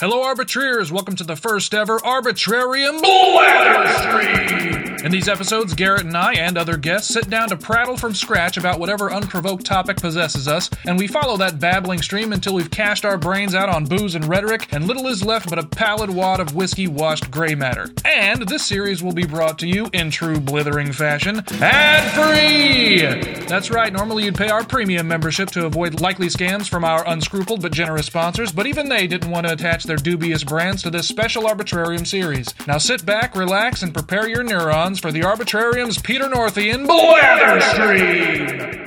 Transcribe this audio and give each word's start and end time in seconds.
Hello, 0.00 0.22
arbitrers! 0.22 0.92
Welcome 0.92 1.16
to 1.16 1.24
the 1.24 1.34
first 1.34 1.74
ever 1.74 1.98
Arbitrarium 1.98 3.00
Blather 3.00 3.88
Stream! 3.98 4.78
In 5.04 5.12
these 5.12 5.28
episodes, 5.28 5.74
Garrett 5.74 6.04
and 6.04 6.16
I 6.16 6.34
and 6.34 6.58
other 6.58 6.76
guests 6.76 7.12
sit 7.12 7.30
down 7.30 7.48
to 7.50 7.56
prattle 7.56 7.96
from 7.96 8.14
scratch 8.14 8.56
about 8.56 8.80
whatever 8.80 9.12
unprovoked 9.12 9.64
topic 9.64 9.96
possesses 9.96 10.48
us, 10.48 10.70
and 10.84 10.98
we 10.98 11.06
follow 11.06 11.36
that 11.36 11.60
babbling 11.60 12.02
stream 12.02 12.32
until 12.32 12.54
we've 12.54 12.70
cashed 12.70 13.04
our 13.04 13.16
brains 13.16 13.54
out 13.54 13.68
on 13.68 13.86
booze 13.86 14.16
and 14.16 14.24
rhetoric, 14.26 14.68
and 14.72 14.86
little 14.86 15.06
is 15.06 15.24
left 15.24 15.50
but 15.50 15.58
a 15.58 15.66
pallid 15.66 16.10
wad 16.10 16.40
of 16.40 16.54
whiskey 16.54 16.88
washed 16.88 17.30
gray 17.30 17.54
matter. 17.54 17.90
And 18.04 18.42
this 18.48 18.66
series 18.66 19.02
will 19.02 19.12
be 19.12 19.24
brought 19.24 19.58
to 19.60 19.68
you 19.68 19.88
in 19.92 20.10
true 20.10 20.40
blithering 20.40 20.92
fashion 20.92 21.42
ad 21.60 22.12
free! 22.12 23.46
That's 23.46 23.70
right, 23.70 23.92
normally 23.92 24.24
you'd 24.24 24.36
pay 24.36 24.48
our 24.48 24.64
premium 24.64 25.06
membership 25.06 25.50
to 25.52 25.66
avoid 25.66 26.00
likely 26.00 26.26
scams 26.26 26.68
from 26.68 26.84
our 26.84 27.06
unscrupled 27.08 27.62
but 27.62 27.72
generous 27.72 28.06
sponsors, 28.06 28.50
but 28.52 28.66
even 28.66 28.88
they 28.88 29.06
didn't 29.06 29.30
want 29.30 29.46
to 29.46 29.52
attach 29.52 29.84
their 29.88 29.96
dubious 29.96 30.44
brands 30.44 30.82
to 30.82 30.90
this 30.90 31.08
special 31.08 31.44
Arbitrarium 31.44 32.06
series. 32.06 32.54
Now 32.66 32.78
sit 32.78 33.04
back, 33.04 33.34
relax, 33.34 33.82
and 33.82 33.92
prepare 33.92 34.28
your 34.28 34.44
neurons 34.44 35.00
for 35.00 35.10
the 35.10 35.22
Arbitrarium's 35.22 35.98
Peter 35.98 36.28
Northian 36.28 36.86
Blather 36.86 37.60
Stream! 37.62 38.84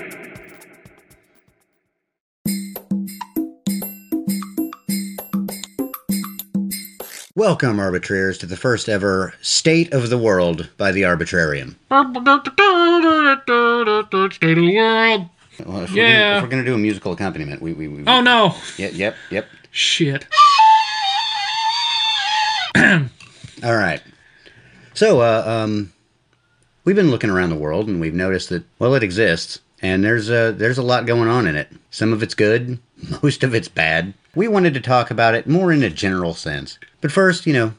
Welcome, 7.34 7.80
arbitrators, 7.80 8.38
to 8.40 8.46
the 8.46 8.56
first 8.56 8.88
ever 8.88 9.34
State 9.42 9.92
of 9.94 10.12
the 10.12 10.18
World 10.20 10.70
by 10.78 10.92
the 10.92 11.02
Arbitrarium. 11.02 11.76
State 14.34 14.58
of 14.58 14.64
the 14.64 14.72
world. 14.78 15.30
Well, 15.66 15.84
if 15.84 15.92
Yeah. 15.92 16.04
We're 16.04 16.04
gonna, 16.04 16.38
if 16.38 16.44
we're 16.44 16.50
going 16.50 16.64
to 16.64 16.70
do 16.70 16.76
a 16.76 16.78
musical 16.78 17.12
accompaniment, 17.14 17.62
we. 17.62 17.74
we, 17.74 17.88
we 17.88 18.04
Oh 18.06 18.22
no! 18.22 18.56
Yep, 18.78 18.94
yep, 18.94 19.16
yep. 19.32 19.48
Shit. 19.72 20.28
All 23.64 23.76
right. 23.76 24.02
So, 24.94 25.22
uh, 25.22 25.44
um, 25.46 25.94
we've 26.84 26.96
been 26.96 27.12
looking 27.12 27.30
around 27.30 27.50
the 27.50 27.56
world 27.56 27.88
and 27.88 28.00
we've 28.00 28.14
noticed 28.14 28.50
that, 28.50 28.64
well, 28.80 28.96
it 28.96 29.04
exists. 29.04 29.60
And 29.82 30.04
there's 30.04 30.30
a, 30.30 30.52
there's 30.52 30.78
a 30.78 30.84
lot 30.84 31.06
going 31.06 31.28
on 31.28 31.48
in 31.48 31.56
it. 31.56 31.70
Some 31.90 32.14
of 32.14 32.22
it's 32.22 32.36
good, 32.36 32.80
most 33.24 33.44
of 33.44 33.56
it's 33.56 33.68
bad. 33.68 34.14
We 34.36 34.48
wanted 34.48 34.74
to 34.76 34.82
talk 34.82 35.12
about 35.12 35.34
it 35.36 35.48
more 35.48 35.72
in 35.72 35.84
a 35.84 35.90
general 35.90 36.34
sense. 36.34 36.78
But 37.02 37.12
first, 37.12 37.46
you 37.46 37.54
know, 37.54 37.74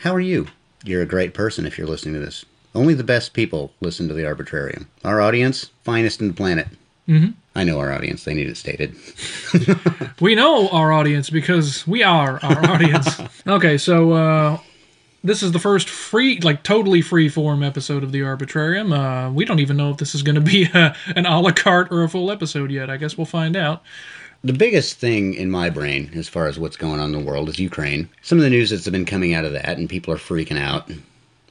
how 0.00 0.14
are 0.14 0.20
you? 0.20 0.48
You're 0.84 1.02
a 1.02 1.06
great 1.06 1.34
person 1.34 1.66
if 1.66 1.76
you're 1.76 1.86
listening 1.86 2.14
to 2.14 2.20
this. 2.20 2.44
Only 2.74 2.94
the 2.94 3.02
best 3.02 3.32
people 3.32 3.72
listen 3.80 4.08
to 4.08 4.14
the 4.14 4.22
Arbitrarium. 4.22 4.86
Our 5.04 5.20
audience, 5.20 5.70
finest 5.82 6.20
in 6.20 6.28
the 6.28 6.34
planet. 6.34 6.68
Mm-hmm. 7.08 7.30
I 7.58 7.64
know 7.64 7.80
our 7.80 7.92
audience, 7.92 8.22
they 8.22 8.34
need 8.34 8.48
it 8.48 8.56
stated. 8.56 8.94
We 10.20 10.34
know 10.34 10.68
our 10.70 10.92
audience 10.92 11.30
because 11.30 11.86
we 11.86 12.02
are 12.02 12.40
our 12.42 12.70
audience. 12.70 13.20
okay, 13.46 13.78
so 13.78 14.12
uh, 14.12 14.58
this 15.22 15.42
is 15.42 15.52
the 15.52 15.58
first 15.60 15.88
free, 15.88 16.40
like 16.40 16.64
totally 16.64 17.02
free 17.02 17.28
form 17.28 17.62
episode 17.62 18.02
of 18.02 18.10
the 18.10 18.20
Arbitrarium. 18.20 18.92
Uh, 18.92 19.32
we 19.32 19.44
don't 19.44 19.60
even 19.60 19.76
know 19.76 19.90
if 19.90 19.98
this 19.98 20.14
is 20.16 20.22
going 20.22 20.34
to 20.34 20.40
be 20.40 20.64
a, 20.74 20.94
an 21.14 21.26
a 21.26 21.40
la 21.40 21.52
carte 21.52 21.92
or 21.92 22.02
a 22.02 22.08
full 22.08 22.32
episode 22.32 22.72
yet. 22.72 22.90
I 22.90 22.96
guess 22.96 23.16
we'll 23.16 23.26
find 23.26 23.56
out. 23.56 23.82
The 24.42 24.52
biggest 24.52 24.98
thing 24.98 25.34
in 25.34 25.50
my 25.50 25.70
brain, 25.70 26.10
as 26.14 26.28
far 26.28 26.46
as 26.46 26.58
what's 26.58 26.76
going 26.76 27.00
on 27.00 27.12
in 27.14 27.20
the 27.20 27.30
world, 27.30 27.48
is 27.48 27.58
Ukraine. 27.58 28.08
Some 28.22 28.38
of 28.38 28.44
the 28.44 28.50
news 28.50 28.70
that's 28.70 28.88
been 28.88 29.04
coming 29.04 29.34
out 29.34 29.44
of 29.44 29.52
that, 29.52 29.78
and 29.78 29.88
people 29.88 30.14
are 30.14 30.18
freaking 30.18 30.58
out, 30.58 30.90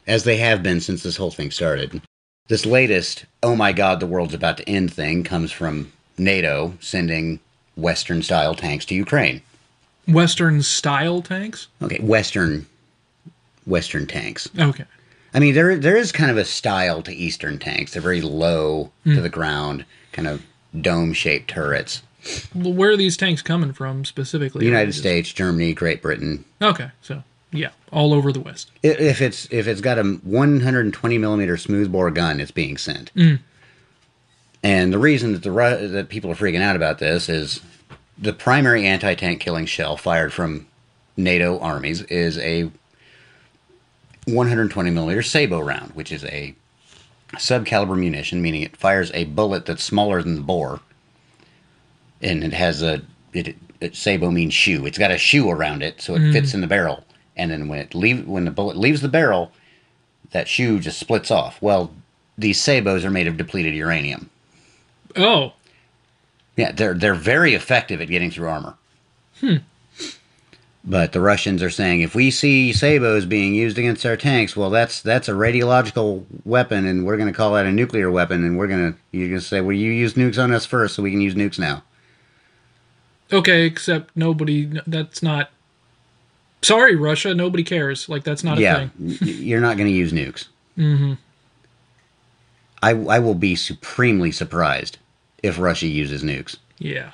as 0.07 0.23
they 0.23 0.37
have 0.37 0.63
been 0.63 0.79
since 0.81 1.03
this 1.03 1.17
whole 1.17 1.31
thing 1.31 1.51
started. 1.51 2.01
This 2.49 2.65
latest, 2.65 3.25
oh 3.43 3.55
my 3.55 3.73
god, 3.73 3.99
the 3.99 4.07
world's 4.07 4.33
about 4.33 4.57
to 4.57 4.69
end 4.69 4.93
thing 4.93 5.23
comes 5.23 5.51
from 5.51 5.91
NATO 6.17 6.73
sending 6.79 7.39
Western 7.75 8.21
style 8.21 8.55
tanks 8.55 8.85
to 8.85 8.95
Ukraine. 8.95 9.41
Western 10.07 10.61
style 10.61 11.21
tanks. 11.21 11.67
Okay, 11.81 11.99
Western. 11.99 12.65
Western 13.65 14.07
tanks. 14.07 14.49
Okay. 14.57 14.85
I 15.33 15.39
mean, 15.39 15.53
there 15.53 15.77
there 15.77 15.97
is 15.97 16.11
kind 16.11 16.31
of 16.31 16.37
a 16.37 16.45
style 16.45 17.01
to 17.03 17.13
Eastern 17.13 17.59
tanks. 17.59 17.93
They're 17.93 18.01
very 18.01 18.21
low 18.21 18.91
to 19.03 19.15
hmm. 19.15 19.21
the 19.21 19.29
ground, 19.29 19.85
kind 20.13 20.27
of 20.27 20.41
dome 20.79 21.13
shaped 21.13 21.49
turrets. 21.49 22.01
Well, 22.55 22.73
where 22.73 22.91
are 22.91 22.97
these 22.97 23.17
tanks 23.17 23.41
coming 23.41 23.73
from 23.73 24.05
specifically? 24.05 24.59
The 24.61 24.65
United 24.65 24.93
States, 24.93 25.31
Germany, 25.31 25.73
Great 25.73 26.01
Britain, 26.01 26.43
Okay, 26.61 26.91
so 27.01 27.23
yeah, 27.51 27.69
all 27.91 28.13
over 28.13 28.31
the 28.31 28.39
West. 28.39 28.71
If 28.83 29.21
it's 29.21 29.47
if 29.51 29.67
it's 29.67 29.81
got 29.81 29.99
a 29.99 30.03
120 30.03 31.17
millimeter 31.17 31.57
smoothbore 31.57 32.11
gun, 32.11 32.39
it's 32.39 32.51
being 32.51 32.77
sent. 32.77 33.09
Hmm. 33.11 33.35
And 34.67 34.91
the 34.91 34.99
reason 34.99 35.31
that 35.31 35.43
the 35.43 35.51
that 35.93 36.09
people 36.09 36.29
are 36.29 36.35
freaking 36.35 36.59
out 36.59 36.75
about 36.75 36.99
this 36.99 37.29
is 37.29 37.61
the 38.17 38.33
primary 38.33 38.85
anti 38.85 39.15
tank 39.15 39.39
killing 39.39 39.65
shell 39.65 39.95
fired 39.95 40.33
from 40.33 40.67
NATO 41.15 41.57
armies 41.59 42.01
is 42.01 42.37
a 42.39 42.69
120 44.25 44.89
millimeter 44.89 45.21
Sabot 45.21 45.63
round, 45.65 45.91
which 45.91 46.11
is 46.11 46.25
a 46.25 46.53
subcaliber 47.35 47.97
munition, 47.97 48.41
meaning 48.41 48.61
it 48.61 48.75
fires 48.75 49.09
a 49.13 49.23
bullet 49.23 49.65
that's 49.65 49.85
smaller 49.85 50.21
than 50.21 50.35
the 50.35 50.41
bore, 50.41 50.81
and 52.21 52.43
it 52.43 52.51
has 52.51 52.83
a 52.83 53.01
it, 53.31 53.55
it 53.79 53.95
Sabot 53.95 54.33
means 54.33 54.53
shoe. 54.53 54.85
It's 54.85 54.97
got 54.97 55.11
a 55.11 55.17
shoe 55.17 55.49
around 55.49 55.81
it, 55.81 56.01
so 56.01 56.13
it 56.15 56.19
mm. 56.19 56.33
fits 56.33 56.53
in 56.53 56.59
the 56.59 56.67
barrel. 56.67 57.05
And 57.37 57.51
then 57.51 57.69
when 57.69 57.79
it 57.79 57.95
leave 57.95 58.27
when 58.27 58.43
the 58.43 58.51
bullet 58.51 58.75
leaves 58.75 58.99
the 58.99 59.07
barrel, 59.07 59.53
that 60.31 60.49
shoe 60.49 60.81
just 60.81 60.99
splits 60.99 61.31
off. 61.31 61.61
Well, 61.61 61.93
these 62.37 62.59
Sabots 62.59 63.05
are 63.05 63.09
made 63.09 63.27
of 63.27 63.37
depleted 63.37 63.73
uranium. 63.73 64.29
Oh, 65.17 65.53
Yeah, 66.55 66.71
they're 66.71 66.93
they're 66.93 67.13
very 67.15 67.53
effective 67.53 68.01
at 68.01 68.07
getting 68.07 68.31
through 68.31 68.47
armor. 68.49 68.75
But 70.83 71.11
the 71.11 71.19
Russians 71.19 71.61
are 71.61 71.69
saying 71.69 71.99
if 72.01 72.15
we 72.15 72.31
see 72.31 72.71
sabots 72.71 73.25
being 73.27 73.53
used 73.53 73.77
against 73.77 74.05
our 74.05 74.15
tanks, 74.15 74.55
well, 74.55 74.69
that's 74.69 75.01
that's 75.01 75.27
a 75.27 75.33
radiological 75.33 76.23
weapon, 76.45 76.85
and 76.85 77.05
we're 77.05 77.17
going 77.17 77.27
to 77.31 77.35
call 77.37 77.53
that 77.53 77.65
a 77.65 77.71
nuclear 77.71 78.09
weapon, 78.09 78.43
and 78.45 78.57
we're 78.57 78.67
going 78.67 78.93
to 78.93 78.99
you're 79.11 79.27
going 79.27 79.39
to 79.41 79.45
say, 79.45 79.59
well, 79.59 79.75
you 79.75 79.91
used 79.91 80.15
nukes 80.15 80.41
on 80.41 80.53
us 80.53 80.65
first, 80.65 80.95
so 80.95 81.03
we 81.03 81.11
can 81.11 81.19
use 81.19 81.35
nukes 81.35 81.59
now. 81.59 81.83
okay. 83.33 83.65
Except 83.65 84.15
nobody. 84.15 84.79
That's 84.87 85.21
not. 85.21 85.49
Sorry, 86.61 86.95
Russia. 86.95 87.33
Nobody 87.35 87.63
cares. 87.63 88.07
Like 88.07 88.23
that's 88.23 88.43
not 88.43 88.57
a 88.57 88.61
yeah, 88.61 88.87
thing. 88.87 88.91
y- 89.21 89.27
you're 89.27 89.61
not 89.61 89.75
going 89.77 89.89
to 89.89 89.93
use 89.95 90.13
nukes. 90.13 90.45
Mm-hmm. 90.77 91.13
I 92.81 92.91
I 92.91 93.19
will 93.19 93.35
be 93.35 93.55
supremely 93.57 94.31
surprised 94.31 94.99
if 95.43 95.59
Russia 95.59 95.87
uses 95.87 96.23
nukes. 96.23 96.57
Yeah. 96.79 97.11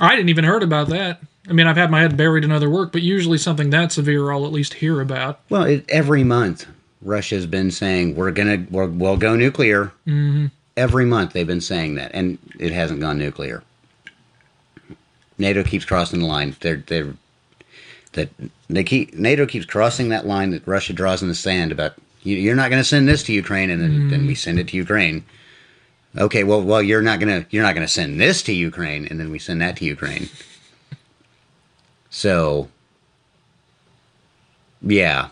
I 0.00 0.16
didn't 0.16 0.28
even 0.28 0.44
heard 0.44 0.62
about 0.62 0.88
that. 0.88 1.20
I 1.48 1.52
mean, 1.52 1.66
I've 1.66 1.76
had 1.76 1.90
my 1.90 2.00
head 2.00 2.16
buried 2.16 2.44
in 2.44 2.52
other 2.52 2.68
work, 2.68 2.92
but 2.92 3.02
usually 3.02 3.38
something 3.38 3.70
that 3.70 3.92
severe 3.92 4.30
I'll 4.30 4.44
at 4.44 4.52
least 4.52 4.74
hear 4.74 5.00
about. 5.00 5.40
Well, 5.48 5.64
it, 5.64 5.84
every 5.88 6.24
month 6.24 6.66
Russia's 7.00 7.46
been 7.46 7.70
saying 7.70 8.16
we're 8.16 8.32
gonna 8.32 8.66
we're, 8.70 8.86
we'll 8.86 9.16
go 9.16 9.36
nuclear. 9.36 9.92
Mm-hmm. 10.06 10.46
Every 10.76 11.04
month 11.04 11.32
they've 11.32 11.46
been 11.46 11.60
saying 11.60 11.94
that, 11.94 12.10
and 12.12 12.38
it 12.58 12.72
hasn't 12.72 13.00
gone 13.00 13.18
nuclear. 13.18 13.62
NATO 15.38 15.62
keeps 15.62 15.84
crossing 15.84 16.20
the 16.20 16.26
line. 16.26 16.54
They're 16.60 16.82
they're 16.86 17.14
that 18.12 18.28
they 18.68 18.84
keep 18.84 19.14
NATO 19.14 19.46
keeps 19.46 19.64
crossing 19.64 20.08
that 20.10 20.26
line 20.26 20.50
that 20.50 20.66
Russia 20.66 20.92
draws 20.92 21.22
in 21.22 21.28
the 21.28 21.34
sand 21.34 21.72
about 21.72 21.94
you, 22.22 22.36
you're 22.36 22.56
not 22.56 22.70
going 22.70 22.80
to 22.80 22.88
send 22.88 23.08
this 23.08 23.22
to 23.24 23.32
Ukraine, 23.32 23.70
and 23.70 23.80
then, 23.80 24.08
then 24.08 24.26
we 24.26 24.34
send 24.34 24.58
it 24.58 24.68
to 24.68 24.76
Ukraine. 24.76 25.24
Okay, 26.18 26.42
well, 26.42 26.60
well, 26.60 26.82
you're 26.82 27.02
not 27.02 27.20
gonna 27.20 27.46
you're 27.50 27.62
not 27.62 27.74
gonna 27.74 27.88
send 27.88 28.20
this 28.20 28.42
to 28.42 28.52
Ukraine, 28.52 29.06
and 29.06 29.20
then 29.20 29.30
we 29.30 29.38
send 29.38 29.60
that 29.60 29.76
to 29.76 29.84
Ukraine. 29.84 30.28
So, 32.10 32.68
yeah, 34.82 35.28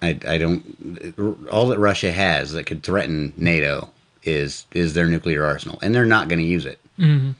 I, 0.00 0.18
I 0.26 0.38
don't. 0.38 1.48
All 1.50 1.68
that 1.68 1.78
Russia 1.78 2.12
has 2.12 2.52
that 2.52 2.64
could 2.64 2.82
threaten 2.82 3.32
NATO 3.36 3.90
is 4.22 4.66
is 4.72 4.94
their 4.94 5.06
nuclear 5.06 5.44
arsenal, 5.44 5.78
and 5.82 5.94
they're 5.94 6.06
not 6.06 6.28
going 6.28 6.38
to 6.38 6.44
use 6.44 6.66
it. 6.66 6.78
Mm-hmm. 6.98 7.32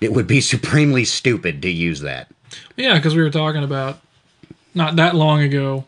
It 0.00 0.12
would 0.12 0.26
be 0.26 0.40
supremely 0.40 1.04
stupid 1.04 1.62
to 1.62 1.70
use 1.70 2.00
that. 2.00 2.28
Yeah, 2.76 2.94
because 2.94 3.14
we 3.14 3.22
were 3.22 3.30
talking 3.30 3.64
about 3.64 3.98
not 4.74 4.96
that 4.96 5.14
long 5.14 5.40
ago, 5.40 5.84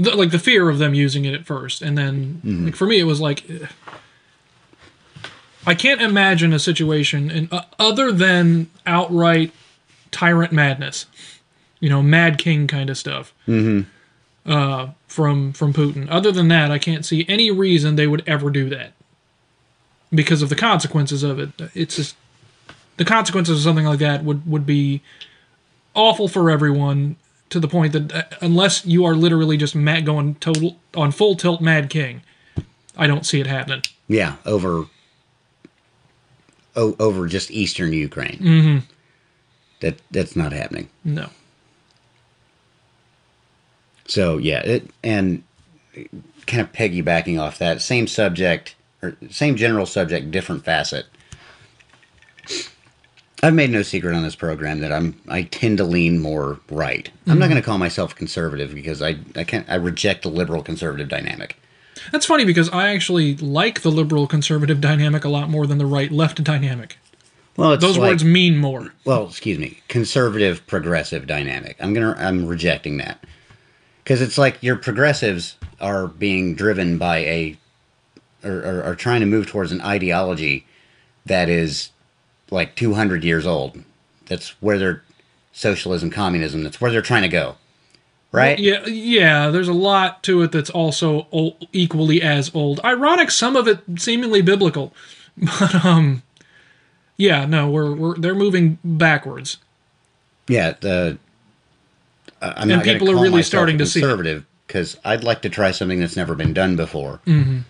the, 0.00 0.16
like 0.16 0.30
the 0.30 0.38
fear 0.38 0.68
of 0.68 0.78
them 0.78 0.94
using 0.94 1.24
it 1.24 1.34
at 1.34 1.46
first, 1.46 1.82
and 1.82 1.96
then 1.96 2.40
like 2.64 2.76
for 2.76 2.86
me 2.86 2.98
it 2.98 3.04
was 3.04 3.20
like 3.20 3.48
eh, 3.50 3.66
I 5.66 5.74
can't 5.74 6.00
imagine 6.00 6.52
a 6.52 6.58
situation 6.58 7.30
in, 7.30 7.48
uh, 7.52 7.64
other 7.78 8.10
than 8.10 8.70
outright 8.86 9.52
tyrant 10.10 10.52
madness, 10.52 11.06
you 11.80 11.88
know, 11.88 12.02
Mad 12.02 12.38
King 12.38 12.66
kind 12.66 12.90
of 12.90 12.96
stuff. 12.96 13.34
Mm-hmm. 13.46 13.88
Uh, 14.50 14.88
from 15.06 15.52
from 15.52 15.72
Putin. 15.72 16.08
Other 16.10 16.32
than 16.32 16.48
that, 16.48 16.70
I 16.70 16.78
can't 16.78 17.04
see 17.04 17.26
any 17.28 17.50
reason 17.50 17.96
they 17.96 18.06
would 18.06 18.26
ever 18.26 18.48
do 18.48 18.70
that 18.70 18.92
because 20.14 20.40
of 20.40 20.48
the 20.48 20.56
consequences 20.56 21.22
of 21.22 21.38
it. 21.38 21.50
It's 21.74 21.96
just 21.96 22.16
the 22.96 23.04
consequences 23.04 23.58
of 23.58 23.62
something 23.62 23.84
like 23.84 23.98
that 23.98 24.24
would 24.24 24.48
would 24.48 24.64
be 24.64 25.02
awful 25.94 26.28
for 26.28 26.50
everyone 26.50 27.16
to 27.50 27.60
the 27.60 27.68
point 27.68 27.92
that 27.92 28.12
uh, 28.12 28.22
unless 28.40 28.86
you 28.86 29.04
are 29.04 29.14
literally 29.14 29.56
just 29.56 29.74
mad 29.74 30.06
going 30.06 30.36
total 30.36 30.76
on 30.94 31.12
full 31.12 31.36
tilt 31.36 31.60
Mad 31.60 31.90
King, 31.90 32.22
I 32.96 33.06
don't 33.06 33.26
see 33.26 33.40
it 33.40 33.46
happening. 33.46 33.82
Yeah, 34.08 34.36
over 34.46 34.86
o- 36.76 36.96
over 36.98 37.26
just 37.26 37.50
eastern 37.50 37.92
Ukraine. 37.92 38.38
Mm-hmm. 38.38 38.78
That 39.80 40.00
that's 40.10 40.36
not 40.36 40.52
happening. 40.52 40.88
No. 41.04 41.30
So 44.06 44.38
yeah, 44.38 44.60
it 44.60 44.90
and 45.02 45.42
kind 46.46 46.60
of 46.60 46.72
piggybacking 46.72 47.40
off 47.40 47.58
that 47.58 47.80
same 47.82 48.06
subject 48.06 48.74
or 49.02 49.16
same 49.30 49.56
general 49.56 49.86
subject, 49.86 50.30
different 50.30 50.64
facet. 50.64 51.06
I've 53.42 53.54
made 53.54 53.70
no 53.70 53.82
secret 53.82 54.14
on 54.14 54.22
this 54.22 54.36
program 54.36 54.80
that 54.80 54.92
I'm 54.92 55.18
I 55.28 55.42
tend 55.42 55.78
to 55.78 55.84
lean 55.84 56.18
more 56.18 56.60
right. 56.70 57.10
I'm 57.26 57.38
not 57.38 57.44
mm-hmm. 57.44 57.52
going 57.52 57.62
to 57.62 57.66
call 57.66 57.78
myself 57.78 58.14
conservative 58.14 58.74
because 58.74 59.02
I 59.02 59.16
I 59.36 59.44
can't 59.44 59.68
I 59.68 59.76
reject 59.76 60.22
the 60.22 60.28
liberal 60.28 60.62
conservative 60.62 61.08
dynamic. 61.08 61.56
That's 62.12 62.26
funny 62.26 62.44
because 62.44 62.68
I 62.70 62.88
actually 62.88 63.36
like 63.36 63.82
the 63.82 63.90
liberal 63.90 64.26
conservative 64.26 64.80
dynamic 64.80 65.24
a 65.24 65.28
lot 65.28 65.50
more 65.50 65.66
than 65.66 65.78
the 65.78 65.86
right 65.86 66.10
left 66.10 66.42
dynamic. 66.42 66.98
Well, 67.56 67.72
it's 67.72 67.82
Those 67.82 67.98
like, 67.98 68.10
words 68.10 68.24
mean 68.24 68.56
more. 68.56 68.94
well, 69.04 69.26
excuse 69.26 69.58
me, 69.58 69.80
conservative 69.88 70.66
progressive 70.66 71.26
dynamic. 71.26 71.76
I'm 71.80 71.92
gonna 71.94 72.14
I'm 72.18 72.46
rejecting 72.46 72.98
that 72.98 73.24
because 74.04 74.20
it's 74.20 74.38
like 74.38 74.62
your 74.62 74.76
progressives 74.76 75.56
are 75.80 76.06
being 76.06 76.54
driven 76.54 76.98
by 76.98 77.18
a 77.18 77.58
or, 78.44 78.58
or 78.58 78.82
are 78.84 78.94
trying 78.94 79.20
to 79.20 79.26
move 79.26 79.46
towards 79.46 79.72
an 79.72 79.80
ideology 79.80 80.66
that 81.26 81.48
is 81.48 81.90
like 82.50 82.74
200 82.74 83.24
years 83.24 83.46
old. 83.46 83.82
That's 84.26 84.50
where 84.60 84.78
they're 84.78 85.02
socialism, 85.52 86.10
communism. 86.10 86.62
That's 86.62 86.80
where 86.80 86.90
they're 86.90 87.02
trying 87.02 87.22
to 87.22 87.28
go, 87.28 87.56
right? 88.32 88.58
Yeah, 88.58 88.86
yeah. 88.86 89.50
There's 89.50 89.68
a 89.68 89.72
lot 89.72 90.22
to 90.24 90.42
it 90.42 90.52
that's 90.52 90.70
also 90.70 91.26
old, 91.32 91.66
equally 91.72 92.22
as 92.22 92.54
old. 92.54 92.80
Ironic, 92.84 93.30
some 93.30 93.56
of 93.56 93.66
it 93.66 93.80
seemingly 93.96 94.42
biblical, 94.42 94.94
but 95.36 95.84
um, 95.84 96.22
yeah. 97.16 97.44
No, 97.46 97.68
we're 97.68 97.92
we're 97.94 98.14
they're 98.16 98.34
moving 98.34 98.78
backwards. 98.84 99.58
Yeah, 100.48 100.74
the 100.80 101.18
uh, 102.40 102.54
I'm 102.56 102.68
not 102.68 102.84
people 102.84 103.10
are 103.10 103.20
really 103.20 103.42
starting 103.42 103.78
to 103.78 103.86
see 103.86 104.00
conservative 104.00 104.46
because 104.66 104.96
I'd 105.04 105.24
like 105.24 105.42
to 105.42 105.48
try 105.48 105.72
something 105.72 106.00
that's 106.00 106.16
never 106.16 106.34
been 106.34 106.52
done 106.52 106.76
before. 106.76 107.20
Mm-hmm. 107.26 107.60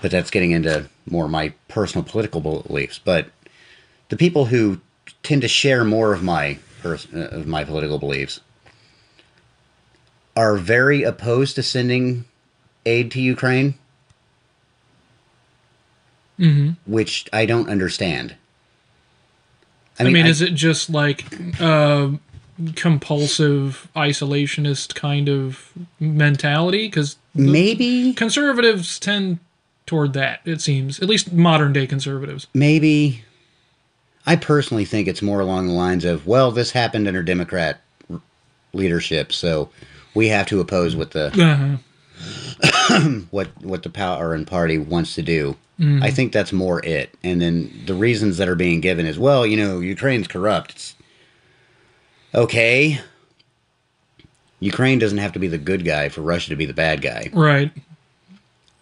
But 0.00 0.10
that's 0.10 0.30
getting 0.30 0.50
into 0.50 0.88
more 1.08 1.28
my 1.28 1.52
personal 1.68 2.04
political 2.04 2.40
beliefs. 2.40 2.98
But 2.98 3.28
the 4.12 4.16
people 4.18 4.44
who 4.44 4.78
tend 5.22 5.40
to 5.40 5.48
share 5.48 5.84
more 5.86 6.12
of 6.12 6.22
my 6.22 6.58
pers- 6.82 7.06
uh, 7.14 7.28
of 7.32 7.46
my 7.46 7.64
political 7.64 7.98
beliefs 7.98 8.40
are 10.36 10.58
very 10.58 11.02
opposed 11.02 11.54
to 11.56 11.62
sending 11.62 12.26
aid 12.84 13.10
to 13.12 13.20
Ukraine, 13.22 13.72
Mm-hmm. 16.38 16.70
which 16.92 17.26
I 17.32 17.46
don't 17.46 17.70
understand. 17.70 18.34
I 19.98 20.04
mean, 20.04 20.26
is 20.26 20.42
it 20.42 20.54
just 20.54 20.90
like 20.90 21.24
uh, 21.60 22.10
compulsive 22.74 23.88
isolationist 23.96 24.94
kind 24.94 25.28
of 25.30 25.72
mentality? 26.00 26.88
Because 26.88 27.16
maybe 27.34 28.12
conservatives 28.12 28.98
tend 28.98 29.38
toward 29.86 30.12
that. 30.14 30.40
It 30.44 30.60
seems, 30.60 31.00
at 31.00 31.08
least 31.08 31.32
modern 31.32 31.72
day 31.72 31.86
conservatives. 31.86 32.46
maybe 32.52 33.24
I 34.26 34.36
personally 34.36 34.84
think 34.84 35.08
it's 35.08 35.22
more 35.22 35.40
along 35.40 35.66
the 35.66 35.72
lines 35.72 36.04
of, 36.04 36.26
well, 36.26 36.50
this 36.50 36.70
happened 36.70 37.08
under 37.08 37.22
Democrat 37.22 37.80
r- 38.10 38.20
leadership, 38.72 39.32
so 39.32 39.68
we 40.14 40.28
have 40.28 40.46
to 40.46 40.60
oppose 40.60 40.94
what 40.94 41.10
the 41.10 41.26
Uh-huh. 41.28 41.76
what 43.30 43.48
what 43.62 43.82
the 43.82 43.90
power 43.90 44.32
and 44.34 44.46
party 44.46 44.78
wants 44.78 45.14
to 45.16 45.22
do. 45.22 45.56
I 45.80 46.12
think 46.12 46.32
that's 46.32 46.52
more 46.52 46.84
it. 46.86 47.12
And 47.24 47.42
then 47.42 47.72
the 47.86 47.94
reasons 47.94 48.36
that 48.36 48.48
are 48.48 48.54
being 48.54 48.80
given 48.80 49.04
is, 49.04 49.18
well, 49.18 49.44
you 49.44 49.56
know, 49.56 49.80
Ukraine's 49.80 50.28
corrupt. 50.28 50.70
It's 50.70 50.94
okay. 52.32 53.00
Ukraine 54.60 55.00
doesn't 55.00 55.18
have 55.18 55.32
to 55.32 55.40
be 55.40 55.48
the 55.48 55.58
good 55.58 55.84
guy 55.84 56.08
for 56.08 56.20
Russia 56.20 56.50
to 56.50 56.56
be 56.56 56.66
the 56.66 56.72
bad 56.72 57.02
guy. 57.02 57.30
Right. 57.32 57.72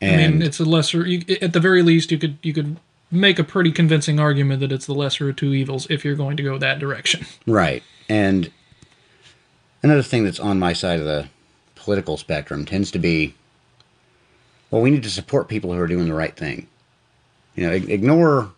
And 0.02 0.20
I 0.20 0.28
mean, 0.28 0.42
it's 0.42 0.60
a 0.60 0.64
lesser. 0.66 1.06
You, 1.06 1.24
at 1.40 1.54
the 1.54 1.60
very 1.60 1.82
least, 1.82 2.10
you 2.10 2.18
could 2.18 2.36
you 2.42 2.52
could 2.52 2.76
make 3.10 3.38
a 3.38 3.44
pretty 3.44 3.72
convincing 3.72 4.20
argument 4.20 4.60
that 4.60 4.72
it's 4.72 4.86
the 4.86 4.94
lesser 4.94 5.28
of 5.28 5.36
two 5.36 5.52
evils 5.52 5.86
if 5.90 6.04
you're 6.04 6.14
going 6.14 6.36
to 6.36 6.42
go 6.42 6.58
that 6.58 6.78
direction. 6.78 7.26
Right. 7.46 7.82
And 8.08 8.50
another 9.82 10.02
thing 10.02 10.24
that's 10.24 10.40
on 10.40 10.58
my 10.58 10.72
side 10.72 11.00
of 11.00 11.06
the 11.06 11.28
political 11.74 12.16
spectrum 12.16 12.64
tends 12.64 12.90
to 12.92 12.98
be 12.98 13.34
well, 14.70 14.82
we 14.82 14.90
need 14.90 15.02
to 15.02 15.10
support 15.10 15.48
people 15.48 15.72
who 15.72 15.80
are 15.80 15.88
doing 15.88 16.06
the 16.06 16.14
right 16.14 16.34
thing. 16.36 16.68
You 17.56 17.66
know, 17.66 17.72
ignore 17.72 18.52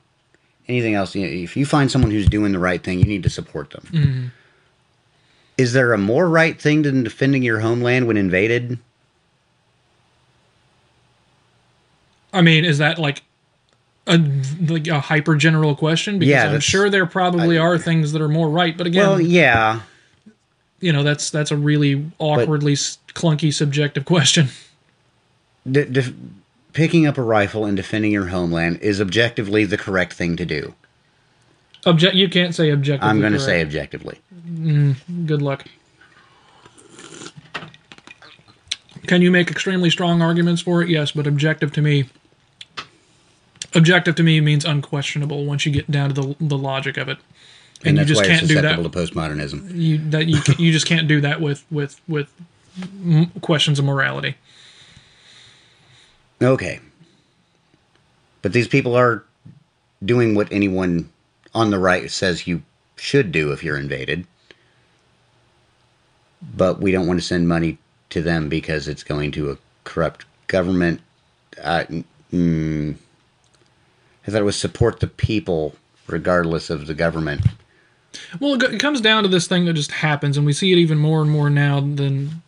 anything 0.68 0.94
else. 0.94 1.14
You 1.14 1.22
know, 1.22 1.32
if 1.32 1.56
you 1.56 1.64
find 1.64 1.90
someone 1.90 2.10
who's 2.10 2.28
doing 2.28 2.52
the 2.52 2.58
right 2.58 2.82
thing, 2.82 2.98
you 2.98 3.06
need 3.06 3.22
to 3.22 3.30
support 3.30 3.70
them. 3.70 3.88
Mm-hmm. 3.90 4.26
Is 5.56 5.72
there 5.72 5.92
a 5.92 5.98
more 5.98 6.28
right 6.28 6.60
thing 6.60 6.82
than 6.82 7.02
defending 7.02 7.42
your 7.42 7.60
homeland 7.60 8.06
when 8.06 8.16
invaded? 8.16 8.78
I 12.32 12.42
mean, 12.42 12.64
is 12.64 12.78
that 12.78 12.98
like 12.98 13.22
a 14.06 14.18
like 14.68 14.86
a 14.88 15.00
hyper 15.00 15.36
general 15.36 15.74
question? 15.74 16.18
Because 16.18 16.30
Yeah, 16.30 16.50
I'm 16.52 16.60
sure 16.60 16.90
there 16.90 17.06
probably 17.06 17.58
are 17.58 17.78
things 17.78 18.12
that 18.12 18.22
are 18.22 18.28
more 18.28 18.48
right, 18.48 18.76
but 18.76 18.86
again, 18.86 19.08
Well, 19.08 19.20
yeah. 19.20 19.80
you 20.80 20.92
know, 20.92 21.02
that's 21.02 21.30
that's 21.30 21.50
a 21.50 21.56
really 21.56 22.10
awkwardly 22.18 22.72
s 22.72 22.98
clunky 23.14 23.52
subjective 23.52 24.04
question. 24.04 24.48
Picking 26.72 27.06
up 27.06 27.18
a 27.18 27.22
rifle 27.22 27.66
and 27.66 27.76
defending 27.76 28.12
your 28.12 28.28
homeland 28.28 28.78
is 28.80 29.00
objectively 29.00 29.64
the 29.64 29.76
correct 29.76 30.14
thing 30.14 30.36
to 30.36 30.46
do. 30.46 30.74
Object, 31.84 32.14
you 32.14 32.28
can't 32.28 32.54
say 32.54 32.72
objectively. 32.72 33.10
I'm 33.10 33.20
going 33.20 33.32
to 33.32 33.40
say 33.40 33.60
objectively. 33.60 34.18
Mm, 34.48 34.96
good 35.26 35.42
luck. 35.42 35.66
Can 39.06 39.20
you 39.20 39.30
make 39.30 39.50
extremely 39.50 39.90
strong 39.90 40.22
arguments 40.22 40.62
for 40.62 40.82
it? 40.82 40.88
Yes, 40.88 41.10
but 41.12 41.26
objective 41.26 41.72
to 41.72 41.82
me, 41.82 42.04
objective 43.74 44.14
to 44.16 44.22
me 44.22 44.40
means 44.40 44.64
unquestionable 44.64 45.44
once 45.44 45.66
you 45.66 45.72
get 45.72 45.90
down 45.90 46.12
to 46.12 46.20
the 46.20 46.36
the 46.40 46.58
logic 46.58 46.96
of 46.96 47.08
it, 47.08 47.18
And, 47.84 47.88
and, 47.88 47.90
you 47.90 47.96
that's 48.04 48.08
just 48.08 48.20
why 48.22 48.26
can't 48.28 48.42
it's 48.42 48.48
do 48.48 48.54
that. 48.56 48.62
susceptible 48.76 48.90
to 48.90 48.98
postmodernism. 48.98 49.74
You 49.74 49.98
that 50.10 50.26
you 50.26 50.40
you 50.58 50.72
just 50.72 50.86
can't 50.86 51.08
do 51.08 51.20
that 51.20 51.40
with 51.40 51.64
with 51.70 52.00
with 52.08 52.32
questions 53.40 53.78
of 53.78 53.84
morality. 53.84 54.36
Okay. 56.40 56.80
But 58.42 58.52
these 58.52 58.66
people 58.66 58.96
are 58.96 59.24
doing 60.04 60.34
what 60.34 60.50
anyone 60.50 61.08
on 61.54 61.70
the 61.70 61.78
right 61.78 62.10
says 62.10 62.46
you 62.46 62.62
should 62.96 63.30
do 63.30 63.52
if 63.52 63.62
you're 63.62 63.78
invaded. 63.78 64.26
But 66.56 66.80
we 66.80 66.90
don't 66.90 67.06
want 67.06 67.20
to 67.20 67.26
send 67.26 67.46
money 67.48 67.78
to 68.10 68.20
them 68.20 68.48
because 68.48 68.88
it's 68.88 69.04
going 69.04 69.30
to 69.32 69.52
a 69.52 69.58
corrupt 69.84 70.24
government. 70.48 71.00
I, 71.62 72.04
mm, 72.32 72.96
I 74.26 74.30
thought 74.30 74.40
it 74.40 74.44
was 74.44 74.56
support 74.56 75.00
the 75.00 75.06
people 75.06 75.74
regardless 76.06 76.70
of 76.70 76.86
the 76.86 76.94
government. 76.94 77.42
Well, 78.40 78.62
it 78.62 78.80
comes 78.80 79.00
down 79.00 79.22
to 79.22 79.28
this 79.28 79.46
thing 79.46 79.64
that 79.64 79.72
just 79.72 79.90
happens, 79.90 80.36
and 80.36 80.44
we 80.44 80.52
see 80.52 80.72
it 80.72 80.78
even 80.78 80.98
more 80.98 81.22
and 81.22 81.30
more 81.30 81.50
now 81.50 81.80
than. 81.80 82.42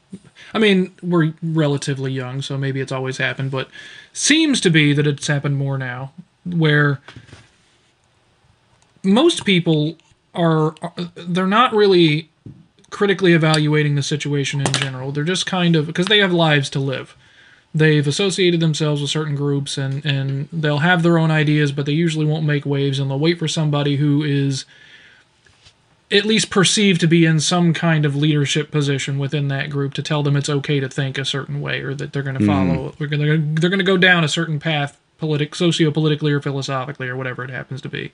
I 0.53 0.59
mean, 0.59 0.93
we're 1.03 1.33
relatively 1.43 2.13
young, 2.13 2.43
so 2.43 2.57
maybe 2.57 2.81
it's 2.81 2.93
always 2.93 3.19
happened, 3.19 3.51
but 3.51 3.69
seems 4.13 4.61
to 4.61 4.71
be 4.71 4.93
that 4.93 5.07
it's 5.07 5.27
happened 5.27 5.57
more 5.57 5.79
now, 5.79 6.13
where 6.45 7.01
most 9.03 9.45
people 9.45 9.97
are 10.35 10.75
they're 11.15 11.47
not 11.47 11.73
really 11.73 12.29
critically 12.91 13.33
evaluating 13.33 13.95
the 13.95 14.03
situation 14.03 14.61
in 14.61 14.73
general. 14.75 15.13
They're 15.13 15.25
just 15.25 15.47
kind 15.47 15.75
of 15.77 15.87
because 15.87 16.07
they 16.07 16.19
have 16.19 16.33
lives 16.33 16.71
to 16.71 16.79
live. 16.79 17.17
They've 17.75 18.07
associated 18.07 18.61
themselves 18.61 19.01
with 19.01 19.11
certain 19.11 19.35
groups 19.35 19.77
and 19.77 20.05
and 20.07 20.49
they'll 20.53 20.79
have 20.79 21.03
their 21.03 21.19
own 21.19 21.31
ideas, 21.31 21.73
but 21.73 21.87
they 21.87 21.93
usually 21.93 22.27
won't 22.27 22.45
make 22.45 22.65
waves 22.65 22.99
and 22.99 23.11
they'll 23.11 23.19
wait 23.19 23.39
for 23.39 23.49
somebody 23.49 23.97
who 23.97 24.23
is 24.23 24.65
at 26.13 26.25
least 26.25 26.51
perceived 26.51 27.01
to 27.01 27.07
be 27.07 27.25
in 27.25 27.41
some 27.41 27.75
kind 27.75 28.05
of 28.05 28.15
leadership 28.15 28.71
position 28.71 29.19
within 29.19 29.49
that 29.49 29.71
group 29.71 29.95
to 29.95 30.03
tell 30.03 30.23
them 30.23 30.37
it's 30.37 30.51
okay 30.51 30.79
to 30.79 30.89
think 30.89 31.19
a 31.19 31.25
certain 31.25 31.61
way 31.61 31.81
or 31.81 31.95
that 31.95 32.13
they're 32.13 32.23
going 32.23 32.39
to 32.39 32.45
hmm. 32.45 32.51
follow 32.51 32.95
they're 32.99 33.09
going 33.09 33.23
to 33.23 33.61
they're 33.61 33.71
going 33.71 33.79
to 33.79 33.85
go 33.85 33.97
down 33.97 34.23
a 34.23 34.29
certain 34.29 34.61
path 34.61 35.01
politic 35.19 35.55
socio-politically 35.55 36.33
or 36.33 36.41
philosophically 36.41 37.09
or 37.09 37.17
whatever 37.17 37.45
it 37.45 37.51
happens 37.51 37.81
to 37.81 37.89
be. 37.89 38.13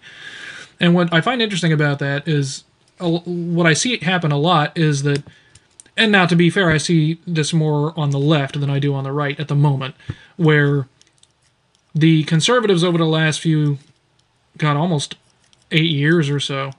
And 0.78 0.94
what 0.94 1.12
I 1.12 1.20
find 1.20 1.42
interesting 1.42 1.72
about 1.72 1.98
that 1.98 2.26
is 2.28 2.64
what 2.98 3.66
I 3.66 3.72
see 3.72 3.98
happen 3.98 4.30
a 4.30 4.38
lot 4.38 4.76
is 4.76 5.02
that 5.02 5.22
and 5.96 6.12
now 6.12 6.26
to 6.26 6.36
be 6.36 6.50
fair 6.50 6.70
I 6.70 6.78
see 6.78 7.18
this 7.26 7.52
more 7.52 7.98
on 7.98 8.10
the 8.10 8.18
left 8.18 8.58
than 8.58 8.70
I 8.70 8.78
do 8.78 8.94
on 8.94 9.04
the 9.04 9.12
right 9.12 9.38
at 9.38 9.48
the 9.48 9.54
moment 9.54 9.94
where 10.36 10.88
the 11.94 12.24
conservatives 12.24 12.84
over 12.84 12.98
the 12.98 13.04
last 13.04 13.40
few 13.40 13.78
got 14.56 14.76
almost 14.76 15.16
8 15.70 15.82
years 15.82 16.30
or 16.30 16.40
so 16.40 16.72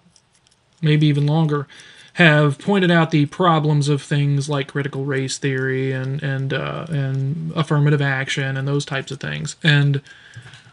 maybe 0.81 1.07
even 1.07 1.25
longer, 1.25 1.67
have 2.13 2.59
pointed 2.59 2.91
out 2.91 3.11
the 3.11 3.25
problems 3.27 3.87
of 3.87 4.01
things 4.01 4.49
like 4.49 4.67
critical 4.69 5.05
race 5.05 5.37
theory 5.37 5.91
and 5.91 6.21
and 6.21 6.53
uh, 6.53 6.85
and 6.89 7.51
affirmative 7.55 8.01
action 8.01 8.57
and 8.57 8.67
those 8.67 8.85
types 8.85 9.11
of 9.11 9.19
things. 9.19 9.55
And 9.63 10.01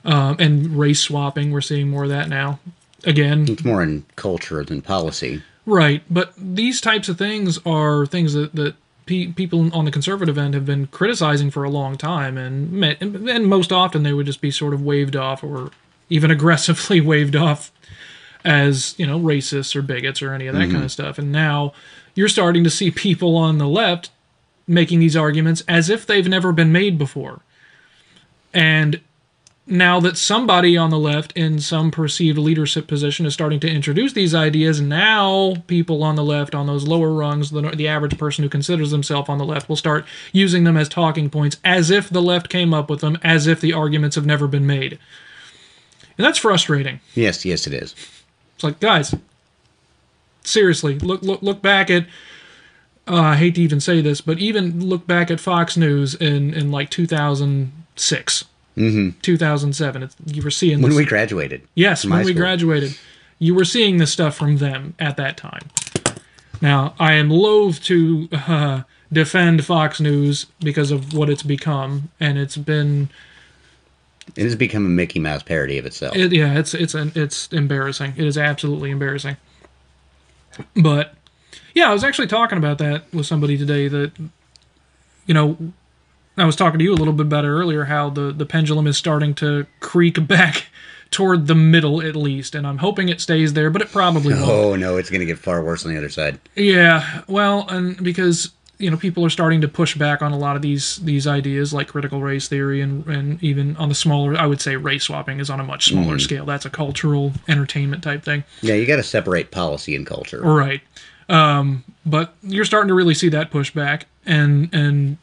um, 0.04 0.37
and 0.38 0.76
race 0.78 1.00
swapping. 1.00 1.52
We're 1.52 1.61
seeing 1.61 1.88
more 1.90 2.04
of 2.04 2.11
that 2.11 2.28
now. 2.28 2.59
Again, 3.04 3.47
It's 3.49 3.64
more 3.64 3.83
in 3.83 4.04
culture 4.16 4.64
than 4.64 4.83
policy. 4.83 5.42
Right, 5.68 6.02
but 6.08 6.32
these 6.38 6.80
types 6.80 7.10
of 7.10 7.18
things 7.18 7.58
are 7.66 8.06
things 8.06 8.32
that 8.32 8.54
that 8.54 8.75
pe- 9.04 9.32
people 9.32 9.70
on 9.76 9.84
the 9.84 9.90
conservative 9.90 10.38
end 10.38 10.54
have 10.54 10.64
been 10.64 10.87
criticizing 10.87 11.50
for 11.50 11.62
a 11.62 11.68
long 11.68 11.98
time, 11.98 12.38
and 12.38 12.72
me- 12.72 12.96
and 12.98 13.46
most 13.46 13.70
often 13.70 14.02
they 14.02 14.14
would 14.14 14.25
just 14.25 14.40
be 14.40 14.50
sort 14.50 14.72
of 14.72 14.80
waved 14.80 15.14
off 15.14 15.44
or 15.44 15.70
even 16.08 16.30
aggressively 16.37 17.02
waved 17.02 17.37
off 17.37 17.70
as 18.46 18.94
you 18.98 19.06
know 19.06 19.20
racists 19.20 19.76
or 19.76 19.82
bigots 19.82 20.22
or 20.22 20.32
any 20.32 20.46
of 20.46 20.54
that 20.54 20.62
mm-hmm. 20.62 20.72
kind 20.72 20.84
of 20.84 20.90
stuff. 20.90 21.18
And 21.18 21.30
now 21.30 21.75
you're 22.14 22.28
starting 22.28 22.64
to 22.64 22.70
see 22.70 22.90
people 22.90 23.37
on 23.37 23.58
the 23.58 23.68
left 23.68 24.08
making 24.66 25.00
these 25.00 25.18
arguments 25.18 25.62
as 25.68 25.90
if 25.90 26.06
they've 26.06 26.26
never 26.26 26.50
been 26.50 26.72
made 26.72 26.96
before, 26.96 27.42
and 28.54 29.02
now 29.70 30.00
that 30.00 30.16
somebody 30.16 30.76
on 30.76 30.90
the 30.90 30.98
left 30.98 31.32
in 31.32 31.60
some 31.60 31.90
perceived 31.90 32.38
leadership 32.38 32.87
position 32.87 33.26
is 33.26 33.34
starting 33.34 33.60
to 33.60 33.70
introduce 33.70 34.14
these 34.14 34.34
ideas, 34.34 34.80
now 34.80 35.56
people 35.66 36.02
on 36.02 36.16
the 36.16 36.25
left, 36.25 36.54
on 36.54 36.66
those 36.66 36.88
lower 36.88 37.12
rungs, 37.12 37.50
the, 37.50 37.60
the 37.62 37.87
average 37.87 38.16
person 38.16 38.42
who 38.42 38.48
considers 38.48 38.90
themselves 38.90 39.28
on 39.28 39.37
the 39.37 39.44
left, 39.44 39.68
will 39.68 39.76
start 39.76 40.06
using 40.32 40.64
them 40.64 40.76
as 40.76 40.88
talking 40.88 41.28
points 41.28 41.58
as 41.64 41.90
if 41.90 42.08
the 42.08 42.22
left 42.22 42.48
came 42.48 42.72
up 42.72 42.88
with 42.88 43.00
them, 43.00 43.18
as 43.22 43.46
if 43.46 43.60
the 43.60 43.72
arguments 43.75 44.16
have 44.16 44.25
never 44.25 44.48
been 44.48 44.66
made. 44.66 44.98
And 46.16 46.25
that's 46.25 46.38
frustrating. 46.38 47.00
Yes, 47.14 47.44
yes, 47.44 47.66
it 47.66 47.75
is. 47.75 47.94
It's 48.54 48.64
like, 48.64 48.80
guys, 48.80 49.14
seriously, 50.42 50.98
look 50.98 51.22
look 51.22 51.42
look 51.42 51.62
back 51.62 51.90
at. 51.90 52.06
Uh, 53.06 53.20
I 53.20 53.37
hate 53.37 53.54
to 53.54 53.62
even 53.62 53.80
say 53.80 54.02
this, 54.02 54.20
but 54.20 54.38
even 54.38 54.87
look 54.87 55.06
back 55.06 55.30
at 55.30 55.40
Fox 55.40 55.76
News 55.76 56.14
in 56.14 56.52
in 56.52 56.70
like 56.70 56.90
2006, 56.90 58.44
mm-hmm. 58.78 59.18
2007. 59.20 60.02
It's, 60.02 60.16
you 60.26 60.42
were 60.42 60.50
seeing 60.50 60.80
When 60.80 60.90
this. 60.90 60.97
we 60.99 61.04
graduated. 61.04 61.62
Yes, 61.75 62.04
when 62.04 62.18
we 62.18 62.32
school. 62.32 62.42
graduated, 62.42 62.97
you 63.38 63.54
were 63.54 63.64
seeing 63.64 63.99
this 63.99 64.12
stuff 64.12 64.37
from 64.37 64.56
them 64.58 64.94
at 64.99 65.16
that 65.16 65.37
time. 65.37 65.68
Now, 66.61 66.94
I 66.99 67.12
am 67.14 67.30
loath 67.30 67.82
to 67.85 68.28
uh, 68.32 68.82
defend 69.12 69.64
Fox 69.64 70.00
News 70.00 70.47
because 70.61 70.90
of 70.90 71.14
what 71.14 71.30
it's 71.30 71.42
become, 71.44 72.11
and 72.18 72.37
it's 72.37 72.56
been, 72.56 73.08
It 74.35 74.42
has 74.42 74.56
become 74.56 74.85
a 74.85 74.88
Mickey 74.88 75.20
Mouse 75.20 75.42
parody 75.44 75.78
of 75.78 75.87
itself. 75.87 76.16
it, 76.16 76.32
yeah, 76.32 76.58
it's 76.58 76.75
it's 76.75 76.94
an, 76.94 77.12
it's 77.14 77.47
embarrassing. 77.52 78.14
It 78.16 78.26
is 78.26 78.37
absolutely 78.37 78.90
embarrassing. 78.90 79.37
But 80.75 81.14
yeah, 81.75 81.88
I 81.90 81.92
was 81.92 82.02
actually 82.02 82.26
talking 82.26 82.58
about 82.58 82.78
that 82.78 83.04
with 83.14 83.26
somebody 83.26 83.56
today. 83.56 83.87
That 83.87 84.11
you 85.26 85.35
know, 85.35 85.56
I 86.42 86.47
was 86.47 86.57
talking 86.57 86.78
to 86.78 86.85
you 86.85 86.92
a 86.92 86.97
little 86.97 87.12
bit 87.12 87.26
about 87.26 87.45
it 87.45 87.49
earlier. 87.49 87.85
How 87.85 88.11
the 88.11 88.33
the 88.33 88.47
pendulum 88.47 88.87
is 88.87 88.97
starting 88.97 89.35
to 89.37 89.66
creak 89.80 90.26
back 90.28 90.66
toward 91.11 91.47
the 91.47 91.54
middle, 91.54 92.02
at 92.02 92.14
least, 92.14 92.54
and 92.54 92.66
I'm 92.66 92.78
hoping 92.78 93.09
it 93.09 93.21
stays 93.21 93.54
there, 93.54 93.71
but 93.71 93.80
it 93.83 93.90
probably 93.90 94.35
won't. 94.35 94.50
oh 94.50 94.76
no, 94.76 94.97
it's 94.97 95.11
going 95.11 95.21
to 95.21 95.26
get 95.26 95.38
far 95.38 95.62
worse 95.62 95.85
on 95.85 95.92
the 95.92 95.99
other 95.99 96.11
side. 96.11 96.38
Yeah, 96.54 97.23
well, 97.26 97.66
and 97.68 98.02
because 98.02 98.50
you 98.78 98.90
know 98.90 98.97
people 98.97 99.25
are 99.25 99.30
starting 99.30 99.61
to 99.61 99.68
push 99.68 99.97
back 99.97 100.23
on 100.23 100.33
a 100.33 100.38
lot 100.38 100.54
of 100.54 100.62
these 100.62 100.99
these 100.99 101.26
ideas 101.26 101.75
like 101.75 101.88
critical 101.88 102.21
race 102.23 102.47
theory 102.47 102.80
and 102.80 103.04
and 103.07 103.42
even 103.42 103.76
on 103.76 103.88
the 103.88 103.95
smaller 103.95 104.37
I 104.37 104.47
would 104.47 104.61
say 104.61 104.76
race 104.76 105.04
swapping 105.04 105.40
is 105.40 105.50
on 105.50 105.61
a 105.61 105.64
much 105.64 105.88
smaller 105.88 106.18
scale. 106.18 106.47
That's 106.47 106.64
a 106.64 106.71
cultural 106.71 107.33
entertainment 107.49 108.02
type 108.02 108.23
thing. 108.23 108.45
Yeah, 108.62 108.75
you 108.75 108.87
got 108.87 108.97
to 108.97 109.02
separate 109.02 109.50
policy 109.50 109.97
and 109.97 110.07
culture. 110.07 110.40
Right. 110.40 110.80
Um, 111.28 111.85
but 112.07 112.35
you're 112.42 112.64
starting 112.64 112.88
to 112.88 112.95
really 112.95 113.14
see 113.14 113.28
that 113.30 113.50
pushback, 113.50 114.04
and 114.25 114.73
and 114.73 115.18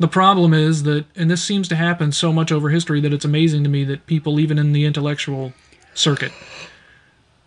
the 0.00 0.08
problem 0.08 0.54
is 0.54 0.82
that, 0.84 1.04
and 1.14 1.30
this 1.30 1.42
seems 1.42 1.68
to 1.68 1.76
happen 1.76 2.10
so 2.10 2.32
much 2.32 2.50
over 2.50 2.70
history 2.70 3.00
that 3.02 3.12
it's 3.12 3.24
amazing 3.24 3.62
to 3.64 3.68
me 3.68 3.84
that 3.84 4.06
people, 4.06 4.40
even 4.40 4.58
in 4.58 4.72
the 4.72 4.86
intellectual 4.86 5.52
circuit, 5.92 6.32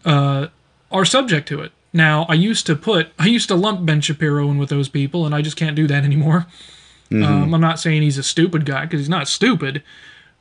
uh, 0.06 0.48
are 0.92 1.04
subject 1.04 1.48
to 1.48 1.62
it. 1.62 1.72
Now, 1.92 2.28
I 2.30 2.36
used 2.36 2.68
to 2.68 2.76
put, 2.76 3.12
I 3.18 3.26
used 3.26 3.48
to 3.48 3.56
lump 3.56 3.86
Ben 3.86 4.02
Shapiro 4.02 4.50
in 4.52 4.60
with 4.60 4.70
those 4.70 4.88
people, 4.88 5.26
and 5.26 5.34
I 5.34 5.42
just 5.42 5.58
can't 5.58 5.76
do 5.76 5.88
that 5.88 6.04
anymore. 6.04 6.46
Um, 7.12 7.54
I'm 7.54 7.62
not 7.62 7.80
saying 7.80 8.02
he's 8.04 8.18
a 8.18 8.24
stupid 8.24 8.66
guy 8.66 8.86
because 8.86 9.00
he's 9.00 9.10
not 9.10 9.28
stupid, 9.28 9.84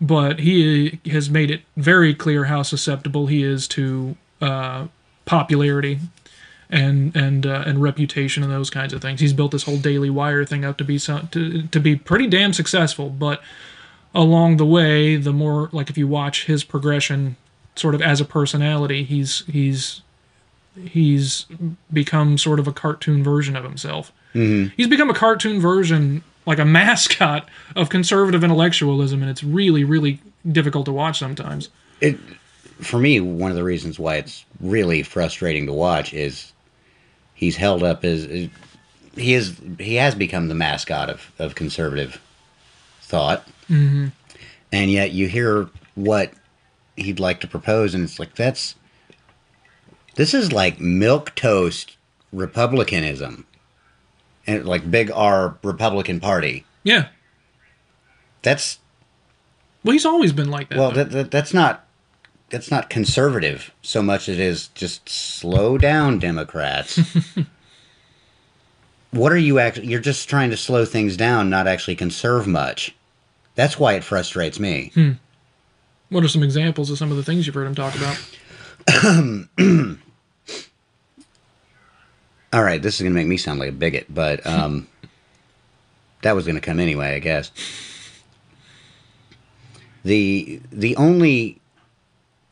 but 0.00 0.40
he 0.40 1.00
has 1.10 1.28
made 1.30 1.50
it 1.50 1.62
very 1.76 2.14
clear 2.14 2.44
how 2.44 2.62
susceptible 2.62 3.26
he 3.26 3.42
is 3.42 3.66
to 3.68 4.16
uh, 4.40 4.86
popularity 5.24 5.98
and 6.72 7.14
and 7.14 7.46
uh, 7.46 7.62
and 7.66 7.80
reputation 7.80 8.42
and 8.42 8.50
those 8.50 8.70
kinds 8.70 8.92
of 8.92 9.02
things. 9.02 9.20
He's 9.20 9.34
built 9.34 9.52
this 9.52 9.64
whole 9.64 9.76
Daily 9.76 10.10
Wire 10.10 10.44
thing 10.44 10.64
up 10.64 10.78
to 10.78 10.84
be 10.84 10.98
so, 10.98 11.28
to 11.30 11.62
to 11.68 11.78
be 11.78 11.94
pretty 11.94 12.26
damn 12.26 12.52
successful, 12.54 13.10
but 13.10 13.42
along 14.14 14.56
the 14.56 14.66
way, 14.66 15.16
the 15.16 15.32
more 15.32 15.68
like 15.72 15.90
if 15.90 15.98
you 15.98 16.08
watch 16.08 16.46
his 16.46 16.64
progression, 16.64 17.36
sort 17.76 17.94
of 17.94 18.00
as 18.00 18.20
a 18.20 18.24
personality, 18.24 19.04
he's 19.04 19.44
he's 19.46 20.00
he's 20.88 21.44
become 21.92 22.38
sort 22.38 22.58
of 22.58 22.66
a 22.66 22.72
cartoon 22.72 23.22
version 23.22 23.54
of 23.54 23.64
himself. 23.64 24.10
Mm-hmm. 24.34 24.72
He's 24.74 24.88
become 24.88 25.10
a 25.10 25.14
cartoon 25.14 25.60
version, 25.60 26.24
like 26.46 26.58
a 26.58 26.64
mascot 26.80 27.46
of 27.76 27.90
conservative 27.90 28.42
intellectualism, 28.42 29.20
and 29.20 29.30
it's 29.30 29.44
really 29.44 29.84
really 29.84 30.20
difficult 30.50 30.86
to 30.86 30.92
watch 30.92 31.18
sometimes. 31.18 31.68
It, 32.00 32.18
for 32.80 32.98
me, 32.98 33.20
one 33.20 33.50
of 33.50 33.56
the 33.56 33.62
reasons 33.62 33.98
why 33.98 34.16
it's 34.16 34.44
really 34.58 35.02
frustrating 35.02 35.66
to 35.66 35.72
watch 35.72 36.14
is 36.14 36.51
he's 37.42 37.56
held 37.56 37.82
up 37.82 38.04
as 38.04 38.24
he 38.24 39.34
is 39.34 39.60
he 39.80 39.96
has 39.96 40.14
become 40.14 40.46
the 40.46 40.54
mascot 40.54 41.10
of, 41.10 41.32
of 41.40 41.56
conservative 41.56 42.22
thought, 43.00 43.44
mm-hmm. 43.68 44.08
and 44.70 44.90
yet 44.92 45.10
you 45.10 45.26
hear 45.26 45.68
what 45.96 46.32
he'd 46.94 47.18
like 47.18 47.40
to 47.40 47.48
propose, 47.48 47.94
and 47.94 48.04
it's 48.04 48.20
like 48.20 48.36
that's 48.36 48.76
this 50.14 50.34
is 50.34 50.52
like 50.52 50.78
milk 50.78 51.34
toast 51.34 51.96
republicanism, 52.32 53.44
and 54.46 54.64
like 54.64 54.88
big 54.88 55.10
R 55.10 55.58
Republican 55.64 56.20
Party. 56.20 56.64
Yeah, 56.84 57.08
That's 58.42 58.78
well, 59.82 59.94
he's 59.94 60.06
always 60.06 60.32
been 60.32 60.50
like 60.50 60.68
that. 60.68 60.78
Well, 60.78 60.92
that, 60.92 61.10
that 61.10 61.30
that's 61.32 61.52
not 61.52 61.84
that's 62.52 62.70
not 62.70 62.90
conservative 62.90 63.72
so 63.80 64.02
much 64.02 64.28
as 64.28 64.38
it 64.38 64.40
is 64.40 64.68
just 64.68 65.08
slow 65.08 65.78
down, 65.78 66.18
Democrats. 66.18 67.00
what 69.10 69.32
are 69.32 69.38
you 69.38 69.58
actually? 69.58 69.86
You're 69.86 70.00
just 70.00 70.28
trying 70.28 70.50
to 70.50 70.56
slow 70.58 70.84
things 70.84 71.16
down, 71.16 71.48
not 71.48 71.66
actually 71.66 71.96
conserve 71.96 72.46
much. 72.46 72.94
That's 73.54 73.78
why 73.78 73.94
it 73.94 74.04
frustrates 74.04 74.60
me. 74.60 74.92
What 76.10 76.22
are 76.22 76.28
some 76.28 76.42
examples 76.42 76.90
of 76.90 76.98
some 76.98 77.10
of 77.10 77.16
the 77.16 77.24
things 77.24 77.46
you've 77.46 77.54
heard 77.54 77.66
him 77.66 77.74
talk 77.74 77.94
about? 77.96 78.18
All 82.52 82.62
right, 82.62 82.82
this 82.82 82.96
is 82.96 83.00
going 83.00 83.12
to 83.12 83.18
make 83.18 83.26
me 83.26 83.38
sound 83.38 83.60
like 83.60 83.70
a 83.70 83.72
bigot, 83.72 84.06
but 84.10 84.46
um, 84.46 84.86
that 86.22 86.36
was 86.36 86.44
going 86.44 86.56
to 86.56 86.60
come 86.60 86.78
anyway, 86.80 87.14
I 87.14 87.18
guess. 87.18 87.50
The 90.04 90.60
the 90.70 90.94
only 90.96 91.61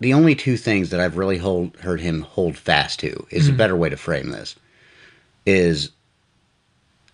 the 0.00 0.14
only 0.14 0.34
two 0.34 0.56
things 0.56 0.90
that 0.90 1.00
I've 1.00 1.16
really 1.16 1.38
hold, 1.38 1.76
heard 1.76 2.00
him 2.00 2.22
hold 2.22 2.56
fast 2.56 2.98
to 3.00 3.26
is 3.30 3.48
a 3.48 3.52
better 3.52 3.76
way 3.76 3.90
to 3.90 3.96
frame 3.96 4.30
this 4.30 4.56
is 5.46 5.90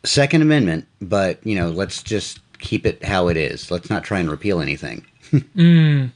Second 0.05 0.43
Amendment, 0.43 0.87
but 1.01 1.45
you 1.45 1.57
know, 1.57 1.71
let's 1.71 2.03
just 2.03 2.41
keep 2.59 2.87
it 2.87 3.05
how 3.05 3.29
it 3.29 3.37
is. 3.37 3.71
Let's 3.71 3.91
not 3.91 4.05
try 4.05 4.21
and 4.21 4.31
repeal 4.31 4.61
anything. 4.61 5.05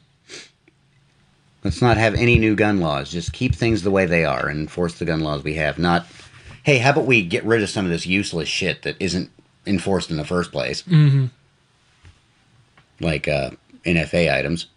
Let's 1.62 1.82
not 1.82 1.98
have 1.98 2.14
any 2.14 2.38
new 2.38 2.54
gun 2.54 2.80
laws. 2.80 3.10
Just 3.10 3.34
keep 3.34 3.54
things 3.54 3.82
the 3.82 3.90
way 3.90 4.06
they 4.06 4.24
are 4.24 4.48
and 4.48 4.60
enforce 4.60 4.98
the 4.98 5.04
gun 5.04 5.20
laws 5.20 5.44
we 5.44 5.54
have. 5.54 5.78
Not, 5.78 6.06
hey, 6.62 6.78
how 6.78 6.90
about 6.90 7.04
we 7.04 7.22
get 7.22 7.44
rid 7.44 7.62
of 7.62 7.68
some 7.68 7.84
of 7.84 7.90
this 7.90 8.06
useless 8.06 8.48
shit 8.48 8.82
that 8.82 8.96
isn't 8.98 9.30
enforced 9.66 10.10
in 10.10 10.16
the 10.16 10.24
first 10.24 10.52
place? 10.52 10.82
Mm-hmm. 10.82 11.26
Like 13.00 13.28
uh, 13.28 13.50
NFA 13.84 14.32
items, 14.32 14.68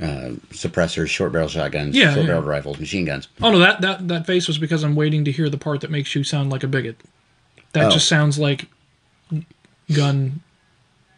uh, 0.00 0.36
suppressors, 0.50 1.08
short 1.08 1.32
barrel 1.32 1.48
shotguns, 1.48 1.94
Yeah, 1.96 2.14
short 2.14 2.20
yeah. 2.24 2.26
barreled 2.32 2.46
rifles, 2.46 2.78
machine 2.80 3.04
guns. 3.04 3.28
Oh 3.42 3.50
no, 3.52 3.58
that, 3.58 3.80
that 3.82 4.08
that 4.08 4.26
face 4.26 4.48
was 4.48 4.58
because 4.58 4.82
I'm 4.84 4.94
waiting 4.94 5.24
to 5.26 5.32
hear 5.32 5.48
the 5.50 5.58
part 5.58 5.80
that 5.82 5.90
makes 5.90 6.14
you 6.14 6.24
sound 6.24 6.50
like 6.50 6.62
a 6.62 6.68
bigot. 6.68 6.96
That 7.72 7.86
Oh. 7.86 7.90
just 7.90 8.08
sounds 8.08 8.38
like 8.38 8.66
gun 9.92 10.40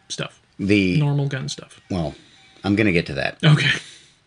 stuff, 0.09 0.41
The 0.59 0.97
normal 0.99 1.27
gun 1.27 1.47
stuff. 1.49 1.79
well, 1.89 2.15
I'm 2.63 2.75
going 2.75 2.87
to 2.87 2.93
get 2.93 3.05
to 3.07 3.13
that. 3.15 3.37
Okay. 3.43 3.69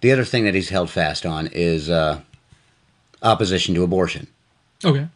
The 0.01 0.13
other 0.13 0.25
thing 0.25 0.45
that 0.45 0.55
he's 0.55 0.69
held 0.69 0.91
fast 0.91 1.27
on 1.27 1.49
is 1.49 1.91
uh, 1.91 2.21
opposition 3.23 3.75
to 3.75 3.83
abortion. 3.83 4.29
Okay. 4.85 5.09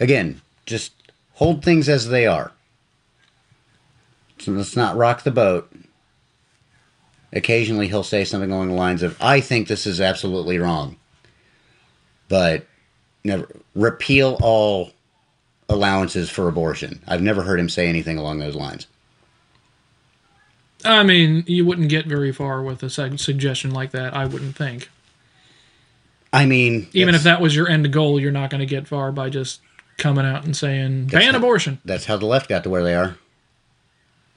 Again, 0.00 0.40
just 0.66 0.92
hold 1.34 1.64
things 1.64 1.88
as 1.88 2.08
they 2.08 2.26
are. 2.26 2.52
So 4.38 4.52
let's 4.52 4.76
not 4.76 4.96
rock 4.96 5.22
the 5.24 5.30
boat. 5.32 5.72
Occasionally, 7.32 7.88
he'll 7.88 8.02
say 8.02 8.24
something 8.24 8.50
along 8.50 8.68
the 8.68 8.74
lines 8.74 9.02
of, 9.02 9.16
I 9.20 9.40
think 9.40 9.68
this 9.68 9.86
is 9.86 10.00
absolutely 10.00 10.58
wrong. 10.58 10.96
But 12.28 12.66
never 13.24 13.48
repeal 13.74 14.38
all 14.42 14.92
allowances 15.68 16.30
for 16.30 16.48
abortion. 16.48 17.02
I've 17.06 17.22
never 17.22 17.42
heard 17.42 17.60
him 17.60 17.68
say 17.68 17.86
anything 17.88 18.16
along 18.18 18.38
those 18.38 18.54
lines. 18.54 18.86
I 20.84 21.02
mean, 21.02 21.44
you 21.46 21.64
wouldn't 21.66 21.88
get 21.88 22.06
very 22.06 22.32
far 22.32 22.62
with 22.62 22.82
a 22.82 22.90
suggestion 23.18 23.72
like 23.72 23.90
that. 23.90 24.14
I 24.14 24.26
wouldn't 24.26 24.56
think. 24.56 24.88
I 26.32 26.46
mean, 26.46 26.88
Even 26.92 27.14
if 27.14 27.22
that 27.24 27.40
was 27.40 27.56
your 27.56 27.68
end 27.68 27.90
goal, 27.92 28.20
you're 28.20 28.30
not 28.32 28.50
going 28.50 28.60
to 28.60 28.66
get 28.66 28.86
far 28.86 29.10
by 29.10 29.28
just 29.30 29.60
coming 29.96 30.24
out 30.24 30.44
and 30.44 30.56
saying 30.56 31.06
ban 31.06 31.32
how- 31.32 31.38
abortion. 31.38 31.80
that's 31.84 32.04
how 32.04 32.16
the 32.16 32.26
left 32.26 32.48
got 32.48 32.62
to 32.64 32.70
where 32.70 32.84
they 32.84 32.94
are. 32.94 33.16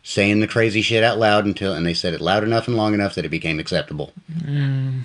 Saying 0.03 0.39
the 0.39 0.48
crazy 0.48 0.81
shit 0.81 1.03
out 1.03 1.20
loud 1.20 1.46
until, 1.46 1.74
and 1.74 1.86
they 1.86 1.93
said 1.93 2.13
it 2.13 2.22
loud 2.22 2.43
enough 2.43 2.67
and 2.67 2.75
long 2.75 2.93
enough 2.93 3.13
that 3.15 3.24
it 3.25 3.29
became 3.29 3.60
acceptable. 3.60 4.13
Mm. 4.34 5.01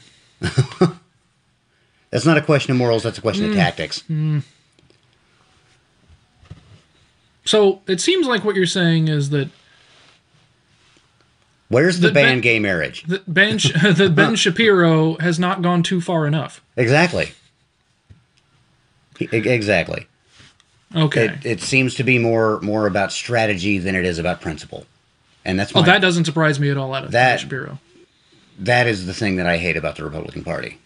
that's 2.10 2.24
not 2.24 2.38
a 2.38 2.42
question 2.42 2.70
of 2.70 2.78
morals. 2.78 3.02
That's 3.02 3.18
a 3.18 3.20
question 3.20 3.44
Mm. 3.46 3.50
of 3.50 3.56
tactics. 3.56 4.02
So 7.44 7.82
it 7.86 8.00
seems 8.00 8.26
like 8.26 8.44
what 8.44 8.56
you're 8.56 8.66
saying 8.66 9.08
is 9.08 9.30
that 9.30 9.48
Where's 11.68 11.98
the, 12.00 12.08
The- 12.08 12.14
ban 12.14 12.24
Ben- 12.36 12.40
gay 12.42 12.58
marriage? 12.60 13.02
that 13.04 13.32
Ben 13.32 13.56
that 13.82 14.12
Ben 14.14 14.34
Shapiro 14.36 15.16
has 15.18 15.38
not 15.38 15.62
gone 15.62 15.82
too 15.82 16.00
far 16.00 16.26
enough. 16.26 16.62
Exactly. 16.76 17.32
Exactly. 19.20 20.06
Okay. 20.96 21.26
It, 21.26 21.44
it 21.46 21.60
seems 21.60 21.94
to 21.96 22.04
be 22.04 22.18
more 22.18 22.60
more 22.60 22.86
about 22.86 23.12
strategy 23.12 23.78
than 23.78 23.94
it 23.94 24.04
is 24.04 24.18
about 24.18 24.40
principle, 24.40 24.86
and 25.44 25.58
that's 25.58 25.72
oh, 25.74 25.82
that 25.82 26.00
doesn't 26.00 26.24
surprise 26.24 26.58
me 26.58 26.70
at 26.70 26.76
all. 26.76 26.94
Out 26.94 27.04
of 27.04 27.10
That- 27.12 27.40
Shapiro. 27.40 27.78
that 28.58 28.86
is 28.86 29.06
the 29.06 29.12
thing 29.14 29.36
that 29.36 29.46
I 29.46 29.58
hate 29.58 29.76
about 29.76 29.96
the 29.96 30.04
Republican 30.04 30.42
Party. 30.44 30.78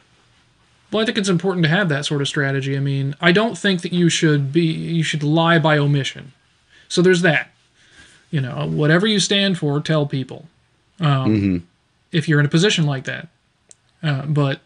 Well, 0.90 1.00
I 1.00 1.06
think 1.06 1.18
it's 1.18 1.28
important 1.28 1.62
to 1.64 1.70
have 1.70 1.88
that 1.90 2.04
sort 2.04 2.20
of 2.20 2.26
strategy. 2.26 2.76
I 2.76 2.80
mean, 2.80 3.14
I 3.20 3.30
don't 3.30 3.56
think 3.56 3.82
that 3.82 3.92
you 3.92 4.08
should 4.08 4.52
be 4.52 4.62
you 4.64 5.04
should 5.04 5.22
lie 5.22 5.58
by 5.60 5.78
omission. 5.78 6.32
So 6.88 7.00
there's 7.02 7.22
that. 7.22 7.50
You 8.32 8.40
know, 8.40 8.66
whatever 8.68 9.06
you 9.06 9.20
stand 9.20 9.58
for, 9.58 9.80
tell 9.80 10.06
people. 10.06 10.46
Um, 10.98 11.66
If 12.12 12.28
you're 12.28 12.40
in 12.40 12.46
a 12.46 12.50
position 12.50 12.84
like 12.86 13.04
that, 13.04 13.28
uh, 14.02 14.26
but 14.26 14.60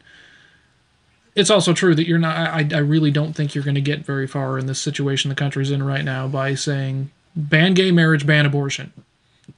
it's 1.35 1.51
also 1.51 1.73
true 1.73 1.95
that 1.95 2.07
you're 2.07 2.19
not. 2.19 2.37
I, 2.37 2.69
I 2.73 2.79
really 2.79 3.11
don't 3.11 3.33
think 3.33 3.55
you're 3.55 3.65
going 3.65 3.75
to 3.75 3.81
get 3.81 4.05
very 4.05 4.27
far 4.27 4.59
in 4.59 4.67
this 4.67 4.81
situation 4.81 5.29
the 5.29 5.35
country's 5.35 5.71
in 5.71 5.83
right 5.83 6.05
now 6.05 6.29
by 6.29 6.55
saying 6.55 7.11
ban 7.35 7.75
gay 7.75 7.91
marriage, 7.91 8.27
ban 8.27 8.47
abortion. 8.47 8.93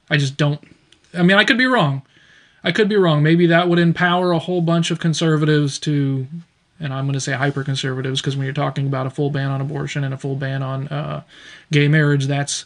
I 0.09 0.17
just 0.17 0.37
don't. 0.37 0.61
I 1.15 1.23
mean, 1.23 1.37
I 1.37 1.45
could 1.45 1.59
be 1.59 1.67
wrong. 1.67 2.03
I 2.65 2.73
could 2.73 2.89
be 2.89 2.97
wrong. 2.97 3.23
Maybe 3.23 3.47
that 3.47 3.69
would 3.69 3.79
empower 3.79 4.33
a 4.33 4.39
whole 4.39 4.61
bunch 4.61 4.91
of 4.91 4.99
conservatives 4.99 5.79
to, 5.81 6.27
and 6.81 6.93
I'm 6.93 7.05
going 7.05 7.15
to 7.15 7.21
say 7.21 7.33
hyper 7.33 7.63
conservatives 7.63 8.21
because 8.21 8.37
when 8.37 8.45
you're 8.45 8.55
talking 8.55 8.87
about 8.87 9.07
a 9.07 9.11
full 9.11 9.31
ban 9.31 9.51
on 9.51 9.61
abortion 9.61 10.03
and 10.03 10.13
a 10.13 10.19
full 10.19 10.35
ban 10.35 10.63
on 10.63 10.89
uh, 10.89 11.23
gay 11.71 11.89
marriage, 11.89 12.27
that's 12.27 12.65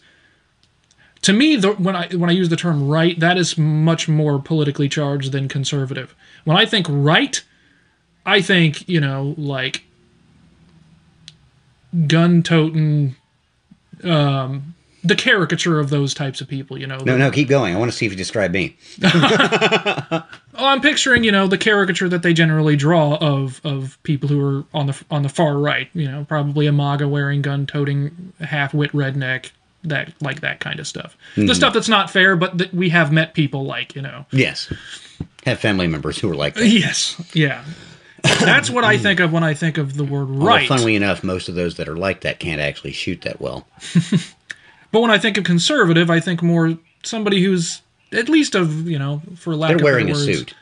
to 1.23 1.33
me 1.33 1.57
the, 1.57 1.73
when 1.73 1.97
I 1.97 2.09
when 2.09 2.31
I 2.31 2.33
use 2.33 2.49
the 2.49 2.57
term 2.57 2.89
right, 2.89 3.19
that 3.21 3.37
is 3.37 3.59
much 3.59 4.09
more 4.09 4.39
politically 4.39 4.89
charged 4.89 5.33
than 5.33 5.49
conservative. 5.49 6.15
When 6.45 6.57
I 6.57 6.65
think 6.65 6.87
right, 6.89 7.43
I 8.27 8.41
think 8.41 8.89
you 8.89 9.01
know 9.01 9.35
like 9.37 9.83
gun 12.07 12.43
toting, 12.43 13.17
um, 14.05 14.75
the 15.03 15.17
caricature 15.17 15.81
of 15.81 15.91
those 15.91 16.15
types 16.15 16.41
of 16.41 16.49
people. 16.49 16.79
You 16.79 16.87
know, 16.87 16.99
No, 16.99 17.17
no, 17.17 17.31
keep 17.31 17.49
going. 17.49 17.75
I 17.75 17.79
want 17.79 17.91
to 17.91 17.97
see 17.97 18.07
if 18.07 18.13
you 18.13 18.19
describe 18.19 18.53
me. 18.53 18.77
Oh, 20.61 20.67
I'm 20.67 20.83
picturing, 20.83 21.25
you 21.25 21.33
know, 21.33 21.47
the 21.47 21.57
caricature 21.57 22.07
that 22.11 22.23
they 22.23 22.35
generally 22.35 22.77
draw 22.77 23.17
of 23.17 23.63
of 23.65 23.99
people 24.03 24.29
who 24.29 24.45
are 24.45 24.65
on 24.75 24.87
the 24.87 25.05
on 25.11 25.23
the 25.23 25.31
far 25.31 25.57
right. 25.57 25.89
You 25.95 26.07
know, 26.07 26.27
probably 26.29 26.67
a 26.67 26.73
MAGA 26.73 27.09
wearing, 27.09 27.41
gun 27.41 27.67
toting, 27.67 28.35
half 28.41 28.75
wit 28.75 28.93
redneck, 28.93 29.53
that 29.85 30.13
like 30.21 30.43
that 30.43 30.61
kind 30.61 30.79
of 30.79 30.87
stuff. 30.87 31.17
The 31.37 31.55
stuff 31.55 31.73
that's 31.73 31.89
not 31.89 32.11
fair, 32.11 32.37
but 32.37 32.59
that 32.59 32.75
we 32.75 32.91
have 32.91 33.11
met 33.11 33.33
people 33.33 33.65
like, 33.65 33.95
you 33.95 34.03
know. 34.03 34.27
Yes, 34.33 34.71
have 35.47 35.61
family 35.61 35.87
members 35.87 36.19
who 36.19 36.31
are 36.31 36.35
like 36.35 36.55
that. 36.57 36.67
Yes, 36.67 37.19
yeah. 37.33 37.65
That's 38.23 38.71
what 38.71 38.85
I 38.85 38.97
mm. 38.97 39.03
think 39.03 39.21
of 39.21 39.33
when 39.33 39.45
I 39.45 39.55
think 39.55 39.79
of 39.79 39.97
the 39.97 40.05
word 40.05 40.29
Although, 40.29 40.47
right. 40.47 40.69
funnily 40.69 40.97
enough, 40.97 41.23
most 41.23 41.49
of 41.49 41.55
those 41.55 41.77
that 41.77 41.89
are 41.89 41.97
like 41.97 42.23
that 42.23 42.41
can't 42.41 42.61
actually 42.61 42.93
shoot 42.93 43.23
that 43.23 43.41
well. 43.41 43.67
But 44.93 45.01
when 45.01 45.11
I 45.11 45.19
think 45.19 45.39
of 45.39 45.45
conservative, 45.45 46.11
I 46.11 46.21
think 46.21 46.43
more 46.43 46.77
somebody 47.03 47.43
who's 47.43 47.83
at 48.13 48.29
least 48.29 48.55
of 48.55 48.89
you 48.89 48.99
know, 48.99 49.23
for 49.37 49.55
lack 49.55 49.69
They're 49.69 49.77
of 49.77 49.83
wearing 49.83 50.11
a 50.11 50.13
better 50.13 50.27
words, 50.27 50.39
suit. 50.39 50.55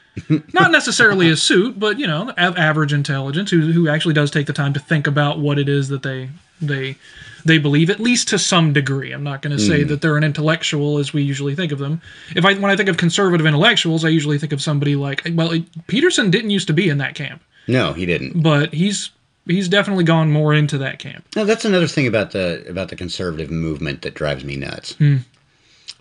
not 0.53 0.71
necessarily 0.71 1.31
a 1.31 1.37
suit, 1.37 1.79
but 1.79 1.99
you 1.99 2.07
know, 2.07 2.33
av- 2.39 2.59
average 2.59 2.93
intelligence 2.93 3.51
who 3.51 3.73
who 3.73 3.89
actually 3.89 4.15
does 4.15 4.31
take 4.31 4.47
the 4.47 4.53
time 4.53 4.73
to 4.75 4.81
think 4.81 5.07
about 5.07 5.39
what 5.39 5.59
it 5.59 5.69
is 5.69 5.89
that 5.89 6.03
they 6.03 6.29
they 6.61 6.97
they 7.45 7.57
believe 7.57 7.89
at 7.89 8.01
least 8.01 8.29
to 8.29 8.39
some 8.39 8.73
degree. 8.73 9.13
I'm 9.13 9.23
not 9.23 9.43
going 9.43 9.57
to 9.57 9.63
say 9.63 9.85
mm. 9.85 9.89
that 9.89 10.03
they're 10.03 10.17
an 10.17 10.25
intellectual 10.25 10.99
as 10.99 11.13
we 11.13 11.23
usually 11.23 11.55
think 11.55 11.73
of 11.73 11.79
them. 11.79 12.03
If 12.35 12.45
I 12.45 12.55
when 12.55 12.71
I 12.71 12.77
think 12.77 12.89
of 12.89 12.97
conservative 12.97 13.47
intellectuals, 13.47 14.05
I 14.05 14.09
usually 14.09 14.39
think 14.39 14.53
of 14.53 14.61
somebody 14.61 14.97
like 14.97 15.27
well, 15.33 15.53
it, 15.53 15.87
Peterson 15.87 16.31
didn't 16.31 16.51
used 16.51 16.67
to 16.67 16.75
be 16.75 16.91
in 16.91 16.99
that 16.99 17.15
camp, 17.15 17.43
No, 17.69 17.93
he 17.93 18.07
didn't. 18.07 18.43
but 18.43 18.75
he's 18.75 19.11
he's 19.47 19.69
definitely 19.69 20.05
gone 20.05 20.31
more 20.33 20.53
into 20.55 20.79
that 20.79 20.99
camp. 20.99 21.25
No, 21.37 21.45
that's 21.45 21.65
another 21.65 21.87
thing 21.87 22.07
about 22.07 22.33
the 22.33 22.65
about 22.69 22.89
the 22.89 22.97
conservative 22.97 23.51
movement 23.51 24.03
that 24.03 24.15
drives 24.15 24.43
me 24.45 24.57
nuts. 24.57 24.95
Hmm. 24.95 25.19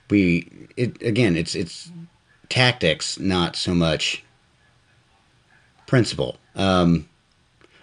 We 0.09 0.49
it 0.77 1.01
again, 1.01 1.35
it's 1.35 1.53
it's 1.53 1.91
tactics, 2.49 3.19
not 3.19 3.55
so 3.55 3.73
much 3.75 4.23
principle. 5.85 6.37
Um, 6.55 7.07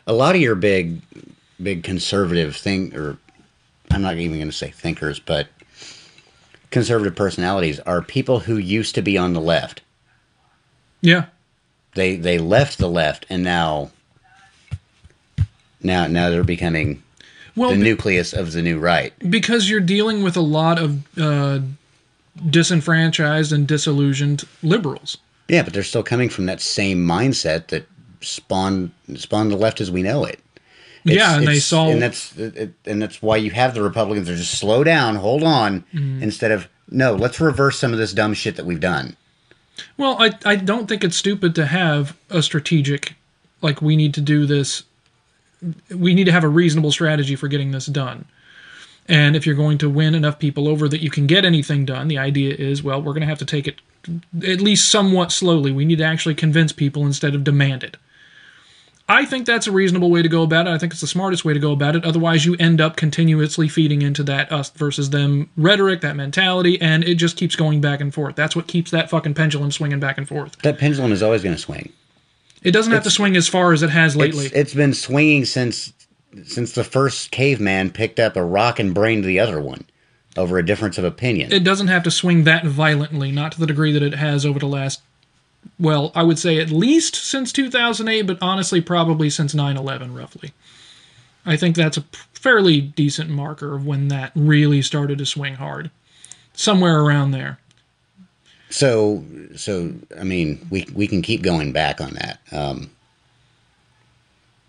a 0.06 0.12
lot 0.12 0.34
of 0.34 0.40
your 0.40 0.54
big 0.54 1.00
big 1.62 1.82
conservative 1.84 2.56
thing, 2.56 2.94
or 2.96 3.18
I'm 3.90 4.02
not 4.02 4.16
even 4.16 4.38
going 4.38 4.48
to 4.48 4.52
say 4.52 4.70
thinkers, 4.70 5.18
but 5.18 5.48
conservative 6.70 7.14
personalities 7.14 7.78
are 7.80 8.02
people 8.02 8.40
who 8.40 8.56
used 8.56 8.94
to 8.96 9.02
be 9.02 9.16
on 9.18 9.32
the 9.32 9.40
left. 9.40 9.82
Yeah, 11.00 11.26
They 11.94 12.16
they 12.16 12.38
left 12.38 12.78
the 12.78 12.88
left, 12.88 13.26
and 13.30 13.42
now 13.44 13.90
now 15.82 16.06
now 16.06 16.30
they're 16.30 16.44
becoming 16.44 17.02
well, 17.56 17.70
the 17.70 17.76
be- 17.76 17.82
nucleus 17.82 18.32
of 18.32 18.52
the 18.52 18.62
new 18.62 18.78
right. 18.78 19.12
because 19.30 19.68
you're 19.70 19.80
dealing 19.80 20.22
with 20.22 20.36
a 20.36 20.40
lot 20.40 20.78
of 20.78 21.18
uh, 21.18 21.60
disenfranchised 22.50 23.52
and 23.52 23.66
disillusioned 23.66 24.44
liberals. 24.62 25.18
Yeah, 25.48 25.62
but 25.62 25.72
they're 25.72 25.82
still 25.82 26.02
coming 26.02 26.28
from 26.28 26.46
that 26.46 26.60
same 26.60 27.06
mindset 27.06 27.68
that 27.68 27.86
spawned 28.20 28.90
spawned 29.16 29.50
the 29.52 29.56
left 29.56 29.80
as 29.80 29.90
we 29.90 30.02
know 30.02 30.24
it. 30.24 30.40
Yeah, 31.06 31.36
and 31.36 31.46
they 31.46 31.58
saw- 31.60 31.88
and 31.90 32.00
that's 32.00 32.36
it, 32.38 32.72
and 32.86 33.00
that's 33.02 33.20
why 33.20 33.36
you 33.36 33.50
have 33.50 33.74
the 33.74 33.82
Republicans. 33.82 34.26
They're 34.26 34.36
just 34.36 34.58
slow 34.58 34.82
down, 34.84 35.16
hold 35.16 35.42
on, 35.42 35.84
Mm-hmm. 35.94 36.22
instead 36.22 36.50
of 36.50 36.66
no, 36.90 37.14
let's 37.14 37.40
reverse 37.40 37.78
some 37.78 37.92
of 37.92 37.98
this 37.98 38.12
dumb 38.12 38.34
shit 38.34 38.56
that 38.56 38.64
we've 38.66 38.80
done. 38.80 39.16
Well, 39.96 40.16
I 40.20 40.32
I 40.44 40.56
don't 40.56 40.88
think 40.88 41.04
it's 41.04 41.16
stupid 41.16 41.54
to 41.56 41.66
have 41.66 42.16
a 42.30 42.42
strategic 42.42 43.14
like 43.62 43.80
we 43.80 43.96
need 43.96 44.14
to 44.14 44.20
do 44.20 44.46
this 44.46 44.84
we 45.90 46.14
need 46.14 46.24
to 46.24 46.32
have 46.32 46.44
a 46.44 46.48
reasonable 46.48 46.92
strategy 46.92 47.36
for 47.36 47.48
getting 47.48 47.70
this 47.70 47.86
done. 47.86 48.26
And 49.06 49.36
if 49.36 49.46
you're 49.46 49.54
going 49.54 49.78
to 49.78 49.90
win 49.90 50.14
enough 50.14 50.38
people 50.38 50.66
over 50.66 50.88
that 50.88 51.02
you 51.02 51.10
can 51.10 51.26
get 51.26 51.44
anything 51.44 51.84
done, 51.84 52.08
the 52.08 52.18
idea 52.18 52.54
is, 52.54 52.82
well, 52.82 53.00
we're 53.00 53.12
going 53.12 53.20
to 53.20 53.26
have 53.26 53.38
to 53.38 53.44
take 53.44 53.68
it 53.68 53.80
at 54.46 54.60
least 54.60 54.90
somewhat 54.90 55.30
slowly. 55.30 55.72
We 55.72 55.84
need 55.84 55.98
to 55.98 56.04
actually 56.04 56.34
convince 56.34 56.72
people 56.72 57.04
instead 57.04 57.34
of 57.34 57.44
demand 57.44 57.84
it. 57.84 57.96
I 59.08 59.26
think 59.26 59.44
that's 59.44 59.66
a 59.66 59.72
reasonable 59.72 60.10
way 60.10 60.22
to 60.22 60.28
go 60.28 60.42
about 60.42 60.66
it. 60.66 60.70
I 60.70 60.78
think 60.78 60.92
it's 60.92 61.02
the 61.02 61.06
smartest 61.06 61.44
way 61.44 61.52
to 61.52 61.60
go 61.60 61.72
about 61.72 61.94
it. 61.94 62.04
Otherwise, 62.04 62.46
you 62.46 62.56
end 62.58 62.80
up 62.80 62.96
continuously 62.96 63.68
feeding 63.68 64.00
into 64.00 64.22
that 64.24 64.50
us 64.50 64.70
versus 64.70 65.10
them 65.10 65.50
rhetoric, 65.58 66.00
that 66.00 66.16
mentality, 66.16 66.80
and 66.80 67.04
it 67.04 67.16
just 67.16 67.36
keeps 67.36 67.54
going 67.54 67.82
back 67.82 68.00
and 68.00 68.14
forth. 68.14 68.34
That's 68.34 68.56
what 68.56 68.66
keeps 68.66 68.90
that 68.92 69.10
fucking 69.10 69.34
pendulum 69.34 69.70
swinging 69.72 70.00
back 70.00 70.16
and 70.16 70.26
forth. 70.26 70.56
That 70.62 70.78
pendulum 70.78 71.12
is 71.12 71.22
always 71.22 71.42
going 71.42 71.54
to 71.54 71.60
swing. 71.60 71.92
It 72.62 72.70
doesn't 72.70 72.94
have 72.94 73.04
to 73.04 73.10
swing 73.10 73.36
as 73.36 73.46
far 73.46 73.74
as 73.74 73.82
it 73.82 73.90
has 73.90 74.16
lately. 74.16 74.46
It's, 74.46 74.54
it's 74.54 74.74
been 74.74 74.94
swinging 74.94 75.44
since 75.44 75.92
since 76.46 76.72
the 76.72 76.82
first 76.82 77.30
caveman 77.30 77.90
picked 77.90 78.18
up 78.18 78.36
a 78.36 78.42
rock 78.42 78.80
and 78.80 78.92
brained 78.92 79.24
the 79.24 79.38
other 79.38 79.60
one 79.60 79.84
over 80.36 80.58
a 80.58 80.66
difference 80.66 80.98
of 80.98 81.04
opinion. 81.04 81.52
it 81.52 81.62
doesn't 81.62 81.86
have 81.86 82.02
to 82.02 82.10
swing 82.10 82.42
that 82.42 82.64
violently, 82.66 83.30
not 83.30 83.52
to 83.52 83.60
the 83.60 83.66
degree 83.66 83.92
that 83.92 84.02
it 84.02 84.14
has 84.14 84.44
over 84.44 84.58
the 84.58 84.66
last, 84.66 85.00
well, 85.78 86.12
I 86.14 86.22
would 86.22 86.38
say 86.38 86.58
at 86.58 86.70
least 86.70 87.14
since 87.14 87.52
2008, 87.52 88.22
but 88.22 88.38
honestly, 88.40 88.80
probably 88.80 89.30
since 89.30 89.54
9 89.54 89.76
11, 89.76 90.14
roughly. 90.14 90.52
I 91.46 91.56
think 91.56 91.76
that's 91.76 91.96
a 91.96 92.04
fairly 92.32 92.80
decent 92.80 93.30
marker 93.30 93.74
of 93.74 93.86
when 93.86 94.08
that 94.08 94.32
really 94.34 94.82
started 94.82 95.18
to 95.18 95.26
swing 95.26 95.54
hard. 95.54 95.90
Somewhere 96.54 97.00
around 97.00 97.32
there. 97.32 97.58
So, 98.70 99.24
so 99.56 99.92
I 100.18 100.24
mean, 100.24 100.66
we 100.70 100.86
we 100.94 101.06
can 101.06 101.22
keep 101.22 101.42
going 101.42 101.72
back 101.72 102.00
on 102.00 102.14
that. 102.14 102.40
Um, 102.52 102.90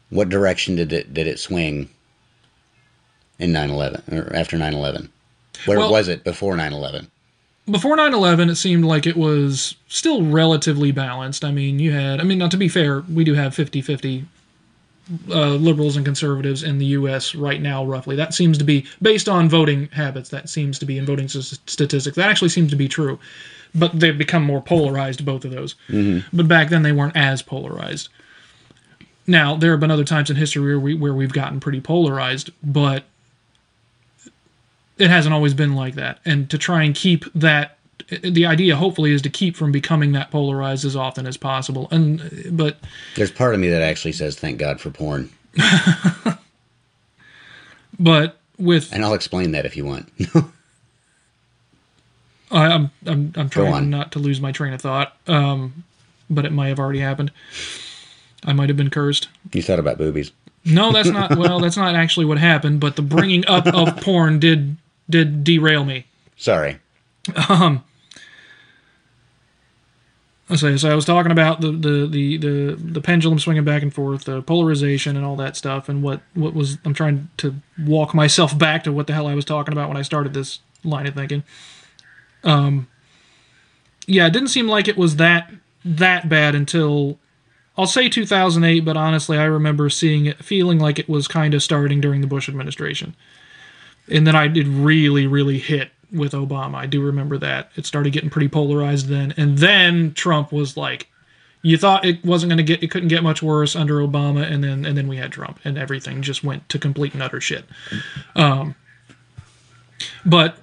what 0.10 0.30
direction 0.30 0.76
did 0.76 0.94
it 0.94 1.14
did 1.14 1.28
it 1.28 1.40
swing 1.40 1.90
in 3.40 3.52
9/11 3.52 4.12
or 4.12 4.36
after 4.36 4.58
9/11? 4.58 5.10
Where 5.66 5.80
Well- 5.80 5.92
was 5.92 6.08
it 6.08 6.24
before 6.24 6.56
9/11? 6.56 7.08
Before 7.70 7.96
9 7.96 8.14
11, 8.14 8.50
it 8.50 8.56
seemed 8.56 8.86
like 8.86 9.08
it 9.08 9.18
was 9.18 9.76
still 9.88 10.24
relatively 10.24 10.92
balanced. 10.92 11.44
I 11.44 11.52
mean, 11.52 11.80
you 11.80 11.92
had, 11.92 12.20
I 12.20 12.24
mean, 12.24 12.38
now 12.38 12.48
to 12.50 12.58
be 12.58 12.70
fair, 12.70 13.02
we 13.02 13.24
do 13.24 13.34
have 13.34 13.56
50 13.56 13.82
50 13.82 14.26
uh, 15.30 15.50
liberals 15.50 15.96
and 15.96 16.06
conservatives 16.06 16.64
in 16.64 16.78
the 16.78 16.86
U.S. 16.88 17.36
right 17.36 17.62
now, 17.62 17.86
roughly. 17.86 18.16
That 18.16 18.34
seems 18.34 18.58
to 18.58 18.64
be 18.64 18.86
based 19.02 19.30
on 19.30 19.50
voting 19.50 19.88
habits. 19.88 20.30
That 20.30 20.50
seems 20.50 20.80
to 20.80 20.86
be 20.86 20.98
in 20.98 21.06
voting 21.06 21.28
statistics. 21.28 22.16
That 22.16 22.30
actually 22.30 22.50
seems 22.50 22.72
to 22.72 22.76
be 22.76 22.88
true, 22.88 23.20
but 23.74 24.00
they've 24.00 24.18
become 24.18 24.44
more 24.44 24.62
polarized. 24.62 25.26
Both 25.26 25.46
of 25.46 25.52
those, 25.52 25.76
but 26.34 26.48
back 26.48 26.70
then 26.70 26.84
they 26.84 26.92
weren't 26.92 27.16
as 27.16 27.42
polarized. 27.42 28.10
Now 29.28 29.56
there 29.56 29.72
have 29.72 29.80
been 29.80 29.92
other 29.92 30.04
times 30.04 30.30
in 30.30 30.36
history 30.36 30.64
where, 30.64 30.80
we, 30.80 30.94
where 30.94 31.14
we've 31.14 31.34
gotten 31.34 31.60
pretty 31.60 31.82
polarized, 31.82 32.52
but 32.64 33.06
it 34.98 35.10
hasn't 35.10 35.34
always 35.34 35.54
been 35.54 35.76
like 35.76 35.96
that. 35.96 36.20
And 36.26 36.50
to 36.50 36.58
try 36.58 36.84
and 36.84 36.96
keep 36.96 37.26
that, 37.34 37.78
the 38.22 38.46
idea 38.46 38.76
hopefully 38.76 39.12
is 39.12 39.22
to 39.24 39.30
keep 39.30 39.56
from 39.56 39.72
becoming 39.72 40.12
that 40.14 40.32
polarized 40.32 40.86
as 40.86 40.96
often 40.96 41.28
as 41.28 41.38
possible. 41.38 41.88
And 41.92 42.48
but 42.52 42.78
There's 43.16 43.32
part 43.32 43.54
of 43.54 43.60
me 43.60 43.70
that 43.70 43.82
actually 43.82 44.14
says 44.14 44.38
thank 44.38 44.60
God 44.60 44.80
for 44.80 44.92
porn, 44.92 45.30
but 48.00 48.38
with 48.58 48.92
and 48.94 49.04
I'll 49.04 49.14
explain 49.14 49.52
that 49.52 49.66
if 49.66 49.76
you 49.76 49.86
want. 49.86 50.12
I, 52.52 52.68
I'm 52.68 52.92
I'm 53.06 53.34
I'm 53.36 53.50
trying 53.50 53.90
not 53.90 54.12
to 54.14 54.20
lose 54.20 54.40
my 54.40 54.52
train 54.52 54.74
of 54.74 54.82
thought. 54.82 55.16
Um, 55.28 55.84
but 56.30 56.46
it 56.46 56.52
might 56.52 56.70
have 56.70 56.80
already 56.80 57.00
happened. 57.00 57.32
I 58.44 58.54
might 58.54 58.70
have 58.70 58.78
been 58.78 58.90
cursed. 58.90 59.28
you 59.54 59.62
thought 59.62 59.80
about 59.80 59.98
boobies. 59.98 60.32
No, 60.64 60.92
that's 60.92 61.10
not. 61.10 61.38
Well, 61.38 61.60
that's 61.60 61.78
not 61.78 61.96
actually 61.96 62.26
what 62.26 62.38
happened. 62.38 62.80
But 62.80 62.96
the 62.96 63.02
bringing 63.02 63.46
up 63.48 63.68
of 63.68 63.98
porn 64.02 64.40
did 64.40 64.78
did 65.10 65.44
derail 65.44 65.86
me. 65.86 66.06
Sorry. 66.36 66.80
I 70.48 70.58
say 70.58 70.78
so. 70.78 70.92
I 70.92 70.96
was 70.96 71.06
talking 71.06 71.32
about 71.32 71.62
the, 71.62 71.72
the 71.72 72.08
the 72.08 72.38
the 72.38 72.76
the 72.76 73.02
pendulum 73.02 73.40
swinging 73.40 73.64
back 73.64 73.82
and 73.82 73.92
forth, 73.94 74.26
the 74.26 74.44
polarization, 74.44 75.18
and 75.18 75.26
all 75.26 75.36
that 75.38 75.58
stuff, 75.58 75.90
and 75.90 76.04
what 76.04 76.22
what 76.36 76.54
was. 76.54 76.78
I'm 76.86 76.94
trying 76.94 77.30
to 77.38 77.56
walk 77.84 78.14
myself 78.14 78.56
back 78.58 78.84
to 78.84 78.92
what 78.92 79.08
the 79.08 79.14
hell 79.14 79.28
I 79.28 79.34
was 79.34 79.46
talking 79.46 79.72
about 79.72 79.88
when 79.88 79.98
I 79.98 80.04
started 80.04 80.34
this 80.34 80.60
line 80.84 81.08
of 81.08 81.16
thinking. 81.16 81.44
Um. 82.44 82.88
Yeah, 84.08 84.28
it 84.28 84.34
didn't 84.34 84.50
seem 84.50 84.68
like 84.68 84.88
it 84.88 84.98
was 84.98 85.16
that 85.16 85.52
that 85.84 86.30
bad 86.30 86.54
until 86.54 87.18
I'll 87.78 87.88
say 87.88 88.08
2008, 88.08 88.82
but 88.82 88.96
honestly, 88.96 89.38
I 89.38 89.46
remember 89.46 89.90
seeing 89.90 90.28
it, 90.28 90.44
feeling 90.44 90.80
like 90.80 91.00
it 91.00 91.10
was 91.10 91.28
kind 91.28 91.54
of 91.54 91.64
starting 91.64 92.02
during 92.02 92.22
the 92.22 92.28
Bush 92.28 92.48
administration, 92.48 93.16
and 94.10 94.26
then 94.26 94.36
I 94.36 94.48
did 94.48 94.68
really, 94.68 95.28
really 95.28 95.58
hit 95.58 95.92
with 96.12 96.34
Obama. 96.34 96.76
I 96.76 96.86
do 96.86 97.02
remember 97.02 97.38
that 97.40 97.72
it 97.76 97.86
started 97.86 98.14
getting 98.14 98.30
pretty 98.30 98.48
polarized 98.48 99.08
then, 99.08 99.34
and 99.38 99.58
then 99.58 100.14
Trump 100.14 100.52
was 100.52 100.78
like, 100.78 101.08
you 101.62 101.78
thought 101.78 102.06
it 102.06 102.24
wasn't 102.24 102.52
going 102.52 102.58
to 102.58 102.64
get, 102.64 102.84
it 102.84 102.92
couldn't 102.92 103.10
get 103.10 103.24
much 103.24 103.42
worse 103.42 103.76
under 103.76 103.96
Obama, 103.96 104.50
and 104.50 104.64
then 104.64 104.86
and 104.86 104.98
then 104.98 105.08
we 105.08 105.18
had 105.18 105.32
Trump, 105.32 105.60
and 105.64 105.78
everything 105.78 106.22
just 106.22 106.44
went 106.44 106.68
to 106.70 106.80
complete 106.80 107.14
and 107.14 107.24
utter 107.24 107.42
shit. 107.42 107.66
Um, 108.36 108.76
but 110.26 110.58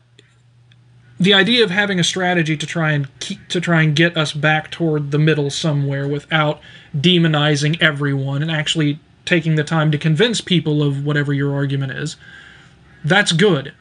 the 1.18 1.34
idea 1.34 1.62
of 1.62 1.70
having 1.70 2.00
a 2.00 2.04
strategy 2.04 2.56
to 2.56 2.66
try 2.66 2.92
and 2.92 3.06
keep 3.20 3.46
to 3.48 3.60
try 3.60 3.82
and 3.82 3.94
get 3.94 4.16
us 4.16 4.32
back 4.32 4.70
toward 4.70 5.10
the 5.10 5.18
middle 5.18 5.50
somewhere 5.50 6.08
without 6.08 6.60
demonizing 6.96 7.80
everyone 7.80 8.42
and 8.42 8.50
actually 8.50 8.98
taking 9.24 9.54
the 9.54 9.64
time 9.64 9.92
to 9.92 9.98
convince 9.98 10.40
people 10.40 10.82
of 10.82 11.04
whatever 11.04 11.32
your 11.32 11.54
argument 11.54 11.92
is 11.92 12.16
that's 13.04 13.32
good 13.32 13.72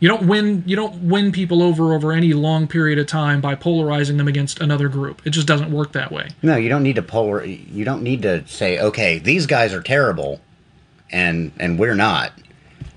you 0.00 0.08
don't 0.08 0.26
win 0.26 0.64
you 0.66 0.74
don't 0.74 0.96
win 1.08 1.30
people 1.30 1.62
over 1.62 1.94
over 1.94 2.12
any 2.12 2.32
long 2.32 2.66
period 2.66 2.98
of 2.98 3.06
time 3.06 3.40
by 3.40 3.54
polarizing 3.54 4.16
them 4.16 4.26
against 4.26 4.60
another 4.60 4.88
group 4.88 5.22
it 5.24 5.30
just 5.30 5.46
doesn't 5.46 5.70
work 5.70 5.92
that 5.92 6.10
way 6.10 6.28
No, 6.42 6.56
you 6.56 6.68
don't 6.68 6.82
need 6.82 6.96
to 6.96 7.02
polar. 7.02 7.44
You 7.44 7.84
don't 7.84 8.02
need 8.02 8.22
to 8.22 8.46
say, 8.48 8.78
okay, 8.80 9.18
these 9.18 9.46
guys 9.46 9.72
are 9.72 9.80
terrible, 9.82 10.40
and 11.10 11.52
and 11.60 11.78
we're 11.78 11.94
not. 11.94 12.32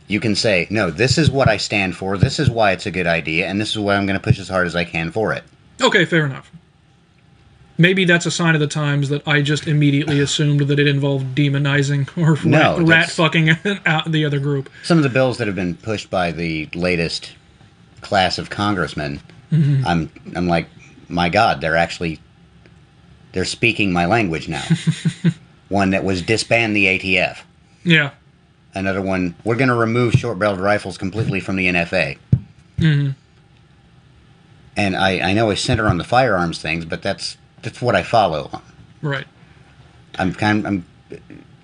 You 0.07 0.19
can 0.19 0.35
say, 0.35 0.67
no, 0.69 0.89
this 0.91 1.17
is 1.17 1.29
what 1.31 1.47
I 1.47 1.57
stand 1.57 1.95
for. 1.95 2.15
This 2.17 2.39
is 2.39 2.49
why 2.49 2.71
it's 2.71 2.85
a 2.85 2.91
good 2.91 3.07
idea, 3.07 3.47
and 3.47 3.59
this 3.59 3.69
is 3.71 3.79
why 3.79 3.95
I'm 3.95 4.05
going 4.05 4.19
to 4.19 4.23
push 4.23 4.39
as 4.39 4.47
hard 4.49 4.67
as 4.67 4.75
I 4.75 4.83
can 4.83 5.11
for 5.11 5.31
it. 5.33 5.43
okay 5.81 6.05
fair 6.05 6.25
enough 6.25 6.51
maybe 7.77 8.05
that's 8.05 8.25
a 8.25 8.31
sign 8.31 8.53
of 8.55 8.61
the 8.61 8.67
times 8.67 9.09
that 9.09 9.27
i 9.27 9.41
just 9.41 9.67
immediately 9.67 10.19
assumed 10.27 10.61
that 10.61 10.79
it 10.79 10.87
involved 10.87 11.35
demonizing 11.35 12.07
or 12.17 12.37
No, 12.47 12.77
rat, 12.79 12.87
rat 12.87 13.09
fucking 13.09 13.49
out 13.85 14.11
the 14.11 14.25
other 14.25 14.39
group 14.39 14.69
Some 14.83 14.97
of 14.97 15.03
the 15.03 15.09
bills 15.09 15.37
that 15.37 15.47
have 15.47 15.55
been 15.55 15.75
pushed 15.75 16.09
by 16.09 16.31
the 16.31 16.67
latest 16.73 17.33
class 18.01 18.37
of 18.37 18.49
congressmen, 18.49 19.19
I'm 19.51 20.11
I'm 20.35 20.47
like, 20.47 20.67
my 21.09 21.29
God, 21.29 21.59
they're 21.61 21.75
actually 21.75 22.19
they're 23.31 23.45
speaking 23.45 23.91
my 23.91 24.05
language 24.05 24.47
now. 24.47 24.63
one 25.69 25.89
that 25.89 26.03
was 26.03 26.21
disband 26.21 26.75
the 26.75 26.85
ATF. 26.85 27.39
yeah 27.83 28.11
Another 28.75 29.01
one, 29.01 29.35
we're 29.45 29.55
going 29.55 29.69
to 29.69 29.75
remove 29.75 30.13
short-barreled 30.13 30.59
rifles 30.59 30.97
completely 30.97 31.39
from 31.39 31.55
the 31.55 31.67
NFA. 31.67 32.17
Hmm. 32.77 33.11
And 34.75 34.97
I, 34.97 35.29
I 35.29 35.33
know 35.33 35.49
I 35.49 35.55
center 35.55 35.87
on 35.87 35.97
the 35.97 36.03
firearms 36.03 36.61
things, 36.61 36.83
but 36.83 37.01
that's 37.01 37.37
that's 37.65 37.81
what 37.81 37.95
I 37.95 38.03
follow. 38.03 38.61
right 39.01 39.27
I'm 40.17 40.33
kind 40.33 40.65
I'm 40.65 40.85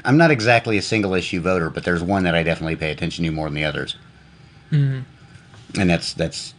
I'm 0.04 0.18
not 0.18 0.32
exactly 0.32 0.78
a 0.78 0.82
single 0.82 1.14
issue 1.14 1.40
voter, 1.40 1.70
but 1.70 1.84
there's 1.84 2.04
one 2.04 2.24
that 2.24 2.36
I 2.36 2.44
definitely 2.44 2.76
pay 2.76 2.92
attention 2.92 3.24
to 3.24 3.32
more 3.32 3.46
than 3.46 3.54
the 3.54 3.64
others. 3.64 3.96
Mm-hmm. 4.72 5.80
And 5.80 5.90
that's 5.90 6.14
that's 6.14 6.54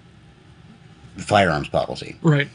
firearms 1.18 1.68
policy. 1.68 2.16
right 2.22 2.48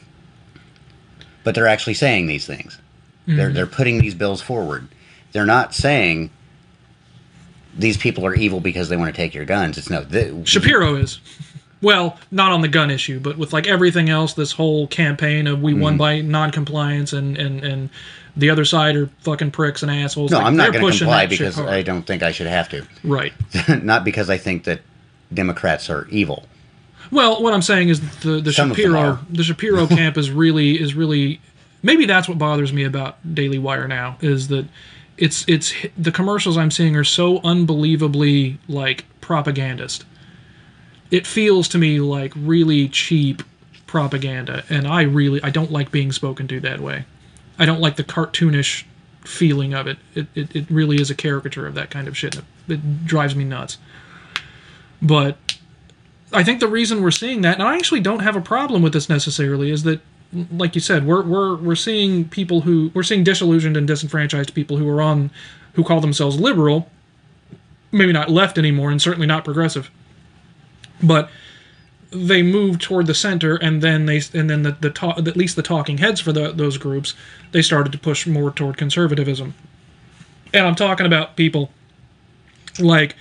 But 1.43 1.54
they're 1.54 1.67
actually 1.67 1.93
saying 1.93 2.26
these 2.26 2.47
things. 2.47 2.80
They're 3.28 3.47
mm-hmm. 3.47 3.54
they're 3.54 3.67
putting 3.67 4.00
these 4.00 4.15
bills 4.15 4.41
forward. 4.41 4.88
They're 5.34 5.45
not 5.45 5.76
saying 5.76 6.32
these 7.78 7.97
people 7.97 8.26
are 8.26 8.34
evil 8.34 8.60
because 8.62 8.89
they 8.89 8.97
want 8.97 9.13
to 9.13 9.21
take 9.21 9.36
your 9.36 9.45
guns. 9.45 9.78
It's 9.78 9.89
no. 9.89 10.04
th- 10.04 10.47
Shapiro 10.47 10.95
is. 10.95 11.19
Well, 11.81 12.17
not 12.31 12.51
on 12.51 12.61
the 12.61 12.67
gun 12.67 12.89
issue, 12.89 13.19
but 13.19 13.37
with 13.37 13.53
like 13.53 13.67
everything 13.67 14.09
else, 14.09 14.33
this 14.33 14.51
whole 14.53 14.87
campaign 14.87 15.45
of 15.47 15.61
we 15.61 15.73
Mm-hmm. 15.73 15.81
won 15.81 15.97
by 15.97 16.21
non-compliance 16.21 17.13
and 17.13 17.37
and 17.37 17.63
and 17.63 17.89
the 18.35 18.49
other 18.49 18.65
side 18.65 18.95
are 18.95 19.07
fucking 19.21 19.51
pricks 19.51 19.81
and 19.83 19.91
assholes. 19.91 20.31
No, 20.31 20.37
Like, 20.37 20.45
I'm 20.47 20.55
not 20.55 20.71
going 20.73 20.91
to 20.91 20.97
comply 20.97 21.25
because. 21.25 21.57
I 21.59 21.81
don't 21.81 22.03
think 22.03 22.21
I 22.23 22.31
should 22.31 22.47
have 22.47 22.69
to. 22.69 22.85
right. 23.03 23.33
not 23.83 24.03
because 24.05 24.29
I 24.29 24.37
think 24.37 24.63
that 24.65 24.81
Democrats 25.33 25.89
are 25.89 26.07
evil. 26.09 26.45
Well, 27.11 27.41
what 27.41 27.53
I'm 27.53 27.61
saying 27.61 27.89
is 27.89 27.99
the 28.19 28.39
the 28.41 28.51
Some 28.53 28.69
Shapiro 28.73 29.19
the 29.29 29.43
Shapiro 29.43 29.87
camp 29.99 30.17
is 30.17 30.29
really 30.31 30.81
is 30.81 30.93
really 30.95 31.39
maybe 31.83 32.05
that's 32.05 32.27
what 32.27 32.37
bothers 32.37 32.73
me 32.73 32.83
about 32.83 33.17
Daily 33.35 33.59
Wire 33.59 33.87
now 33.87 34.17
is 34.21 34.47
that 34.49 34.65
it's 35.17 35.45
it's 35.47 35.73
the 35.97 36.11
commercials 36.11 36.57
I'm 36.57 36.69
seeing 36.71 36.95
are 36.95 37.03
so 37.03 37.39
unbelievably 37.43 38.57
like 38.67 39.05
propagandist. 39.21 40.05
It 41.11 41.25
feels 41.25 41.67
to 41.69 41.77
me 41.77 41.99
like 41.99 42.33
really 42.35 42.89
cheap 42.89 43.43
propaganda, 43.85 44.63
and 44.69 44.87
I 44.87 45.03
really 45.03 45.41
I 45.41 45.49
don't 45.49 45.71
like 45.71 45.91
being 45.91 46.11
spoken 46.11 46.47
to 46.49 46.59
that 46.61 46.79
way. 46.79 47.05
I 47.57 47.65
don't 47.65 47.81
like 47.81 47.95
the 47.95 48.03
cartoonish 48.03 48.83
feeling 49.21 49.73
of 49.73 49.87
it. 49.87 49.97
It 50.15 50.27
it, 50.35 50.55
it 50.55 50.69
really 50.69 51.01
is 51.01 51.09
a 51.09 51.15
caricature 51.15 51.65
of 51.65 51.75
that 51.75 51.89
kind 51.89 52.07
of 52.07 52.17
shit. 52.17 52.35
It, 52.35 52.43
it 52.67 53.05
drives 53.05 53.35
me 53.35 53.43
nuts. 53.43 53.77
But 55.01 55.37
I 56.33 56.43
think 56.43 56.59
the 56.59 56.67
reason 56.67 57.01
we're 57.01 57.11
seeing 57.11 57.41
that, 57.41 57.55
and 57.59 57.63
I 57.63 57.75
actually 57.75 58.01
don't 58.01 58.19
have 58.19 58.35
a 58.35 58.41
problem 58.41 58.81
with 58.81 58.93
this 58.93 59.09
necessarily, 59.09 59.71
is 59.71 59.83
that, 59.83 60.01
like 60.51 60.75
you 60.75 60.81
said, 60.81 61.05
we're 61.05 61.23
we're 61.23 61.55
we're 61.55 61.75
seeing 61.75 62.27
people 62.27 62.61
who 62.61 62.91
we're 62.93 63.03
seeing 63.03 63.23
disillusioned 63.23 63.77
and 63.77 63.87
disenfranchised 63.87 64.53
people 64.53 64.77
who 64.77 64.89
are 64.89 65.01
on, 65.01 65.31
who 65.73 65.83
call 65.83 66.01
themselves 66.01 66.39
liberal, 66.39 66.89
maybe 67.91 68.11
not 68.11 68.29
left 68.29 68.57
anymore, 68.57 68.91
and 68.91 69.01
certainly 69.01 69.27
not 69.27 69.45
progressive, 69.45 69.89
but 71.01 71.29
they 72.12 72.41
move 72.41 72.79
toward 72.79 73.05
the 73.07 73.13
center, 73.13 73.55
and 73.55 73.81
then 73.81 74.05
they 74.05 74.21
and 74.33 74.49
then 74.49 74.63
the 74.63 74.71
the 74.79 74.89
talk, 74.89 75.17
at 75.17 75.36
least 75.38 75.55
the 75.55 75.62
talking 75.63 75.97
heads 75.97 76.21
for 76.21 76.31
the, 76.31 76.51
those 76.51 76.77
groups, 76.77 77.13
they 77.51 77.62
started 77.62 77.91
to 77.91 77.97
push 77.97 78.25
more 78.25 78.49
toward 78.51 78.77
conservatism, 78.77 79.53
and 80.53 80.65
I'm 80.65 80.75
talking 80.75 81.05
about 81.05 81.36
people 81.36 81.69
like 82.79 83.15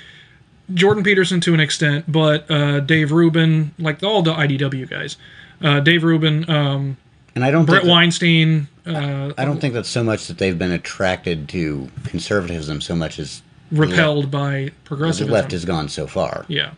Jordan 0.74 1.02
Peterson 1.02 1.40
to 1.40 1.54
an 1.54 1.60
extent, 1.60 2.04
but 2.08 2.48
uh, 2.50 2.80
Dave 2.80 3.12
Rubin, 3.12 3.72
like 3.78 4.02
all 4.02 4.22
the 4.22 4.32
IDW 4.34 4.88
guys, 4.88 5.16
uh, 5.62 5.80
Dave 5.80 6.04
Rubin, 6.04 6.48
um, 6.50 6.96
And 7.34 7.44
I 7.44 7.50
don't 7.50 7.64
Brett 7.64 7.82
that- 7.84 7.90
Weinstein, 7.90 8.68
uh, 8.86 9.32
I 9.38 9.44
don't 9.44 9.60
think 9.60 9.74
that's 9.74 9.88
so 9.88 10.04
much 10.04 10.26
that 10.28 10.38
they've 10.38 10.58
been 10.58 10.72
attracted 10.72 11.48
to 11.50 11.88
conservatism 12.04 12.80
so 12.80 12.94
much 12.94 13.18
as 13.18 13.42
repelled 13.72 14.30
by 14.30 14.70
the 14.88 15.26
left 15.28 15.50
has 15.52 15.64
gone 15.64 15.88
so 15.88 16.06
far. 16.06 16.44
yeah, 16.48 16.70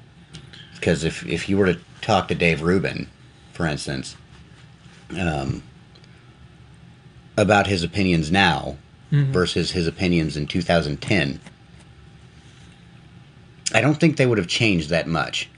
Because 0.78 1.04
if 1.04 1.26
if 1.26 1.48
you 1.48 1.56
were 1.58 1.66
to 1.66 1.78
talk 2.00 2.28
to 2.28 2.34
Dave 2.34 2.62
Rubin, 2.62 3.08
for 3.52 3.66
instance, 3.66 4.16
um, 5.18 5.62
about 7.36 7.66
his 7.66 7.82
opinions 7.82 8.30
now 8.30 8.76
versus 9.10 9.70
his 9.70 9.86
opinions 9.86 10.36
in 10.36 10.46
2010, 10.46 11.40
I 13.72 13.80
don't 13.80 13.98
think 13.98 14.16
they 14.16 14.26
would 14.26 14.38
have 14.38 14.48
changed 14.48 14.90
that 14.90 15.06
much. 15.06 15.48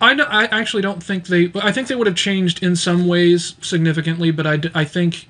I, 0.00 0.12
I 0.12 0.44
actually 0.60 0.82
don't 0.82 1.02
think 1.02 1.26
they. 1.26 1.50
I 1.54 1.72
think 1.72 1.88
they 1.88 1.94
would 1.94 2.06
have 2.06 2.16
changed 2.16 2.62
in 2.62 2.76
some 2.76 3.06
ways 3.06 3.54
significantly, 3.60 4.30
but 4.30 4.46
I, 4.46 4.60
I 4.74 4.84
think, 4.84 5.28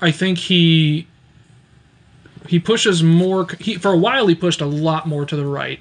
I 0.00 0.10
think 0.10 0.38
he 0.38 1.06
he 2.48 2.58
pushes 2.58 3.02
more. 3.02 3.46
He 3.60 3.76
for 3.76 3.92
a 3.92 3.96
while 3.96 4.26
he 4.26 4.34
pushed 4.34 4.60
a 4.60 4.66
lot 4.66 5.06
more 5.06 5.26
to 5.26 5.36
the 5.36 5.44
right, 5.44 5.80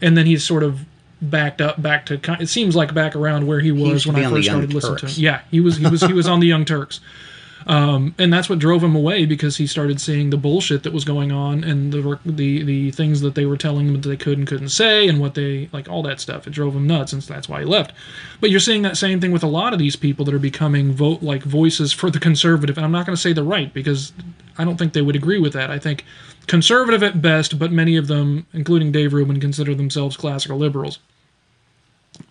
and 0.00 0.16
then 0.16 0.26
he's 0.26 0.44
sort 0.44 0.62
of 0.62 0.80
backed 1.20 1.60
up 1.60 1.80
back 1.80 2.06
to. 2.06 2.20
It 2.40 2.48
seems 2.48 2.76
like 2.76 2.94
back 2.94 3.16
around 3.16 3.46
where 3.46 3.60
he 3.60 3.72
was 3.72 4.06
when 4.06 4.16
I 4.16 4.28
first 4.28 4.48
started 4.48 4.72
listening 4.72 4.98
to 4.98 5.06
him. 5.06 5.12
Yeah, 5.16 5.40
he 5.50 5.60
was 5.60 5.76
he 5.76 5.86
was 5.86 6.02
he 6.02 6.12
was 6.12 6.26
on 6.26 6.40
the 6.40 6.46
Young 6.46 6.64
Turks. 6.64 7.00
Um, 7.66 8.14
and 8.18 8.32
that's 8.32 8.50
what 8.50 8.58
drove 8.58 8.82
him 8.84 8.94
away 8.94 9.24
because 9.24 9.56
he 9.56 9.66
started 9.66 10.00
seeing 10.00 10.30
the 10.30 10.36
bullshit 10.36 10.82
that 10.82 10.92
was 10.92 11.04
going 11.04 11.32
on 11.32 11.64
and 11.64 11.92
the 11.92 12.18
the 12.26 12.62
the 12.62 12.90
things 12.90 13.22
that 13.22 13.34
they 13.34 13.46
were 13.46 13.56
telling 13.56 13.88
him 13.88 14.00
that 14.00 14.08
they 14.08 14.16
could 14.16 14.36
and 14.38 14.46
couldn't 14.46 14.68
say 14.68 15.08
and 15.08 15.18
what 15.18 15.34
they 15.34 15.70
like 15.72 15.88
all 15.88 16.02
that 16.02 16.20
stuff. 16.20 16.46
It 16.46 16.50
drove 16.50 16.74
him 16.76 16.86
nuts, 16.86 17.12
and 17.12 17.22
that's 17.22 17.48
why 17.48 17.60
he 17.60 17.64
left. 17.64 17.92
But 18.40 18.50
you're 18.50 18.60
seeing 18.60 18.82
that 18.82 18.96
same 18.96 19.20
thing 19.20 19.32
with 19.32 19.42
a 19.42 19.48
lot 19.48 19.72
of 19.72 19.78
these 19.78 19.96
people 19.96 20.24
that 20.26 20.34
are 20.34 20.38
becoming 20.38 20.92
vote 20.92 21.22
like 21.22 21.42
voices 21.42 21.92
for 21.92 22.10
the 22.10 22.20
conservative. 22.20 22.76
And 22.76 22.84
I'm 22.84 22.92
not 22.92 23.06
going 23.06 23.16
to 23.16 23.20
say 23.20 23.32
the 23.32 23.42
right 23.42 23.72
because 23.72 24.12
I 24.58 24.64
don't 24.64 24.76
think 24.76 24.92
they 24.92 25.02
would 25.02 25.16
agree 25.16 25.38
with 25.38 25.54
that. 25.54 25.70
I 25.70 25.78
think 25.78 26.04
conservative 26.46 27.02
at 27.02 27.22
best, 27.22 27.58
but 27.58 27.72
many 27.72 27.96
of 27.96 28.06
them, 28.06 28.46
including 28.52 28.92
Dave 28.92 29.12
Rubin, 29.12 29.40
consider 29.40 29.74
themselves 29.74 30.16
classical 30.16 30.58
liberals. 30.58 30.98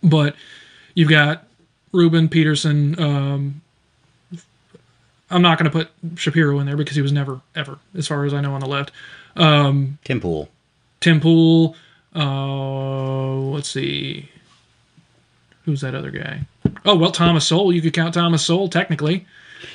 But 0.02 0.36
you've 0.95 1.10
got 1.10 1.45
Rubin, 1.91 2.30
Peterson. 2.30 2.99
Um, 2.99 3.62
I'm 5.30 5.41
not 5.41 5.58
going 5.58 5.69
to 5.69 5.71
put 5.71 5.89
Shapiro 6.19 6.60
in 6.60 6.65
there 6.65 6.78
because 6.78 6.95
he 6.95 7.02
was 7.02 7.12
never, 7.12 7.41
ever, 7.56 7.80
as 7.97 8.08
far 8.08 8.26
as 8.26 8.34
I 8.34 8.41
know, 8.41 8.54
on 8.54 8.60
the 8.60 8.67
left. 8.67 8.91
Um, 9.36 9.97
Tim 10.04 10.21
Pool. 10.21 10.49
Tim 10.99 11.19
Pool. 11.19 11.76
Uh, 12.15 13.36
let's 13.36 13.69
see. 13.69 14.30
Who's 15.65 15.82
that 15.82 15.95
other 15.95 16.12
guy? 16.12 16.41
Oh 16.86 16.95
well, 16.95 17.12
Thomas 17.12 17.47
Sowell. 17.47 17.73
You 17.73 17.82
could 17.82 17.93
count 17.93 18.13
Thomas 18.13 18.45
Sowell 18.45 18.67
technically 18.69 19.26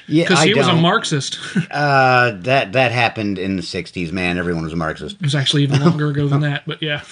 Yeah, 0.06 0.24
because 0.24 0.42
he 0.44 0.54
was 0.54 0.68
a. 0.68 0.74
Marxist. 0.74 1.38
Uh, 1.70 2.32
that 2.40 2.72
that 2.72 2.92
happened 2.92 3.38
in 3.38 3.56
the 3.56 3.62
'60s. 3.62 4.10
Man, 4.12 4.38
everyone 4.38 4.64
was 4.64 4.72
a 4.72 4.76
Marxist. 4.76 5.16
It 5.16 5.22
was 5.22 5.34
actually 5.34 5.62
even 5.64 5.80
longer 5.80 6.08
ago 6.08 6.26
than 6.28 6.40
that, 6.40 6.64
but 6.66 6.82
yeah. 6.82 7.02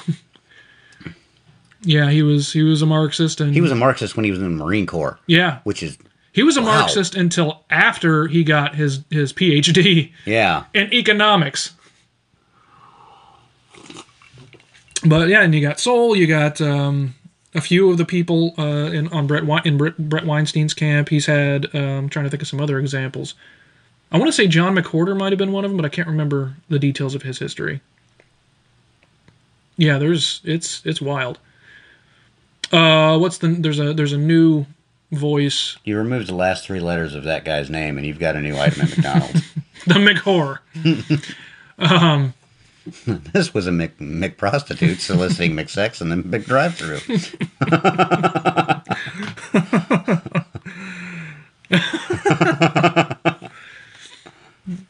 Yeah, 1.82 2.10
he 2.10 2.22
was 2.22 2.52
he 2.52 2.62
was 2.62 2.82
a 2.82 2.86
Marxist 2.86 3.40
and 3.40 3.52
He 3.54 3.60
was 3.60 3.70
a 3.70 3.76
Marxist 3.76 4.16
when 4.16 4.24
he 4.24 4.30
was 4.30 4.40
in 4.40 4.58
the 4.58 4.64
Marine 4.64 4.86
Corps, 4.86 5.18
yeah 5.26 5.60
which 5.64 5.82
is 5.82 5.98
he 6.32 6.42
was 6.42 6.56
a 6.56 6.60
Wow. 6.60 6.80
Marxist 6.80 7.14
until 7.14 7.64
after 7.70 8.26
he 8.26 8.42
got 8.44 8.74
his 8.74 9.04
his 9.10 9.32
PhD 9.32 10.12
yeah. 10.24 10.64
in 10.74 10.92
economics. 10.92 11.72
But 15.04 15.28
yeah, 15.28 15.42
and 15.42 15.54
you 15.54 15.60
got 15.60 15.78
Sowell, 15.78 16.16
you 16.16 16.26
got 16.26 16.60
um, 16.60 17.14
a 17.56 17.60
few 17.60 17.90
of 17.90 17.98
the 17.98 18.04
people 18.04 18.54
uh, 18.58 18.90
in 18.92 19.08
on 19.08 19.26
Brett 19.26 19.44
Wein- 19.44 19.62
in 19.64 19.76
Brett, 19.76 19.96
Brett 19.98 20.24
Weinstein's 20.24 20.74
camp. 20.74 21.08
He's 21.08 21.26
had 21.26 21.74
um, 21.74 22.08
trying 22.08 22.24
to 22.24 22.30
think 22.30 22.42
of 22.42 22.48
some 22.48 22.60
other 22.60 22.78
examples. 22.78 23.34
I 24.12 24.18
want 24.18 24.28
to 24.28 24.32
say 24.32 24.46
John 24.46 24.74
McWhorter 24.76 25.16
might 25.16 25.32
have 25.32 25.38
been 25.38 25.52
one 25.52 25.64
of 25.64 25.70
them, 25.70 25.76
but 25.76 25.84
I 25.84 25.88
can't 25.88 26.06
remember 26.06 26.54
the 26.68 26.78
details 26.78 27.14
of 27.14 27.22
his 27.22 27.38
history. 27.38 27.80
Yeah, 29.76 29.98
there's 29.98 30.40
it's 30.44 30.82
it's 30.84 31.00
wild. 31.00 31.38
Uh, 32.72 33.18
what's 33.18 33.38
the 33.38 33.48
there's 33.48 33.80
a 33.80 33.92
there's 33.92 34.12
a 34.12 34.18
new 34.18 34.66
voice, 35.12 35.76
You 35.84 35.96
removed 35.98 36.26
the 36.28 36.34
last 36.34 36.64
three 36.64 36.80
letters 36.80 37.14
of 37.14 37.24
that 37.24 37.44
guy's 37.44 37.70
name, 37.70 37.96
and 37.96 38.06
you've 38.06 38.18
got 38.18 38.36
a 38.36 38.40
new 38.40 38.56
item 38.56 38.82
at 38.82 38.90
McDonald's. 38.90 39.42
the 39.86 39.94
McWhore. 39.94 40.58
this 43.06 43.52
was 43.52 43.66
a 43.66 43.72
Mc, 43.72 43.98
McProstitute 43.98 45.00
soliciting 45.00 45.52
McSex 45.52 46.00
in 46.00 46.08
the 46.08 46.16
McDrive-through. 46.16 47.00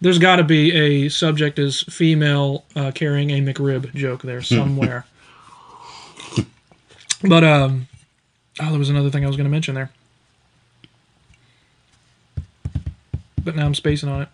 There's 0.00 0.18
got 0.18 0.36
to 0.36 0.44
be 0.44 0.72
a 0.72 1.08
subject 1.10 1.58
as 1.58 1.82
female 1.82 2.64
uh, 2.74 2.90
carrying 2.92 3.30
a 3.30 3.40
McRib 3.40 3.94
joke 3.94 4.22
there 4.22 4.42
somewhere. 4.42 5.06
but 7.22 7.44
um, 7.44 7.88
oh, 8.58 8.70
there 8.70 8.78
was 8.78 8.90
another 8.90 9.10
thing 9.10 9.24
I 9.24 9.28
was 9.28 9.36
going 9.36 9.44
to 9.44 9.50
mention 9.50 9.74
there. 9.74 9.90
But 13.44 13.54
now 13.54 13.66
I'm 13.66 13.74
spacing 13.74 14.08
on 14.08 14.22
it. 14.22 14.28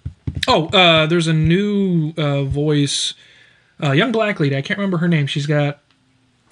Oh, 0.46 0.66
uh, 0.68 1.06
there's 1.06 1.26
a 1.26 1.32
new 1.32 2.12
uh, 2.16 2.44
voice, 2.44 3.14
uh, 3.82 3.92
young 3.92 4.12
black 4.12 4.40
lady. 4.40 4.56
I 4.56 4.62
can't 4.62 4.78
remember 4.78 4.98
her 4.98 5.08
name. 5.08 5.26
She's 5.26 5.46
got 5.46 5.80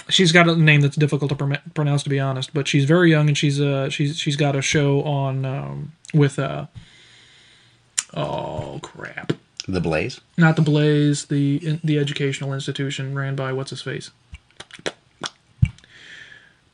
she's 0.08 0.30
got 0.32 0.48
a 0.48 0.54
name 0.56 0.80
that's 0.82 0.96
difficult 0.96 1.30
to 1.30 1.34
prom- 1.34 1.56
pronounce 1.74 2.02
to 2.04 2.10
be 2.10 2.20
honest. 2.20 2.52
But 2.54 2.68
she's 2.68 2.84
very 2.84 3.10
young 3.10 3.28
and 3.28 3.36
she's 3.36 3.60
uh 3.60 3.88
she's 3.90 4.18
she's 4.18 4.36
got 4.36 4.54
a 4.56 4.62
show 4.62 5.02
on 5.02 5.44
um, 5.44 5.92
with 6.14 6.38
uh 6.38 6.66
oh 8.14 8.78
crap 8.82 9.32
The 9.66 9.80
Blaze. 9.80 10.20
not 10.36 10.56
the 10.56 10.62
Blaze, 10.62 11.26
the 11.26 11.78
the 11.82 11.98
educational 11.98 12.52
institution 12.54 13.14
ran 13.14 13.34
by 13.36 13.52
what's 13.52 13.70
his 13.70 13.82
face. 13.82 14.10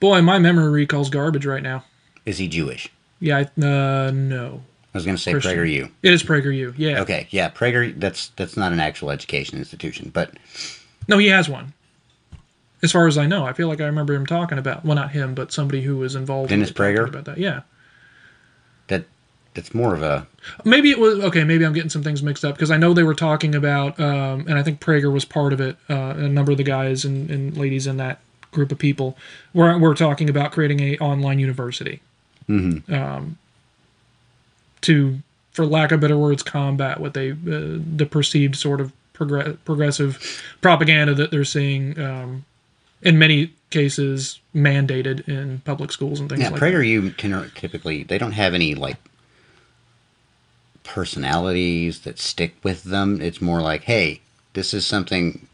Boy, 0.00 0.20
my 0.20 0.38
memory 0.38 0.70
recalls 0.72 1.10
garbage 1.10 1.46
right 1.46 1.62
now. 1.62 1.84
Is 2.26 2.38
he 2.38 2.48
Jewish? 2.48 2.88
Yeah, 3.20 3.38
I, 3.38 3.60
uh, 3.64 4.10
no, 4.10 4.62
I 4.94 4.98
was 4.98 5.04
going 5.06 5.16
to 5.16 5.22
say 5.22 5.32
Christian. 5.32 5.56
PragerU. 5.56 5.90
it 6.02 6.12
is 6.12 6.22
PragerU. 6.22 6.74
Yeah, 6.76 7.00
Okay, 7.00 7.26
yeah, 7.30 7.48
Prager. 7.50 7.98
That's 7.98 8.28
that's 8.36 8.56
not 8.56 8.72
an 8.72 8.80
actual 8.80 9.10
education 9.10 9.58
institution, 9.58 10.10
but 10.12 10.34
no, 11.08 11.18
he 11.18 11.28
has 11.28 11.48
one. 11.48 11.72
As 12.82 12.92
far 12.92 13.06
as 13.06 13.16
I 13.16 13.26
know, 13.26 13.46
I 13.46 13.52
feel 13.52 13.68
like 13.68 13.80
I 13.80 13.86
remember 13.86 14.12
him 14.12 14.26
talking 14.26 14.58
about 14.58 14.84
well, 14.84 14.96
not 14.96 15.12
him, 15.12 15.34
but 15.34 15.52
somebody 15.52 15.82
who 15.82 15.96
was 15.96 16.14
involved. 16.14 16.50
Dennis 16.50 16.70
it 16.70 16.76
Prager? 16.76 17.08
about 17.08 17.24
that. 17.24 17.38
Yeah, 17.38 17.60
that 18.88 19.04
that's 19.54 19.72
more 19.72 19.94
of 19.94 20.02
a 20.02 20.26
maybe 20.64 20.90
it 20.90 20.98
was 20.98 21.20
okay. 21.20 21.44
Maybe 21.44 21.64
I'm 21.64 21.72
getting 21.72 21.90
some 21.90 22.02
things 22.02 22.22
mixed 22.22 22.44
up 22.44 22.54
because 22.54 22.70
I 22.70 22.76
know 22.76 22.92
they 22.92 23.02
were 23.02 23.14
talking 23.14 23.54
about, 23.54 23.98
um, 23.98 24.46
and 24.46 24.58
I 24.58 24.62
think 24.62 24.80
Prager 24.80 25.12
was 25.12 25.24
part 25.24 25.52
of 25.52 25.60
it. 25.60 25.76
Uh, 25.88 26.14
a 26.16 26.28
number 26.28 26.52
of 26.52 26.58
the 26.58 26.64
guys 26.64 27.04
and, 27.04 27.30
and 27.30 27.56
ladies 27.56 27.86
in 27.86 27.96
that 27.98 28.20
group 28.50 28.70
of 28.72 28.78
people 28.78 29.16
were 29.54 29.78
were 29.78 29.94
talking 29.94 30.28
about 30.28 30.52
creating 30.52 30.80
a 30.80 30.98
online 30.98 31.38
university. 31.38 32.02
Mhm. 32.48 32.90
Um, 32.92 33.38
to, 34.82 35.18
for 35.52 35.66
lack 35.66 35.92
of 35.92 36.00
better 36.00 36.16
words, 36.16 36.42
combat 36.42 37.00
what 37.00 37.14
they 37.14 37.32
uh, 37.32 37.34
the 37.96 38.06
perceived 38.10 38.56
sort 38.56 38.80
of 38.80 38.92
progress, 39.12 39.56
progressive 39.64 40.42
propaganda 40.60 41.14
that 41.14 41.30
they're 41.30 41.44
seeing 41.44 41.98
um, 41.98 42.44
in 43.02 43.18
many 43.18 43.52
cases 43.70 44.40
mandated 44.54 45.26
in 45.28 45.60
public 45.64 45.90
schools 45.90 46.20
and 46.20 46.28
things 46.28 46.42
yeah. 46.42 46.50
like 46.50 46.60
that. 46.60 46.72
PragerU 46.72 47.16
can 47.16 47.50
typically 47.54 48.02
they 48.02 48.18
don't 48.18 48.32
have 48.32 48.54
any 48.54 48.74
like 48.74 48.96
personalities 50.84 52.00
that 52.00 52.18
stick 52.18 52.54
with 52.62 52.84
them. 52.84 53.20
It's 53.20 53.40
more 53.40 53.60
like, 53.60 53.82
hey, 53.82 54.20
this 54.52 54.74
is 54.74 54.86
something 54.86 55.46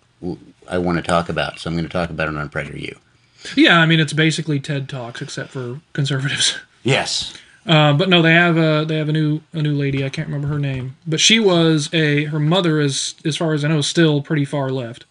I 0.68 0.78
want 0.78 0.98
to 0.98 1.02
talk 1.02 1.28
about, 1.28 1.58
so 1.58 1.70
I'm 1.70 1.76
going 1.76 1.86
to 1.86 1.92
talk 1.92 2.10
about 2.10 2.28
it 2.28 2.36
on 2.36 2.48
PragerU. 2.48 2.98
Yeah, 3.56 3.78
I 3.78 3.86
mean 3.86 4.00
it's 4.00 4.12
basically 4.12 4.58
TED 4.60 4.88
Talks 4.88 5.22
except 5.22 5.50
for 5.50 5.80
conservatives. 5.92 6.58
Yes. 6.82 7.34
Uh, 7.68 7.92
but 7.92 8.08
no, 8.08 8.22
they 8.22 8.32
have 8.32 8.56
a 8.56 8.86
they 8.86 8.96
have 8.96 9.10
a 9.10 9.12
new 9.12 9.42
a 9.52 9.60
new 9.60 9.74
lady. 9.74 10.02
I 10.02 10.08
can't 10.08 10.26
remember 10.26 10.48
her 10.48 10.58
name, 10.58 10.96
but 11.06 11.20
she 11.20 11.38
was 11.38 11.92
a 11.92 12.24
her 12.24 12.40
mother 12.40 12.80
is 12.80 13.14
as 13.26 13.36
far 13.36 13.52
as 13.52 13.62
I 13.62 13.68
know 13.68 13.82
still 13.82 14.22
pretty 14.22 14.46
far 14.46 14.70
left, 14.70 15.04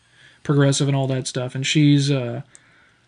progressive 0.44 0.88
and 0.88 0.98
all 0.98 1.06
that 1.08 1.28
stuff. 1.28 1.54
And 1.54 1.68
she's 1.68 2.10
uh, 2.10 2.42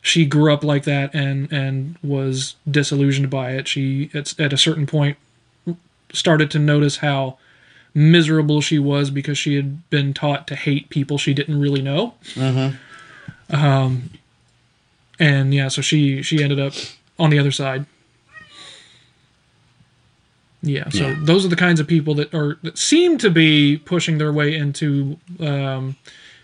she 0.01 0.25
grew 0.25 0.53
up 0.53 0.63
like 0.63 0.83
that 0.83 1.15
and 1.15 1.51
and 1.51 1.97
was 2.03 2.57
disillusioned 2.69 3.31
by 3.31 3.53
it. 3.53 3.67
She 3.67 4.11
at 4.13 4.39
at 4.39 4.53
a 4.53 4.57
certain 4.57 4.85
point 4.85 5.17
started 6.13 6.51
to 6.51 6.59
notice 6.59 6.97
how 6.97 7.39
miserable 7.95 8.61
she 8.61 8.77
was 8.77 9.09
because 9.09 9.37
she 9.37 9.55
had 9.55 9.89
been 9.89 10.13
taught 10.13 10.47
to 10.47 10.55
hate 10.55 10.89
people 10.89 11.17
she 11.17 11.33
didn't 11.33 11.59
really 11.59 11.81
know. 11.81 12.13
Mm-hmm. 12.35 13.55
Um, 13.55 14.11
and 15.19 15.55
yeah, 15.55 15.69
so 15.69 15.81
she 15.81 16.21
she 16.21 16.43
ended 16.43 16.59
up 16.59 16.73
on 17.17 17.31
the 17.31 17.39
other 17.39 17.51
side. 17.51 17.87
Yeah, 20.61 20.89
so 20.89 21.07
Yeah. 21.07 21.15
those 21.21 21.45
are 21.45 21.49
the 21.49 21.55
kinds 21.55 21.79
of 21.79 21.87
people 21.87 22.13
that 22.15 22.33
are 22.33 22.57
that 22.63 22.77
seem 22.77 23.17
to 23.19 23.29
be 23.29 23.77
pushing 23.77 24.17
their 24.17 24.33
way 24.33 24.55
into 24.55 25.17
um, 25.39 25.95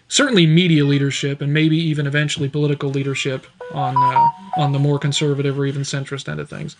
certainly 0.07 0.45
media 0.45 0.85
leadership 0.85 1.41
and 1.41 1.53
maybe 1.53 1.77
even 1.77 2.07
eventually 2.07 2.47
political 2.47 2.89
leadership 2.89 3.45
on 3.73 3.95
uh, 3.97 4.29
on 4.61 4.71
the 4.71 4.79
more 4.79 4.99
conservative 4.99 5.59
or 5.59 5.65
even 5.65 5.81
centrist 5.81 6.29
end 6.29 6.39
of 6.39 6.49
things. 6.49 6.75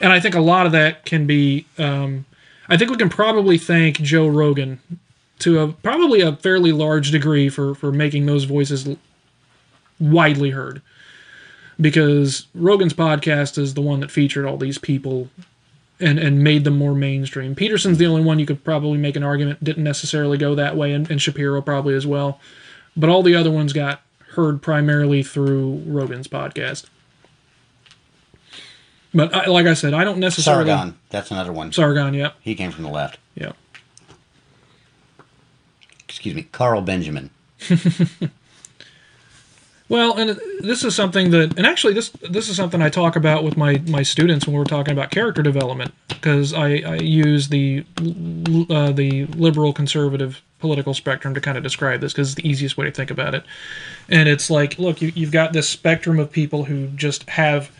And 0.00 0.12
I 0.12 0.18
think 0.18 0.34
a 0.34 0.40
lot 0.40 0.66
of 0.66 0.72
that 0.72 1.04
can 1.04 1.26
be. 1.26 1.66
Um, 1.78 2.24
I 2.68 2.76
think 2.76 2.90
we 2.90 2.96
can 2.96 3.10
probably 3.10 3.58
thank 3.58 4.00
Joe 4.00 4.26
Rogan 4.26 4.80
to 5.40 5.60
a 5.60 5.68
probably 5.68 6.22
a 6.22 6.32
fairly 6.36 6.72
large 6.72 7.10
degree 7.12 7.48
for 7.48 7.74
for 7.76 7.92
making 7.92 8.26
those 8.26 8.44
voices 8.44 8.88
widely 10.00 10.50
heard. 10.50 10.82
Because 11.80 12.46
Rogan's 12.54 12.94
podcast 12.94 13.58
is 13.58 13.74
the 13.74 13.80
one 13.82 14.00
that 14.00 14.10
featured 14.10 14.44
all 14.46 14.56
these 14.56 14.78
people 14.78 15.28
and, 16.00 16.18
and 16.18 16.42
made 16.42 16.64
them 16.64 16.76
more 16.76 16.94
mainstream. 16.94 17.54
Peterson's 17.54 17.98
the 17.98 18.06
only 18.06 18.22
one 18.22 18.38
you 18.38 18.46
could 18.46 18.64
probably 18.64 18.98
make 18.98 19.16
an 19.16 19.22
argument 19.22 19.62
didn't 19.62 19.84
necessarily 19.84 20.38
go 20.38 20.54
that 20.54 20.76
way, 20.76 20.92
and, 20.92 21.10
and 21.10 21.20
Shapiro 21.20 21.60
probably 21.62 21.94
as 21.94 22.06
well. 22.06 22.40
But 22.96 23.10
all 23.10 23.22
the 23.22 23.34
other 23.34 23.50
ones 23.50 23.72
got 23.72 24.02
heard 24.32 24.62
primarily 24.62 25.22
through 25.22 25.82
Rogan's 25.86 26.28
podcast. 26.28 26.86
But 29.12 29.32
I, 29.32 29.46
like 29.46 29.66
I 29.66 29.74
said, 29.74 29.94
I 29.94 30.02
don't 30.02 30.18
necessarily. 30.18 30.66
Sargon. 30.66 30.98
That's 31.10 31.30
another 31.30 31.52
one. 31.52 31.72
Sargon, 31.72 32.14
yeah. 32.14 32.32
He 32.40 32.54
came 32.56 32.72
from 32.72 32.82
the 32.82 32.90
left. 32.90 33.18
Yeah. 33.36 33.52
excuse 36.08 36.34
me, 36.34 36.42
Carl 36.50 36.80
Benjamin. 36.82 37.30
Well, 39.88 40.16
and 40.16 40.40
this 40.60 40.82
is 40.82 40.94
something 40.94 41.30
that, 41.32 41.58
and 41.58 41.66
actually, 41.66 41.92
this 41.92 42.08
this 42.30 42.48
is 42.48 42.56
something 42.56 42.80
I 42.80 42.88
talk 42.88 43.16
about 43.16 43.44
with 43.44 43.56
my 43.56 43.82
my 43.86 44.02
students 44.02 44.46
when 44.46 44.56
we're 44.56 44.64
talking 44.64 44.92
about 44.92 45.10
character 45.10 45.42
development, 45.42 45.92
because 46.08 46.54
I, 46.54 46.76
I 46.86 46.94
use 46.96 47.48
the 47.48 47.84
uh, 48.70 48.92
the 48.92 49.26
liberal 49.36 49.74
conservative 49.74 50.40
political 50.58 50.94
spectrum 50.94 51.34
to 51.34 51.40
kind 51.40 51.58
of 51.58 51.62
describe 51.62 52.00
this, 52.00 52.14
because 52.14 52.32
it's 52.32 52.42
the 52.42 52.48
easiest 52.48 52.78
way 52.78 52.86
to 52.86 52.92
think 52.92 53.10
about 53.10 53.34
it. 53.34 53.44
And 54.08 54.26
it's 54.26 54.48
like, 54.48 54.78
look, 54.78 55.02
you, 55.02 55.12
you've 55.14 55.32
got 55.32 55.52
this 55.52 55.68
spectrum 55.68 56.18
of 56.18 56.32
people 56.32 56.64
who 56.64 56.86
just 56.88 57.28
have 57.28 57.70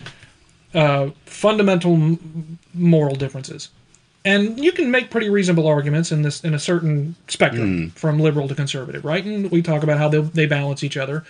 uh, 0.74 1.08
fundamental 1.24 2.18
moral 2.74 3.14
differences, 3.14 3.70
and 4.26 4.62
you 4.62 4.72
can 4.72 4.90
make 4.90 5.08
pretty 5.08 5.30
reasonable 5.30 5.66
arguments 5.66 6.12
in 6.12 6.20
this 6.20 6.44
in 6.44 6.52
a 6.52 6.58
certain 6.58 7.14
spectrum 7.28 7.92
from 7.92 8.20
liberal 8.20 8.46
to 8.48 8.54
conservative, 8.54 9.06
right? 9.06 9.24
And 9.24 9.50
we 9.50 9.62
talk 9.62 9.82
about 9.82 9.96
how 9.96 10.10
they 10.10 10.20
they 10.20 10.44
balance 10.44 10.84
each 10.84 10.98
other 10.98 11.24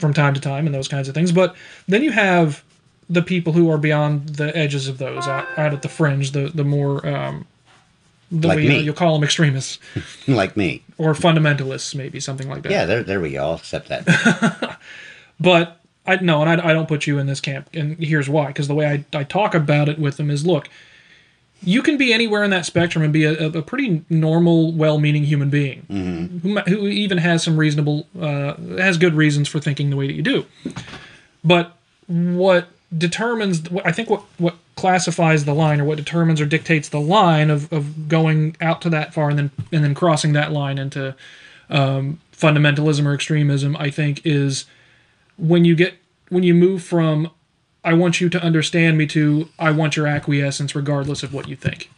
from 0.00 0.12
time 0.14 0.34
to 0.34 0.40
time 0.40 0.66
and 0.66 0.74
those 0.74 0.88
kinds 0.88 1.06
of 1.08 1.14
things. 1.14 1.30
But 1.32 1.54
then 1.86 2.02
you 2.02 2.10
have 2.12 2.62
the 3.08 3.22
people 3.22 3.52
who 3.52 3.68
are 3.70 3.78
beyond 3.78 4.30
the 4.30 4.56
edges 4.56 4.88
of 4.88 4.98
those, 4.98 5.26
out, 5.26 5.46
out 5.58 5.72
at 5.74 5.82
the 5.82 5.88
fringe, 5.88 6.32
the 6.32 6.48
the 6.54 6.64
more 6.64 7.06
um, 7.06 7.46
the 8.32 8.48
Like 8.48 8.56
way, 8.58 8.68
me. 8.68 8.78
you'll 8.80 8.94
call 8.94 9.14
them 9.14 9.24
extremists 9.24 9.78
like 10.28 10.56
me. 10.56 10.82
or 10.98 11.14
fundamentalists, 11.14 11.94
maybe 11.94 12.20
something 12.20 12.48
like 12.48 12.62
that. 12.62 12.70
Yeah, 12.72 12.84
there, 12.86 13.02
there 13.02 13.20
we 13.20 13.32
go. 13.32 13.42
I'll 13.44 13.54
accept 13.54 13.88
that. 13.88 14.78
But 15.40 15.78
I 16.06 16.16
no, 16.16 16.42
and 16.42 16.60
I, 16.60 16.70
I 16.70 16.72
don't 16.72 16.86
put 16.88 17.06
you 17.06 17.18
in 17.18 17.26
this 17.26 17.40
camp, 17.40 17.68
and 17.74 17.96
here's 17.98 18.28
why: 18.28 18.48
because 18.48 18.68
the 18.68 18.74
way 18.74 18.86
I, 19.12 19.18
I 19.18 19.24
talk 19.24 19.54
about 19.54 19.88
it 19.88 19.98
with 19.98 20.16
them 20.18 20.30
is, 20.30 20.44
look, 20.46 20.68
you 21.62 21.82
can 21.82 21.96
be 21.96 22.12
anywhere 22.12 22.42
in 22.42 22.50
that 22.50 22.64
spectrum 22.66 23.04
and 23.04 23.12
be 23.12 23.24
a, 23.24 23.46
a 23.48 23.62
pretty 23.62 24.04
normal, 24.08 24.72
well-meaning 24.72 25.24
human 25.24 25.50
being 25.50 25.84
who, 26.42 26.58
who 26.60 26.86
even 26.86 27.18
has 27.18 27.42
some 27.42 27.56
reasonable, 27.56 28.06
uh, 28.20 28.54
has 28.78 28.96
good 28.96 29.14
reasons 29.14 29.48
for 29.48 29.60
thinking 29.60 29.90
the 29.90 29.96
way 29.96 30.06
that 30.06 30.14
you 30.14 30.22
do. 30.22 30.46
But 31.44 31.76
what 32.06 32.68
determines, 32.96 33.62
I 33.84 33.92
think, 33.92 34.10
what 34.10 34.22
what 34.38 34.56
classifies 34.76 35.44
the 35.44 35.54
line, 35.54 35.80
or 35.80 35.84
what 35.84 35.96
determines 35.96 36.40
or 36.40 36.46
dictates 36.46 36.88
the 36.88 37.00
line 37.00 37.50
of, 37.50 37.70
of 37.72 38.08
going 38.08 38.56
out 38.60 38.80
to 38.82 38.90
that 38.90 39.12
far 39.12 39.28
and 39.30 39.38
then 39.38 39.50
and 39.72 39.84
then 39.84 39.94
crossing 39.94 40.32
that 40.32 40.52
line 40.52 40.78
into 40.78 41.14
um, 41.68 42.20
fundamentalism 42.32 43.04
or 43.06 43.14
extremism, 43.14 43.76
I 43.76 43.90
think, 43.90 44.22
is 44.24 44.64
when 45.36 45.64
you 45.64 45.74
get 45.74 45.94
when 46.30 46.42
you 46.42 46.54
move 46.54 46.82
from 46.82 47.30
I 47.84 47.94
want 47.94 48.20
you 48.20 48.28
to 48.28 48.42
understand 48.42 48.98
me 48.98 49.06
to 49.08 49.48
I 49.58 49.70
want 49.70 49.96
your 49.96 50.06
acquiescence 50.06 50.74
regardless 50.74 51.22
of 51.22 51.32
what 51.32 51.48
you 51.48 51.56
think. 51.56 51.90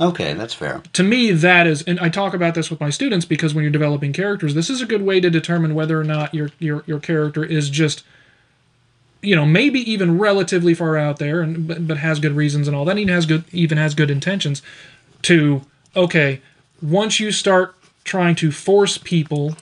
okay, 0.00 0.34
that's 0.34 0.54
fair. 0.54 0.82
To 0.94 1.02
me 1.02 1.32
that 1.32 1.66
is 1.66 1.82
and 1.82 1.98
I 2.00 2.08
talk 2.08 2.34
about 2.34 2.54
this 2.54 2.70
with 2.70 2.80
my 2.80 2.90
students 2.90 3.26
because 3.26 3.54
when 3.54 3.62
you're 3.62 3.70
developing 3.70 4.12
characters 4.12 4.54
this 4.54 4.70
is 4.70 4.80
a 4.80 4.86
good 4.86 5.02
way 5.02 5.20
to 5.20 5.30
determine 5.30 5.74
whether 5.74 6.00
or 6.00 6.04
not 6.04 6.34
your 6.34 6.50
your 6.58 6.82
your 6.86 7.00
character 7.00 7.44
is 7.44 7.70
just 7.70 8.02
you 9.22 9.34
know 9.34 9.46
maybe 9.46 9.80
even 9.90 10.18
relatively 10.18 10.74
far 10.74 10.96
out 10.96 11.18
there 11.18 11.40
and 11.40 11.66
but, 11.66 11.86
but 11.86 11.98
has 11.98 12.20
good 12.20 12.32
reasons 12.32 12.68
and 12.68 12.76
all 12.76 12.84
that 12.84 12.98
even 12.98 13.12
has 13.12 13.26
good 13.26 13.44
even 13.52 13.78
has 13.78 13.94
good 13.94 14.10
intentions 14.10 14.62
to 15.22 15.62
okay 15.94 16.40
once 16.82 17.18
you 17.18 17.32
start 17.32 17.74
trying 18.04 18.34
to 18.34 18.52
force 18.52 18.98
people 18.98 19.56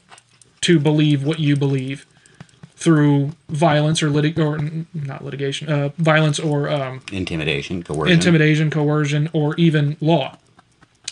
to 0.60 0.78
believe 0.78 1.24
what 1.24 1.38
you 1.38 1.56
believe 1.56 2.04
through 2.88 3.32
violence 3.48 4.02
or 4.02 4.10
litig 4.10 4.38
or 4.38 4.58
not 4.92 5.24
litigation, 5.24 5.70
uh, 5.70 5.88
violence 5.96 6.38
or 6.38 6.68
um, 6.68 7.00
Intimidation, 7.10 7.82
coercion, 7.82 8.12
intimidation, 8.12 8.68
coercion, 8.70 9.30
or 9.32 9.54
even 9.56 9.96
law 10.02 10.36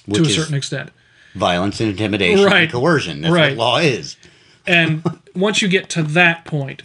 which 0.04 0.18
to 0.22 0.28
a 0.28 0.30
certain 0.30 0.54
extent. 0.54 0.90
violence 1.34 1.80
and 1.80 1.88
intimidation 1.88 2.44
Right. 2.44 2.64
and 2.64 2.72
coercion. 2.72 3.22
That's 3.22 3.32
Right. 3.32 3.56
what 3.56 3.58
law 3.58 3.78
is. 3.78 4.16
And 4.66 5.02
once 5.34 5.62
you 5.62 5.68
get 5.68 5.88
to 5.90 6.02
that 6.02 6.44
point, 6.44 6.82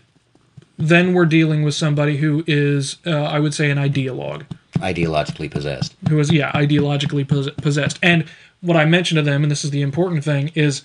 then 0.77 1.13
we're 1.13 1.25
dealing 1.25 1.63
with 1.63 1.73
somebody 1.75 2.17
who 2.17 2.45
is, 2.47 2.95
uh, 3.05 3.11
I 3.11 3.39
would 3.39 3.53
say, 3.53 3.69
an 3.69 3.77
ideologue, 3.77 4.43
Ideologically 4.77 5.51
possessed. 5.51 5.95
who 6.07 6.17
is, 6.19 6.31
yeah, 6.31 6.51
ideologically 6.53 7.27
pos- 7.27 7.49
possessed. 7.57 7.99
And 8.01 8.23
what 8.61 8.77
I 8.77 8.85
mentioned 8.85 9.17
to 9.17 9.21
them, 9.23 9.43
and 9.43 9.51
this 9.51 9.65
is 9.65 9.71
the 9.71 9.81
important 9.81 10.23
thing, 10.23 10.51
is 10.55 10.83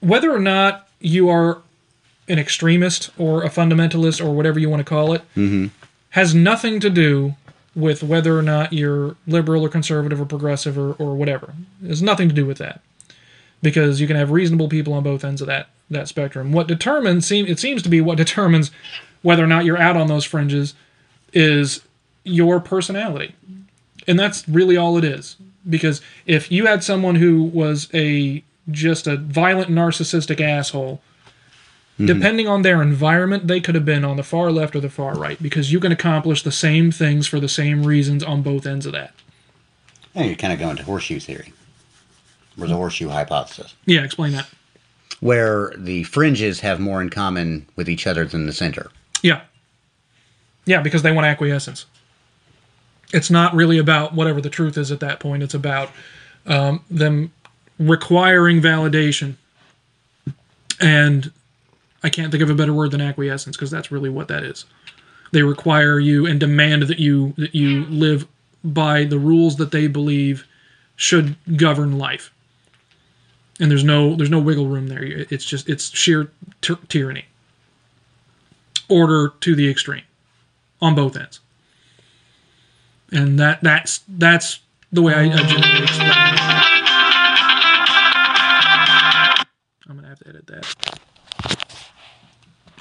whether 0.00 0.30
or 0.34 0.38
not 0.40 0.83
you 1.04 1.28
are 1.28 1.60
an 2.28 2.38
extremist 2.38 3.10
or 3.18 3.44
a 3.44 3.50
fundamentalist 3.50 4.24
or 4.24 4.34
whatever 4.34 4.58
you 4.58 4.70
want 4.70 4.80
to 4.80 4.84
call 4.84 5.12
it, 5.12 5.20
mm-hmm. 5.36 5.66
has 6.10 6.34
nothing 6.34 6.80
to 6.80 6.88
do 6.88 7.34
with 7.74 8.02
whether 8.02 8.38
or 8.38 8.42
not 8.42 8.72
you're 8.72 9.16
liberal 9.26 9.64
or 9.64 9.68
conservative 9.68 10.20
or 10.20 10.24
progressive 10.24 10.78
or, 10.78 10.92
or 10.94 11.14
whatever. 11.14 11.54
It 11.82 11.88
has 11.88 12.00
nothing 12.00 12.28
to 12.28 12.34
do 12.34 12.46
with 12.46 12.58
that. 12.58 12.80
Because 13.60 14.00
you 14.00 14.06
can 14.06 14.16
have 14.16 14.30
reasonable 14.30 14.68
people 14.68 14.92
on 14.92 15.02
both 15.02 15.24
ends 15.24 15.40
of 15.40 15.46
that, 15.46 15.68
that 15.90 16.08
spectrum. 16.08 16.52
What 16.52 16.66
determines, 16.66 17.26
seem, 17.26 17.46
it 17.46 17.58
seems 17.58 17.82
to 17.82 17.88
be 17.88 18.00
what 18.00 18.18
determines 18.24 18.70
whether 19.22 19.44
or 19.44 19.46
not 19.46 19.64
you're 19.64 19.78
out 19.78 19.96
on 19.96 20.06
those 20.06 20.24
fringes 20.24 20.74
is 21.32 21.82
your 22.24 22.60
personality. 22.60 23.34
And 24.06 24.18
that's 24.18 24.48
really 24.48 24.76
all 24.76 24.96
it 24.96 25.04
is. 25.04 25.36
Because 25.68 26.00
if 26.26 26.50
you 26.50 26.66
had 26.66 26.84
someone 26.84 27.14
who 27.16 27.42
was 27.42 27.88
a 27.94 28.42
just 28.70 29.06
a 29.06 29.16
violent 29.16 29.70
narcissistic 29.70 30.40
asshole, 30.40 31.00
depending 31.98 32.48
on 32.48 32.62
their 32.62 32.82
environment, 32.82 33.46
they 33.46 33.60
could 33.60 33.74
have 33.74 33.84
been 33.84 34.04
on 34.04 34.16
the 34.16 34.22
far 34.22 34.50
left 34.50 34.74
or 34.74 34.80
the 34.80 34.90
far 34.90 35.14
right 35.14 35.40
because 35.42 35.72
you 35.72 35.78
can 35.78 35.92
accomplish 35.92 36.42
the 36.42 36.52
same 36.52 36.90
things 36.90 37.26
for 37.26 37.38
the 37.38 37.48
same 37.48 37.84
reasons 37.84 38.22
on 38.24 38.42
both 38.42 38.66
ends 38.66 38.86
of 38.86 38.92
that. 38.92 39.14
And 40.14 40.26
you're 40.26 40.36
kind 40.36 40.52
of 40.52 40.58
going 40.58 40.76
to 40.76 40.82
horseshoe 40.82 41.20
theory. 41.20 41.52
Or 42.60 42.66
the 42.66 42.76
horseshoe 42.76 43.08
hypothesis. 43.08 43.74
Yeah, 43.84 44.04
explain 44.04 44.32
that. 44.32 44.48
Where 45.20 45.72
the 45.76 46.04
fringes 46.04 46.60
have 46.60 46.78
more 46.78 47.02
in 47.02 47.10
common 47.10 47.66
with 47.76 47.88
each 47.88 48.06
other 48.06 48.24
than 48.24 48.46
the 48.46 48.52
center. 48.52 48.90
Yeah. 49.22 49.42
Yeah, 50.64 50.80
because 50.80 51.02
they 51.02 51.12
want 51.12 51.26
acquiescence. 51.26 51.86
It's 53.12 53.30
not 53.30 53.54
really 53.54 53.78
about 53.78 54.14
whatever 54.14 54.40
the 54.40 54.50
truth 54.50 54.76
is 54.78 54.90
at 54.90 55.00
that 55.00 55.20
point. 55.20 55.42
It's 55.42 55.54
about 55.54 55.90
um, 56.46 56.84
them 56.90 57.32
requiring 57.78 58.60
validation. 58.60 59.34
And 60.80 61.32
I 62.02 62.10
can't 62.10 62.30
think 62.30 62.42
of 62.42 62.50
a 62.50 62.54
better 62.54 62.74
word 62.74 62.90
than 62.90 63.00
acquiescence 63.00 63.56
because 63.56 63.70
that's 63.70 63.90
really 63.90 64.10
what 64.10 64.28
that 64.28 64.42
is. 64.42 64.64
They 65.32 65.42
require 65.42 65.98
you 65.98 66.26
and 66.26 66.38
demand 66.38 66.84
that 66.84 66.98
you 66.98 67.34
that 67.36 67.54
you 67.54 67.84
live 67.86 68.26
by 68.62 69.04
the 69.04 69.18
rules 69.18 69.56
that 69.56 69.70
they 69.72 69.86
believe 69.86 70.46
should 70.96 71.36
govern 71.56 71.98
life. 71.98 72.32
And 73.60 73.70
there's 73.70 73.84
no 73.84 74.14
there's 74.14 74.30
no 74.30 74.38
wiggle 74.38 74.66
room 74.66 74.88
there. 74.88 75.02
It's 75.02 75.44
just 75.44 75.68
it's 75.68 75.96
sheer 75.96 76.30
ty- 76.60 76.76
tyranny 76.88 77.24
order 78.88 79.32
to 79.40 79.54
the 79.54 79.68
extreme 79.70 80.02
on 80.80 80.94
both 80.94 81.16
ends. 81.16 81.40
And 83.12 83.38
that 83.38 83.60
that's 83.62 84.02
that's 84.08 84.60
the 84.92 85.02
way 85.02 85.14
I, 85.14 85.24
I 85.24 85.42
generally 85.42 85.82
explain 85.82 86.23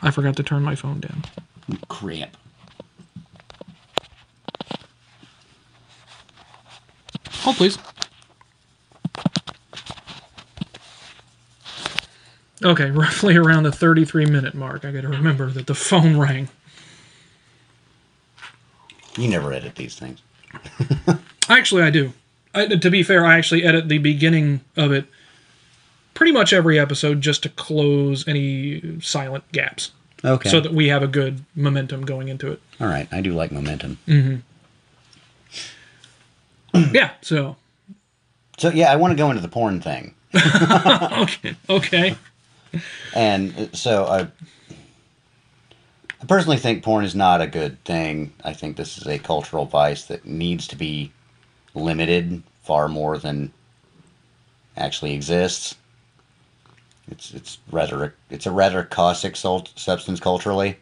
I 0.04 0.12
forgot 0.12 0.36
to 0.36 0.44
turn 0.44 0.62
my 0.62 0.76
phone 0.76 1.00
down. 1.00 1.24
Crap. 1.88 2.36
Hold 7.30 7.56
please. 7.56 7.78
Okay, 12.62 12.92
roughly 12.92 13.38
around 13.38 13.64
the 13.64 13.72
33 13.72 14.26
minute 14.26 14.54
mark. 14.54 14.84
I 14.84 14.92
gotta 14.92 15.08
remember 15.08 15.50
that 15.52 15.68
the 15.68 15.76
phone 15.76 16.18
rang. 16.18 16.50
You 19.18 19.30
never 19.30 19.54
edit 19.54 19.76
these 19.76 19.96
things. 19.96 20.22
Actually, 21.50 21.84
I 21.84 21.90
do. 21.90 22.14
I, 22.54 22.68
to 22.68 22.90
be 22.90 23.04
fair, 23.04 23.26
I 23.26 23.38
actually 23.38 23.64
edit 23.64 23.88
the 23.88 24.00
beginning 24.00 24.62
of 24.76 24.92
it 24.92 25.06
pretty 26.24 26.32
much 26.32 26.54
every 26.54 26.80
episode 26.80 27.20
just 27.20 27.44
to 27.44 27.50
close 27.50 28.26
any 28.30 28.98
silent 29.02 29.44
gaps 29.52 29.92
Okay. 30.24 30.50
so 30.50 30.62
that 30.62 30.74
we 30.74 30.88
have 30.88 31.04
a 31.04 31.08
good 31.08 31.44
momentum 31.54 32.06
going 32.06 32.30
into 32.30 32.50
it. 32.50 32.62
All 32.80 32.88
right. 32.88 33.10
I 33.12 33.20
do 33.20 33.34
like 33.34 33.52
momentum. 33.52 33.98
Yeah, 36.94 37.12
so. 37.22 37.58
So, 38.58 38.70
yeah, 38.70 38.90
I 38.92 38.96
want 38.96 39.12
to 39.12 39.16
go 39.18 39.30
into 39.32 39.42
the 39.42 39.50
porn 39.50 39.82
thing. 39.82 40.16
Okay. 40.34 41.56
Okay. 41.70 42.16
And 43.14 43.54
uh, 43.60 43.68
so 43.74 44.06
I, 44.06 44.22
I 46.22 46.26
personally 46.26 46.58
think 46.58 46.84
porn 46.84 47.04
is 47.04 47.14
not 47.16 47.42
a 47.42 47.48
good 47.48 47.84
thing. 47.84 48.32
I 48.46 48.54
think 48.54 48.78
this 48.78 48.98
is 48.98 49.06
a 49.06 49.20
cultural 49.20 49.66
vice 49.66 50.06
that 50.06 50.26
needs 50.26 50.68
to 50.70 50.78
be 50.78 51.12
limited 51.76 52.42
far 52.64 52.88
more 52.88 53.18
than 53.18 53.52
actually 54.78 55.14
exists. 55.14 55.76
It's 57.10 57.34
it's 57.34 57.58
rather 57.72 58.14
it's 58.30 58.46
a 58.46 58.52
rather 58.52 58.84
caustic 58.84 59.36
substance 59.36 60.20
culturally, 60.20 60.78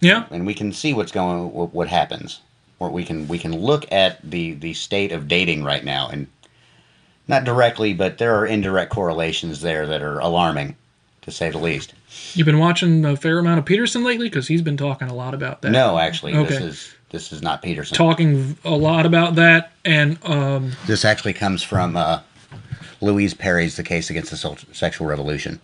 Yeah. 0.00 0.24
and 0.30 0.46
we 0.46 0.54
can 0.54 0.72
see 0.72 0.92
what's 0.94 1.12
going 1.12 1.52
what, 1.52 1.72
what 1.72 1.88
happens. 1.88 2.40
Or 2.80 2.90
we 2.90 3.04
can 3.04 3.26
we 3.28 3.38
can 3.38 3.56
look 3.56 3.90
at 3.92 4.18
the 4.28 4.52
the 4.54 4.74
state 4.74 5.12
of 5.12 5.28
dating 5.28 5.64
right 5.64 5.84
now 5.84 6.08
and 6.12 6.26
Not 7.26 7.44
directly, 7.44 7.92
but 7.94 8.18
there 8.18 8.34
are 8.36 8.46
indirect 8.46 8.90
correlations 8.92 9.60
there 9.60 9.86
that 9.86 10.00
are 10.02 10.18
alarming, 10.18 10.76
to 11.22 11.30
say 11.30 11.50
the 11.50 11.58
least. 11.58 11.92
You've 12.34 12.46
been 12.46 12.58
watching 12.58 13.04
a 13.04 13.16
fair 13.16 13.38
amount 13.38 13.58
of 13.58 13.64
Peterson 13.66 14.02
lately 14.02 14.28
because 14.30 14.48
he's 14.48 14.62
been 14.62 14.76
talking 14.78 15.08
a 15.08 15.14
lot 15.14 15.34
about 15.34 15.60
that. 15.62 15.70
No, 15.70 15.98
actually, 15.98 16.32
this 16.44 16.60
is 16.60 16.94
this 17.10 17.32
is 17.32 17.42
not 17.42 17.60
Peterson. 17.62 17.96
talking 17.96 18.56
a 18.64 18.70
lot 18.76 19.06
about 19.06 19.34
that, 19.36 19.72
and 19.84 20.18
um, 20.24 20.72
This 20.86 21.04
actually 21.04 21.34
comes 21.34 21.62
from 21.62 21.96
uh, 21.96 22.20
Louise 23.00 23.34
Perry's 23.34 23.76
"The 23.76 23.82
Case 23.82 24.10
Against 24.10 24.30
the 24.30 24.66
Sexual 24.72 25.06
Revolution." 25.06 25.60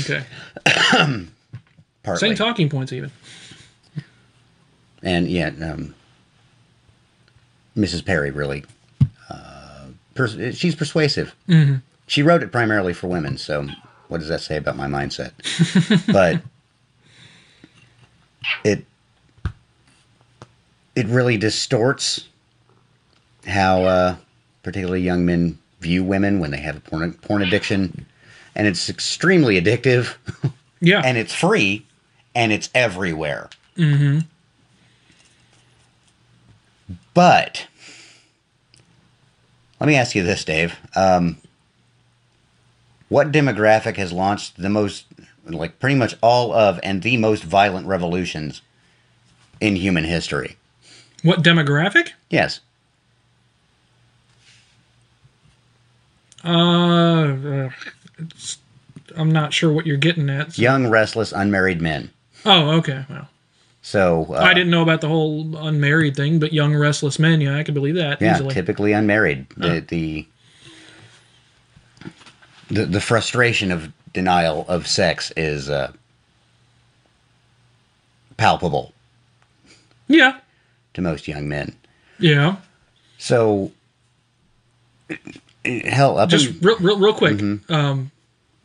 okay, 0.00 0.24
same 2.16 2.34
talking 2.34 2.68
points 2.68 2.92
even. 2.92 3.10
and 5.02 5.28
yet, 5.28 5.60
um, 5.62 5.94
Mrs. 7.76 8.04
Perry 8.04 8.30
really, 8.30 8.64
uh, 9.28 9.86
pers- 10.14 10.56
she's 10.56 10.74
persuasive. 10.74 11.34
Mm-hmm. 11.48 11.76
She 12.06 12.22
wrote 12.22 12.42
it 12.42 12.52
primarily 12.52 12.92
for 12.92 13.08
women, 13.08 13.38
so 13.38 13.66
what 14.08 14.18
does 14.18 14.28
that 14.28 14.40
say 14.40 14.56
about 14.56 14.76
my 14.76 14.86
mindset? 14.86 15.32
but 16.12 16.40
it 18.64 18.84
it 20.94 21.06
really 21.06 21.36
distorts 21.36 22.28
how 23.46 23.82
uh, 23.82 24.16
particularly 24.62 25.02
young 25.02 25.26
men 25.26 25.58
view 25.84 26.02
women 26.02 26.40
when 26.40 26.50
they 26.50 26.58
have 26.58 26.76
a 26.76 26.80
porn, 26.80 27.12
porn 27.12 27.42
addiction, 27.42 28.06
and 28.56 28.66
it's 28.66 28.88
extremely 28.90 29.60
addictive, 29.60 30.14
Yeah, 30.80 31.02
and 31.04 31.16
it's 31.16 31.32
free, 31.32 31.86
and 32.34 32.52
it's 32.52 32.68
everywhere. 32.74 33.48
But 37.14 37.66
let 39.80 39.86
me 39.86 39.94
ask 39.94 40.14
you 40.14 40.22
this, 40.22 40.44
Dave. 40.44 40.76
Um, 40.96 41.38
what 43.08 43.30
demographic 43.30 43.96
has 43.96 44.12
launched 44.12 44.56
the 44.56 44.68
most, 44.68 45.06
like 45.46 45.78
pretty 45.78 45.96
much 45.96 46.14
all 46.22 46.52
of, 46.52 46.80
and 46.82 47.02
the 47.02 47.16
most 47.16 47.44
violent 47.44 47.86
revolutions 47.86 48.62
in 49.60 49.76
human 49.76 50.04
history? 50.04 50.56
what 51.22 51.42
demographic? 51.42 52.10
Yes. 52.28 52.60
Uh, 56.44 56.48
uh, 56.50 57.70
it's, 58.18 58.58
I'm 59.16 59.32
not 59.32 59.52
sure 59.54 59.72
what 59.72 59.86
you're 59.86 59.96
getting 59.96 60.28
at. 60.30 60.52
so- 60.52 60.62
Young, 60.62 60.88
restless, 60.88 61.32
unmarried 61.32 61.80
men. 61.80 62.10
Oh, 62.44 62.70
okay. 62.78 63.04
Well, 63.08 63.28
So 63.82 64.26
uh, 64.30 64.34
I 64.40 64.52
didn't 64.54 64.70
know 64.70 64.82
about 64.82 65.00
the 65.00 65.08
whole 65.08 65.56
unmarried 65.56 66.14
thing, 66.16 66.38
but 66.38 66.52
young 66.52 66.74
restless 66.74 67.18
men, 67.18 67.40
yeah, 67.40 67.56
I 67.56 67.62
could 67.62 67.74
believe 67.74 67.94
that 67.94 68.20
Yeah, 68.20 68.34
easily. 68.34 68.52
typically 68.54 68.92
unmarried. 68.92 69.46
The, 69.56 69.80
the 69.80 70.26
the 72.68 72.84
the 72.86 73.00
frustration 73.00 73.70
of 73.70 73.92
denial 74.12 74.64
of 74.68 74.86
sex 74.86 75.32
is 75.36 75.68
uh, 75.70 75.92
palpable 78.36 78.92
Yeah, 80.08 80.38
to 80.94 81.02
most 81.02 81.26
young 81.28 81.48
men. 81.48 81.74
yeah. 82.18 82.56
So, 83.18 83.70
hell, 85.64 86.18
up 86.18 86.28
Just 86.30 86.46
in- 86.48 86.60
real, 86.60 86.76
real, 86.78 86.98
real 86.98 87.14
quick. 87.14 87.36
Mm-hmm. 87.36 87.72
Um, 87.72 88.10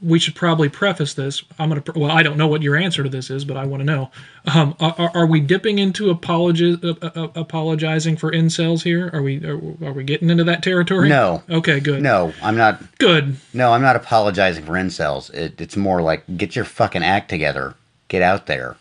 we 0.02 0.18
should 0.18 0.34
probably 0.34 0.70
preface 0.70 1.14
this. 1.14 1.44
I'm 1.60 1.68
gonna. 1.68 1.84
Well, 1.94 2.10
I 2.10 2.24
don't 2.24 2.38
know 2.38 2.48
what 2.48 2.62
your 2.62 2.78
answer 2.78 3.04
to 3.04 3.10
this 3.10 3.30
is, 3.30 3.44
but 3.44 3.58
I 3.58 3.66
want 3.66 3.82
to 3.82 3.86
know. 3.86 4.12
Um, 4.56 4.74
are, 4.80 5.12
are- 5.14 5.26
we 5.26 5.42
dipping 5.42 5.78
into 5.78 6.06
apologi- 6.16 6.82
uh, 6.82 6.96
uh, 7.06 7.24
uh, 7.26 7.28
apologizing 7.36 8.16
for 8.16 8.32
incels 8.32 8.82
here? 8.84 9.10
Are 9.12 9.22
we? 9.22 9.44
Are, 9.46 9.58
are 9.86 9.92
we 9.92 10.06
getting 10.06 10.30
into 10.30 10.46
that 10.46 10.64
territory? 10.64 11.10
No. 11.10 11.44
Okay. 11.50 11.82
Good. 11.82 12.02
no, 12.02 12.34
I'm 12.42 12.56
not. 12.56 12.82
Good. 12.98 13.36
No, 13.54 13.74
I'm 13.74 13.82
not 13.82 13.98
apologizing 13.98 14.64
for 14.66 14.72
incels. 14.72 15.34
It, 15.34 15.60
it's 15.60 15.76
more 15.76 16.02
like 16.02 16.24
get 16.38 16.56
your 16.56 16.64
fucking 16.64 17.04
act 17.04 17.30
together. 17.30 17.76
Get 18.08 18.22
out 18.22 18.46
there. 18.46 18.78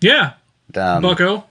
Yeah. 0.00 0.32
Um, 0.74 1.00
Bucko. 1.02 1.44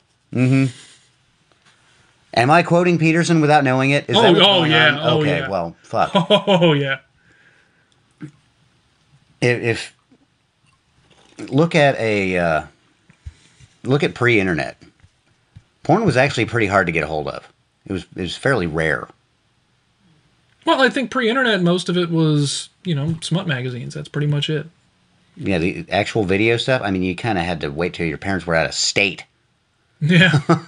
Am 2.36 2.52
I 2.52 2.64
quoting 2.64 2.98
Peterson 2.98 3.40
without 3.42 3.64
knowing 3.64 3.92
it? 3.92 4.10
Is 4.10 4.18
Oh, 4.18 4.22
that 4.22 4.36
oh, 4.42 4.64
yeah, 4.66 4.90
on? 4.90 5.00
oh, 5.00 5.20
okay, 5.22 5.40
yeah. 5.40 5.50
well, 5.50 5.76
fuck. 5.84 6.12
Oh 6.30 6.74
yeah. 6.74 7.00
if, 9.42 9.62
if 9.62 11.50
look 11.50 11.76
at 11.76 11.98
a 12.00 12.38
uh, 12.38 12.64
look 13.84 14.04
at 14.04 14.14
pre-internet, 14.14 14.78
porn 15.84 16.06
was 16.06 16.18
actually 16.18 16.46
pretty 16.46 16.68
hard 16.68 16.88
to 16.88 16.92
get 16.92 17.04
a 17.04 17.08
hold 17.08 17.28
of. 17.28 17.48
It 17.86 17.94
was 17.94 18.06
it 18.16 18.22
was 18.22 18.36
fairly 18.36 18.68
rare. 18.68 19.08
Well, 20.66 20.82
I 20.82 20.90
think 20.90 21.12
pre-internet, 21.12 21.62
most 21.62 21.90
of 21.90 21.98
it 21.98 22.10
was 22.10 22.70
you 22.84 22.96
know 22.96 23.16
smut 23.22 23.48
magazines. 23.48 23.94
That's 23.94 24.10
pretty 24.10 24.28
much 24.28 24.50
it. 24.50 24.68
Yeah, 25.38 25.58
the 25.60 25.86
actual 25.90 26.24
video 26.24 26.58
stuff. 26.58 26.82
I 26.82 26.92
mean, 26.92 27.04
you 27.04 27.16
kind 27.16 27.38
of 27.38 27.44
had 27.46 27.62
to 27.62 27.70
wait 27.70 27.94
till 27.94 28.06
your 28.08 28.18
parents 28.18 28.48
were 28.48 28.56
out 28.56 28.66
of 28.68 28.74
state, 28.74 29.26
Yeah. 30.02 30.40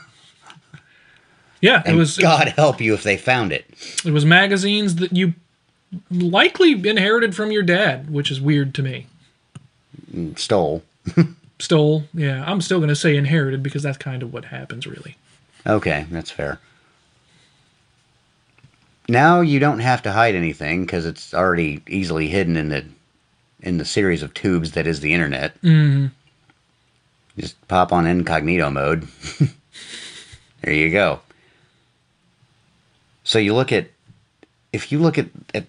yeah. 1.62 1.84
It 1.86 1.95
was. 1.95 2.18
God 2.18 2.49
help 2.49 2.82
you 2.82 2.93
if 2.93 3.03
they 3.03 3.18
found 3.18 3.51
it. 3.51 3.66
It 4.05 4.12
was 4.12 4.26
magazines 4.26 4.95
that 4.95 5.14
you 5.14 5.34
likely 6.12 6.72
inherited 6.88 7.36
from 7.36 7.51
your 7.51 7.64
dad, 7.64 8.10
which 8.10 8.32
is 8.32 8.41
weird 8.41 8.74
to 8.76 8.84
me. 8.84 9.08
Stole. 10.36 10.84
Stole. 11.60 12.03
Yeah, 12.14 12.43
I'm 12.45 12.62
still 12.62 12.80
going 12.80 12.89
to 12.89 12.95
say 12.95 13.16
inherited 13.16 13.64
because 13.64 13.84
that's 13.84 13.97
kind 13.97 14.22
of 14.24 14.34
what 14.34 14.45
happens, 14.45 14.86
really. 14.86 15.18
Okay, 15.66 16.05
that's 16.12 16.32
fair. 16.32 16.60
Now 19.10 19.41
you 19.41 19.60
don't 19.60 19.80
have 19.80 20.01
to 20.03 20.12
hide 20.12 20.36
anything 20.36 20.86
because 20.86 21.05
it's 21.05 21.34
already 21.34 21.82
easily 21.88 22.28
hidden 22.28 22.58
in 22.58 22.70
the 22.70 22.86
in 23.62 23.78
the 23.78 23.86
series 23.86 24.22
of 24.22 24.34
tubes 24.34 24.72
that 24.74 24.86
is 24.86 24.99
the 24.99 25.14
internet. 25.14 25.60
Mm-hmm. 25.62 26.08
Just 27.38 27.68
pop 27.68 27.91
on 27.91 28.05
incognito 28.05 28.70
mode. 28.70 29.08
there 30.62 30.74
you 30.74 30.91
go. 30.91 31.22
So 33.28 33.39
you 33.39 33.53
look 33.53 33.73
at 33.73 33.89
if 34.71 34.89
you 34.89 34.99
look 34.99 35.17
at, 35.17 35.28
at 35.53 35.65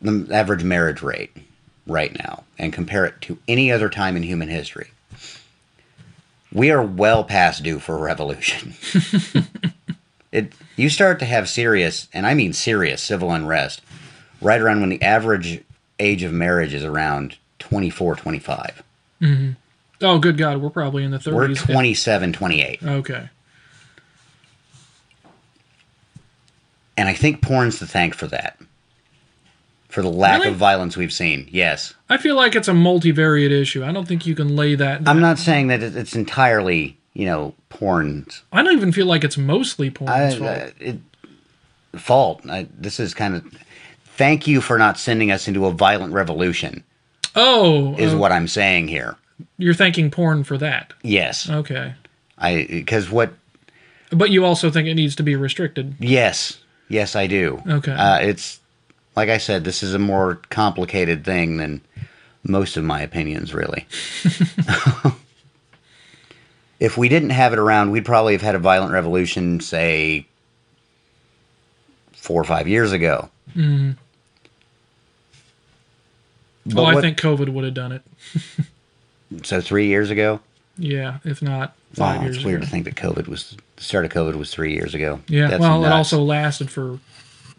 the 0.00 0.28
average 0.32 0.62
marriage 0.62 1.02
rate 1.02 1.36
right 1.84 2.16
now 2.16 2.44
and 2.60 2.72
compare 2.72 3.04
it 3.04 3.20
to 3.22 3.38
any 3.48 3.72
other 3.72 3.90
time 3.90 4.16
in 4.16 4.22
human 4.22 4.48
history, 4.48 4.92
we 6.52 6.70
are 6.70 6.80
well 6.80 7.24
past 7.24 7.64
due 7.64 7.80
for 7.80 7.96
a 7.96 8.00
revolution. 8.00 8.74
it 10.32 10.52
you 10.76 10.88
start 10.88 11.18
to 11.18 11.24
have 11.24 11.48
serious, 11.48 12.06
and 12.12 12.24
I 12.24 12.34
mean 12.34 12.52
serious, 12.52 13.02
civil 13.02 13.32
unrest 13.32 13.82
right 14.40 14.60
around 14.60 14.80
when 14.80 14.90
the 14.90 15.02
average 15.02 15.60
age 15.98 16.22
of 16.22 16.32
marriage 16.32 16.72
is 16.72 16.84
around 16.84 17.36
24, 17.58 18.14
25. 18.14 18.82
Mm-hmm. 19.20 19.50
Oh, 20.02 20.20
good 20.20 20.38
God, 20.38 20.62
we're 20.62 20.70
probably 20.70 21.02
in 21.02 21.10
the 21.10 21.18
30s. 21.18 21.32
We're 21.32 21.54
27, 21.54 22.32
28. 22.32 22.82
Okay. 22.84 23.28
And 26.96 27.08
I 27.08 27.14
think 27.14 27.42
porn's 27.42 27.78
to 27.80 27.86
thank 27.86 28.14
for 28.14 28.26
that. 28.28 28.58
For 29.88 30.02
the 30.02 30.08
lack 30.10 30.40
Really? 30.40 30.50
of 30.52 30.56
violence 30.56 30.96
we've 30.96 31.12
seen. 31.12 31.48
Yes. 31.52 31.94
I 32.08 32.16
feel 32.16 32.34
like 32.34 32.56
it's 32.56 32.66
a 32.68 32.72
multivariate 32.72 33.50
issue. 33.52 33.84
I 33.84 33.92
don't 33.92 34.06
think 34.08 34.26
you 34.26 34.34
can 34.34 34.56
lay 34.56 34.74
that. 34.74 35.06
I'm 35.06 35.20
not 35.20 35.38
saying 35.38 35.68
that 35.68 35.82
it's 35.82 36.16
entirely, 36.16 36.96
you 37.12 37.26
know, 37.26 37.54
porn's 37.68 38.42
I 38.52 38.62
don't 38.62 38.72
even 38.76 38.90
feel 38.92 39.06
like 39.06 39.22
it's 39.24 39.38
mostly 39.38 39.90
porn's 39.90 40.10
I, 40.10 40.30
fault. 40.38 40.50
uh, 40.50 40.70
it, 40.80 40.96
fault. 41.96 42.40
I, 42.50 42.66
this 42.76 42.98
is 43.00 43.14
kind 43.14 43.36
of. 43.36 43.44
Thank 44.16 44.46
you 44.46 44.60
for 44.60 44.78
not 44.78 44.96
sending 44.98 45.32
us 45.32 45.48
into 45.48 45.66
a 45.66 45.72
violent 45.72 46.12
revolution, 46.12 46.84
oh, 47.34 47.96
is 47.96 48.14
uh, 48.14 48.16
what 48.16 48.30
I'm 48.30 48.46
saying 48.46 48.86
here. 48.88 49.16
you're 49.58 49.74
thanking 49.74 50.08
porn 50.10 50.44
for 50.44 50.56
that. 50.58 50.92
Yes. 51.02 51.50
Okay. 51.50 51.94
I 52.38 52.66
because 52.68 53.10
what 53.10 53.32
But 54.10 54.30
you 54.30 54.44
also 54.44 54.70
think 54.70 54.86
it 54.88 54.94
needs 54.94 55.16
to 55.16 55.22
be 55.24 55.34
restricted. 55.36 55.96
Yes, 55.98 56.58
yes, 56.94 57.14
I 57.16 57.26
do. 57.26 57.62
Okay. 57.68 57.92
Uh, 57.92 58.18
it's 58.20 58.60
like 59.16 59.28
I 59.28 59.38
said, 59.38 59.64
this 59.64 59.82
is 59.82 59.94
a 59.94 59.98
more 59.98 60.36
complicated 60.50 61.24
thing 61.24 61.56
than 61.58 61.80
most 62.42 62.76
of 62.76 62.84
my 62.84 63.00
opinions, 63.02 63.52
really. 63.54 63.86
if 66.80 66.96
we 66.96 67.08
didn't 67.08 67.30
have 67.30 67.52
it 67.52 67.58
around, 67.58 67.90
we'd 67.90 68.04
probably 68.04 68.32
have 68.32 68.42
had 68.42 68.54
a 68.54 68.58
violent 68.58 68.92
revolution, 68.92 69.60
say, 69.60 70.26
four 72.12 72.40
or 72.40 72.44
five 72.44 72.68
years 72.68 72.92
ago. 72.92 73.30
Mm-hmm. 73.54 73.92
well, 76.74 76.86
I 76.86 77.00
think 77.00 77.18
COVID 77.20 77.50
would 77.50 77.64
have 77.64 77.74
done 77.74 77.92
it. 77.92 78.02
so. 79.46 79.60
Three 79.60 79.86
years 79.88 80.10
ago. 80.10 80.40
Yeah, 80.76 81.18
if 81.24 81.40
not 81.40 81.76
five 81.92 82.16
Wow, 82.18 82.22
years 82.24 82.36
it's 82.36 82.44
weird 82.44 82.58
ago. 82.62 82.64
to 82.66 82.70
think 82.70 82.84
that 82.86 82.96
COVID 82.96 83.28
was 83.28 83.56
the 83.76 83.82
start 83.82 84.04
of 84.04 84.12
COVID 84.12 84.36
was 84.36 84.52
three 84.52 84.72
years 84.72 84.94
ago. 84.94 85.20
Yeah, 85.28 85.48
That's 85.48 85.60
well, 85.60 85.84
it 85.84 85.92
also 85.92 86.22
lasted 86.22 86.70
for 86.70 87.00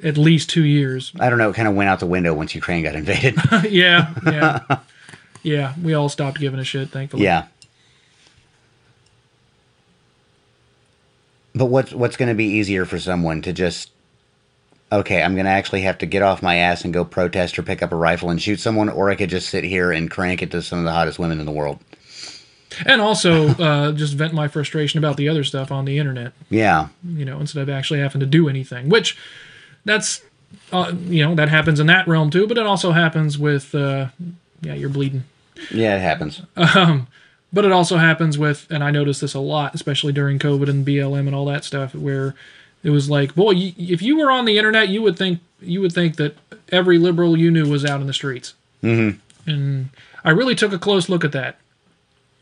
at 0.03 0.17
least 0.17 0.49
two 0.49 0.63
years. 0.63 1.11
I 1.19 1.29
don't 1.29 1.39
know. 1.39 1.49
It 1.49 1.55
kind 1.55 1.67
of 1.67 1.75
went 1.75 1.89
out 1.89 1.99
the 1.99 2.05
window 2.05 2.33
once 2.33 2.55
Ukraine 2.55 2.83
got 2.83 2.95
invaded. 2.95 3.35
yeah, 3.69 4.13
yeah, 4.25 4.79
yeah. 5.43 5.73
We 5.81 5.93
all 5.93 6.09
stopped 6.09 6.39
giving 6.39 6.59
a 6.59 6.63
shit, 6.63 6.89
thankfully. 6.89 7.23
Yeah. 7.23 7.47
But 11.53 11.65
what's 11.65 11.93
what's 11.93 12.17
going 12.17 12.29
to 12.29 12.35
be 12.35 12.45
easier 12.45 12.85
for 12.85 12.99
someone 12.99 13.41
to 13.43 13.53
just 13.53 13.91
okay, 14.91 15.23
I'm 15.23 15.33
going 15.33 15.45
to 15.45 15.51
actually 15.51 15.81
have 15.81 15.97
to 15.99 16.05
get 16.05 16.21
off 16.21 16.43
my 16.43 16.55
ass 16.55 16.83
and 16.83 16.93
go 16.93 17.03
protest 17.03 17.57
or 17.57 17.63
pick 17.63 17.81
up 17.81 17.91
a 17.91 17.95
rifle 17.95 18.29
and 18.29 18.41
shoot 18.41 18.59
someone, 18.59 18.89
or 18.89 19.09
I 19.09 19.15
could 19.15 19.29
just 19.29 19.49
sit 19.49 19.63
here 19.63 19.91
and 19.91 20.09
crank 20.11 20.41
it 20.41 20.51
to 20.51 20.61
some 20.61 20.79
of 20.79 20.85
the 20.85 20.91
hottest 20.91 21.19
women 21.19 21.39
in 21.39 21.45
the 21.45 21.51
world. 21.51 21.79
And 22.85 23.01
also, 23.01 23.49
uh, 23.59 23.91
just 23.91 24.13
vent 24.13 24.33
my 24.33 24.47
frustration 24.47 24.97
about 24.97 25.17
the 25.17 25.29
other 25.29 25.43
stuff 25.43 25.71
on 25.71 25.85
the 25.85 25.97
internet. 25.97 26.33
Yeah. 26.49 26.87
You 27.07 27.25
know, 27.25 27.39
instead 27.39 27.61
of 27.61 27.69
actually 27.69 27.99
having 27.99 28.19
to 28.19 28.25
do 28.25 28.49
anything, 28.49 28.89
which 28.89 29.17
that's 29.85 30.21
uh, 30.71 30.93
you 31.05 31.23
know 31.25 31.35
that 31.35 31.49
happens 31.49 31.79
in 31.79 31.87
that 31.87 32.07
realm 32.07 32.29
too. 32.29 32.47
But 32.47 32.57
it 32.57 32.65
also 32.65 32.91
happens 32.91 33.37
with 33.37 33.75
uh, 33.75 34.07
yeah, 34.61 34.73
you're 34.73 34.89
bleeding. 34.89 35.23
Yeah, 35.71 35.95
it 35.95 36.01
happens. 36.01 36.41
Um, 36.55 37.07
But 37.55 37.63
it 37.63 37.71
also 37.71 37.95
happens 37.95 38.37
with, 38.37 38.67
and 38.69 38.83
I 38.83 38.91
noticed 38.91 39.21
this 39.21 39.33
a 39.33 39.39
lot, 39.39 39.73
especially 39.73 40.11
during 40.11 40.39
COVID 40.39 40.69
and 40.69 40.85
BLM 40.85 41.25
and 41.25 41.33
all 41.33 41.45
that 41.45 41.63
stuff, 41.63 41.95
where 41.95 42.35
it 42.83 42.89
was 42.89 43.09
like, 43.09 43.33
boy, 43.33 43.51
you, 43.51 43.71
if 43.77 44.01
you 44.01 44.17
were 44.17 44.29
on 44.29 44.43
the 44.43 44.57
internet, 44.57 44.89
you 44.89 45.01
would 45.01 45.17
think 45.17 45.39
you 45.61 45.79
would 45.79 45.93
think 45.93 46.17
that 46.17 46.35
every 46.73 46.97
liberal 46.97 47.37
you 47.37 47.49
knew 47.49 47.69
was 47.69 47.85
out 47.85 48.01
in 48.01 48.07
the 48.07 48.13
streets. 48.13 48.55
Mm-hmm. 48.83 49.19
And 49.49 49.89
I 50.25 50.31
really 50.31 50.53
took 50.53 50.73
a 50.73 50.77
close 50.77 51.07
look 51.07 51.23
at 51.23 51.31
that, 51.31 51.57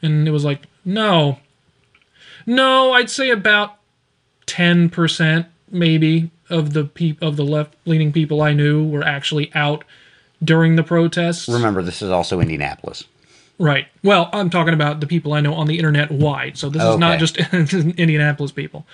and 0.03 0.27
it 0.27 0.31
was 0.31 0.45
like, 0.45 0.67
no, 0.85 1.39
no, 2.45 2.91
I'd 2.93 3.09
say 3.09 3.29
about 3.29 3.77
ten 4.45 4.89
percent 4.89 5.47
maybe 5.71 6.29
of 6.49 6.73
the 6.73 6.83
peop- 6.83 7.21
of 7.21 7.37
the 7.37 7.45
left 7.45 7.73
leaning 7.85 8.11
people 8.11 8.41
I 8.41 8.53
knew 8.53 8.87
were 8.87 9.03
actually 9.03 9.51
out 9.55 9.83
during 10.43 10.75
the 10.75 10.83
protests. 10.83 11.47
Remember, 11.47 11.81
this 11.81 12.01
is 12.01 12.09
also 12.11 12.39
Indianapolis. 12.39 13.05
Right. 13.59 13.87
Well, 14.03 14.29
I'm 14.33 14.49
talking 14.49 14.73
about 14.73 14.99
the 14.99 15.07
people 15.07 15.33
I 15.33 15.39
know 15.39 15.53
on 15.53 15.67
the 15.67 15.77
internet 15.77 16.11
wide. 16.11 16.57
So 16.57 16.69
this 16.69 16.81
is 16.83 16.97
not 16.97 17.19
just 17.19 17.37
Indianapolis 17.53 18.51
people. 18.51 18.85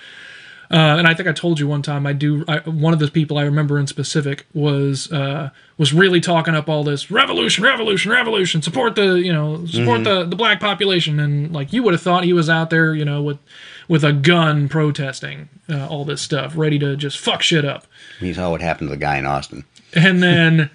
Uh, 0.72 0.98
and 0.98 1.08
I 1.08 1.14
think 1.14 1.28
I 1.28 1.32
told 1.32 1.58
you 1.58 1.66
one 1.66 1.82
time 1.82 2.06
I 2.06 2.12
do. 2.12 2.44
I, 2.46 2.58
one 2.60 2.92
of 2.92 3.00
the 3.00 3.10
people 3.10 3.38
I 3.38 3.42
remember 3.42 3.76
in 3.76 3.88
specific 3.88 4.46
was 4.54 5.10
uh, 5.10 5.50
was 5.78 5.92
really 5.92 6.20
talking 6.20 6.54
up 6.54 6.68
all 6.68 6.84
this 6.84 7.10
revolution, 7.10 7.64
revolution, 7.64 8.12
revolution. 8.12 8.62
Support 8.62 8.94
the 8.94 9.14
you 9.14 9.32
know 9.32 9.66
support 9.66 10.04
the 10.04 10.24
the 10.24 10.36
black 10.36 10.60
population. 10.60 11.18
And 11.18 11.52
like 11.52 11.72
you 11.72 11.82
would 11.82 11.92
have 11.92 12.02
thought 12.02 12.22
he 12.22 12.32
was 12.32 12.48
out 12.48 12.70
there 12.70 12.94
you 12.94 13.04
know 13.04 13.20
with 13.20 13.38
with 13.88 14.04
a 14.04 14.12
gun 14.12 14.68
protesting 14.68 15.48
uh, 15.68 15.88
all 15.88 16.04
this 16.04 16.22
stuff, 16.22 16.56
ready 16.56 16.78
to 16.78 16.96
just 16.96 17.18
fuck 17.18 17.42
shit 17.42 17.64
up. 17.64 17.88
You 18.20 18.32
saw 18.32 18.50
what 18.50 18.60
happened 18.60 18.90
to 18.90 18.94
the 18.94 19.00
guy 19.00 19.18
in 19.18 19.26
Austin. 19.26 19.64
And 19.92 20.22
then 20.22 20.70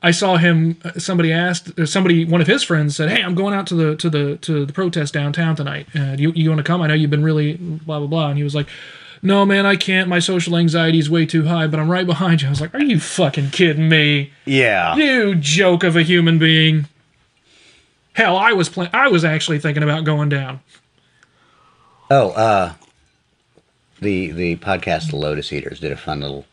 I 0.00 0.12
saw 0.12 0.36
him. 0.36 0.78
Somebody 0.96 1.32
asked. 1.32 1.76
or 1.76 1.86
Somebody, 1.86 2.24
one 2.24 2.40
of 2.40 2.46
his 2.46 2.62
friends, 2.62 2.94
said, 2.94 3.08
"Hey, 3.08 3.20
I'm 3.20 3.34
going 3.34 3.52
out 3.52 3.66
to 3.66 3.74
the 3.74 3.96
to 3.96 4.08
the 4.08 4.36
to 4.42 4.64
the 4.64 4.72
protest 4.72 5.12
downtown 5.12 5.56
tonight. 5.56 5.88
Uh, 5.92 6.14
do 6.14 6.22
you 6.22 6.32
you 6.36 6.50
want 6.50 6.58
to 6.58 6.64
come? 6.64 6.82
I 6.82 6.86
know 6.86 6.94
you've 6.94 7.10
been 7.10 7.24
really 7.24 7.54
blah 7.54 7.98
blah 7.98 8.06
blah." 8.06 8.28
And 8.28 8.38
he 8.38 8.44
was 8.44 8.54
like, 8.54 8.68
"No, 9.24 9.44
man, 9.44 9.66
I 9.66 9.74
can't. 9.74 10.08
My 10.08 10.20
social 10.20 10.56
anxiety 10.56 10.98
is 10.98 11.10
way 11.10 11.26
too 11.26 11.46
high. 11.46 11.66
But 11.66 11.80
I'm 11.80 11.90
right 11.90 12.06
behind 12.06 12.42
you." 12.42 12.48
I 12.48 12.50
was 12.50 12.60
like, 12.60 12.74
"Are 12.74 12.82
you 12.82 13.00
fucking 13.00 13.50
kidding 13.50 13.88
me? 13.88 14.32
Yeah. 14.44 14.94
You 14.94 15.34
joke 15.34 15.82
of 15.82 15.96
a 15.96 16.02
human 16.02 16.38
being." 16.38 16.86
Hell, 18.12 18.36
I 18.36 18.52
was 18.52 18.68
plan- 18.68 18.90
I 18.92 19.08
was 19.08 19.24
actually 19.24 19.58
thinking 19.58 19.82
about 19.82 20.04
going 20.04 20.28
down. 20.28 20.60
Oh, 22.10 22.30
uh, 22.30 22.74
the 24.00 24.30
the 24.30 24.56
podcast 24.56 25.10
The 25.10 25.16
Lotus 25.16 25.52
Eaters 25.52 25.80
did 25.80 25.90
a 25.90 25.96
fun 25.96 26.20
little 26.20 26.44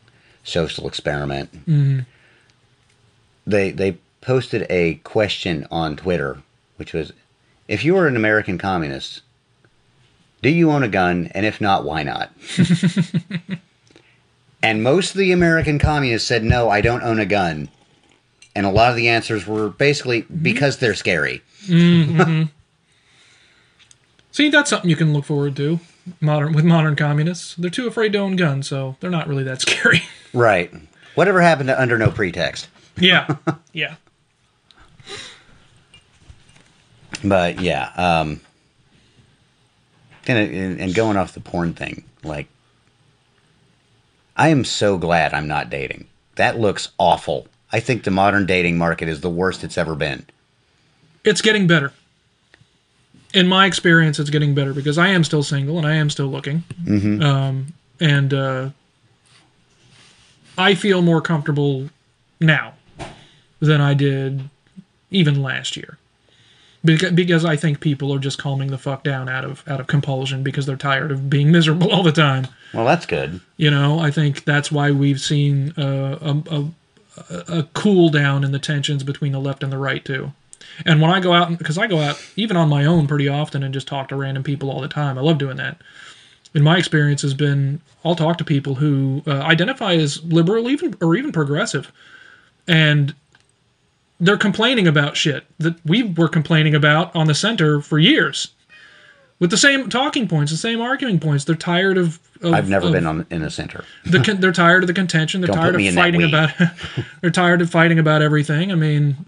social 0.42 0.88
experiment. 0.88 1.52
Mm-hmm. 1.52 2.00
They 3.46 3.70
they 3.70 3.98
posted 4.20 4.66
a 4.70 4.94
question 5.04 5.66
on 5.70 5.96
Twitter, 5.96 6.42
which 6.76 6.92
was, 6.92 7.12
"If 7.68 7.84
you 7.84 7.94
were 7.94 8.08
an 8.08 8.16
American 8.16 8.58
communist, 8.58 9.20
do 10.42 10.50
you 10.50 10.70
own 10.70 10.82
a 10.82 10.88
gun? 10.88 11.30
And 11.34 11.46
if 11.46 11.60
not, 11.60 11.84
why 11.84 12.02
not?" 12.02 12.32
and 14.62 14.82
most 14.82 15.12
of 15.12 15.18
the 15.18 15.32
American 15.32 15.78
communists 15.78 16.28
said, 16.28 16.44
"No, 16.44 16.68
I 16.68 16.80
don't 16.80 17.02
own 17.02 17.20
a 17.20 17.26
gun." 17.26 17.68
And 18.54 18.66
a 18.66 18.70
lot 18.70 18.90
of 18.90 18.96
the 18.96 19.08
answers 19.08 19.46
were 19.46 19.70
basically 19.70 20.22
because 20.22 20.76
they're 20.76 20.94
scary. 20.94 21.42
See, 21.66 22.48
that's 24.48 24.70
something 24.70 24.90
you 24.90 24.96
can 24.96 25.12
look 25.12 25.24
forward 25.24 25.56
to. 25.56 25.80
Modern 26.20 26.52
with 26.52 26.64
modern 26.64 26.96
communists, 26.96 27.54
they're 27.54 27.70
too 27.70 27.86
afraid 27.86 28.12
to 28.14 28.18
own 28.18 28.34
guns, 28.34 28.66
so 28.66 28.96
they're 29.00 29.10
not 29.10 29.28
really 29.28 29.44
that 29.44 29.60
scary. 29.60 30.02
Right. 30.32 30.72
Whatever 31.14 31.40
happened 31.40 31.68
to 31.68 31.80
under 31.80 31.98
no 31.98 32.10
pretext? 32.10 32.68
yeah, 32.96 33.36
yeah. 33.72 33.94
But 37.22 37.60
yeah, 37.60 37.92
um, 37.96 38.40
and, 40.26 40.80
and 40.80 40.94
going 40.94 41.16
off 41.16 41.34
the 41.34 41.40
porn 41.40 41.74
thing, 41.74 42.04
like, 42.22 42.48
I 44.36 44.48
am 44.48 44.64
so 44.64 44.96
glad 44.98 45.34
I'm 45.34 45.48
not 45.48 45.70
dating. 45.70 46.06
That 46.36 46.58
looks 46.58 46.90
awful. 46.98 47.46
I 47.70 47.80
think 47.80 48.04
the 48.04 48.10
modern 48.10 48.46
dating 48.46 48.78
market 48.78 49.08
is 49.08 49.20
the 49.20 49.30
worst 49.30 49.64
it's 49.64 49.76
ever 49.78 49.94
been. 49.94 50.26
it's 51.24 51.40
getting 51.40 51.66
better. 51.66 51.92
In 53.34 53.48
my 53.48 53.64
experience, 53.66 54.18
it's 54.18 54.28
getting 54.30 54.54
better 54.54 54.74
because 54.74 54.98
I 54.98 55.08
am 55.08 55.24
still 55.24 55.42
single 55.42 55.78
and 55.78 55.86
I 55.86 55.94
am 55.94 56.10
still 56.10 56.26
looking, 56.26 56.64
um, 57.22 57.72
and 57.98 58.34
uh, 58.34 58.70
I 60.58 60.74
feel 60.74 61.00
more 61.00 61.22
comfortable 61.22 61.88
now 62.40 62.74
than 63.60 63.80
I 63.80 63.94
did 63.94 64.50
even 65.10 65.42
last 65.42 65.76
year. 65.78 65.96
Because, 66.84 67.12
because 67.12 67.44
I 67.44 67.54
think 67.54 67.80
people 67.80 68.12
are 68.12 68.18
just 68.18 68.38
calming 68.38 68.68
the 68.68 68.78
fuck 68.78 69.04
down 69.04 69.28
out 69.28 69.44
of 69.44 69.62
out 69.68 69.78
of 69.78 69.86
compulsion 69.86 70.42
because 70.42 70.66
they're 70.66 70.76
tired 70.76 71.12
of 71.12 71.30
being 71.30 71.52
miserable 71.52 71.92
all 71.92 72.02
the 72.02 72.12
time. 72.12 72.48
Well, 72.74 72.84
that's 72.84 73.06
good. 73.06 73.40
You 73.56 73.70
know, 73.70 73.98
I 73.98 74.10
think 74.10 74.44
that's 74.44 74.72
why 74.72 74.90
we've 74.90 75.20
seen 75.20 75.72
uh, 75.78 76.18
a, 76.20 76.64
a, 77.30 77.58
a 77.58 77.62
cool 77.74 78.08
down 78.08 78.44
in 78.44 78.52
the 78.52 78.58
tensions 78.58 79.04
between 79.04 79.32
the 79.32 79.40
left 79.40 79.62
and 79.62 79.72
the 79.72 79.78
right 79.78 80.04
too. 80.04 80.32
And 80.86 81.00
when 81.00 81.10
I 81.10 81.20
go 81.20 81.32
out, 81.32 81.56
because 81.58 81.78
I 81.78 81.86
go 81.86 81.98
out 81.98 82.22
even 82.36 82.56
on 82.56 82.68
my 82.68 82.84
own 82.84 83.06
pretty 83.06 83.28
often 83.28 83.62
and 83.62 83.74
just 83.74 83.86
talk 83.86 84.08
to 84.08 84.16
random 84.16 84.42
people 84.42 84.70
all 84.70 84.80
the 84.80 84.88
time. 84.88 85.18
I 85.18 85.20
love 85.20 85.38
doing 85.38 85.56
that. 85.58 85.76
In 86.54 86.62
my 86.62 86.76
experience, 86.78 87.22
has 87.22 87.34
been 87.34 87.80
I'll 88.04 88.16
talk 88.16 88.38
to 88.38 88.44
people 88.44 88.74
who 88.74 89.22
uh, 89.26 89.40
identify 89.40 89.94
as 89.94 90.22
liberal, 90.24 90.68
even 90.68 90.94
or 91.00 91.14
even 91.14 91.32
progressive, 91.32 91.92
and 92.66 93.14
they're 94.20 94.36
complaining 94.38 94.86
about 94.86 95.16
shit 95.16 95.44
that 95.58 95.74
we 95.84 96.02
were 96.02 96.28
complaining 96.28 96.74
about 96.74 97.14
on 97.16 97.26
the 97.26 97.34
center 97.34 97.80
for 97.80 97.98
years, 97.98 98.48
with 99.40 99.50
the 99.50 99.56
same 99.56 99.88
talking 99.88 100.28
points, 100.28 100.52
the 100.52 100.58
same 100.58 100.80
arguing 100.80 101.18
points. 101.18 101.44
They're 101.44 101.56
tired 101.56 101.98
of. 101.98 102.20
of 102.40 102.54
I've 102.54 102.68
never 102.68 102.86
of- 102.86 102.92
been 102.92 103.06
on 103.06 103.26
in 103.30 103.42
the 103.42 103.50
center. 103.50 103.84
the 104.04 104.20
con- 104.22 104.40
they're 104.40 104.52
tired 104.52 104.82
of 104.84 104.86
the 104.86 104.94
contention. 104.94 105.40
They're 105.40 105.48
Don't 105.48 105.56
tired 105.56 105.74
of 105.74 105.80
in 105.80 105.94
fighting 105.94 106.22
about. 106.22 106.50
they're 107.20 107.30
tired 107.30 107.60
of 107.62 107.70
fighting 107.70 107.98
about 107.98 108.22
everything. 108.22 108.70
I 108.70 108.76
mean, 108.76 109.26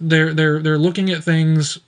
they're 0.00 0.34
they're 0.34 0.60
they're 0.60 0.78
looking 0.78 1.10
at 1.10 1.22
things 1.22 1.78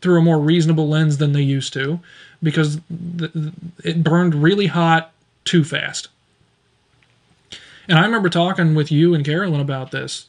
through 0.00 0.18
a 0.18 0.22
more 0.22 0.38
reasonable 0.38 0.86
lens 0.88 1.16
than 1.16 1.32
they 1.32 1.40
used 1.42 1.72
to, 1.72 1.98
because 2.42 2.78
th- 3.18 3.32
th- 3.32 3.52
it 3.82 4.04
burned 4.04 4.34
really 4.34 4.66
hot 4.66 5.12
too 5.46 5.64
fast. 5.64 6.08
And 7.88 7.98
I 7.98 8.02
remember 8.04 8.28
talking 8.28 8.74
with 8.74 8.92
you 8.92 9.14
and 9.14 9.24
Carolyn 9.24 9.60
about 9.60 9.90
this, 9.90 10.26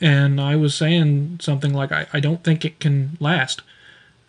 and 0.00 0.40
I 0.40 0.56
was 0.56 0.74
saying 0.74 1.38
something 1.40 1.72
like, 1.72 1.92
I, 1.92 2.06
I 2.12 2.20
don't 2.20 2.44
think 2.44 2.64
it 2.64 2.80
can 2.80 3.16
last. 3.20 3.62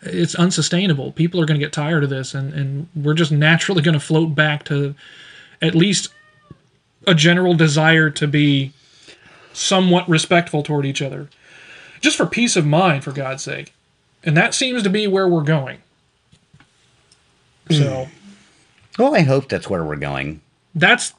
It's 0.00 0.34
unsustainable. 0.34 1.12
People 1.12 1.40
are 1.40 1.46
going 1.46 1.58
to 1.58 1.64
get 1.64 1.72
tired 1.72 2.04
of 2.04 2.10
this, 2.10 2.34
and, 2.34 2.52
and 2.54 2.88
we're 2.94 3.14
just 3.14 3.32
naturally 3.32 3.82
going 3.82 3.94
to 3.94 4.00
float 4.00 4.34
back 4.34 4.64
to 4.66 4.94
at 5.60 5.74
least 5.74 6.10
a 7.06 7.14
general 7.14 7.54
desire 7.54 8.08
to 8.10 8.26
be 8.26 8.72
somewhat 9.52 10.08
respectful 10.08 10.62
toward 10.62 10.86
each 10.86 11.02
other. 11.02 11.28
Just 12.00 12.16
for 12.16 12.26
peace 12.26 12.54
of 12.54 12.64
mind, 12.64 13.02
for 13.02 13.12
God's 13.12 13.42
sake. 13.42 13.72
And 14.22 14.36
that 14.36 14.54
seems 14.54 14.82
to 14.84 14.90
be 14.90 15.06
where 15.08 15.26
we're 15.28 15.42
going. 15.42 15.78
Hmm. 17.68 17.74
So 17.74 18.08
Well, 18.98 19.14
I 19.14 19.20
hope 19.20 19.48
that's 19.48 19.68
where 19.68 19.84
we're 19.84 19.96
going. 19.96 20.40
that's, 20.74 21.12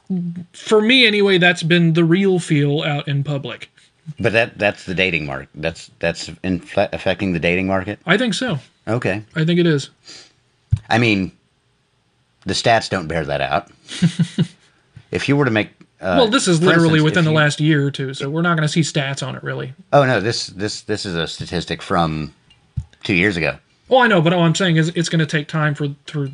for 0.52 0.80
me 0.80 1.06
anyway, 1.06 1.38
that's 1.38 1.62
been 1.62 1.92
the 1.92 2.04
real 2.04 2.38
feel 2.38 2.82
out 2.82 3.06
in 3.08 3.22
public. 3.24 3.70
But 4.18 4.32
that 4.32 4.58
that's 4.58 4.84
the 4.84 4.94
dating 4.94 5.26
market. 5.26 5.48
That's 5.54 5.90
that's 5.98 6.28
infle- 6.28 6.92
affecting 6.92 7.32
the 7.32 7.38
dating 7.38 7.66
market. 7.66 7.98
I 8.06 8.16
think 8.18 8.34
so. 8.34 8.58
Okay. 8.88 9.22
I 9.34 9.44
think 9.44 9.60
it 9.60 9.66
is. 9.66 9.90
I 10.88 10.98
mean, 10.98 11.32
the 12.44 12.54
stats 12.54 12.88
don't 12.88 13.06
bear 13.06 13.24
that 13.24 13.40
out. 13.40 13.70
if 15.10 15.28
you 15.28 15.36
were 15.36 15.44
to 15.44 15.50
make 15.50 15.68
uh, 16.00 16.16
Well, 16.18 16.28
this 16.28 16.48
is 16.48 16.62
literally 16.62 16.94
instance, 16.94 17.04
within 17.04 17.24
the 17.24 17.30
you- 17.30 17.36
last 17.36 17.60
year 17.60 17.86
or 17.86 17.90
two, 17.90 18.14
so 18.14 18.30
we're 18.30 18.42
not 18.42 18.56
going 18.56 18.66
to 18.66 18.72
see 18.72 18.80
stats 18.80 19.26
on 19.26 19.36
it 19.36 19.42
really. 19.42 19.74
Oh 19.92 20.04
no, 20.04 20.20
this 20.20 20.48
this 20.48 20.82
this 20.82 21.04
is 21.06 21.14
a 21.14 21.26
statistic 21.28 21.82
from 21.82 22.34
two 23.04 23.14
years 23.14 23.36
ago. 23.36 23.58
Well, 23.88 24.00
I 24.00 24.06
know, 24.06 24.22
but 24.22 24.32
all 24.32 24.42
I'm 24.42 24.54
saying 24.54 24.76
is 24.76 24.88
it's 24.90 25.08
going 25.08 25.18
to 25.20 25.26
take 25.26 25.48
time 25.48 25.74
for 25.74 25.88
for 26.06 26.30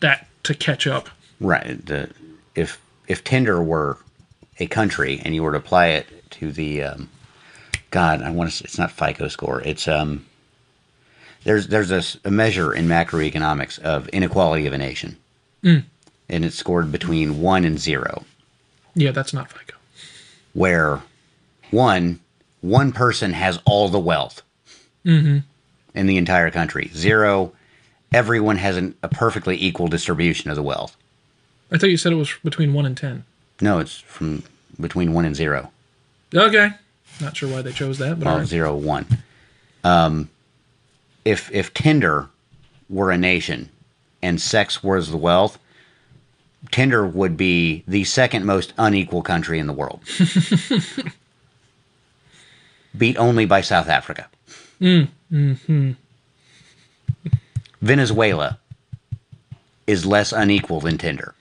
that 0.00 0.26
to 0.44 0.54
catch 0.54 0.86
up. 0.86 1.08
Right. 1.40 1.84
The, 1.86 2.10
if 2.54 2.80
if 3.06 3.24
Tinder 3.24 3.62
were 3.62 3.98
a 4.58 4.66
country 4.66 5.20
and 5.24 5.34
you 5.34 5.42
were 5.42 5.52
to 5.52 5.58
apply 5.58 5.86
it 5.88 6.06
to 6.38 6.52
the 6.52 6.82
um, 6.82 7.08
God, 7.90 8.22
I 8.22 8.30
want 8.30 8.50
to. 8.52 8.64
It's 8.64 8.78
not 8.78 8.90
FICO 8.90 9.28
score. 9.28 9.60
It's 9.62 9.86
um. 9.88 10.26
There's 11.44 11.68
there's 11.68 11.90
a, 11.90 12.02
a 12.26 12.30
measure 12.30 12.74
in 12.74 12.86
macroeconomics 12.86 13.78
of 13.78 14.08
inequality 14.08 14.66
of 14.66 14.72
a 14.72 14.78
nation, 14.78 15.16
and 15.62 15.84
it's 16.44 16.56
scored 16.56 16.90
between 16.92 17.40
one 17.40 17.64
and 17.64 17.78
zero. 17.78 18.24
Yeah, 18.94 19.12
that's 19.12 19.32
not 19.32 19.50
FICO. 19.52 19.74
where 20.52 21.02
one 21.70 22.18
one 22.60 22.92
person 22.92 23.32
has 23.32 23.60
all 23.64 23.88
the 23.88 23.98
wealth 24.00 24.42
in 25.04 25.44
the 26.06 26.16
entire 26.18 26.50
country. 26.50 26.90
Zero, 26.92 27.52
everyone 28.12 28.56
has 28.56 28.76
an, 28.76 28.94
a 29.02 29.08
perfectly 29.08 29.56
equal 29.62 29.86
distribution 29.88 30.50
of 30.50 30.56
the 30.56 30.62
wealth. 30.62 30.96
I 31.70 31.78
thought 31.78 31.90
you 31.90 31.96
said 31.96 32.12
it 32.12 32.16
was 32.16 32.34
between 32.44 32.74
one 32.74 32.84
and 32.84 32.96
ten. 32.96 33.24
No, 33.60 33.78
it's 33.78 33.98
from 34.00 34.42
between 34.80 35.12
one 35.12 35.24
and 35.24 35.36
zero. 35.36 35.70
Okay. 36.34 36.70
Not 37.20 37.36
sure 37.36 37.50
why 37.50 37.62
they 37.62 37.72
chose 37.72 37.98
that, 37.98 38.18
but 38.18 38.26
Well, 38.26 38.38
right. 38.38 38.46
zero 38.46 38.74
one. 38.76 39.06
Um, 39.84 40.28
if 41.24 41.50
if 41.52 41.72
Tinder 41.74 42.28
were 42.88 43.10
a 43.10 43.18
nation 43.18 43.70
and 44.22 44.40
sex 44.40 44.82
was 44.82 45.10
the 45.10 45.16
wealth, 45.16 45.58
Tinder 46.70 47.06
would 47.06 47.36
be 47.36 47.82
the 47.88 48.04
second 48.04 48.44
most 48.44 48.72
unequal 48.78 49.22
country 49.22 49.58
in 49.58 49.66
the 49.66 49.72
world, 49.72 50.00
beat 52.96 53.16
only 53.16 53.46
by 53.46 53.60
South 53.60 53.88
Africa. 53.88 54.28
mm-hmm 54.80 55.92
Venezuela 57.80 58.58
is 59.86 60.04
less 60.04 60.32
unequal 60.32 60.80
than 60.80 60.98
Tinder. 60.98 61.34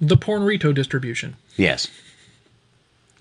the 0.00 0.16
Pornrito 0.16 0.74
distribution. 0.74 1.36
Yes. 1.56 1.88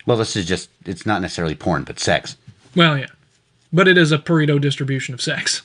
Well, 0.06 0.18
this 0.18 0.36
is 0.36 0.45
just, 0.45 0.70
it's 0.86 1.06
not 1.06 1.22
necessarily 1.22 1.56
porn, 1.56 1.84
but 1.84 1.99
sex. 1.99 2.36
Well, 2.76 2.97
yeah. 2.97 3.08
But 3.72 3.88
it 3.88 3.97
is 3.97 4.12
a 4.12 4.18
Pareto 4.18 4.60
distribution 4.60 5.14
of 5.14 5.22
sex. 5.22 5.62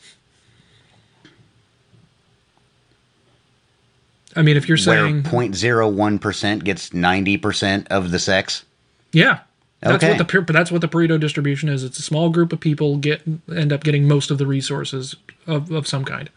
I 4.36 4.42
mean, 4.42 4.56
if 4.56 4.68
you're 4.68 4.76
Where 4.76 5.06
saying, 5.06 5.22
0.01% 5.24 6.62
gets 6.64 6.90
90% 6.90 7.86
of 7.88 8.10
the 8.10 8.18
sex. 8.18 8.64
yeah, 9.12 9.40
that's 9.80 10.02
Okay. 10.04 10.16
what 10.16 10.28
the 10.28 10.52
that's 10.52 10.70
what 10.70 10.80
the 10.80 10.88
Pareto 10.88 11.18
distribution 11.18 11.68
is. 11.68 11.82
It's 11.82 11.98
a 11.98 12.02
small 12.02 12.30
group 12.30 12.52
of 12.52 12.60
people 12.60 12.98
get 12.98 13.22
end 13.54 13.72
up 13.72 13.82
getting 13.84 14.06
most 14.06 14.30
of 14.30 14.38
the 14.38 14.46
resources 14.46 15.16
of, 15.46 15.70
of 15.70 15.86
some 15.86 16.04
kind. 16.04 16.30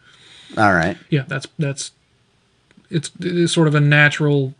All 0.56 0.72
right. 0.72 0.96
Yeah, 1.10 1.24
that's 1.28 1.46
that's 1.58 1.92
it's, 2.90 3.10
it's 3.20 3.52
sort 3.52 3.68
of 3.68 3.74
a 3.74 3.80
natural 3.80 4.54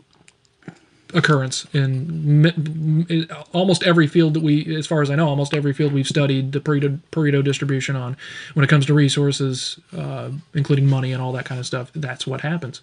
occurrence 1.13 1.65
in 1.73 3.27
almost 3.51 3.83
every 3.83 4.07
field 4.07 4.33
that 4.33 4.43
we, 4.43 4.75
as 4.75 4.87
far 4.87 5.01
as 5.01 5.09
I 5.09 5.15
know, 5.15 5.27
almost 5.27 5.53
every 5.53 5.73
field 5.73 5.93
we've 5.93 6.07
studied 6.07 6.51
the 6.51 6.59
Pareto, 6.59 6.99
Pareto 7.11 7.43
distribution 7.43 7.95
on. 7.95 8.17
When 8.53 8.63
it 8.63 8.67
comes 8.67 8.85
to 8.87 8.93
resources, 8.93 9.79
uh, 9.95 10.31
including 10.53 10.87
money 10.87 11.13
and 11.13 11.21
all 11.21 11.31
that 11.33 11.45
kind 11.45 11.59
of 11.59 11.65
stuff, 11.65 11.91
that's 11.93 12.25
what 12.25 12.41
happens. 12.41 12.81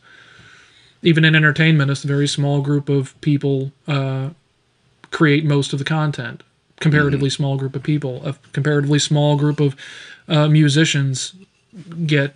Even 1.03 1.25
in 1.25 1.35
entertainment, 1.35 1.91
it's 1.91 2.05
a 2.05 2.09
very 2.09 2.29
small 2.29 2.61
group 2.61 2.89
of 2.89 3.19
people 3.21 3.73
uh, 3.89 4.31
create 5.11 5.45
most 5.45 5.73
of 5.73 5.79
the 5.79 5.85
content. 5.85 6.43
Comparatively 6.79 7.29
small 7.29 7.57
group 7.59 7.77
of 7.77 7.83
people, 7.83 8.27
a 8.27 8.35
comparatively 8.53 8.99
small 8.99 9.37
group 9.37 9.61
of 9.61 9.77
uh, 10.29 10.49
musicians 10.49 11.35
get 12.07 12.35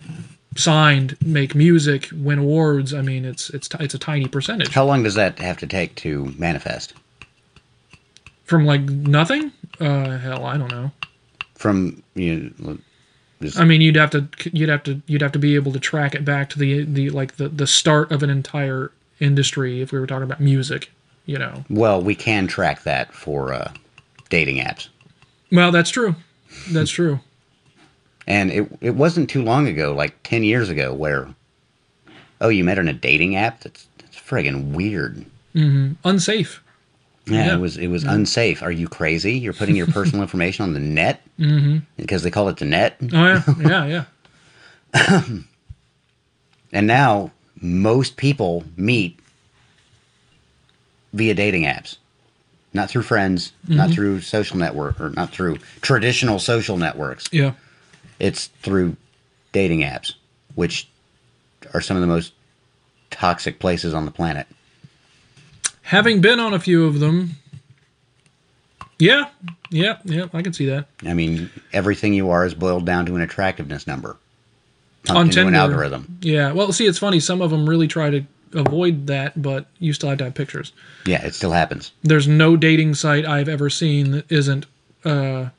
signed, 0.55 1.17
make 1.23 1.53
music, 1.55 2.09
win 2.13 2.39
awards. 2.39 2.93
I 2.93 3.01
mean, 3.01 3.25
it's 3.25 3.49
it's 3.49 3.69
it's 3.79 3.93
a 3.93 3.99
tiny 3.99 4.27
percentage 4.27 4.73
How 4.73 4.85
long 4.85 5.03
does 5.03 5.15
that 5.15 5.39
have 5.39 5.57
to 5.57 5.67
take 5.67 5.95
to 5.95 6.33
manifest? 6.37 6.93
from 8.45 8.65
like 8.65 8.81
nothing. 8.81 9.51
Uh, 9.79 10.17
hell, 10.17 10.45
I 10.45 10.57
don't 10.57 10.71
know. 10.71 10.91
From, 11.55 12.03
you 12.13 12.53
know, 12.59 12.77
just, 13.41 13.59
I 13.59 13.65
mean, 13.65 13.81
you'd 13.81 13.95
have 13.95 14.11
to 14.11 14.27
you'd 14.53 14.69
have 14.69 14.83
to 14.83 15.01
you'd 15.07 15.21
have 15.21 15.33
to 15.33 15.39
be 15.39 15.55
able 15.55 15.73
to 15.73 15.79
track 15.79 16.15
it 16.15 16.23
back 16.23 16.49
to 16.51 16.59
the 16.59 16.85
the 16.85 17.09
like 17.09 17.35
the 17.35 17.49
the 17.49 17.67
start 17.67 18.11
of 18.11 18.23
an 18.23 18.29
entire 18.29 18.91
industry 19.19 19.81
if 19.81 19.91
we 19.91 19.99
were 19.99 20.07
talking 20.07 20.23
about 20.23 20.39
music. 20.39 20.91
You 21.25 21.39
know. 21.39 21.65
well, 21.71 21.99
we 22.03 22.13
can 22.13 22.45
track 22.45 22.83
that 22.83 23.11
for 23.11 23.51
uh, 23.51 23.73
dating 24.29 24.57
apps. 24.57 24.89
Well, 25.51 25.71
that's 25.71 25.89
true. 25.89 26.15
That's 26.69 26.91
true. 26.91 27.19
And 28.27 28.51
it, 28.51 28.77
it 28.81 28.95
wasn't 28.95 29.29
too 29.29 29.43
long 29.43 29.67
ago, 29.67 29.93
like 29.93 30.21
10 30.23 30.43
years 30.43 30.69
ago, 30.69 30.93
where, 30.93 31.29
oh, 32.41 32.49
you 32.49 32.63
met 32.63 32.79
on 32.79 32.87
a 32.87 32.93
dating 32.93 33.35
app? 33.35 33.61
That's, 33.61 33.87
that's 33.99 34.17
friggin' 34.17 34.71
weird. 34.71 35.25
Mm-hmm. 35.53 35.93
Unsafe. 36.03 36.61
Yeah, 37.27 37.45
Yeah. 37.45 37.53
it 37.55 37.59
was 37.59 37.77
it 37.77 37.87
was 37.87 38.03
mm-hmm. 38.03 38.13
unsafe. 38.13 38.61
Are 38.61 38.71
you 38.71 38.87
crazy? 38.87 39.33
You're 39.33 39.53
putting 39.53 39.75
your 39.75 39.87
personal 39.87 40.21
information 40.21 40.63
on 40.63 40.73
the 40.73 40.79
net 40.79 41.23
mm-hmm. 41.39 41.79
because 41.97 42.21
they 42.21 42.29
call 42.29 42.49
it 42.49 42.57
the 42.57 42.65
net. 42.65 42.97
Oh 43.01 43.25
yeah, 43.25 43.43
yeah, 43.85 44.05
yeah. 44.93 45.21
And 46.75 46.87
now 46.87 47.31
most 47.61 48.17
people 48.17 48.65
meet 48.75 49.17
via 51.13 51.33
dating 51.33 51.63
apps, 51.63 51.95
not 52.73 52.89
through 52.89 53.03
friends, 53.03 53.53
not 53.65 53.85
mm-hmm. 53.85 53.93
through 53.93 54.21
social 54.21 54.57
network, 54.57 54.99
or 54.99 55.11
not 55.11 55.31
through 55.31 55.59
traditional 55.81 56.37
social 56.37 56.75
networks. 56.75 57.29
Yeah. 57.31 57.53
It's 58.19 58.47
through 58.61 58.95
dating 59.51 59.81
apps, 59.81 60.13
which 60.55 60.87
are 61.73 61.81
some 61.81 61.97
of 61.97 62.01
the 62.01 62.07
most 62.07 62.33
toxic 63.11 63.59
places 63.59 63.93
on 63.93 64.05
the 64.05 64.11
planet. 64.11 64.47
Having 65.83 66.21
been 66.21 66.39
on 66.39 66.53
a 66.53 66.59
few 66.59 66.85
of 66.85 66.99
them, 66.99 67.31
yeah, 68.97 69.29
yeah, 69.69 69.97
yeah, 70.05 70.25
I 70.33 70.41
can 70.41 70.53
see 70.53 70.65
that. 70.67 70.87
I 71.05 71.13
mean, 71.13 71.49
everything 71.73 72.13
you 72.13 72.29
are 72.29 72.45
is 72.45 72.53
boiled 72.55 72.85
down 72.85 73.05
to 73.07 73.15
an 73.15 73.21
attractiveness 73.21 73.85
number. 73.85 74.17
On 75.09 75.27
into 75.27 75.39
an 75.41 75.45
Tinder. 75.47 75.59
algorithm. 75.59 76.17
Yeah. 76.21 76.51
Well, 76.53 76.71
see, 76.71 76.87
it's 76.87 76.97
funny. 76.97 77.19
Some 77.19 77.41
of 77.41 77.51
them 77.51 77.69
really 77.69 77.87
try 77.87 78.09
to 78.09 78.25
avoid 78.53 79.05
that, 79.07 79.39
but 79.39 79.67
you 79.77 79.93
still 79.93 80.09
have 80.09 80.17
to 80.19 80.23
have 80.23 80.33
pictures. 80.33 80.71
Yeah, 81.05 81.23
it 81.23 81.35
still 81.35 81.51
happens. 81.51 81.91
there's 82.01 82.27
no 82.27 82.55
dating 82.57 82.95
site 82.95 83.25
I've 83.25 83.49
ever 83.49 83.69
seen 83.69 84.11
that 84.11 84.31
isn't 84.31 84.65
uh, 85.03 85.49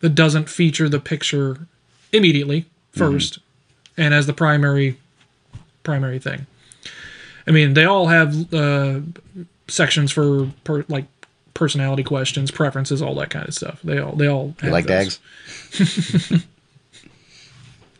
that 0.00 0.10
doesn't 0.14 0.48
feature 0.48 0.88
the 0.88 1.00
picture 1.00 1.66
immediately 2.12 2.66
1st 2.96 3.38
and 3.96 4.12
as 4.14 4.26
the 4.26 4.32
primary 4.32 4.96
primary 5.82 6.18
thing. 6.18 6.46
I 7.46 7.52
mean, 7.52 7.74
they 7.74 7.84
all 7.84 8.06
have 8.08 8.52
uh, 8.52 9.00
sections 9.68 10.12
for 10.12 10.50
per, 10.64 10.84
like 10.88 11.06
personality 11.54 12.02
questions, 12.02 12.50
preferences, 12.50 13.00
all 13.02 13.14
that 13.16 13.30
kind 13.30 13.46
of 13.48 13.54
stuff. 13.54 13.80
They 13.82 13.98
all 13.98 14.12
they 14.12 14.26
all 14.26 14.54
You 14.62 14.70
have 14.70 14.72
like 14.72 14.86
those. 14.86 15.18
dags? 15.78 16.44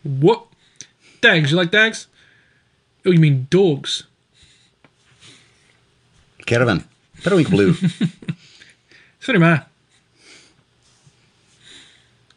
What? 0.02 0.46
Dags? 1.20 1.50
You 1.50 1.58
like 1.58 1.70
dags? 1.70 2.06
Oh, 3.04 3.10
you 3.10 3.18
mean 3.18 3.46
dogs? 3.50 4.04
Keravan. 6.46 6.84
Perowink 7.18 7.50
blue. 7.50 7.74
Sorry, 9.20 9.38
man. 9.38 9.62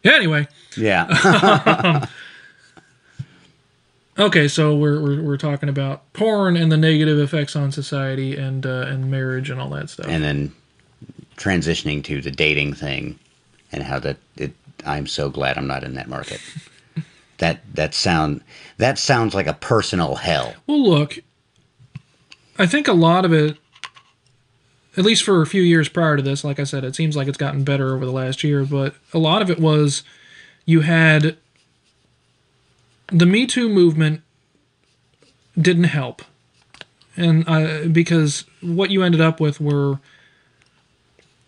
Yeah, 0.03 0.13
anyway. 0.15 0.47
yeah. 0.77 2.05
Okay, 4.17 4.47
so 4.47 4.75
we're, 4.75 5.01
we're 5.01 5.23
we're 5.23 5.37
talking 5.37 5.69
about 5.69 6.13
porn 6.13 6.55
and 6.55 6.71
the 6.71 6.77
negative 6.77 7.17
effects 7.17 7.55
on 7.55 7.71
society 7.71 8.37
and 8.37 8.63
uh, 8.63 8.85
and 8.87 9.09
marriage 9.09 9.49
and 9.49 9.59
all 9.59 9.69
that 9.71 9.89
stuff. 9.89 10.05
and 10.07 10.23
then 10.23 10.53
transitioning 11.35 12.03
to 12.03 12.21
the 12.21 12.29
dating 12.29 12.75
thing 12.75 13.17
and 13.71 13.81
how 13.81 13.97
that 13.97 14.17
it 14.37 14.53
I'm 14.85 15.07
so 15.07 15.29
glad 15.29 15.57
I'm 15.57 15.65
not 15.65 15.83
in 15.83 15.95
that 15.95 16.07
market. 16.07 16.39
that 17.39 17.61
that 17.73 17.95
sound 17.95 18.41
that 18.77 18.99
sounds 18.99 19.33
like 19.33 19.47
a 19.47 19.53
personal 19.55 20.13
hell. 20.15 20.53
well, 20.67 20.83
look, 20.83 21.17
I 22.59 22.67
think 22.67 22.87
a 22.87 22.93
lot 22.93 23.25
of 23.25 23.33
it, 23.33 23.57
at 24.95 25.03
least 25.03 25.23
for 25.23 25.41
a 25.41 25.47
few 25.47 25.61
years 25.61 25.89
prior 25.89 26.17
to 26.17 26.23
this, 26.23 26.43
like 26.43 26.59
I 26.59 26.63
said, 26.63 26.83
it 26.83 26.95
seems 26.95 27.15
like 27.15 27.27
it's 27.27 27.37
gotten 27.37 27.63
better 27.63 27.95
over 27.95 28.05
the 28.05 28.11
last 28.11 28.43
year. 28.43 28.63
But 28.63 28.95
a 29.13 29.19
lot 29.19 29.41
of 29.41 29.49
it 29.49 29.59
was 29.59 30.03
you 30.65 30.81
had 30.81 31.37
the 33.07 33.25
Me 33.25 33.45
Too 33.45 33.69
movement 33.69 34.21
didn't 35.59 35.85
help, 35.85 36.21
and 37.17 37.47
I, 37.47 37.87
because 37.87 38.45
what 38.61 38.89
you 38.89 39.03
ended 39.03 39.21
up 39.21 39.39
with 39.39 39.59
were 39.59 39.99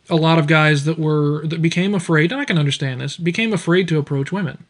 a 0.09 0.15
lot 0.15 0.37
of 0.37 0.47
guys 0.47 0.85
that 0.85 0.99
were 0.99 1.45
that 1.47 1.61
became 1.61 1.95
afraid 1.95 2.31
and 2.31 2.39
i 2.39 2.45
can 2.45 2.59
understand 2.59 3.01
this 3.01 3.17
became 3.17 3.53
afraid 3.53 3.87
to 3.87 3.97
approach 3.97 4.31
women. 4.31 4.65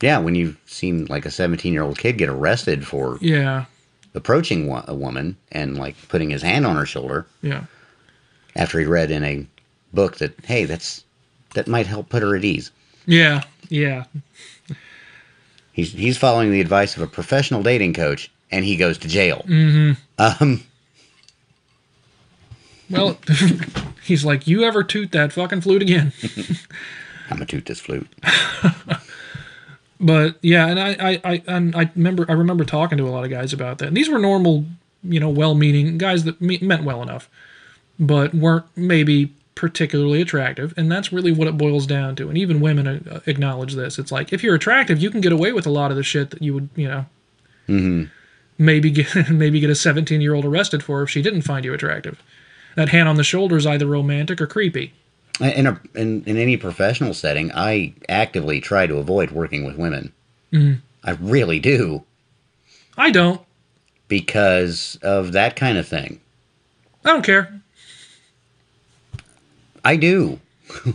Yeah, 0.00 0.18
when 0.18 0.34
you've 0.34 0.56
seen 0.64 1.04
like 1.06 1.26
a 1.26 1.30
17 1.30 1.72
year 1.72 1.82
old 1.82 1.98
kid 1.98 2.16
get 2.16 2.30
arrested 2.30 2.86
for 2.86 3.18
yeah. 3.20 3.66
approaching 4.14 4.70
a 4.86 4.94
woman 4.94 5.36
and 5.52 5.76
like 5.76 5.94
putting 6.08 6.30
his 6.30 6.40
hand 6.40 6.66
on 6.66 6.76
her 6.76 6.86
shoulder 6.86 7.26
yeah 7.42 7.64
after 8.56 8.78
he 8.78 8.84
read 8.86 9.10
in 9.10 9.24
a 9.24 9.46
book 9.92 10.18
that 10.18 10.32
hey 10.44 10.64
that's 10.64 11.04
that 11.54 11.66
might 11.66 11.86
help 11.86 12.08
put 12.08 12.22
her 12.22 12.36
at 12.36 12.44
ease. 12.44 12.70
yeah 13.06 13.42
yeah 13.68 14.04
He's 15.72 15.92
he's 15.92 16.18
following 16.18 16.50
the 16.50 16.60
advice 16.60 16.96
of 16.96 17.02
a 17.02 17.06
professional 17.06 17.62
dating 17.62 17.94
coach 17.94 18.30
and 18.50 18.64
he 18.64 18.76
goes 18.76 18.98
to 18.98 19.08
jail. 19.08 19.44
Mm-hmm. 19.46 19.92
Um, 20.18 20.62
well 22.90 23.18
he's 24.04 24.24
like 24.24 24.46
you 24.46 24.64
ever 24.64 24.82
toot 24.82 25.12
that 25.12 25.32
fucking 25.32 25.60
flute 25.60 25.82
again 25.82 26.12
I'm 27.30 27.36
gonna 27.36 27.46
toot 27.46 27.66
this 27.66 27.78
flute. 27.80 28.08
but 30.00 30.36
yeah 30.42 30.66
and 30.66 30.80
i 30.80 30.96
i 30.98 31.20
i, 31.24 31.42
and 31.46 31.76
I 31.76 31.90
remember 31.94 32.26
i 32.28 32.32
remember 32.32 32.64
talking 32.64 32.98
to 32.98 33.06
a 33.06 33.10
lot 33.10 33.24
of 33.24 33.30
guys 33.30 33.52
about 33.52 33.78
that 33.78 33.88
and 33.88 33.96
these 33.96 34.08
were 34.08 34.18
normal 34.18 34.64
you 35.02 35.18
know, 35.20 35.30
well-meaning 35.30 35.98
guys 35.98 36.24
that 36.24 36.40
me- 36.40 36.58
meant 36.60 36.84
well 36.84 37.02
enough, 37.02 37.30
but 38.00 38.34
weren't 38.34 38.64
maybe 38.74 39.32
particularly 39.54 40.22
attractive, 40.22 40.72
and 40.76 40.90
that's 40.90 41.12
really 41.12 41.30
what 41.30 41.46
it 41.46 41.58
boils 41.58 41.86
down 41.86 42.16
to. 42.16 42.28
And 42.30 42.38
even 42.38 42.60
women 42.60 42.86
uh, 42.86 43.20
acknowledge 43.26 43.74
this. 43.74 43.98
It's 43.98 44.10
like 44.10 44.32
if 44.32 44.42
you're 44.42 44.54
attractive, 44.54 45.00
you 45.02 45.10
can 45.10 45.20
get 45.20 45.32
away 45.32 45.52
with 45.52 45.66
a 45.66 45.70
lot 45.70 45.90
of 45.90 45.98
the 45.98 46.02
shit 46.02 46.30
that 46.30 46.40
you 46.40 46.54
would, 46.54 46.70
you 46.74 46.88
know, 46.88 47.04
maybe 48.58 48.90
get 48.90 49.30
maybe 49.30 49.60
get 49.60 49.70
a 49.70 49.74
17 49.74 50.20
year 50.20 50.34
old 50.34 50.44
arrested 50.46 50.82
for 50.82 51.02
if 51.02 51.10
she 51.10 51.22
didn't 51.22 51.42
find 51.42 51.64
you 51.64 51.74
attractive. 51.74 52.22
That 52.76 52.88
hand 52.88 53.08
on 53.08 53.16
the 53.16 53.24
shoulder 53.24 53.56
is 53.56 53.66
either 53.66 53.86
romantic 53.86 54.40
or 54.40 54.46
creepy. 54.46 54.94
In, 55.40 55.66
a, 55.66 55.80
in 55.94 56.24
in 56.24 56.36
any 56.36 56.56
professional 56.56 57.14
setting, 57.14 57.52
I 57.52 57.94
actively 58.08 58.60
try 58.60 58.86
to 58.86 58.96
avoid 58.96 59.30
working 59.30 59.64
with 59.64 59.76
women. 59.76 60.12
I 61.04 61.12
really 61.12 61.60
do 61.60 62.04
I 62.96 63.10
don't. 63.10 63.40
because 64.08 64.98
of 65.02 65.32
that 65.32 65.54
kind 65.56 65.78
of 65.78 65.86
thing. 65.86 66.20
I 67.04 67.10
don't 67.10 67.24
care. 67.24 67.60
I 69.84 69.96
do. 69.96 70.40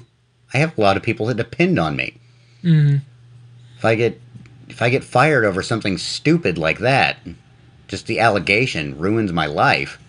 I 0.53 0.57
have 0.57 0.77
a 0.77 0.81
lot 0.81 0.97
of 0.97 1.03
people 1.03 1.25
that 1.27 1.37
depend 1.37 1.79
on 1.79 1.95
me. 1.95 2.17
Mm-hmm. 2.63 2.97
If 3.77 3.85
I 3.85 3.95
get 3.95 4.21
if 4.69 4.81
I 4.81 4.89
get 4.89 5.03
fired 5.03 5.45
over 5.45 5.61
something 5.61 5.97
stupid 5.97 6.57
like 6.57 6.79
that, 6.79 7.17
just 7.87 8.07
the 8.07 8.19
allegation 8.19 8.97
ruins 8.97 9.31
my 9.31 9.45
life. 9.45 9.99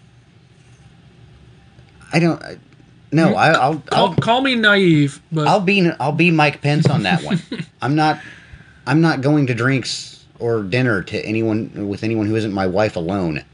I 2.13 2.19
don't. 2.19 2.43
No, 3.13 3.29
mm-hmm. 3.29 3.37
I, 3.37 3.49
I'll 3.51 3.79
Call, 3.81 4.09
I'll 4.09 4.15
call 4.15 4.41
me 4.41 4.55
naive, 4.55 5.21
but 5.31 5.47
I'll 5.47 5.61
be 5.61 5.91
I'll 6.01 6.13
be 6.13 6.31
Mike 6.31 6.63
Pence 6.63 6.89
on 6.89 7.03
that 7.03 7.23
one. 7.23 7.41
I'm 7.83 7.95
not 7.95 8.21
I'm 8.87 9.01
not 9.01 9.21
going 9.21 9.47
to 9.49 9.55
drinks 9.55 10.25
or 10.39 10.63
dinner 10.63 11.03
to 11.03 11.25
anyone 11.25 11.89
with 11.89 12.03
anyone 12.03 12.27
who 12.27 12.37
isn't 12.37 12.53
my 12.53 12.67
wife 12.67 12.97
alone. 12.97 13.45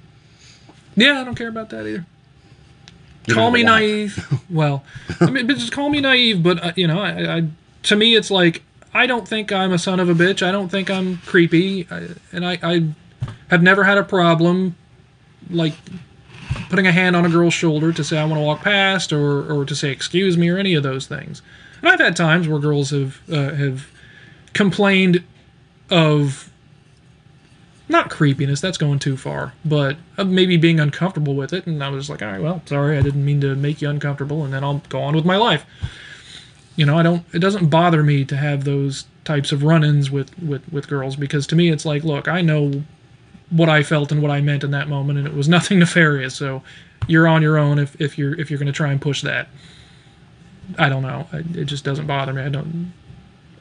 yeah, 0.97 1.21
I 1.21 1.25
don't 1.25 1.35
care 1.35 1.49
about 1.49 1.71
that 1.71 1.87
either. 1.87 2.07
You 3.27 3.35
call 3.35 3.51
me 3.51 3.63
naive. 3.63 4.27
Well, 4.51 4.85
I 5.21 5.31
mean, 5.31 5.49
just 5.49 5.73
call 5.73 5.89
me 5.89 6.01
naive. 6.01 6.43
But 6.43 6.63
uh, 6.63 6.73
you 6.77 6.87
know, 6.87 7.01
I, 7.01 7.39
I 7.39 7.49
to 7.85 7.97
me, 7.97 8.15
it's 8.15 8.31
like 8.31 8.63
I 8.93 9.07
don't 9.07 9.27
think 9.27 9.51
I'm 9.51 9.73
a 9.73 9.79
son 9.79 9.99
of 9.99 10.09
a 10.11 10.15
bitch. 10.15 10.47
I 10.47 10.53
don't 10.53 10.69
think 10.69 10.91
I'm 10.91 11.19
creepy, 11.19 11.87
I, 11.91 12.09
and 12.33 12.45
I, 12.45 12.59
I 12.63 12.89
have 13.49 13.63
never 13.63 13.85
had 13.85 13.97
a 13.97 14.05
problem 14.05 14.77
like 15.49 15.75
putting 16.69 16.87
a 16.87 16.93
hand 16.93 17.17
on 17.17 17.25
a 17.25 17.29
girl's 17.29 17.55
shoulder 17.55 17.93
to 17.93 18.05
say 18.05 18.19
I 18.19 18.25
want 18.25 18.39
to 18.39 18.45
walk 18.45 18.61
past, 18.61 19.13
or 19.13 19.51
or 19.51 19.65
to 19.65 19.75
say 19.75 19.91
excuse 19.91 20.37
me, 20.37 20.51
or 20.51 20.59
any 20.59 20.75
of 20.75 20.83
those 20.83 21.07
things. 21.07 21.41
And 21.81 21.89
I've 21.89 22.01
had 22.01 22.15
times 22.15 22.47
where 22.47 22.59
girls 22.59 22.91
have 22.91 23.21
uh, 23.31 23.55
have 23.55 23.91
complained 24.53 25.25
of 25.91 26.52
not 27.89 28.11
creepiness 28.11 28.61
that's 28.61 28.79
going 28.79 28.99
too 28.99 29.17
far 29.17 29.53
but 29.65 29.97
uh, 30.19 30.25
maybe 30.25 30.57
being 30.57 30.81
uncomfortable 30.81 31.35
with 31.35 31.53
it 31.53 31.67
and 31.67 31.83
i 31.83 31.89
was 31.89 32.09
like 32.09 32.23
all 32.23 32.29
right 32.29 32.41
well 32.41 32.63
sorry 32.67 32.97
i 32.97 33.03
didn't 33.03 33.25
mean 33.25 33.41
to 33.41 33.55
make 33.55 33.83
you 33.83 33.89
uncomfortable 33.89 34.45
and 34.45 34.53
then 34.53 34.65
i'll 34.65 34.83
go 34.89 35.01
on 35.01 35.15
with 35.15 35.25
my 35.25 35.37
life. 35.37 35.65
You 36.77 36.87
know 36.87 36.97
i 36.97 37.03
don't 37.03 37.25
it 37.35 37.41
doesn't 37.41 37.69
bother 37.69 38.03
me 38.03 38.25
to 38.25 38.37
have 38.37 38.65
those 38.65 39.05
types 39.25 39.53
of 39.53 39.63
run-ins 39.63 40.11
with 40.11 40.37
with 40.39 40.63
with 40.73 40.89
girls 40.89 41.17
because 41.17 41.47
to 41.49 41.57
me 41.57 41.69
it's 41.71 41.85
like 41.85 42.03
look 42.03 42.29
i 42.29 42.41
know 42.41 42.83
what 43.51 43.69
i 43.69 43.83
felt 43.83 44.11
and 44.11 44.23
what 44.23 44.31
i 44.31 44.41
meant 44.41 44.65
in 44.65 44.71
that 44.71 44.89
moment 44.89 45.19
and 45.19 45.29
it 45.29 45.35
was 45.35 45.49
nothing 45.57 45.79
nefarious 45.79 46.35
so 46.35 46.63
you're 47.07 47.29
on 47.29 47.43
your 47.43 47.59
own 47.59 47.79
if, 47.79 48.01
if 48.01 48.19
you're 48.19 48.39
if 48.39 48.51
you're 48.51 48.59
going 48.59 48.67
to 48.67 48.73
try 48.73 48.91
and 48.91 49.01
push 49.01 49.23
that. 49.23 49.49
I 50.79 50.89
don't 50.89 51.03
know. 51.03 51.27
It 51.55 51.65
just 51.65 51.85
doesn't 51.85 52.07
bother 52.07 52.33
me. 52.33 52.43
I 52.43 52.49
don't 52.49 52.93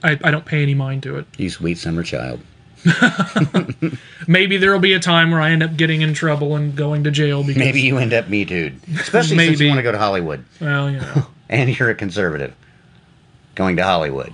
I, 0.04 0.20
I 0.24 0.32
don't 0.32 0.46
pay 0.46 0.62
any 0.62 0.74
mind 0.74 1.04
to 1.04 1.18
it. 1.18 1.26
You 1.38 1.50
sweet 1.50 1.78
summer 1.78 2.04
child. 2.04 2.42
maybe 4.28 4.58
there'll 4.58 4.80
be 4.80 4.94
a 4.94 5.00
time 5.00 5.32
where 5.32 5.42
I 5.42 5.52
end 5.52 5.62
up 5.62 5.78
getting 5.78 6.02
in 6.02 6.14
trouble 6.14 6.56
and 6.56 6.76
going 6.76 7.04
to 7.04 7.12
jail 7.12 7.44
because 7.44 7.60
Maybe 7.60 7.82
you 7.82 7.98
end 7.98 8.14
up 8.14 8.28
me 8.28 8.46
too. 8.46 8.74
Especially 8.96 9.38
since 9.38 9.60
you 9.60 9.68
want 9.68 9.80
to 9.80 9.84
go 9.84 9.92
to 9.92 9.98
Hollywood 9.98 10.44
well, 10.60 10.90
you 10.90 11.00
know. 11.00 11.28
and 11.50 11.78
you're 11.78 11.90
a 11.90 11.96
conservative. 11.96 12.56
Going 13.56 13.76
to 13.78 13.84
Hollywood. 13.84 14.34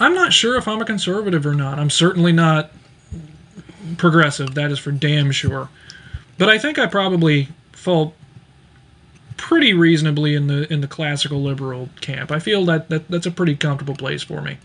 I'm 0.00 0.14
not 0.14 0.32
sure 0.32 0.56
if 0.56 0.66
I'm 0.66 0.80
a 0.80 0.84
conservative 0.84 1.46
or 1.46 1.54
not. 1.54 1.78
I'm 1.78 1.90
certainly 1.90 2.32
not 2.32 2.70
progressive, 3.96 4.54
that 4.54 4.70
is 4.70 4.78
for 4.78 4.92
damn 4.92 5.30
sure. 5.30 5.68
But 6.38 6.48
I 6.48 6.58
think 6.58 6.78
I 6.78 6.86
probably 6.86 7.48
fall 7.72 8.14
pretty 9.36 9.74
reasonably 9.74 10.34
in 10.34 10.46
the 10.46 10.72
in 10.72 10.80
the 10.80 10.88
classical 10.88 11.42
liberal 11.42 11.90
camp. 12.00 12.30
I 12.30 12.38
feel 12.38 12.64
that, 12.64 12.88
that 12.88 13.08
that's 13.08 13.26
a 13.26 13.30
pretty 13.30 13.54
comfortable 13.56 13.94
place 13.94 14.22
for 14.22 14.40
me. 14.40 14.58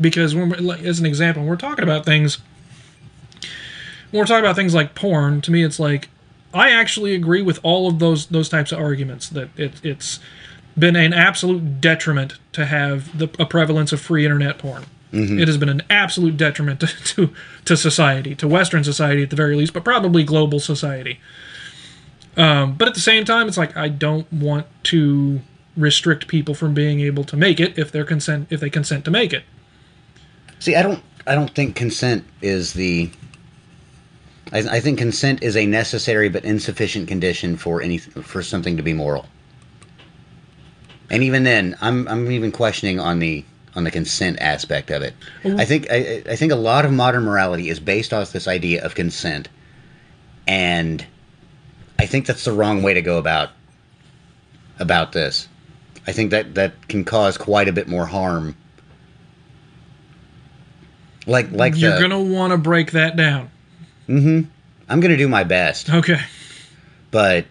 Because 0.00 0.34
when 0.34 0.50
we're, 0.50 0.56
like, 0.56 0.82
as 0.82 0.98
an 0.98 1.06
example, 1.06 1.44
we're 1.44 1.56
talking 1.56 1.84
about 1.84 2.04
things 2.04 2.38
when 4.10 4.20
we're 4.20 4.26
talking 4.26 4.44
about 4.44 4.56
things 4.56 4.74
like 4.74 4.94
porn, 4.94 5.40
to 5.40 5.50
me 5.50 5.64
it's 5.64 5.80
like 5.80 6.08
I 6.54 6.70
actually 6.70 7.14
agree 7.14 7.42
with 7.42 7.58
all 7.62 7.88
of 7.88 7.98
those 7.98 8.26
those 8.26 8.48
types 8.48 8.72
of 8.72 8.78
arguments 8.78 9.28
that 9.30 9.48
it, 9.58 9.80
it's 9.84 10.20
been 10.78 10.96
an 10.96 11.12
absolute 11.12 11.80
detriment 11.80 12.38
to 12.52 12.66
have 12.66 13.16
the, 13.18 13.28
a 13.38 13.46
prevalence 13.46 13.92
of 13.92 14.00
free 14.00 14.24
internet 14.24 14.58
porn. 14.58 14.84
It 15.40 15.46
has 15.46 15.58
been 15.58 15.68
an 15.68 15.82
absolute 15.90 16.36
detriment 16.38 16.80
to, 16.80 16.86
to 16.86 17.34
to 17.66 17.76
society, 17.76 18.34
to 18.36 18.48
Western 18.48 18.84
society 18.84 19.22
at 19.22 19.30
the 19.30 19.36
very 19.36 19.56
least, 19.56 19.72
but 19.72 19.84
probably 19.84 20.24
global 20.24 20.60
society. 20.60 21.20
Um, 22.36 22.74
but 22.74 22.88
at 22.88 22.94
the 22.94 23.00
same 23.00 23.24
time, 23.24 23.48
it's 23.48 23.58
like 23.58 23.76
I 23.76 23.88
don't 23.88 24.30
want 24.32 24.66
to 24.84 25.40
restrict 25.76 26.28
people 26.28 26.54
from 26.54 26.74
being 26.74 27.00
able 27.00 27.24
to 27.24 27.36
make 27.36 27.60
it 27.60 27.78
if 27.78 27.90
they're 27.92 28.04
consent 28.04 28.46
if 28.50 28.60
they 28.60 28.70
consent 28.70 29.04
to 29.06 29.10
make 29.10 29.32
it. 29.32 29.44
See, 30.62 30.76
I 30.76 30.82
don't 30.82 31.02
I 31.26 31.34
don't 31.34 31.52
think 31.52 31.74
consent 31.74 32.24
is 32.40 32.72
the 32.74 33.10
I, 34.52 34.58
I 34.58 34.78
think 34.78 34.96
consent 34.96 35.42
is 35.42 35.56
a 35.56 35.66
necessary 35.66 36.28
but 36.28 36.44
insufficient 36.44 37.08
condition 37.08 37.56
for 37.56 37.82
any 37.82 37.98
for 37.98 38.44
something 38.44 38.76
to 38.76 38.82
be 38.84 38.92
moral. 38.92 39.26
And 41.10 41.24
even 41.24 41.42
then, 41.42 41.76
I'm 41.80 42.06
I'm 42.06 42.30
even 42.30 42.52
questioning 42.52 43.00
on 43.00 43.18
the 43.18 43.44
on 43.74 43.82
the 43.82 43.90
consent 43.90 44.38
aspect 44.40 44.92
of 44.92 45.02
it. 45.02 45.14
Mm-hmm. 45.42 45.58
I 45.58 45.64
think 45.64 45.90
I, 45.90 46.22
I 46.30 46.36
think 46.36 46.52
a 46.52 46.56
lot 46.70 46.84
of 46.84 46.92
modern 46.92 47.24
morality 47.24 47.68
is 47.68 47.80
based 47.80 48.12
off 48.12 48.30
this 48.30 48.46
idea 48.46 48.84
of 48.84 48.94
consent, 48.94 49.48
and 50.46 51.04
I 51.98 52.06
think 52.06 52.24
that's 52.24 52.44
the 52.44 52.52
wrong 52.52 52.84
way 52.84 52.94
to 52.94 53.02
go 53.02 53.18
about 53.18 53.50
about 54.78 55.10
this. 55.10 55.48
I 56.06 56.12
think 56.12 56.30
that 56.30 56.54
that 56.54 56.86
can 56.86 57.04
cause 57.04 57.36
quite 57.36 57.66
a 57.66 57.72
bit 57.72 57.88
more 57.88 58.06
harm. 58.06 58.54
Like 61.26 61.52
like 61.52 61.76
You're 61.76 61.94
the, 61.94 62.00
gonna 62.00 62.20
want 62.20 62.52
to 62.52 62.58
break 62.58 62.92
that 62.92 63.16
down. 63.16 63.50
Mm-hmm. 64.08 64.48
I'm 64.88 65.00
gonna 65.00 65.16
do 65.16 65.28
my 65.28 65.44
best, 65.44 65.88
Okay. 65.90 66.20
but 67.10 67.46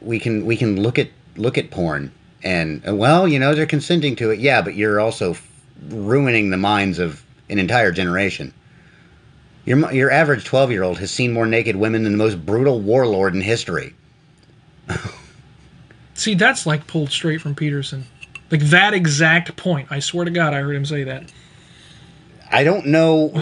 we 0.00 0.18
can 0.18 0.46
we 0.46 0.56
can 0.56 0.80
look 0.82 0.98
at 0.98 1.08
look 1.36 1.58
at 1.58 1.70
porn 1.70 2.12
and 2.44 2.86
uh, 2.88 2.94
well, 2.94 3.26
you 3.26 3.38
know 3.38 3.54
they're 3.54 3.66
consenting 3.66 4.16
to 4.16 4.30
it, 4.30 4.38
yeah, 4.40 4.62
but 4.62 4.74
you're 4.74 5.00
also 5.00 5.32
f- 5.32 5.48
ruining 5.88 6.50
the 6.50 6.56
minds 6.56 6.98
of 6.98 7.24
an 7.48 7.58
entire 7.58 7.92
generation. 7.92 8.52
Your 9.64 9.92
your 9.92 10.10
average 10.10 10.44
twelve 10.44 10.70
year 10.70 10.82
old 10.82 10.98
has 10.98 11.10
seen 11.10 11.32
more 11.32 11.46
naked 11.46 11.76
women 11.76 12.02
than 12.04 12.12
the 12.12 12.18
most 12.18 12.44
brutal 12.44 12.80
warlord 12.80 13.34
in 13.34 13.40
history. 13.40 13.94
See, 16.14 16.34
that's 16.34 16.66
like 16.66 16.86
pulled 16.86 17.10
straight 17.10 17.40
from 17.40 17.54
Peterson. 17.54 18.04
Like 18.50 18.60
that 18.60 18.92
exact 18.92 19.56
point. 19.56 19.88
I 19.90 19.98
swear 20.00 20.24
to 20.24 20.30
God, 20.30 20.52
I 20.52 20.60
heard 20.60 20.76
him 20.76 20.84
say 20.84 21.04
that. 21.04 21.32
I 22.52 22.64
don't 22.64 22.86
know. 22.86 23.32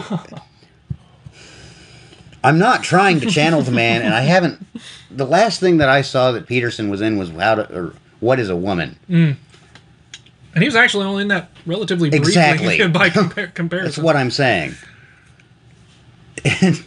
I'm 2.43 2.59
not 2.59 2.83
trying 2.83 3.21
to 3.21 3.27
channel 3.27 3.61
the 3.61 3.73
man, 3.73 4.03
and 4.03 4.15
I 4.15 4.23
haven't. 4.23 4.67
The 5.11 5.27
last 5.27 5.61
thing 5.61 5.79
that 5.79 5.89
I 5.89 6.03
saw 6.03 6.33
that 6.33 6.47
Peterson 6.47 6.89
was 6.89 7.01
in 7.01 7.19
was 7.19 7.31
how 7.31 7.57
to 7.57 7.77
or 7.77 7.95
what 8.21 8.39
is 8.39 8.49
a 8.49 8.57
woman. 8.57 8.99
Mm. 9.09 9.37
And 10.55 10.63
he 10.63 10.67
was 10.67 10.77
actually 10.77 11.07
only 11.07 11.23
in 11.23 11.29
that 11.29 11.51
relatively 11.67 12.11
briefly 12.11 12.29
Exactly. 12.29 12.89
by 12.89 13.09
compar- 13.11 13.55
comparison. 13.55 13.87
That's 13.87 13.99
what 13.99 14.17
I'm 14.17 14.31
saying. 14.31 14.75
And 16.45 16.85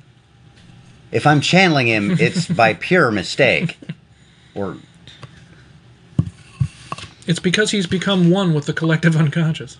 if 1.12 1.26
I'm 1.26 1.40
channeling 1.40 1.88
him, 1.88 2.16
it's 2.18 2.46
by 2.46 2.74
pure 2.74 3.10
mistake. 3.10 3.78
Or 4.54 4.76
It's 7.26 7.38
because 7.38 7.70
he's 7.70 7.86
become 7.86 8.30
one 8.30 8.54
with 8.54 8.66
the 8.66 8.72
collective 8.72 9.16
unconscious. 9.16 9.78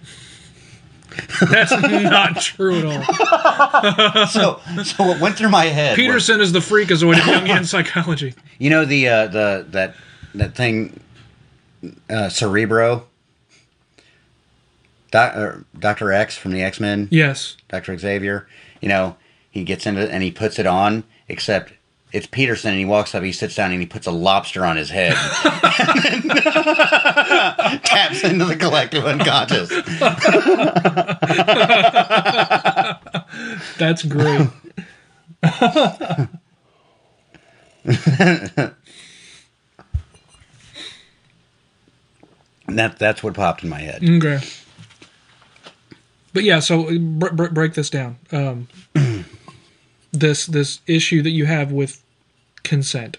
That's 1.50 1.72
not 1.72 2.40
true 2.40 2.78
at 2.78 2.84
all. 2.86 4.26
so, 4.26 4.60
so 4.84 5.04
what 5.04 5.20
went 5.20 5.36
through 5.36 5.48
my 5.50 5.66
head. 5.66 5.90
was- 5.90 5.96
Peterson 5.96 6.40
is 6.40 6.52
the 6.52 6.60
freak 6.60 6.88
freakazoid 6.88 7.14
of 7.18 7.24
Jungian 7.24 7.66
psychology. 7.66 8.34
you 8.58 8.70
know 8.70 8.84
the 8.84 9.08
uh, 9.08 9.26
the 9.26 9.66
that 9.70 9.94
that 10.34 10.54
thing, 10.54 11.00
uh, 12.08 12.28
Cerebro. 12.28 13.06
Doc, 15.10 15.32
uh, 15.34 15.52
Doctor 15.78 16.12
X 16.12 16.36
from 16.36 16.52
the 16.52 16.62
X 16.62 16.78
Men. 16.78 17.08
Yes. 17.10 17.56
Dr. 17.68 17.98
Xavier, 17.98 18.46
you 18.80 18.88
know, 18.88 19.16
he 19.50 19.64
gets 19.64 19.84
into 19.86 20.02
it 20.02 20.10
and 20.10 20.22
he 20.22 20.30
puts 20.30 20.58
it 20.58 20.66
on, 20.66 21.02
except 21.28 21.72
it's 22.12 22.26
Peterson 22.26 22.70
and 22.70 22.78
he 22.78 22.84
walks 22.84 23.14
up, 23.14 23.22
he 23.22 23.32
sits 23.32 23.54
down 23.54 23.70
and 23.72 23.80
he 23.80 23.86
puts 23.86 24.06
a 24.06 24.10
lobster 24.10 24.64
on 24.64 24.76
his 24.76 24.90
head. 24.90 25.12
Taps 27.84 28.24
into 28.24 28.44
the 28.44 28.56
collective 28.58 29.04
unconscious. 29.04 29.68
That's 33.78 34.02
great. 34.02 34.48
that 42.68 42.98
that's 42.98 43.22
what 43.22 43.34
popped 43.34 43.62
in 43.62 43.68
my 43.68 43.80
head. 43.80 44.02
Okay. 44.02 44.40
But 46.32 46.44
yeah, 46.44 46.60
so 46.60 46.84
br- 46.98 47.30
br- 47.30 47.48
break 47.48 47.74
this 47.74 47.90
down. 47.90 48.18
Um, 48.32 48.68
this 50.12 50.46
this 50.46 50.80
issue 50.86 51.22
that 51.22 51.30
you 51.30 51.46
have 51.46 51.72
with 51.72 52.02
consent, 52.62 53.18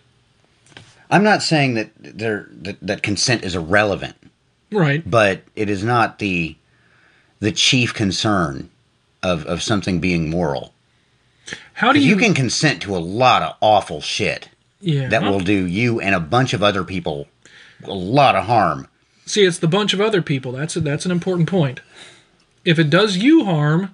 I'm 1.09 1.23
not 1.23 1.41
saying 1.43 1.75
that 1.75 1.91
there 1.97 2.47
that, 2.51 2.77
that 2.81 3.03
consent 3.03 3.43
is 3.43 3.55
irrelevant, 3.55 4.15
right? 4.71 5.09
but 5.09 5.43
it 5.55 5.69
is 5.69 5.83
not 5.83 6.19
the 6.19 6.55
the 7.39 7.51
chief 7.51 7.93
concern 7.93 8.69
of 9.23 9.45
of 9.45 9.61
something 9.61 9.99
being 9.99 10.29
moral. 10.29 10.73
How 11.73 11.91
do 11.91 11.99
you? 11.99 12.09
you 12.09 12.17
can 12.17 12.33
consent 12.33 12.81
to 12.83 12.95
a 12.95 12.99
lot 12.99 13.41
of 13.41 13.55
awful 13.61 14.01
shit 14.01 14.49
yeah. 14.79 15.09
that 15.09 15.23
will 15.23 15.39
do 15.39 15.65
you 15.65 15.99
and 15.99 16.13
a 16.15 16.19
bunch 16.19 16.53
of 16.53 16.61
other 16.61 16.83
people 16.83 17.27
a 17.83 17.93
lot 17.93 18.35
of 18.35 18.45
harm. 18.45 18.87
See, 19.25 19.45
it's 19.45 19.59
the 19.59 19.67
bunch 19.67 19.93
of 19.93 20.01
other 20.01 20.21
people. 20.21 20.51
That's 20.51 20.75
a, 20.75 20.81
that's 20.81 21.05
an 21.05 21.11
important 21.11 21.49
point. 21.49 21.79
If 22.65 22.77
it 22.77 22.89
does 22.89 23.17
you 23.17 23.45
harm, 23.45 23.93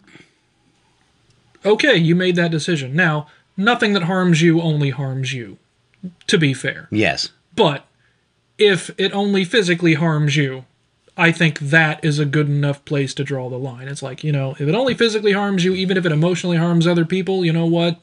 okay, 1.66 1.96
you 1.96 2.16
made 2.16 2.36
that 2.36 2.52
decision. 2.52 2.96
Now, 2.96 3.28
nothing 3.56 3.94
that 3.94 4.04
harms 4.04 4.42
you 4.42 4.62
only 4.62 4.90
harms 4.92 5.34
you. 5.34 5.58
To 6.28 6.38
be 6.38 6.54
fair, 6.54 6.88
Yes. 6.92 7.30
but 7.56 7.86
if 8.58 8.92
it 9.00 9.12
only 9.14 9.44
physically 9.44 9.96
harms 9.96 10.36
you, 10.38 10.64
I 11.18 11.32
think 11.32 11.58
that 11.60 12.06
is 12.06 12.20
a 12.20 12.26
good 12.26 12.48
enough 12.48 12.86
place 12.86 13.16
to 13.16 13.24
draw 13.24 13.50
the 13.50 13.58
line. 13.58 13.88
It's 13.88 14.04
like, 14.04 14.24
you 14.24 14.32
know, 14.32 14.52
if 14.52 14.62
it 14.62 14.76
only 14.76 14.94
physically 14.94 15.32
harms 15.34 15.66
you, 15.66 15.74
even 15.74 15.98
if 15.98 16.06
it 16.06 16.12
emotionally 16.12 16.58
harms 16.58 16.86
other 16.86 17.04
people, 17.04 17.44
you 17.44 17.52
know 17.52 17.66
what? 17.66 17.98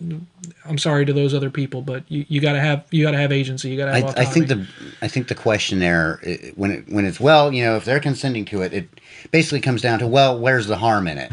I'm 0.64 0.76
sorry 0.78 1.07
to 1.07 1.12
those 1.12 1.32
other 1.32 1.50
people, 1.50 1.80
but 1.82 2.02
you, 2.09 2.26
you 2.28 2.40
gotta 2.40 2.61
have 2.61 2.84
you 2.90 3.05
gotta 3.05 3.18
have 3.18 3.30
agency. 3.30 3.70
You 3.70 3.76
gotta 3.76 3.92
have 3.92 4.18
I, 4.18 4.22
I 4.22 4.24
think 4.24 4.48
the 4.48 4.66
I 5.00 5.07
think 5.09 5.28
the 5.28 5.34
question 5.36 5.78
there 5.78 6.20
when 6.57 6.72
it, 6.72 6.88
when 6.88 7.05
it's 7.05 7.20
well, 7.20 7.52
you 7.52 7.62
know, 7.62 7.76
if 7.76 7.84
they're 7.84 8.00
consenting 8.00 8.44
to 8.46 8.62
it, 8.62 8.72
it 8.72 8.88
basically 9.30 9.61
comes 9.61 9.80
down 9.80 10.00
to 10.00 10.07
well, 10.09 10.36
where's 10.38 10.66
the 10.66 10.76
harm 10.78 11.07
in 11.07 11.16
it? 11.18 11.30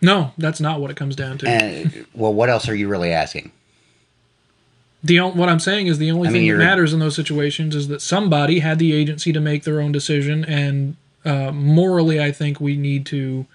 No, 0.00 0.32
that's 0.38 0.60
not 0.60 0.80
what 0.80 0.90
it 0.90 0.96
comes 0.96 1.16
down 1.16 1.38
to. 1.38 1.48
And 1.48 2.06
well, 2.14 2.32
what 2.32 2.48
else 2.48 2.68
are 2.68 2.74
you 2.74 2.88
really 2.88 3.12
asking? 3.12 3.52
The 5.02 5.20
what 5.20 5.48
I'm 5.48 5.60
saying 5.60 5.86
is 5.86 5.98
the 5.98 6.10
only 6.10 6.28
I 6.28 6.32
mean, 6.32 6.42
thing 6.42 6.58
that 6.58 6.64
matters 6.64 6.92
in 6.92 6.98
those 6.98 7.14
situations 7.14 7.76
is 7.76 7.88
that 7.88 8.02
somebody 8.02 8.58
had 8.58 8.78
the 8.78 8.92
agency 8.92 9.32
to 9.32 9.40
make 9.40 9.62
their 9.62 9.80
own 9.80 9.92
decision, 9.92 10.44
and 10.44 10.96
uh, 11.24 11.52
morally, 11.52 12.20
I 12.20 12.32
think 12.32 12.60
we 12.60 12.76
need 12.76 13.06
to 13.06 13.46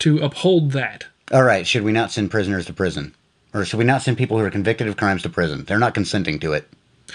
to 0.00 0.18
uphold 0.18 0.72
that. 0.72 1.06
All 1.32 1.42
right, 1.42 1.66
should 1.66 1.82
we 1.82 1.92
not 1.92 2.10
send 2.10 2.30
prisoners 2.30 2.64
to 2.66 2.72
prison? 2.72 3.14
Or 3.52 3.64
should 3.64 3.78
we 3.78 3.84
not 3.84 4.02
send 4.02 4.18
people 4.18 4.38
who 4.38 4.44
are 4.44 4.50
convicted 4.50 4.88
of 4.88 4.96
crimes 4.96 5.22
to 5.22 5.28
prison? 5.28 5.64
They're 5.64 5.78
not 5.78 5.94
consenting 5.94 6.38
to 6.40 6.52
it. 6.52 6.68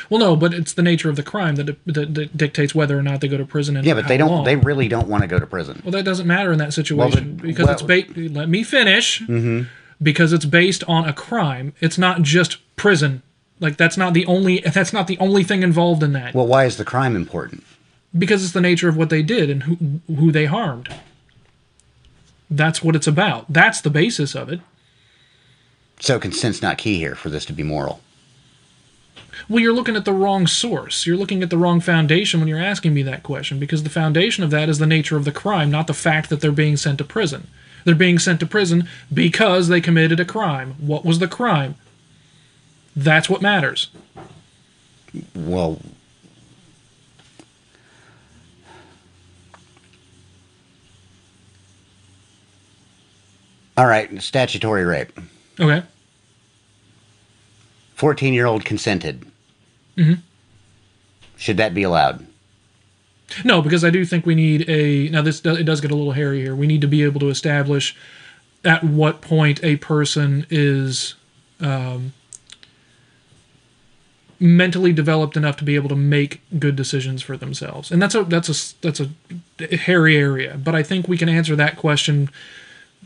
Well, 0.09 0.19
no, 0.19 0.35
but 0.35 0.53
it's 0.53 0.73
the 0.73 0.81
nature 0.81 1.09
of 1.09 1.15
the 1.15 1.23
crime 1.23 1.55
that, 1.55 1.77
that, 1.85 2.13
that 2.15 2.37
dictates 2.37 2.73
whether 2.73 2.97
or 2.97 3.03
not 3.03 3.21
they 3.21 3.27
go 3.27 3.37
to 3.37 3.45
prison. 3.45 3.77
And 3.77 3.85
Yeah, 3.85 3.93
but 3.93 4.07
they 4.07 4.17
don't. 4.17 4.29
long. 4.31 4.43
They 4.43 4.55
really 4.55 4.87
don't 4.87 5.07
want 5.07 5.21
to 5.21 5.27
go 5.27 5.39
to 5.39 5.45
prison. 5.47 5.81
well, 5.83 5.91
that 5.91 6.03
doesn't 6.03 6.27
matter 6.27 6.51
in 6.51 6.57
that 6.59 6.73
situation 6.73 7.37
the- 7.37 7.43
because 7.47 7.69
it's 7.69 7.81
ba- 7.81 8.05
Let 8.15 8.49
me 8.49 8.63
finish. 8.63 9.21
Mm-hmm. 9.21 9.63
Because 10.01 10.33
it's 10.33 10.45
based 10.45 10.83
on 10.85 11.07
a 11.07 11.13
crime. 11.13 11.73
It's 11.79 11.97
not 11.97 12.23
just 12.23 12.57
prison. 12.75 13.21
Like 13.59 13.77
that's 13.77 13.95
not 13.95 14.13
the 14.13 14.25
only. 14.25 14.59
That's 14.73 14.91
not 14.91 15.07
the 15.07 15.17
only 15.19 15.43
thing 15.43 15.63
involved 15.63 16.03
in 16.03 16.11
that. 16.13 16.33
Well, 16.33 16.47
why 16.47 16.65
is 16.65 16.77
the 16.77 16.83
crime 16.85 17.15
important? 17.15 17.63
because 18.15 18.43
it's 18.43 18.53
the 18.53 18.61
nature 18.61 18.87
of 18.89 18.95
what 18.97 19.09
they 19.09 19.23
did 19.23 19.49
and 19.49 19.63
who 19.63 20.01
who 20.13 20.31
they 20.31 20.45
harmed. 20.45 20.89
That's 22.49 22.83
what 22.83 22.95
it's 22.95 23.07
about. 23.07 23.51
That's 23.51 23.81
the 23.81 23.89
basis 23.89 24.35
of 24.35 24.49
it. 24.49 24.59
So 25.99 26.19
consent's 26.19 26.61
not 26.61 26.77
key 26.77 26.97
here 26.97 27.15
for 27.15 27.29
this 27.29 27.45
to 27.45 27.53
be 27.53 27.63
moral. 27.63 28.01
Well, 29.49 29.59
you're 29.59 29.73
looking 29.73 29.95
at 29.95 30.05
the 30.05 30.13
wrong 30.13 30.47
source. 30.47 31.05
You're 31.05 31.17
looking 31.17 31.43
at 31.43 31.49
the 31.49 31.57
wrong 31.57 31.79
foundation 31.79 32.39
when 32.39 32.47
you're 32.47 32.59
asking 32.59 32.93
me 32.93 33.03
that 33.03 33.23
question 33.23 33.59
because 33.59 33.83
the 33.83 33.89
foundation 33.89 34.43
of 34.43 34.51
that 34.51 34.69
is 34.69 34.79
the 34.79 34.87
nature 34.87 35.17
of 35.17 35.25
the 35.25 35.31
crime, 35.31 35.69
not 35.69 35.87
the 35.87 35.93
fact 35.93 36.29
that 36.29 36.41
they're 36.41 36.51
being 36.51 36.77
sent 36.77 36.97
to 36.99 37.03
prison. 37.03 37.47
They're 37.83 37.95
being 37.95 38.19
sent 38.19 38.39
to 38.39 38.45
prison 38.45 38.87
because 39.13 39.67
they 39.67 39.81
committed 39.81 40.19
a 40.19 40.25
crime. 40.25 40.75
What 40.79 41.03
was 41.03 41.19
the 41.19 41.27
crime? 41.27 41.75
That's 42.95 43.29
what 43.29 43.41
matters. 43.41 43.89
Well, 45.35 45.79
all 53.75 53.85
right, 53.87 54.21
statutory 54.21 54.85
rape. 54.85 55.11
Okay. 55.59 55.83
14 57.95 58.33
year 58.33 58.45
old 58.45 58.65
consented. 58.65 59.25
Mhm. 59.97 60.19
Should 61.37 61.57
that 61.57 61.73
be 61.73 61.83
allowed? 61.83 62.25
No, 63.43 63.61
because 63.61 63.83
I 63.83 63.89
do 63.89 64.05
think 64.05 64.25
we 64.25 64.35
need 64.35 64.69
a. 64.69 65.09
Now, 65.09 65.21
this 65.21 65.39
does, 65.39 65.57
it 65.57 65.63
does 65.63 65.81
get 65.81 65.91
a 65.91 65.95
little 65.95 66.13
hairy 66.13 66.41
here. 66.41 66.55
We 66.55 66.67
need 66.67 66.81
to 66.81 66.87
be 66.87 67.03
able 67.03 67.19
to 67.21 67.29
establish 67.29 67.95
at 68.63 68.83
what 68.83 69.21
point 69.21 69.59
a 69.63 69.75
person 69.77 70.45
is 70.49 71.15
um, 71.59 72.13
mentally 74.39 74.93
developed 74.93 75.35
enough 75.35 75.57
to 75.57 75.63
be 75.63 75.75
able 75.75 75.89
to 75.89 75.95
make 75.95 76.41
good 76.59 76.75
decisions 76.75 77.21
for 77.21 77.37
themselves, 77.37 77.91
and 77.91 78.01
that's 78.01 78.15
a 78.15 78.23
that's 78.23 78.49
a 78.49 78.75
that's 78.81 78.99
a 78.99 79.77
hairy 79.77 80.17
area. 80.17 80.59
But 80.61 80.75
I 80.75 80.83
think 80.83 81.07
we 81.07 81.17
can 81.17 81.29
answer 81.29 81.55
that 81.55 81.77
question 81.77 82.29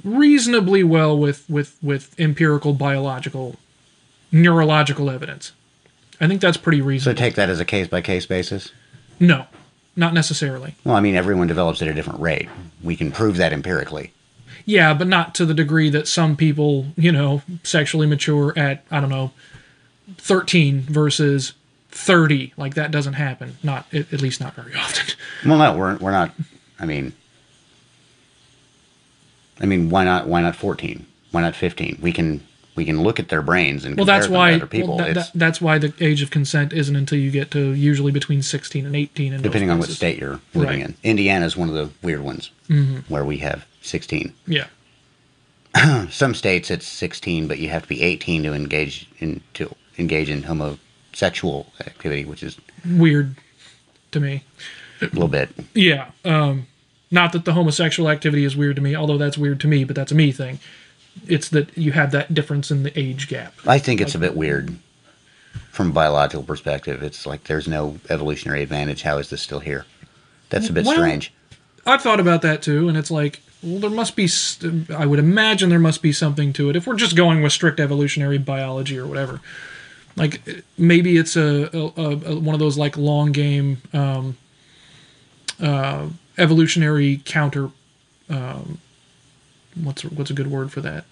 reasonably 0.04 0.84
well 0.84 1.18
with 1.18 1.50
with 1.50 1.78
with 1.82 2.20
empirical 2.20 2.74
biological 2.74 3.56
neurological 4.32 5.10
evidence. 5.10 5.54
I 6.20 6.28
think 6.28 6.42
that's 6.42 6.58
pretty 6.58 6.82
reasonable. 6.82 7.18
So 7.18 7.24
take 7.24 7.36
that 7.36 7.50
as 7.50 7.60
a 7.60 7.66
case 7.66 7.88
by 7.88 8.02
case 8.02 8.26
basis? 8.26 8.72
no, 9.20 9.46
not 9.96 10.14
necessarily. 10.14 10.76
Well, 10.84 10.96
I 10.96 11.00
mean, 11.00 11.16
everyone 11.16 11.48
develops 11.48 11.82
at 11.82 11.88
a 11.88 11.94
different 11.94 12.20
rate. 12.20 12.48
We 12.84 12.96
can 12.96 13.12
prove 13.12 13.38
that 13.38 13.52
empirically. 13.54 14.14
Yeah, 14.66 14.94
but 14.94 15.08
not 15.08 15.34
to 15.36 15.46
the 15.46 15.54
degree 15.54 15.90
that 15.90 16.08
some 16.08 16.36
people, 16.36 16.88
you 16.96 17.12
know, 17.12 17.42
sexually 17.64 18.06
mature 18.06 18.54
at, 18.58 18.84
I 18.92 19.00
don't 19.00 19.10
know, 19.10 19.32
13 20.18 20.82
versus 20.82 21.54
30. 21.90 22.54
Like 22.58 22.76
that 22.76 22.92
doesn't 22.92 23.14
happen. 23.14 23.58
Not, 23.64 23.86
at 23.94 24.12
at 24.14 24.22
least 24.22 24.40
not 24.42 24.54
very 24.56 24.76
often. 24.76 25.16
Well, 25.46 25.58
no, 25.58 25.78
we're, 25.78 25.98
we're 25.98 26.12
not. 26.12 26.32
I 26.80 26.86
mean, 26.86 27.14
I 29.60 29.66
mean, 29.66 29.90
why 29.90 30.04
not? 30.04 30.28
Why 30.28 30.42
not 30.42 30.56
fourteen? 30.56 31.06
Why 31.32 31.42
not 31.42 31.56
fifteen? 31.56 31.98
We 32.02 32.12
can 32.12 32.46
we 32.78 32.86
can 32.86 33.02
look 33.04 33.20
at 33.20 33.28
their 33.28 33.42
brains 33.42 33.84
and 33.84 33.98
Well, 33.98 34.06
compare 34.06 34.16
that's 34.20 34.26
them 34.28 34.34
to 34.34 34.38
why, 34.38 34.54
other 34.54 34.66
people. 34.68 34.96
well, 34.98 35.06
that, 35.08 35.14
that- 35.16 35.32
that's 35.36 35.60
why 35.60 35.78
the 35.78 35.94
age 36.00 36.22
of 36.22 36.30
consent 36.32 36.72
isn't 36.72 36.96
until 36.96 37.18
you 37.20 37.30
get 37.32 37.52
to 37.52 37.72
usually 37.74 38.14
between 38.14 38.42
16 38.42 38.86
and 38.86 38.96
18. 38.96 39.34
In 39.34 39.42
depending 39.42 39.70
on 39.70 39.80
what 39.80 39.90
state 39.90 40.18
you're 40.20 40.40
living 40.54 40.80
Right. 40.82 40.90
in. 40.90 40.96
Indiana 41.04 41.46
is 41.46 41.58
one 41.58 41.68
of 41.68 41.76
the 41.76 41.90
weird 42.02 42.22
ones 42.22 42.52
Mm-hmm. 42.70 42.98
where 43.14 43.26
we 43.26 43.38
have 43.40 43.66
sixteen. 43.82 44.34
Yeah. 44.46 44.68
Some 46.10 46.34
states 46.36 46.70
it's 46.72 46.86
sixteen, 46.88 47.48
but 47.48 47.60
you 47.60 47.70
have 47.70 47.84
to 47.84 47.88
be 47.90 48.02
eighteen 48.02 48.44
to 48.44 48.54
engage 48.54 49.08
in 49.20 49.42
to 49.56 49.74
engage 49.98 50.30
in 50.30 50.44
homosexual 50.44 51.72
activity, 51.82 52.26
which 52.26 52.44
is 52.44 52.58
Weird 52.86 53.36
to 54.12 54.20
me. 54.20 54.44
a 55.02 55.06
little 55.06 55.28
bit. 55.28 55.50
Yeah. 55.74 56.12
Um, 56.26 56.68
not 57.12 57.32
that 57.32 57.46
the 57.46 57.54
homosexual 57.54 58.10
activity 58.10 58.44
is 58.44 58.56
weird 58.58 58.76
to 58.76 58.82
me, 58.82 58.96
although 58.96 59.18
that's 59.18 59.38
weird 59.38 59.60
to 59.62 59.68
me, 59.68 59.84
but 59.86 59.96
that's 59.96 60.12
a 60.12 60.16
me 60.16 60.32
thing. 60.32 60.60
It's 61.28 61.50
that 61.50 61.78
you 61.78 61.92
have 61.94 62.12
that 62.12 62.34
difference 62.34 62.72
in 62.72 62.84
the 62.84 62.98
age 63.00 63.28
gap. 63.28 63.54
I 63.66 63.80
think 63.80 64.02
it's 64.02 64.16
a 64.16 64.20
bit 64.20 64.36
weird 64.36 64.76
from 65.72 65.90
a 65.90 65.94
biological 65.94 66.44
perspective. 66.44 67.04
It's 67.04 67.26
like 67.26 67.46
there's 67.46 67.68
no 67.68 68.00
evolutionary 68.10 68.64
advantage. 68.64 69.04
How 69.04 69.18
is 69.18 69.30
this 69.30 69.42
still 69.42 69.60
here? 69.60 69.86
That's 70.50 70.70
a 70.70 70.74
bit 70.74 70.86
Well, 70.86 70.96
strange. 70.96 71.34
I've 71.86 72.02
thought 72.02 72.20
about 72.20 72.42
that 72.42 72.62
too, 72.62 72.90
and 72.90 72.98
it's 72.98 73.12
like, 73.12 73.42
well, 73.64 73.80
there 73.80 73.90
must 73.90 74.16
be. 74.16 74.28
St- 74.28 74.92
I 74.92 75.06
would 75.06 75.20
imagine 75.20 75.70
there 75.70 75.80
must 75.80 76.02
be 76.02 76.12
something 76.12 76.54
to 76.54 76.70
it 76.70 76.76
if 76.76 76.86
we're 76.86 76.96
just 76.96 77.16
going 77.16 77.42
with 77.42 77.54
strict 77.54 77.80
evolutionary 77.80 78.38
biology 78.38 78.98
or 78.98 79.08
whatever. 79.08 79.40
Like 80.16 80.64
maybe 80.78 81.18
it's 81.18 81.36
a, 81.36 81.70
a, 81.76 82.02
a 82.34 82.40
one 82.40 82.54
of 82.56 82.60
those 82.60 82.78
like 82.78 82.98
long 82.98 83.32
game 83.32 83.82
um, 83.94 84.36
uh, 85.62 86.08
evolutionary 86.38 87.22
counter. 87.24 87.72
Um, 88.30 88.80
what's 89.84 90.04
what's 90.04 90.30
a 90.30 90.34
good 90.34 90.48
word 90.52 90.72
for 90.72 90.82
that? 90.82 91.06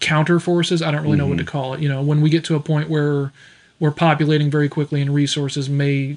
Counter 0.00 0.40
forces. 0.40 0.80
I 0.80 0.90
don't 0.90 1.02
really 1.02 1.18
know 1.18 1.26
what 1.26 1.38
to 1.38 1.44
call 1.44 1.74
it. 1.74 1.80
You 1.80 1.88
know, 1.88 2.00
when 2.00 2.22
we 2.22 2.30
get 2.30 2.42
to 2.44 2.54
a 2.54 2.60
point 2.60 2.88
where 2.88 3.32
we're 3.78 3.90
populating 3.90 4.50
very 4.50 4.68
quickly 4.68 5.02
and 5.02 5.14
resources 5.14 5.68
may 5.68 6.16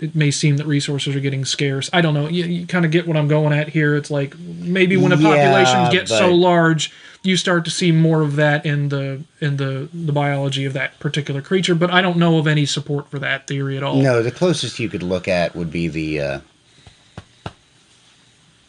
it 0.00 0.16
may 0.16 0.30
seem 0.32 0.56
that 0.56 0.66
resources 0.66 1.14
are 1.14 1.20
getting 1.20 1.44
scarce. 1.44 1.88
I 1.92 2.00
don't 2.00 2.12
know. 2.12 2.26
You, 2.28 2.44
you 2.44 2.66
kind 2.66 2.84
of 2.84 2.90
get 2.90 3.06
what 3.06 3.16
I'm 3.16 3.28
going 3.28 3.52
at 3.52 3.68
here. 3.68 3.94
It's 3.94 4.10
like 4.10 4.36
maybe 4.38 4.96
when 4.96 5.12
a 5.12 5.16
Yeah, 5.16 5.28
population 5.28 5.90
gets 5.92 6.10
so 6.10 6.34
large, 6.34 6.92
you 7.22 7.36
start 7.36 7.64
to 7.66 7.70
see 7.70 7.92
more 7.92 8.20
of 8.22 8.34
that 8.36 8.66
in 8.66 8.88
the 8.88 9.22
in 9.40 9.58
the 9.58 9.88
the 9.94 10.12
biology 10.12 10.64
of 10.64 10.72
that 10.72 10.98
particular 10.98 11.40
creature. 11.40 11.74
But 11.76 11.90
I 11.90 12.02
don't 12.02 12.16
know 12.16 12.38
of 12.38 12.46
any 12.48 12.66
support 12.66 13.08
for 13.10 13.18
that 13.20 13.46
theory 13.46 13.76
at 13.76 13.82
all. 13.84 14.02
No, 14.02 14.22
the 14.22 14.32
closest 14.32 14.78
you 14.80 14.88
could 14.88 15.04
look 15.04 15.28
at 15.28 15.54
would 15.54 15.70
be 15.70 15.86
the 15.86 16.20
uh, 16.20 16.40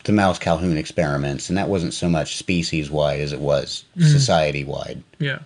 the 0.03 0.11
Mouse 0.11 0.37
Calhoun 0.39 0.77
experiments, 0.77 1.49
and 1.49 1.57
that 1.57 1.69
wasn't 1.69 1.93
so 1.93 2.09
much 2.09 2.37
species 2.37 2.91
wide 2.91 3.19
as 3.19 3.31
it 3.33 3.39
was 3.39 3.85
society 3.97 4.63
wide. 4.63 5.01
Yeah. 5.19 5.39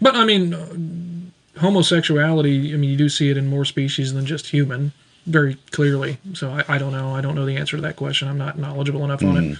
But 0.00 0.14
I 0.14 0.24
mean, 0.24 1.32
homosexuality, 1.58 2.74
I 2.74 2.76
mean, 2.76 2.90
you 2.90 2.96
do 2.96 3.08
see 3.08 3.30
it 3.30 3.36
in 3.36 3.46
more 3.46 3.64
species 3.64 4.12
than 4.12 4.26
just 4.26 4.48
human, 4.48 4.92
very 5.26 5.54
clearly. 5.70 6.18
So 6.34 6.50
I, 6.50 6.74
I 6.74 6.78
don't 6.78 6.92
know. 6.92 7.14
I 7.14 7.20
don't 7.20 7.34
know 7.34 7.46
the 7.46 7.56
answer 7.56 7.76
to 7.76 7.82
that 7.82 7.96
question. 7.96 8.28
I'm 8.28 8.38
not 8.38 8.58
knowledgeable 8.58 9.04
enough 9.04 9.22
on 9.22 9.36
it. 9.36 9.58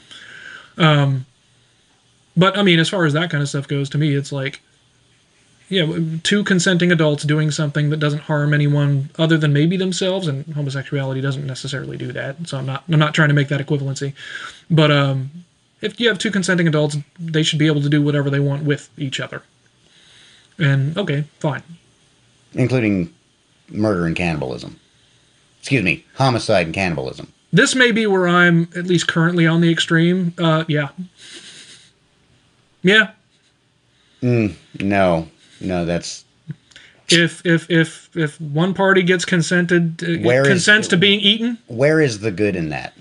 Um, 0.79 1.27
but 2.37 2.57
I 2.59 2.63
mean, 2.63 2.81
as 2.81 2.89
far 2.89 3.05
as 3.05 3.13
that 3.13 3.31
kind 3.31 3.43
of 3.43 3.49
stuff 3.49 3.69
goes, 3.69 3.89
to 3.91 3.99
me, 3.99 4.15
it's 4.15 4.33
like, 4.33 4.61
yeah, 5.73 5.87
two 6.23 6.45
consenting 6.45 6.93
adults 6.93 7.25
doing 7.25 7.51
something 7.51 7.89
that 7.89 7.97
doesn't 7.97 8.21
harm 8.21 8.53
anyone 8.53 9.09
other 9.19 9.39
than 9.39 9.55
maybe 9.55 9.79
themselves, 9.79 10.29
and 10.29 10.45
homosexuality 10.55 11.23
doesn't 11.23 11.47
necessarily 11.47 11.97
do 11.97 12.13
that. 12.13 12.47
So 12.47 12.59
I'm 12.59 12.67
not, 12.67 12.85
I'm 12.91 12.99
not 12.99 13.15
trying 13.15 13.29
to 13.29 13.35
make 13.35 13.49
that 13.49 13.67
equivalency, 13.67 14.13
but 14.71 14.91
um, 14.91 15.31
if 15.81 15.99
you 15.99 16.09
have 16.09 16.19
two 16.19 16.31
consenting 16.31 16.69
adults, 16.69 16.99
they 17.19 17.43
should 17.43 17.59
be 17.59 17.67
able 17.69 17.81
to 17.81 17.89
do 17.89 18.03
whatever 18.03 18.29
they 18.29 18.39
want 18.39 18.65
with 18.65 18.91
each 18.99 19.19
other. 19.19 19.43
And 20.59 20.97
okay, 20.99 21.25
fine. 21.39 21.63
including 22.53 23.13
murder 23.71 24.05
and 24.05 24.15
cannibalism. 24.15 24.79
Excuse 25.61 25.83
me, 25.83 26.05
homicide 26.17 26.67
and 26.67 26.75
cannibalism. 26.75 27.33
This 27.51 27.75
may 27.75 27.93
be 27.93 28.07
where 28.07 28.29
I'm 28.29 28.69
at 28.77 28.87
least 28.87 29.09
currently 29.09 29.47
on 29.47 29.63
the 29.63 29.73
extreme. 29.73 30.35
Uh, 30.37 30.65
yeah, 30.69 30.89
yeah. 32.83 33.13
No, 34.21 35.29
no, 35.63 35.85
that's 35.85 36.25
If 37.09 37.45
if 37.47 37.71
if 37.71 38.09
if 38.17 38.41
one 38.41 38.75
party 38.75 39.03
gets 39.03 39.25
consented, 39.25 40.03
uh, 40.03 40.23
Where 40.27 40.43
is- 40.43 40.49
consents 40.49 40.89
to 40.89 40.97
being 40.97 41.21
eaten, 41.21 41.59
where 41.67 42.01
is 42.01 42.21
the 42.21 42.31
good 42.31 42.57
in 42.57 42.69
that? 42.71 42.95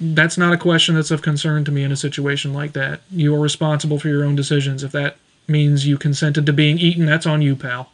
that's 0.00 0.36
not 0.36 0.52
a 0.52 0.56
question 0.58 0.96
that's 0.96 1.10
of 1.12 1.22
concern 1.22 1.64
to 1.64 1.70
me 1.72 1.82
in 1.82 1.90
a 1.92 1.96
situation 1.96 2.52
like 2.52 2.72
that. 2.72 3.00
You 3.10 3.34
are 3.34 3.40
responsible 3.40 3.98
for 3.98 4.08
your 4.08 4.24
own 4.24 4.34
decisions. 4.34 4.82
If 4.82 4.92
that 4.92 5.16
means 5.48 5.86
you 5.86 5.96
consented 5.96 6.44
to 6.46 6.52
being 6.52 6.78
eaten, 6.78 7.06
that's 7.06 7.26
on 7.26 7.40
you, 7.42 7.54
pal. 7.56 7.90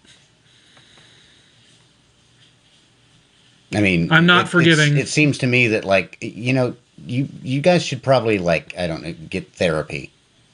I 3.73 3.81
mean, 3.81 4.11
I'm 4.11 4.27
not 4.27 4.41
it's- 4.47 4.51
forgiving. 4.51 4.97
It 4.97 5.09
seems 5.09 5.39
to 5.39 5.47
me 5.47 5.69
that 5.69 5.85
like 5.85 6.19
you 6.21 6.53
know, 6.53 6.75
you 7.07 7.29
you 7.43 7.61
guys 7.61 7.85
should 7.85 8.03
probably 8.03 8.39
like 8.39 8.75
I 8.77 8.87
don't 8.87 9.03
know, 9.03 9.13
get 9.29 9.53
therapy. 9.53 10.11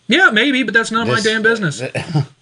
Yeah, 0.08 0.30
maybe, 0.30 0.62
but 0.62 0.74
that's 0.74 0.90
not 0.90 1.06
my 1.08 1.20
damn 1.20 1.42
business. 1.42 1.82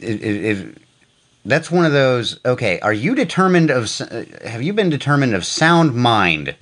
It, 0.00 0.22
it, 0.22 0.78
that's 1.44 1.70
one 1.70 1.84
of 1.84 1.92
those. 1.92 2.38
Okay, 2.44 2.80
are 2.80 2.92
you 2.92 3.14
determined 3.14 3.70
of? 3.70 3.88
uh, 4.00 4.24
Have 4.46 4.62
you 4.62 4.72
been 4.72 4.90
determined 4.90 5.34
of 5.34 5.44
sound 5.44 5.94
mind? 5.94 6.54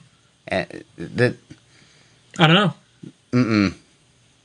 Uh, 0.50 0.64
that 0.96 1.36
I 2.38 2.46
don't 2.46 2.56
know. 2.56 2.74
Mm-mm. 3.32 3.74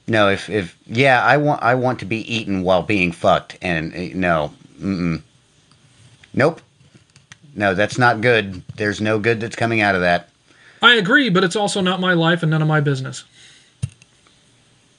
no, 0.08 0.30
if 0.30 0.50
if 0.50 0.78
yeah, 0.88 1.24
I 1.24 1.38
want 1.38 1.62
I 1.64 1.76
want 1.76 2.00
to 2.00 2.06
be 2.06 2.18
eaten 2.34 2.64
while 2.64 2.84
being 2.84 3.12
fucked, 3.12 3.58
and 3.62 3.94
uh, 3.94 4.18
no, 4.18 4.54
mm-mm. 4.80 5.22
nope, 6.34 6.62
no, 7.56 7.74
that's 7.74 7.98
not 7.98 8.22
good. 8.22 8.62
There's 8.76 9.00
no 9.00 9.20
good 9.20 9.39
that's 9.39 9.56
coming 9.56 9.82
out 9.82 9.96
of 9.96 10.02
that. 10.02 10.30
I 10.82 10.96
agree, 10.96 11.30
but 11.30 11.44
it's 11.46 11.56
also 11.56 11.80
not 11.80 12.02
my 12.02 12.14
life 12.14 12.44
and 12.44 12.52
none 12.52 12.62
of 12.62 12.68
my 12.68 12.82
business. 12.82 13.24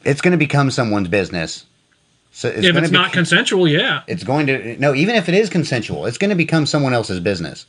It's 0.04 0.20
going 0.20 0.32
to 0.32 0.38
become 0.38 0.70
someone's 0.70 1.08
business. 1.08 1.66
So 2.36 2.48
it's 2.48 2.66
if 2.66 2.76
it's 2.76 2.90
not 2.90 3.12
consensual, 3.12 3.68
yeah. 3.68 4.02
it's 4.08 4.24
going 4.24 4.48
to 4.48 4.76
no, 4.78 4.92
even 4.92 5.14
if 5.14 5.28
it 5.28 5.36
is 5.36 5.48
consensual, 5.48 6.04
it's 6.04 6.18
going 6.18 6.30
to 6.30 6.36
become 6.36 6.66
someone 6.66 6.92
else's 6.92 7.20
business. 7.20 7.64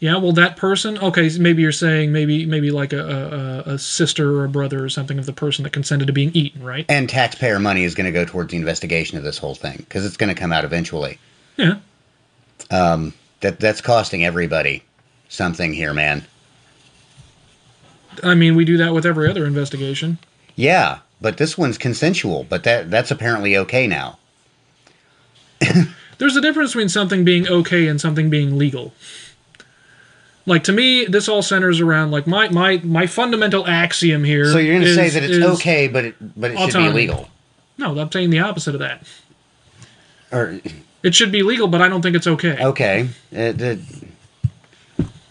Yeah, 0.00 0.16
well, 0.16 0.32
that 0.32 0.56
person. 0.56 0.98
Okay, 0.98 1.30
maybe 1.38 1.62
you're 1.62 1.70
saying 1.70 2.10
maybe 2.10 2.44
maybe 2.44 2.72
like 2.72 2.92
a, 2.92 3.62
a, 3.66 3.74
a 3.74 3.78
sister 3.78 4.36
or 4.36 4.44
a 4.44 4.48
brother 4.48 4.84
or 4.84 4.88
something 4.88 5.16
of 5.16 5.26
the 5.26 5.32
person 5.32 5.62
that 5.62 5.72
consented 5.72 6.08
to 6.08 6.12
being 6.12 6.32
eaten, 6.34 6.60
right? 6.62 6.84
And 6.88 7.08
taxpayer 7.08 7.60
money 7.60 7.84
is 7.84 7.94
going 7.94 8.06
to 8.06 8.12
go 8.12 8.24
towards 8.24 8.50
the 8.50 8.56
investigation 8.56 9.16
of 9.16 9.22
this 9.22 9.38
whole 9.38 9.54
thing 9.54 9.76
because 9.78 10.04
it's 10.04 10.16
going 10.16 10.34
to 10.34 10.40
come 10.40 10.52
out 10.52 10.64
eventually. 10.64 11.18
Yeah. 11.56 11.78
Um, 12.70 13.14
That 13.42 13.60
that's 13.60 13.80
costing 13.80 14.24
everybody 14.24 14.82
something 15.28 15.72
here, 15.72 15.94
man. 15.94 16.24
I 18.24 18.34
mean, 18.34 18.56
we 18.56 18.64
do 18.64 18.76
that 18.78 18.92
with 18.92 19.06
every 19.06 19.30
other 19.30 19.46
investigation. 19.46 20.18
Yeah, 20.56 20.98
but 21.22 21.36
this 21.38 21.56
one's 21.56 21.78
consensual, 21.78 22.44
but 22.48 22.64
that 22.64 22.90
that's 22.90 23.10
apparently 23.10 23.56
okay 23.56 23.86
now. 23.86 24.18
There's 26.18 26.36
a 26.36 26.40
difference 26.40 26.72
between 26.72 26.88
something 26.88 27.24
being 27.24 27.48
okay 27.48 27.86
and 27.86 28.00
something 28.00 28.28
being 28.28 28.58
legal. 28.58 28.92
Like 30.44 30.64
to 30.64 30.72
me, 30.72 31.04
this 31.06 31.28
all 31.28 31.40
centers 31.42 31.80
around 31.80 32.10
like 32.10 32.26
my 32.26 32.48
my 32.48 32.78
my 32.82 33.06
fundamental 33.06 33.66
axiom 33.66 34.24
here. 34.24 34.46
So 34.50 34.58
you're 34.58 34.74
going 34.74 34.84
to 34.86 34.94
say 34.94 35.08
that 35.08 35.22
it's 35.22 35.44
okay, 35.60 35.86
but 35.88 36.04
it 36.04 36.40
but 36.40 36.50
it 36.50 36.58
should 36.58 36.64
be 36.66 36.70
autonomy. 36.70 36.90
illegal. 36.90 37.28
No, 37.78 37.98
I'm 37.98 38.10
saying 38.10 38.30
the 38.30 38.40
opposite 38.40 38.74
of 38.74 38.80
that. 38.80 39.06
Or 40.32 40.60
It 41.02 41.14
should 41.14 41.30
be 41.32 41.42
legal, 41.42 41.68
but 41.68 41.80
I 41.80 41.88
don't 41.88 42.02
think 42.02 42.16
it's 42.16 42.26
okay. 42.26 42.56
okay, 42.62 43.08
uh, 43.34 43.52
the- 43.52 43.80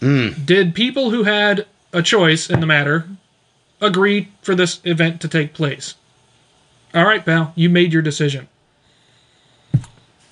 Did 0.00 0.74
people 0.74 1.10
who 1.10 1.22
had 1.24 1.66
a 1.92 2.02
choice 2.02 2.48
in 2.50 2.60
the 2.60 2.66
matter 2.66 3.06
agree 3.82 4.28
for 4.40 4.54
this 4.54 4.80
event 4.84 5.20
to 5.20 5.28
take 5.28 5.52
place? 5.52 5.94
All 6.94 7.04
right, 7.04 7.24
pal, 7.24 7.52
you 7.54 7.68
made 7.68 7.92
your 7.92 8.02
decision. 8.02 8.48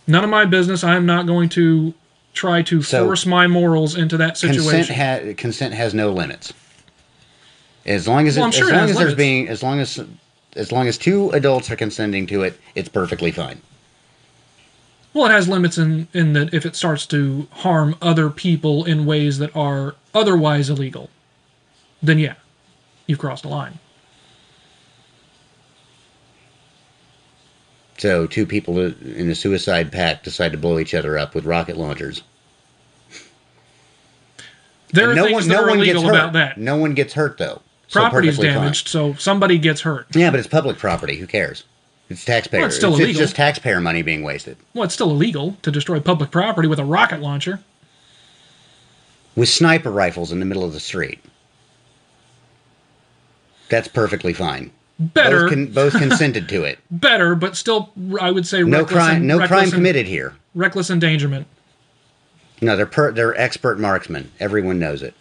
None 0.07 0.25
of 0.25 0.31
my 0.31 0.45
business. 0.45 0.83
I'm 0.83 1.07
not 1.07 1.27
going 1.27 1.49
to 1.51 1.95
try 2.33 2.63
to 2.63 2.83
So- 2.83 3.05
force 3.05 3.27
my 3.27 3.47
morals 3.47 3.97
into 3.97 4.17
that 4.17 4.39
consent 4.39 4.55
situation. 4.57 4.95
ha- 4.95 5.35
consent 5.37 5.75
has 5.75 5.93
no 5.95 6.13
limits. 6.13 6.53
As 7.87 8.07
long 8.07 8.27
as 8.29 8.37
it, 8.37 8.41
Well, 8.41 8.47
I'm 8.47 8.53
sure 8.53 8.69
as 8.69 8.73
long 8.73 8.91
as 8.91 8.97
there's 8.97 9.15
being 9.15 9.49
as 9.49 9.63
long 9.63 9.81
as 9.81 9.99
as 10.57 10.73
long 10.73 10.89
as 10.89 10.99
two 10.99 11.31
adults 11.31 11.71
are 11.71 11.77
consenting 11.77 12.27
to 12.27 12.43
it, 12.43 12.59
it's 12.75 12.89
perfectly 12.89 13.31
fine. 13.31 13.61
well, 15.15 15.27
it 15.27 15.31
has 15.31 15.49
limits 15.49 15.79
in 15.79 16.07
in 16.13 16.35
that 16.35 16.53
if 16.53 16.67
it 16.67 16.77
starts 16.77 17.07
to 17.07 17.49
harm 17.51 17.97
other 18.03 18.29
people 18.31 18.85
in 18.85 19.07
ways 19.07 19.39
that 19.39 19.55
are 19.57 19.95
otherwise 20.15 20.69
illegal, 20.69 21.09
then 22.03 22.19
yeah, 22.19 22.35
you've 23.11 23.19
crossed 23.19 23.45
a 23.45 23.49
line. 23.49 23.79
So 27.99 28.27
two 28.27 28.47
people 28.47 28.79
in 28.81 29.29
a 29.29 29.35
suicide 29.35 29.93
pact 29.93 30.25
decide 30.25 30.53
to 30.53 30.59
blow 30.59 30.79
each 30.79 30.95
other 30.95 31.19
up 31.19 31.35
with 31.35 31.45
rocket 31.45 31.77
launchers. 31.77 32.23
There 34.93 35.11
are 35.11 35.15
no 35.15 35.25
things 35.25 35.35
one, 35.35 35.49
that 35.49 35.55
no 35.55 35.65
are 35.65 35.71
illegal 35.71 36.03
hurt. 36.03 36.11
about 36.11 36.33
that. 36.33 36.57
No 36.57 36.77
one 36.77 36.95
gets 36.95 37.13
hurt 37.13 37.37
though. 37.37 37.61
So 37.89 38.03
is 38.07 38.11
perfectly 38.11 38.47
fine. 38.49 38.55
damaged, 38.55 38.89
so 38.89 39.15
somebody 39.15 39.59
gets 39.59 39.81
hurt. 39.83 40.07
Yeah, 40.15 40.31
but 40.31 40.39
it's 40.39 40.49
public 40.49 40.79
property. 40.79 41.17
Who 41.17 41.27
cares? 41.27 41.65
It's 42.09 42.25
taxpayer. 42.25 42.61
Well, 42.61 42.69
it's 42.69 42.77
still 42.77 42.93
it's, 42.93 43.01
illegal. 43.01 43.21
just 43.21 43.37
taxpayer 43.37 43.81
money 43.81 44.03
being 44.03 44.23
wasted 44.23 44.57
Well, 44.75 44.85
it's 44.85 44.95
still 44.95 45.11
illegal 45.11 45.57
to 45.63 45.71
destroy 45.71 46.01
public 46.01 46.31
property 46.31 46.67
with 46.69 46.79
a 46.79 46.85
rocket 46.85 47.21
launcher. 47.21 47.61
with 49.37 49.49
sniper 49.49 49.91
rifles 49.91 50.33
in 50.33 50.41
the 50.41 50.47
middle 50.47 50.65
of 50.65 50.73
the 50.73 50.81
street. 50.81 51.21
That's 53.71 53.89
perfectly 53.89 54.33
fine. 54.33 54.71
Better, 54.99 55.45
Both, 55.45 55.51
con- 55.51 55.67
both 55.69 55.93
consented 55.95 56.49
to 56.51 56.65
it. 56.65 56.79
better, 56.91 57.35
but 57.35 57.57
still, 57.57 57.91
I 58.21 58.31
would 58.31 58.47
say 58.47 58.63
No 58.63 58.81
reckless 58.81 58.93
crime. 58.93 59.27
No 59.27 59.47
crime 59.47 59.65
en- 59.65 59.71
committed 59.71 60.07
here. 60.07 60.35
Reckless 60.55 60.91
endangerment. 60.91 61.47
No, 62.61 62.77
they're 62.77 62.85
per- 62.85 63.13
they're 63.13 63.35
expert 63.41 63.79
marksmen. 63.81 64.31
Everyone 64.39 64.79
knows 64.79 65.03
it, 65.03 65.15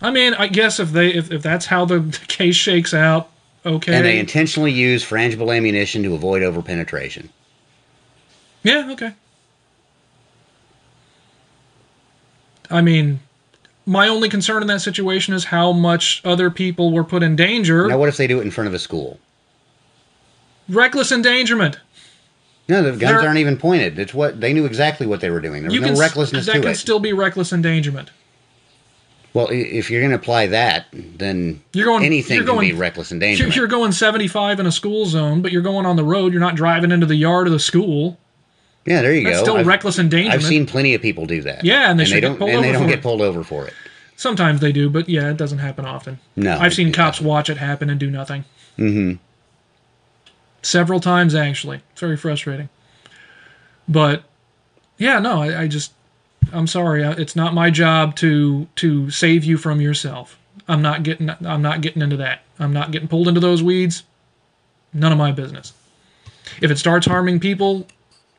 I 0.00 0.10
mean, 0.10 0.34
I 0.34 0.46
guess 0.48 0.78
if 0.80 0.92
they 0.92 1.08
if, 1.12 1.30
if 1.30 1.42
that's 1.42 1.66
how 1.66 1.84
the 1.84 2.18
case 2.28 2.56
shakes 2.56 2.92
out, 2.94 3.28
okay. 3.64 3.94
and 3.94 4.04
they 4.04 4.18
intentionally 4.18 4.72
use 4.72 5.04
frangible 5.04 5.54
ammunition 5.54 6.02
to 6.02 6.14
avoid 6.14 6.42
overpenetration. 6.42 7.28
yeah, 8.62 8.88
okay. 8.92 9.12
I 12.70 12.80
mean, 12.80 13.20
my 13.86 14.08
only 14.08 14.28
concern 14.28 14.62
in 14.62 14.66
that 14.68 14.80
situation 14.80 15.32
is 15.32 15.44
how 15.44 15.72
much 15.72 16.20
other 16.24 16.50
people 16.50 16.92
were 16.92 17.04
put 17.04 17.22
in 17.22 17.36
danger. 17.36 17.86
Now, 17.86 17.98
what 17.98 18.08
if 18.08 18.16
they 18.16 18.26
do 18.26 18.40
it 18.40 18.42
in 18.42 18.50
front 18.50 18.66
of 18.68 18.74
a 18.74 18.78
school? 18.78 19.18
Reckless 20.68 21.12
endangerment. 21.12 21.78
No, 22.68 22.82
the 22.82 22.90
guns 22.90 23.00
They're- 23.00 23.20
aren't 23.20 23.38
even 23.38 23.56
pointed. 23.56 23.96
It's 23.98 24.12
what 24.12 24.40
they 24.40 24.52
knew 24.52 24.64
exactly 24.66 25.06
what 25.06 25.20
they 25.20 25.30
were 25.30 25.40
doing. 25.40 25.62
There 25.62 25.70
was 25.70 25.80
no 25.80 25.86
can 25.90 25.96
recklessness 25.98 26.46
that 26.46 26.54
to 26.54 26.60
can 26.60 26.74
still 26.74 26.98
be 26.98 27.12
reckless 27.12 27.52
endangerment. 27.52 28.10
well, 29.32 29.48
if 29.52 29.90
you're 29.90 30.00
going 30.00 30.10
to 30.10 30.16
apply 30.16 30.46
that, 30.48 30.86
then 30.92 31.60
You're 31.74 31.84
going- 31.84 32.04
anything 32.04 32.36
you're 32.36 32.44
can 32.46 32.54
going- 32.56 32.68
be 32.70 32.74
reckless 32.74 33.12
endangerment. 33.12 33.54
you're 33.54 33.66
going 33.68 33.92
75 33.92 34.58
in 34.58 34.66
a 34.66 34.72
school 34.72 35.04
zone, 35.06 35.42
but 35.42 35.52
you're 35.52 35.62
going 35.62 35.84
on 35.86 35.94
the 35.96 36.02
road. 36.04 36.32
You're 36.32 36.40
not 36.40 36.54
driving 36.56 36.90
into 36.90 37.04
the 37.06 37.16
yard 37.16 37.46
of 37.46 37.52
the 37.52 37.60
school. 37.60 38.18
Yeah, 38.86 39.02
there 39.02 39.14
you 39.14 39.24
That's 39.24 39.38
go. 39.38 39.42
still 39.44 39.56
I've- 39.58 39.68
reckless 39.68 39.98
endangerment. 39.98 40.34
I've 40.42 40.46
seen 40.48 40.66
plenty 40.66 40.94
of 40.94 41.02
people 41.02 41.26
do 41.26 41.42
that. 41.42 41.64
Yeah, 41.64 41.90
and 41.90 41.98
they 41.98 42.04
should 42.04 42.20
get 42.20 42.38
don't 42.38 42.40
and 42.48 42.64
they 42.64 42.72
don't 42.72 42.86
get 42.86 42.98
it. 42.98 43.02
pulled 43.02 43.20
over 43.20 43.42
for 43.44 43.66
it. 43.66 43.72
Sometimes 44.16 44.60
they 44.60 44.72
do, 44.72 44.88
but 44.88 45.08
yeah, 45.08 45.30
it 45.30 45.36
doesn't 45.36 45.58
happen 45.58 45.84
often. 45.84 46.18
No, 46.36 46.56
I've 46.58 46.72
seen 46.74 46.92
cops 46.92 47.20
watch 47.20 47.50
it 47.50 47.58
happen 47.58 47.90
and 47.90 48.00
do 48.00 48.10
nothing. 48.10 48.44
Mm-hmm. 48.78 49.16
Several 50.62 51.00
times 51.00 51.34
actually. 51.34 51.82
It's 51.92 52.00
very 52.00 52.16
frustrating. 52.16 52.68
But 53.88 54.24
yeah, 54.98 55.18
no, 55.18 55.42
I, 55.42 55.62
I 55.62 55.68
just 55.68 55.92
I'm 56.52 56.66
sorry. 56.66 57.02
It's 57.02 57.36
not 57.36 57.54
my 57.54 57.70
job 57.70 58.16
to 58.16 58.66
to 58.76 59.10
save 59.10 59.44
you 59.44 59.58
from 59.58 59.80
yourself. 59.80 60.38
I'm 60.68 60.82
not 60.82 61.02
getting 61.02 61.30
I'm 61.44 61.62
not 61.62 61.80
getting 61.82 62.02
into 62.02 62.16
that. 62.16 62.42
I'm 62.58 62.72
not 62.72 62.90
getting 62.90 63.08
pulled 63.08 63.28
into 63.28 63.40
those 63.40 63.62
weeds. 63.62 64.02
None 64.92 65.12
of 65.12 65.18
my 65.18 65.30
business. 65.30 65.72
If 66.62 66.70
it 66.70 66.78
starts 66.78 67.06
harming 67.06 67.40
people 67.40 67.86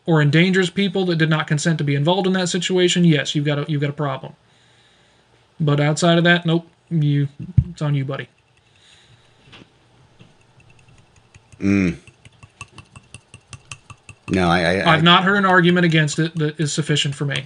or 0.07 0.21
endangers 0.21 0.71
people 0.71 1.05
that 1.05 1.17
did 1.17 1.29
not 1.29 1.45
consent 1.45 1.77
to 1.77 1.83
be 1.83 1.93
involved 1.93 2.25
in 2.25 2.33
that 2.33 2.49
situation, 2.49 3.03
yes, 3.05 3.35
you've 3.35 3.45
got 3.45 3.59
a 3.59 3.65
you've 3.67 3.81
got 3.81 3.91
a 3.91 3.93
problem. 3.93 4.33
But 5.59 5.79
outside 5.79 6.17
of 6.17 6.23
that, 6.23 6.45
nope. 6.45 6.67
You 6.89 7.27
it's 7.69 7.81
on 7.81 7.93
you, 7.93 8.05
buddy. 8.05 8.29
Mm. 11.59 11.97
No, 14.29 14.47
I, 14.49 14.79
I, 14.79 14.93
I've 14.93 15.03
not 15.03 15.23
heard 15.23 15.37
an 15.37 15.45
argument 15.45 15.85
against 15.85 16.19
it 16.19 16.35
that 16.35 16.59
is 16.59 16.71
sufficient 16.73 17.15
for 17.15 17.25
me. 17.25 17.43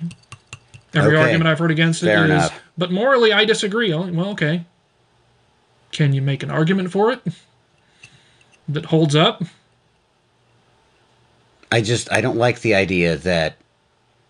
Every 0.93 1.16
Okay. 1.16 1.24
argument 1.24 1.47
I've 1.47 1.59
heard 1.59 1.72
against 1.72 2.03
it 2.03 2.07
is, 2.07 2.14
Fair 2.16 2.26
enough. 2.26 2.62
but 2.78 2.91
morally 2.91 3.32
I 3.32 3.45
disagree. 3.45 3.93
Oh, 3.93 4.01
Well, 4.12 4.30
okay. 4.32 4.66
Can 5.91 6.14
you 6.14 6.22
make 6.22 6.43
an 6.43 6.51
argument 6.51 6.91
for 6.91 7.12
it 7.12 7.22
that 8.68 8.86
holds 8.86 9.16
up? 9.16 9.43
I 11.72 11.82
just 11.82 12.11
I 12.11 12.22
don't 12.22 12.38
like 12.38 12.61
the 12.61 12.76
idea 12.76 13.15
that 13.17 13.55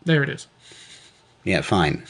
There 0.05 0.23
it 0.23 0.29
is. 0.29 0.47
yeah, 1.43 1.61
fine. 1.61 2.03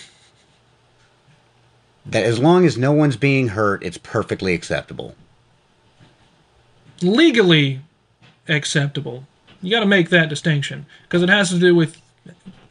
That 2.06 2.24
as 2.24 2.40
long 2.40 2.66
as 2.66 2.78
no 2.78 2.92
one's 2.92 3.16
being 3.16 3.50
hurt, 3.50 3.84
it's 3.84 3.98
perfectly 3.98 4.54
acceptable. 4.54 5.16
Legally 7.02 7.82
acceptable. 8.48 9.26
You 9.62 9.72
got 9.72 9.82
to 9.82 9.86
make 9.86 10.10
that 10.10 10.28
distinction 10.30 10.86
because 11.04 11.22
it 11.22 11.30
has 11.30 11.50
to 11.52 11.60
do 11.60 11.76
with 11.76 12.02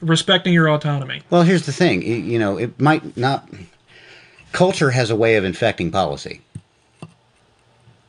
respecting 0.00 0.52
your 0.52 0.68
autonomy. 0.68 1.22
Well, 1.30 1.42
here's 1.42 1.66
the 1.66 1.72
thing. 1.72 2.02
You 2.02 2.38
know, 2.38 2.56
it 2.58 2.80
might 2.80 3.16
not. 3.16 3.48
Culture 4.52 4.90
has 4.90 5.10
a 5.10 5.16
way 5.16 5.36
of 5.36 5.44
infecting 5.44 5.92
policy, 5.92 6.40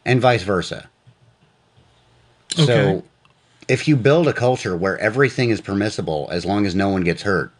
and 0.03 0.19
vice 0.19 0.41
versa. 0.43 0.89
Okay. 2.53 2.65
So, 2.65 3.03
if 3.71 3.87
you 3.87 3.95
build 3.95 4.27
a 4.27 4.33
culture 4.33 4.75
where 4.75 4.97
everything 4.99 5.49
is 5.49 5.61
permissible 5.61 6.27
as 6.29 6.43
long 6.43 6.65
as 6.65 6.75
no 6.75 6.89
one 6.89 7.05
gets 7.05 7.21
hurt, 7.21 7.53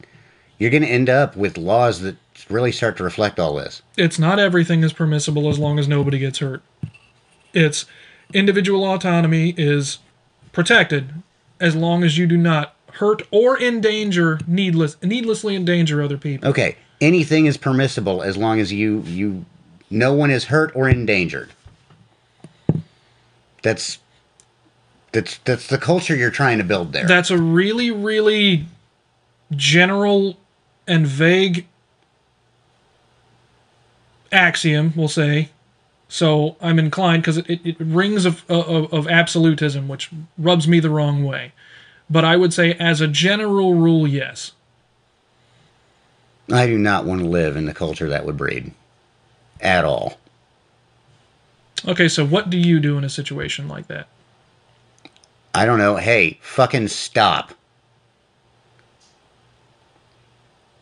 you're 0.57 0.69
going 0.69 0.83
to 0.83 0.89
end 0.89 1.09
up 1.09 1.37
with 1.37 1.57
laws 1.57 2.01
that 2.01 2.17
really 2.49 2.73
start 2.73 2.97
to 2.97 3.03
reflect 3.03 3.39
all 3.39 3.55
this. 3.55 3.81
It's 3.95 4.19
not 4.19 4.37
everything 4.37 4.83
is 4.83 4.91
permissible 4.91 5.47
as 5.47 5.57
long 5.57 5.79
as 5.79 5.87
nobody 5.87 6.19
gets 6.19 6.39
hurt. 6.39 6.61
It's 7.53 7.85
individual 8.33 8.83
autonomy 8.83 9.53
is 9.55 9.99
protected 10.51 11.13
as 11.61 11.77
long 11.77 12.03
as 12.03 12.17
you 12.17 12.27
do 12.27 12.35
not 12.35 12.75
hurt 12.95 13.21
or 13.31 13.57
endanger 13.57 14.37
needless 14.45 14.97
needlessly 15.01 15.55
endanger 15.55 16.03
other 16.03 16.17
people. 16.17 16.49
Okay, 16.49 16.75
anything 16.99 17.45
is 17.45 17.55
permissible 17.55 18.21
as 18.21 18.35
long 18.35 18.59
as 18.59 18.73
you 18.73 18.99
you 19.07 19.45
no 19.89 20.11
one 20.11 20.29
is 20.29 20.45
hurt 20.45 20.75
or 20.75 20.89
endangered. 20.89 21.51
That's 23.63 23.99
that's 25.11 25.37
that's 25.39 25.67
the 25.67 25.77
culture 25.77 26.15
you're 26.15 26.31
trying 26.31 26.57
to 26.57 26.63
build 26.63 26.93
there. 26.93 27.05
That's 27.05 27.31
a 27.31 27.37
really 27.37 27.91
really 27.91 28.65
general 29.51 30.37
and 30.87 31.05
vague 31.05 31.67
axiom, 34.31 34.93
we'll 34.95 35.07
say. 35.07 35.49
So 36.07 36.57
I'm 36.61 36.77
inclined 36.77 37.23
because 37.23 37.37
it, 37.37 37.49
it, 37.49 37.65
it 37.65 37.77
rings 37.79 38.25
of, 38.25 38.43
of 38.49 38.93
of 38.93 39.07
absolutism, 39.07 39.87
which 39.87 40.09
rubs 40.37 40.67
me 40.67 40.79
the 40.79 40.89
wrong 40.89 41.23
way. 41.23 41.53
But 42.09 42.25
I 42.25 42.35
would 42.35 42.53
say, 42.53 42.73
as 42.73 42.99
a 42.99 43.07
general 43.07 43.73
rule, 43.73 44.05
yes. 44.05 44.51
I 46.51 46.67
do 46.67 46.77
not 46.77 47.05
want 47.05 47.21
to 47.21 47.27
live 47.27 47.55
in 47.55 47.65
the 47.65 47.73
culture 47.73 48.09
that 48.09 48.25
would 48.25 48.35
breed 48.35 48.73
at 49.61 49.85
all. 49.85 50.17
Okay, 51.87 52.09
so 52.09 52.25
what 52.25 52.49
do 52.49 52.57
you 52.57 52.81
do 52.81 52.97
in 52.97 53.05
a 53.05 53.09
situation 53.09 53.69
like 53.69 53.87
that? 53.87 54.07
I 55.53 55.65
don't 55.65 55.79
know. 55.79 55.97
Hey, 55.97 56.39
fucking 56.41 56.87
stop. 56.87 57.53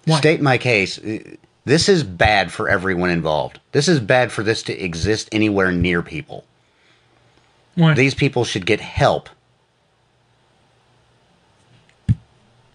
Why? 0.05 0.17
State 0.17 0.41
my 0.41 0.57
case. 0.57 0.99
This 1.65 1.89
is 1.89 2.03
bad 2.03 2.51
for 2.51 2.69
everyone 2.69 3.09
involved. 3.09 3.59
This 3.71 3.87
is 3.87 3.99
bad 3.99 4.31
for 4.31 4.43
this 4.43 4.63
to 4.63 4.77
exist 4.77 5.29
anywhere 5.31 5.71
near 5.71 6.01
people. 6.01 6.45
Why? 7.75 7.93
These 7.93 8.15
people 8.15 8.43
should 8.43 8.65
get 8.65 8.79
help. 8.79 9.29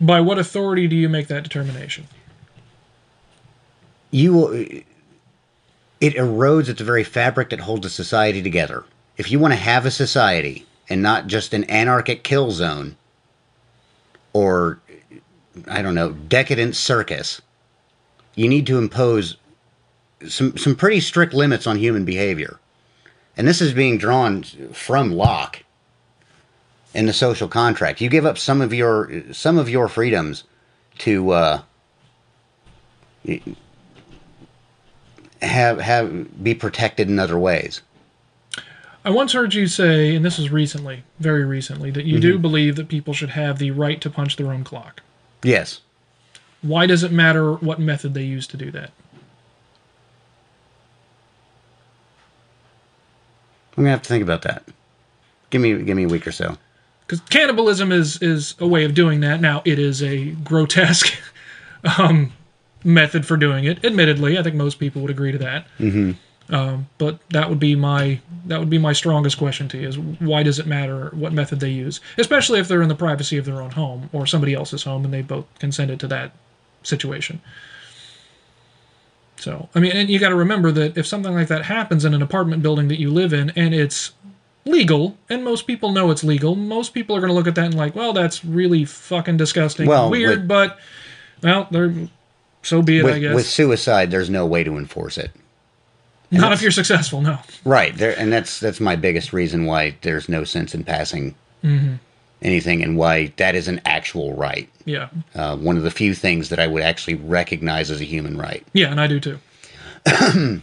By 0.00 0.20
what 0.20 0.38
authority 0.38 0.86
do 0.86 0.96
you 0.96 1.08
make 1.08 1.28
that 1.28 1.42
determination? 1.42 2.08
You 4.10 4.84
it 6.00 6.14
erodes 6.14 6.68
at 6.68 6.76
the 6.76 6.84
very 6.84 7.04
fabric 7.04 7.50
that 7.50 7.60
holds 7.60 7.86
a 7.86 7.90
society 7.90 8.42
together. 8.42 8.84
If 9.16 9.30
you 9.30 9.38
want 9.38 9.52
to 9.52 9.58
have 9.58 9.86
a 9.86 9.90
society 9.90 10.66
and 10.88 11.02
not 11.02 11.26
just 11.26 11.54
an 11.54 11.64
anarchic 11.64 12.22
kill 12.24 12.50
zone 12.50 12.96
or 14.32 14.80
I 15.68 15.82
don't 15.82 15.94
know, 15.94 16.12
decadent 16.12 16.76
circus, 16.76 17.40
you 18.34 18.48
need 18.48 18.66
to 18.66 18.78
impose 18.78 19.36
some 20.28 20.56
some 20.56 20.74
pretty 20.74 21.00
strict 21.00 21.32
limits 21.34 21.66
on 21.66 21.78
human 21.78 22.04
behavior. 22.04 22.58
And 23.36 23.48
this 23.48 23.60
is 23.60 23.72
being 23.72 23.98
drawn 23.98 24.42
from 24.72 25.12
Locke 25.12 25.64
in 26.94 27.06
the 27.06 27.12
social 27.12 27.48
contract. 27.48 28.00
You 28.00 28.08
give 28.08 28.26
up 28.26 28.38
some 28.38 28.60
of 28.60 28.72
your 28.72 29.22
some 29.32 29.58
of 29.58 29.68
your 29.68 29.88
freedoms 29.88 30.44
to 30.98 31.30
uh, 31.30 31.62
have 35.42 35.80
have 35.80 36.42
be 36.42 36.54
protected 36.54 37.08
in 37.08 37.18
other 37.18 37.38
ways. 37.38 37.82
I 39.04 39.10
once 39.10 39.32
heard 39.32 39.52
you 39.52 39.66
say, 39.66 40.16
and 40.16 40.24
this 40.24 40.38
was 40.38 40.50
recently, 40.50 41.04
very 41.18 41.44
recently, 41.44 41.90
that 41.90 42.06
you 42.06 42.18
do 42.18 42.38
believe 42.38 42.76
that 42.76 42.88
people 42.88 43.12
should 43.12 43.30
have 43.30 43.58
the 43.58 43.70
right 43.70 44.00
to 44.00 44.08
punch 44.08 44.36
their 44.36 44.50
own 44.50 44.64
clock. 44.64 45.02
Yes. 45.42 45.82
Why 46.62 46.86
does 46.86 47.02
it 47.02 47.12
matter 47.12 47.52
what 47.52 47.78
method 47.78 48.14
they 48.14 48.22
use 48.22 48.46
to 48.46 48.56
do 48.56 48.70
that? 48.70 48.92
I'm 53.76 53.84
gonna 53.84 53.90
have 53.90 54.02
to 54.02 54.08
think 54.08 54.22
about 54.22 54.42
that. 54.42 54.64
Give 55.50 55.60
me 55.60 55.82
give 55.82 55.96
me 55.96 56.04
a 56.04 56.08
week 56.08 56.26
or 56.26 56.32
so. 56.32 56.56
Because 57.06 57.20
cannibalism 57.28 57.92
is 57.92 58.22
is 58.22 58.54
a 58.58 58.66
way 58.66 58.84
of 58.84 58.94
doing 58.94 59.20
that. 59.20 59.40
Now 59.40 59.60
it 59.64 59.78
is 59.78 60.02
a 60.02 60.30
grotesque 60.30 61.12
um, 61.98 62.32
method 62.84 63.26
for 63.26 63.36
doing 63.36 63.64
it. 63.64 63.84
Admittedly, 63.84 64.38
I 64.38 64.42
think 64.42 64.54
most 64.54 64.78
people 64.78 65.02
would 65.02 65.10
agree 65.10 65.32
to 65.32 65.38
that. 65.38 65.66
Mm-hmm. 65.78 66.12
Um, 66.54 66.86
but 66.98 67.18
that 67.30 67.48
would 67.48 67.58
be 67.58 67.74
my 67.74 68.20
that 68.46 68.60
would 68.60 68.70
be 68.70 68.78
my 68.78 68.92
strongest 68.92 69.38
question 69.38 69.66
to 69.70 69.78
you: 69.78 69.88
is 69.88 69.98
why 69.98 70.44
does 70.44 70.60
it 70.60 70.66
matter 70.66 71.08
what 71.12 71.32
method 71.32 71.58
they 71.58 71.70
use, 71.70 72.00
especially 72.16 72.60
if 72.60 72.68
they're 72.68 72.82
in 72.82 72.88
the 72.88 72.94
privacy 72.94 73.36
of 73.38 73.44
their 73.44 73.60
own 73.60 73.72
home 73.72 74.08
or 74.12 74.24
somebody 74.24 74.54
else's 74.54 74.84
home 74.84 75.04
and 75.04 75.12
they 75.12 75.22
both 75.22 75.46
consented 75.58 75.98
to 76.00 76.06
that 76.06 76.30
situation. 76.84 77.40
So, 79.36 79.68
I 79.74 79.80
mean, 79.80 79.92
and 79.92 80.08
you 80.08 80.18
got 80.20 80.28
to 80.28 80.36
remember 80.36 80.70
that 80.72 80.96
if 80.96 81.06
something 81.06 81.34
like 81.34 81.48
that 81.48 81.64
happens 81.64 82.04
in 82.04 82.14
an 82.14 82.22
apartment 82.22 82.62
building 82.62 82.86
that 82.88 83.00
you 83.00 83.10
live 83.10 83.32
in 83.32 83.50
and 83.56 83.74
it's 83.74 84.12
legal, 84.64 85.18
and 85.28 85.42
most 85.44 85.66
people 85.66 85.90
know 85.90 86.10
it's 86.10 86.22
legal, 86.24 86.54
most 86.54 86.94
people 86.94 87.16
are 87.16 87.20
going 87.20 87.30
to 87.30 87.34
look 87.34 87.48
at 87.48 87.54
that 87.56 87.66
and 87.66 87.74
like, 87.74 87.94
well, 87.96 88.12
that's 88.12 88.44
really 88.44 88.84
fucking 88.84 89.36
disgusting, 89.36 89.86
Well, 89.88 90.04
and 90.04 90.10
weird, 90.12 90.38
with- 90.40 90.48
but 90.48 90.78
well, 91.42 91.66
they're 91.70 91.92
so 92.62 92.80
be 92.80 92.98
it, 93.00 93.04
I 93.06 93.18
guess. 93.18 93.34
with 93.34 93.46
suicide, 93.46 94.10
there's 94.10 94.30
no 94.30 94.46
way 94.46 94.62
to 94.64 94.78
enforce 94.78 95.18
it. 95.18 95.32
Not 96.30 96.52
if 96.52 96.62
you're 96.62 96.70
successful, 96.72 97.20
no. 97.20 97.38
Right 97.64 97.96
there, 97.96 98.18
and 98.18 98.32
that's 98.32 98.58
that's 98.58 98.80
my 98.80 98.96
biggest 98.96 99.32
reason 99.32 99.66
why 99.66 99.96
there's 100.02 100.28
no 100.28 100.42
sense 100.44 100.74
in 100.74 100.82
passing 100.84 101.34
anything, 102.42 102.82
and 102.82 102.96
why 102.96 103.32
that 103.36 103.54
is 103.54 103.68
an 103.68 103.80
actual 103.84 104.34
right. 104.34 104.68
Yeah, 104.84 105.08
Uh, 105.34 105.56
one 105.56 105.76
of 105.78 105.82
the 105.82 105.90
few 105.90 106.14
things 106.14 106.48
that 106.50 106.58
I 106.58 106.66
would 106.66 106.82
actually 106.82 107.14
recognize 107.14 107.90
as 107.90 108.00
a 108.00 108.04
human 108.04 108.36
right. 108.36 108.66
yeah, 108.74 108.90
and 108.90 109.00
I 109.00 109.06
do 109.06 109.18
too. 109.20 109.38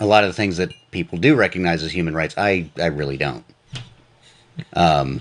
A 0.00 0.06
lot 0.06 0.24
of 0.24 0.28
the 0.30 0.34
things 0.34 0.56
that 0.56 0.70
people 0.90 1.18
do 1.18 1.34
recognize 1.36 1.82
as 1.84 1.92
human 1.92 2.14
rights, 2.14 2.34
I 2.36 2.68
I 2.78 2.86
really 2.86 3.16
don't. 3.16 3.44
Um, 4.74 5.20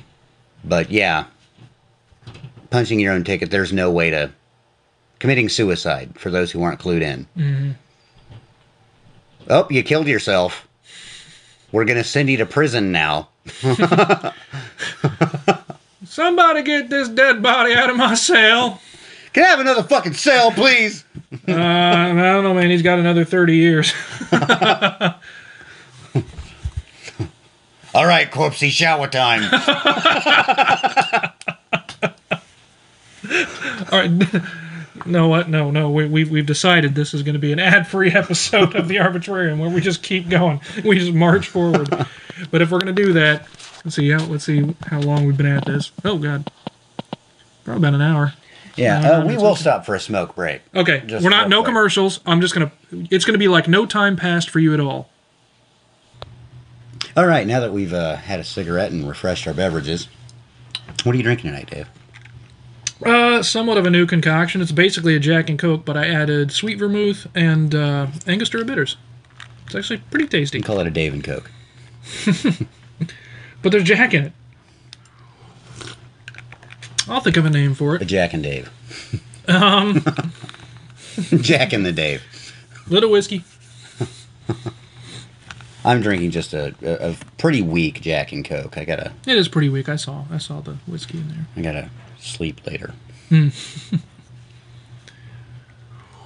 but 0.63 0.89
yeah, 0.91 1.25
punching 2.71 2.99
your 2.99 3.13
own 3.13 3.23
ticket. 3.23 3.51
There's 3.51 3.71
no 3.71 3.91
way 3.91 4.09
to 4.09 4.31
committing 5.19 5.47
suicide 5.47 6.17
for 6.17 6.29
those 6.31 6.51
who 6.51 6.63
aren't 6.63 6.79
clued 6.79 7.01
in. 7.01 7.77
Oh, 9.49 9.67
you 9.69 9.83
killed 9.83 10.07
yourself. 10.07 10.67
We're 11.71 11.85
gonna 11.85 12.03
send 12.03 12.29
you 12.29 12.37
to 12.37 12.45
prison 12.45 12.91
now. 12.91 13.29
Somebody 16.05 16.63
get 16.63 16.89
this 16.89 17.09
dead 17.09 17.41
body 17.41 17.73
out 17.73 17.89
of 17.89 17.97
my 17.97 18.13
cell. 18.13 18.79
Can 19.33 19.43
I 19.43 19.47
have 19.47 19.59
another 19.59 19.83
fucking 19.83 20.13
cell, 20.13 20.51
please? 20.51 21.03
Uh, 21.47 21.51
I 21.51 22.13
don't 22.13 22.43
know, 22.43 22.53
man. 22.53 22.69
He's 22.69 22.83
got 22.83 22.99
another 22.99 23.25
30 23.25 23.55
years. 23.55 23.91
All 27.95 28.05
right, 28.05 28.29
corpsey, 28.31 28.69
shower 28.69 29.07
time. 29.07 29.41
All 33.91 33.99
right. 33.99 34.11
No, 35.05 35.27
what? 35.27 35.49
No, 35.49 35.69
no. 35.71 35.89
We, 35.89 36.07
we, 36.07 36.23
we've 36.23 36.45
decided 36.45 36.95
this 36.95 37.13
is 37.13 37.23
going 37.23 37.33
to 37.33 37.39
be 37.39 37.51
an 37.51 37.59
ad 37.59 37.87
free 37.87 38.11
episode 38.13 38.75
of 38.75 38.87
the 38.87 38.95
Arbitrarium 38.97 39.59
where 39.59 39.69
we 39.69 39.81
just 39.81 40.01
keep 40.03 40.29
going. 40.29 40.61
We 40.83 40.97
just 40.97 41.13
march 41.13 41.47
forward. 41.47 41.89
but 42.51 42.61
if 42.61 42.71
we're 42.71 42.79
going 42.79 42.95
to 42.95 43.03
do 43.03 43.13
that, 43.13 43.47
let's 43.83 43.95
see 43.95 44.09
how 44.09 44.23
let's 44.25 44.45
see 44.45 44.75
how 44.87 44.99
long 45.01 45.25
we've 45.25 45.37
been 45.37 45.45
at 45.45 45.65
this. 45.65 45.91
Oh 46.05 46.17
God, 46.17 46.49
probably 47.65 47.81
about 47.81 47.93
an 47.95 48.01
hour. 48.01 48.33
Yeah, 48.75 48.99
Uh, 49.19 49.25
we 49.27 49.37
will 49.37 49.55
stop 49.55 49.85
for 49.85 49.93
a 49.93 49.99
smoke 49.99 50.35
break. 50.35 50.61
Okay, 50.73 51.03
Just 51.05 51.23
we're 51.23 51.29
not 51.29 51.47
no 51.47 51.59
quick. 51.61 51.67
commercials. 51.67 52.19
I'm 52.25 52.41
just 52.41 52.53
gonna. 52.55 52.71
It's 52.91 53.23
gonna 53.25 53.37
be 53.37 53.47
like 53.47 53.67
no 53.67 53.85
time 53.85 54.15
passed 54.15 54.49
for 54.49 54.59
you 54.59 54.73
at 54.73 54.79
all. 54.79 55.09
All 57.15 57.27
right, 57.27 57.45
now 57.45 57.59
that 57.59 57.71
we've 57.71 57.93
uh, 57.93 58.15
had 58.15 58.39
a 58.39 58.43
cigarette 58.43 58.91
and 58.91 59.07
refreshed 59.07 59.45
our 59.45 59.53
beverages, 59.53 60.07
what 61.03 61.13
are 61.13 61.17
you 61.17 61.23
drinking 61.23 61.51
tonight, 61.51 61.69
Dave? 61.69 61.87
Uh, 63.05 63.43
somewhat 63.43 63.77
of 63.77 63.85
a 63.85 63.89
new 63.89 64.05
concoction. 64.05 64.61
It's 64.61 64.71
basically 64.71 65.15
a 65.15 65.19
Jack 65.19 65.49
and 65.49 65.57
Coke, 65.59 65.83
but 65.85 65.97
I 65.97 66.07
added 66.07 66.51
sweet 66.51 66.77
vermouth 66.79 67.27
and 67.35 67.73
uh, 67.75 68.07
Angostura 68.27 68.65
bitters. 68.65 68.97
It's 69.65 69.75
actually 69.75 69.97
pretty 70.11 70.27
tasty. 70.27 70.59
We 70.59 70.63
call 70.63 70.79
it 70.79 70.87
a 70.87 70.91
Dave 70.91 71.13
and 71.13 71.23
Coke. 71.23 71.49
But 73.61 73.71
there's 73.71 73.85
Jack 73.85 74.13
in 74.13 74.25
it. 74.25 74.33
I'll 77.07 77.21
think 77.21 77.37
of 77.37 77.45
a 77.45 77.49
name 77.49 77.73
for 77.73 77.95
A 77.95 78.01
it. 78.01 78.05
Jack 78.05 78.33
and 78.33 78.43
Dave. 78.43 78.69
Um, 79.45 80.01
Jack 81.41 81.73
and 81.73 81.85
the 81.85 81.91
Dave. 81.91 82.23
Little 82.87 83.11
whiskey. 83.11 83.43
I'm 85.83 85.99
drinking 86.01 86.31
just 86.31 86.53
a, 86.53 86.73
a, 86.81 87.11
a 87.11 87.15
pretty 87.37 87.61
weak 87.61 87.99
Jack 87.99 88.31
and 88.31 88.45
Coke. 88.45 88.77
I 88.77 88.85
gotta 88.85 89.11
It 89.27 89.37
is 89.37 89.49
pretty 89.49 89.67
weak. 89.67 89.89
I 89.89 89.97
saw. 89.97 90.23
I 90.31 90.37
saw 90.37 90.61
the 90.61 90.75
whiskey 90.87 91.17
in 91.17 91.27
there. 91.27 91.45
I 91.57 91.61
gotta 91.61 91.89
sleep 92.23 92.65
later. 92.65 92.93
Hmm. 93.29 93.49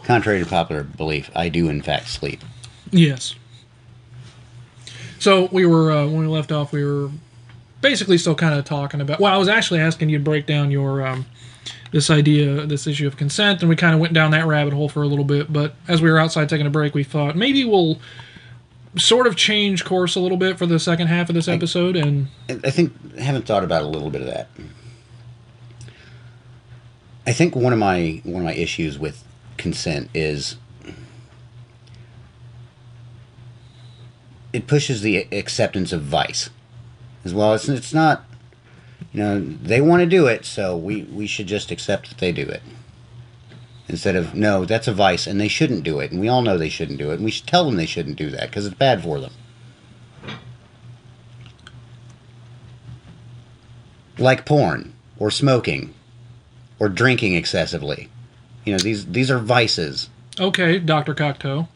Contrary 0.04 0.40
to 0.40 0.46
popular 0.46 0.84
belief, 0.84 1.30
I 1.36 1.50
do 1.50 1.68
in 1.70 1.82
fact 1.82 2.08
sleep. 2.08 2.42
Yes. 2.92 3.36
So 5.20 5.50
we 5.52 5.66
were 5.66 5.92
uh, 5.92 6.06
when 6.06 6.20
we 6.20 6.28
left 6.28 6.52
off, 6.52 6.72
we 6.72 6.86
were 6.86 7.10
basically 7.82 8.18
still 8.18 8.36
kind 8.36 8.54
of 8.58 8.66
talking 8.66 9.02
about. 9.02 9.20
Well, 9.20 9.34
I 9.34 9.38
was 9.38 9.50
actually 9.50 9.80
asking 9.80 10.10
you 10.10 10.18
to 10.18 10.24
break 10.24 10.46
down 10.46 10.72
your 10.72 11.06
um, 11.06 11.26
this 11.92 12.10
idea, 12.10 12.66
this 12.66 12.88
issue 12.88 13.08
of 13.08 13.18
consent, 13.18 13.62
and 13.62 13.70
we 13.70 13.76
kind 13.76 13.94
of 13.94 14.00
went 14.00 14.14
down 14.14 14.32
that 14.32 14.46
rabbit 14.46 14.74
hole 14.74 14.90
for 14.90 15.04
a 15.04 15.08
little 15.08 15.26
bit. 15.26 15.52
But 15.52 15.76
as 15.88 16.02
we 16.02 16.10
were 16.10 16.20
outside 16.20 16.50
taking 16.50 16.68
a 16.68 16.70
break, 16.72 16.94
we 16.94 17.04
thought 17.04 17.36
maybe 17.36 17.66
we'll 17.66 18.00
sort 18.98 19.28
of 19.28 19.36
change 19.36 19.86
course 19.86 20.16
a 20.16 20.20
little 20.20 20.38
bit 20.38 20.58
for 20.58 20.66
the 20.66 20.80
second 20.80 21.08
half 21.08 21.30
of 21.30 21.36
this 21.36 21.48
episode, 21.48 21.96
and 21.96 22.28
I 22.50 22.60
I 22.64 22.72
think 22.72 22.94
I 23.18 23.22
haven't 23.22 23.46
thought 23.46 23.64
about 23.64 23.84
a 23.84 23.88
little 23.88 24.10
bit 24.10 24.22
of 24.22 24.28
that. 24.28 24.50
I 27.28 27.34
think 27.34 27.56
one 27.56 27.74
of 27.74 27.80
my 27.80 28.22
one 28.24 28.42
of 28.42 28.46
my 28.46 28.54
issues 28.54 28.98
with 28.98 29.24
consent 29.58 30.10
is 30.14 30.56
it 34.54 34.66
pushes 34.66 35.02
the 35.02 35.28
acceptance 35.34 35.92
of 35.92 36.02
vice 36.04 36.50
as 37.26 37.34
well. 37.34 37.54
It's 37.54 37.68
it's 37.68 37.94
not 37.94 38.24
you 39.12 39.20
know 39.20 39.40
they 39.40 39.82
want 39.82 40.00
to 40.00 40.06
do 40.06 40.26
it, 40.26 40.46
so 40.46 40.78
we 40.78 41.04
we 41.04 41.28
should 41.28 41.48
just 41.48 41.70
accept 41.70 42.08
that 42.08 42.20
they 42.20 42.32
do 42.32 42.44
it 42.44 42.62
instead 43.90 44.16
of 44.16 44.34
no 44.34 44.66
that's 44.66 44.88
a 44.88 44.94
vice 44.94 45.28
and 45.28 45.40
they 45.40 45.48
shouldn't 45.48 45.84
do 45.84 46.00
it 46.00 46.12
and 46.12 46.20
we 46.20 46.28
all 46.28 46.42
know 46.42 46.58
they 46.58 46.68
shouldn't 46.68 47.00
do 47.00 47.12
it 47.12 47.16
and 47.16 47.24
we 47.24 47.32
should 47.32 47.48
tell 47.48 47.64
them 47.64 47.78
they 47.78 47.86
shouldn't 47.86 48.18
do 48.18 48.30
that 48.30 48.50
because 48.50 48.66
it's 48.66 48.76
bad 48.76 49.02
for 49.02 49.20
them. 49.20 49.32
like 54.18 54.46
porn 54.46 54.94
or 55.20 55.30
smoking 55.30 55.94
or 56.80 56.90
drinking 56.90 57.36
excessively. 57.36 58.10
You 58.66 58.74
know, 58.74 58.80
these 58.80 59.06
these 59.06 59.32
are 59.32 59.40
vices. 59.40 60.10
okay, 60.40 60.80
Doctor 60.80 61.14
Cocteau. 61.16 61.68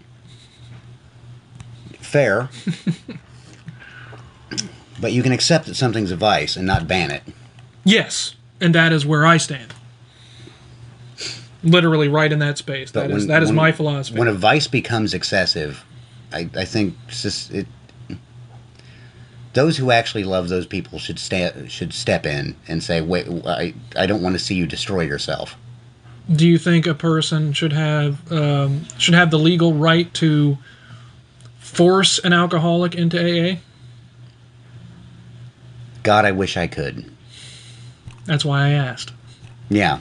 Fair. 2.00 2.50
but 5.00 5.12
you 5.14 5.24
can 5.24 5.32
accept 5.32 5.66
that 5.66 5.76
something's 5.76 6.12
a 6.12 6.16
vice 6.16 6.56
and 6.56 6.68
not 6.68 6.88
ban 6.88 7.12
it. 7.12 7.24
Yes, 7.84 8.36
and 8.60 8.76
that 8.76 8.92
is 8.92 9.06
where 9.06 9.26
I 9.26 9.38
stand. 9.38 9.74
Literally, 11.64 12.08
right 12.08 12.32
in 12.32 12.40
that 12.40 12.58
space. 12.58 12.92
But 12.92 13.08
That 13.08 13.12
is 13.12 13.18
when- 13.24 13.28
that 13.28 13.44
is 13.44 13.50
when- 13.50 13.56
my 13.56 13.72
philosophy. 13.72 14.18
When 14.20 14.28
a 14.28 14.34
vice 14.34 14.68
becomes 14.68 15.14
excessive, 15.14 15.84
I, 16.34 16.50
I 16.56 16.66
think 16.66 16.96
it's 17.08 17.22
just 17.22 17.52
it 17.52 17.68
those 19.54 19.78
who 19.78 19.92
actually 19.92 20.24
love 20.24 20.50
those 20.50 20.66
people 20.66 21.00
should 21.00 21.20
sta- 21.20 21.68
should 21.68 21.94
step 21.94 22.26
in 22.26 22.56
and 22.68 22.84
say, 22.84 23.02
"Wait, 23.02 23.28
I, 23.46 23.74
I 23.96 24.06
don't 24.06 24.22
want 24.22 24.34
to 24.34 24.40
see 24.40 24.56
you 24.56 24.66
destroy 24.66 25.02
yourself." 25.02 25.56
do 26.32 26.48
you 26.48 26.58
think 26.58 26.88
a 26.88 26.94
person 26.94 27.54
should 27.54 27.74
have 27.74 28.32
um, 28.32 28.86
should 28.98 29.14
have 29.14 29.32
the 29.32 29.40
legal 29.40 29.74
right 29.74 30.14
to 30.16 30.58
force 31.60 32.20
an 32.20 32.34
alcoholic 32.34 32.96
into 32.96 33.18
AA? 33.20 33.58
God, 36.04 36.26
I 36.26 36.32
wish 36.32 36.58
I 36.58 36.68
could. 36.68 37.10
That's 38.26 38.46
why 38.46 38.68
I 38.68 38.70
asked. 38.72 39.14
Yeah. 39.70 40.00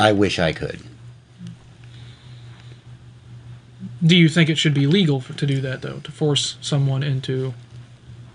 I 0.00 0.12
wish 0.12 0.38
I 0.38 0.52
could. 0.52 0.80
Do 4.04 4.16
you 4.16 4.28
think 4.28 4.50
it 4.50 4.58
should 4.58 4.74
be 4.74 4.86
legal 4.86 5.20
for, 5.20 5.32
to 5.34 5.46
do 5.46 5.60
that 5.60 5.82
though, 5.82 6.00
to 6.00 6.10
force 6.10 6.56
someone 6.60 7.02
into 7.02 7.54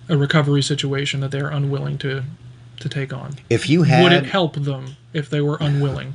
a 0.08 0.16
recovery 0.18 0.62
situation 0.62 1.20
that 1.20 1.32
they're 1.32 1.50
unwilling 1.50 1.98
to 2.00 2.24
to 2.80 2.90
take 2.90 3.12
on? 3.12 3.36
If 3.50 3.70
you 3.70 3.84
had 3.84 4.04
Would 4.04 4.14
it 4.14 4.26
help 4.28 4.56
them 4.56 4.96
if 5.14 5.30
they 5.30 5.42
were 5.42 5.58
unwilling? 5.60 6.14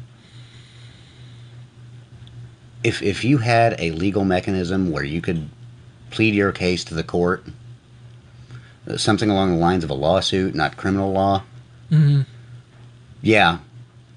if 2.85 3.03
if 3.03 3.25
you 3.25 3.39
had 3.39 3.77
a 3.79 3.93
legal 3.93 4.25
mechanism 4.25 4.91
where 4.91 5.05
you 5.05 5.21
could 5.21 5.49
plead 6.11 6.35
your 6.35 6.53
case 6.53 6.85
to 6.85 6.95
the 6.95 7.03
court, 7.03 7.45
uh, 8.89 8.97
something 8.97 9.31
along 9.31 9.53
the 9.53 9.59
lines 9.59 9.85
of 9.85 9.91
a 9.91 9.95
lawsuit, 9.95 10.55
not 10.55 10.77
criminal 10.77 11.13
law, 11.13 11.43
hmm 11.91 12.23
yeah, 13.21 13.59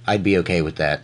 I'd 0.08 0.24
be 0.24 0.38
okay 0.40 0.64
with 0.64 0.78
that. 0.78 1.02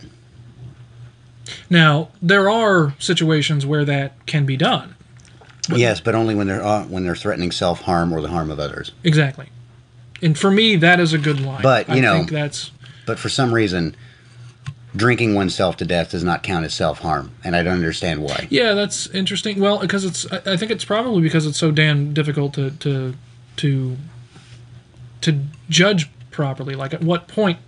Now 1.70 2.08
there 2.20 2.48
are 2.50 2.94
situations 2.98 3.64
where 3.66 3.84
that 3.84 4.24
can 4.26 4.46
be 4.46 4.56
done. 4.56 4.94
yes, 5.74 6.00
but 6.00 6.14
only 6.14 6.34
when 6.34 6.46
they're 6.46 6.64
uh, 6.64 6.84
when 6.84 7.04
they're 7.04 7.16
threatening 7.16 7.50
self 7.52 7.80
harm 7.82 8.12
or 8.12 8.20
the 8.20 8.28
harm 8.28 8.50
of 8.50 8.58
others. 8.60 8.92
Exactly. 9.04 9.48
And 10.20 10.38
for 10.38 10.50
me, 10.50 10.76
that 10.76 11.00
is 11.00 11.12
a 11.12 11.18
good 11.18 11.40
line. 11.40 11.62
But, 11.62 11.88
you 11.88 11.96
I 11.96 12.00
know- 12.00 12.14
think 12.18 12.30
that's 12.30 12.70
But 13.06 13.18
for 13.18 13.28
some 13.28 13.52
reason, 13.52 13.96
drinking 14.94 15.34
oneself 15.34 15.76
to 15.78 15.84
death 15.84 16.10
does 16.12 16.22
not 16.22 16.42
count 16.44 16.64
as 16.64 16.74
self 16.74 17.00
harm, 17.00 17.32
and 17.42 17.56
I 17.56 17.62
don't 17.62 17.74
understand 17.74 18.22
why. 18.22 18.46
Yeah, 18.50 18.74
that's 18.74 19.06
interesting. 19.08 19.58
Well, 19.60 19.78
because 19.80 20.04
it's 20.04 20.30
I 20.32 20.52
I 20.52 20.56
think 20.56 20.70
it's 20.70 20.84
probably 20.84 21.22
because 21.22 21.46
it's 21.46 21.58
so 21.58 21.70
damn 21.70 22.12
difficult 22.14 22.54
to 22.54 22.70
to 22.70 23.14
to 23.56 23.96
to 25.22 25.40
judge 25.68 26.08
properly. 26.30 26.74
Like 26.74 26.94
at 26.94 27.02
what 27.02 27.28
point 27.28 27.58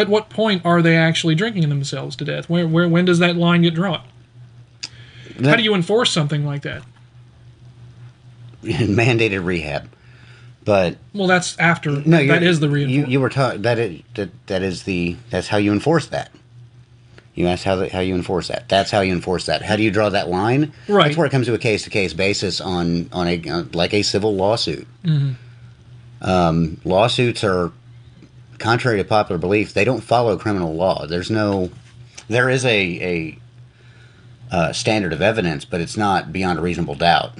at 0.00 0.08
what 0.08 0.30
point 0.30 0.64
are 0.64 0.82
they 0.82 0.96
actually 0.96 1.34
drinking 1.34 1.68
themselves 1.68 2.16
to 2.16 2.24
death? 2.24 2.48
Where 2.48 2.66
where 2.66 2.88
when 2.88 3.04
does 3.04 3.18
that 3.18 3.36
line 3.36 3.62
get 3.62 3.74
drawn? 3.74 4.02
How 5.42 5.56
do 5.56 5.62
you 5.62 5.74
enforce 5.74 6.10
something 6.10 6.44
like 6.44 6.62
that? 6.62 6.82
mandated 8.62 9.44
rehab? 9.44 9.90
But 10.64 10.98
Well, 11.14 11.26
that's 11.26 11.58
after 11.58 11.90
No, 11.90 12.26
that 12.26 12.42
is 12.42 12.60
the 12.60 12.68
You, 12.68 13.06
you 13.06 13.20
were 13.20 13.30
taught 13.30 13.62
that 13.62 13.78
it 13.78 14.04
that 14.14 14.30
that 14.46 14.62
is 14.62 14.82
the 14.84 15.16
that's 15.30 15.48
how 15.48 15.56
you 15.56 15.72
enforce 15.72 16.06
that. 16.08 16.30
You 17.34 17.46
asked 17.46 17.64
how 17.64 17.76
the, 17.76 17.88
how 17.88 18.00
you 18.00 18.14
enforce 18.14 18.48
that. 18.48 18.68
That's 18.68 18.90
how 18.90 19.00
you 19.00 19.12
enforce 19.12 19.46
that. 19.46 19.62
How 19.62 19.76
do 19.76 19.82
you 19.82 19.90
draw 19.90 20.10
that 20.10 20.28
line? 20.28 20.72
Right. 20.88 21.04
That's 21.04 21.16
where 21.16 21.26
it 21.26 21.30
comes 21.30 21.46
to 21.46 21.54
a 21.54 21.58
case 21.58 21.84
to 21.84 21.90
case 21.90 22.12
basis 22.12 22.60
on 22.60 23.08
on 23.12 23.26
a 23.26 23.42
uh, 23.48 23.64
like 23.72 23.94
a 23.94 24.02
civil 24.02 24.34
lawsuit. 24.34 24.86
Mm-hmm. 25.04 25.32
Um, 26.22 26.80
lawsuits 26.84 27.42
are 27.42 27.72
contrary 28.60 28.98
to 28.98 29.04
popular 29.04 29.38
belief. 29.38 29.74
They 29.74 29.84
don't 29.84 30.02
follow 30.02 30.36
criminal 30.36 30.74
law. 30.74 31.06
There's 31.06 31.30
no 31.30 31.70
there 32.28 32.48
is 32.48 32.64
a 32.64 33.38
a 34.52 34.54
uh, 34.54 34.72
standard 34.72 35.12
of 35.12 35.20
evidence, 35.22 35.64
but 35.64 35.80
it's 35.80 35.96
not 35.96 36.32
beyond 36.32 36.58
a 36.58 36.62
reasonable 36.62 36.94
doubt. 36.94 37.32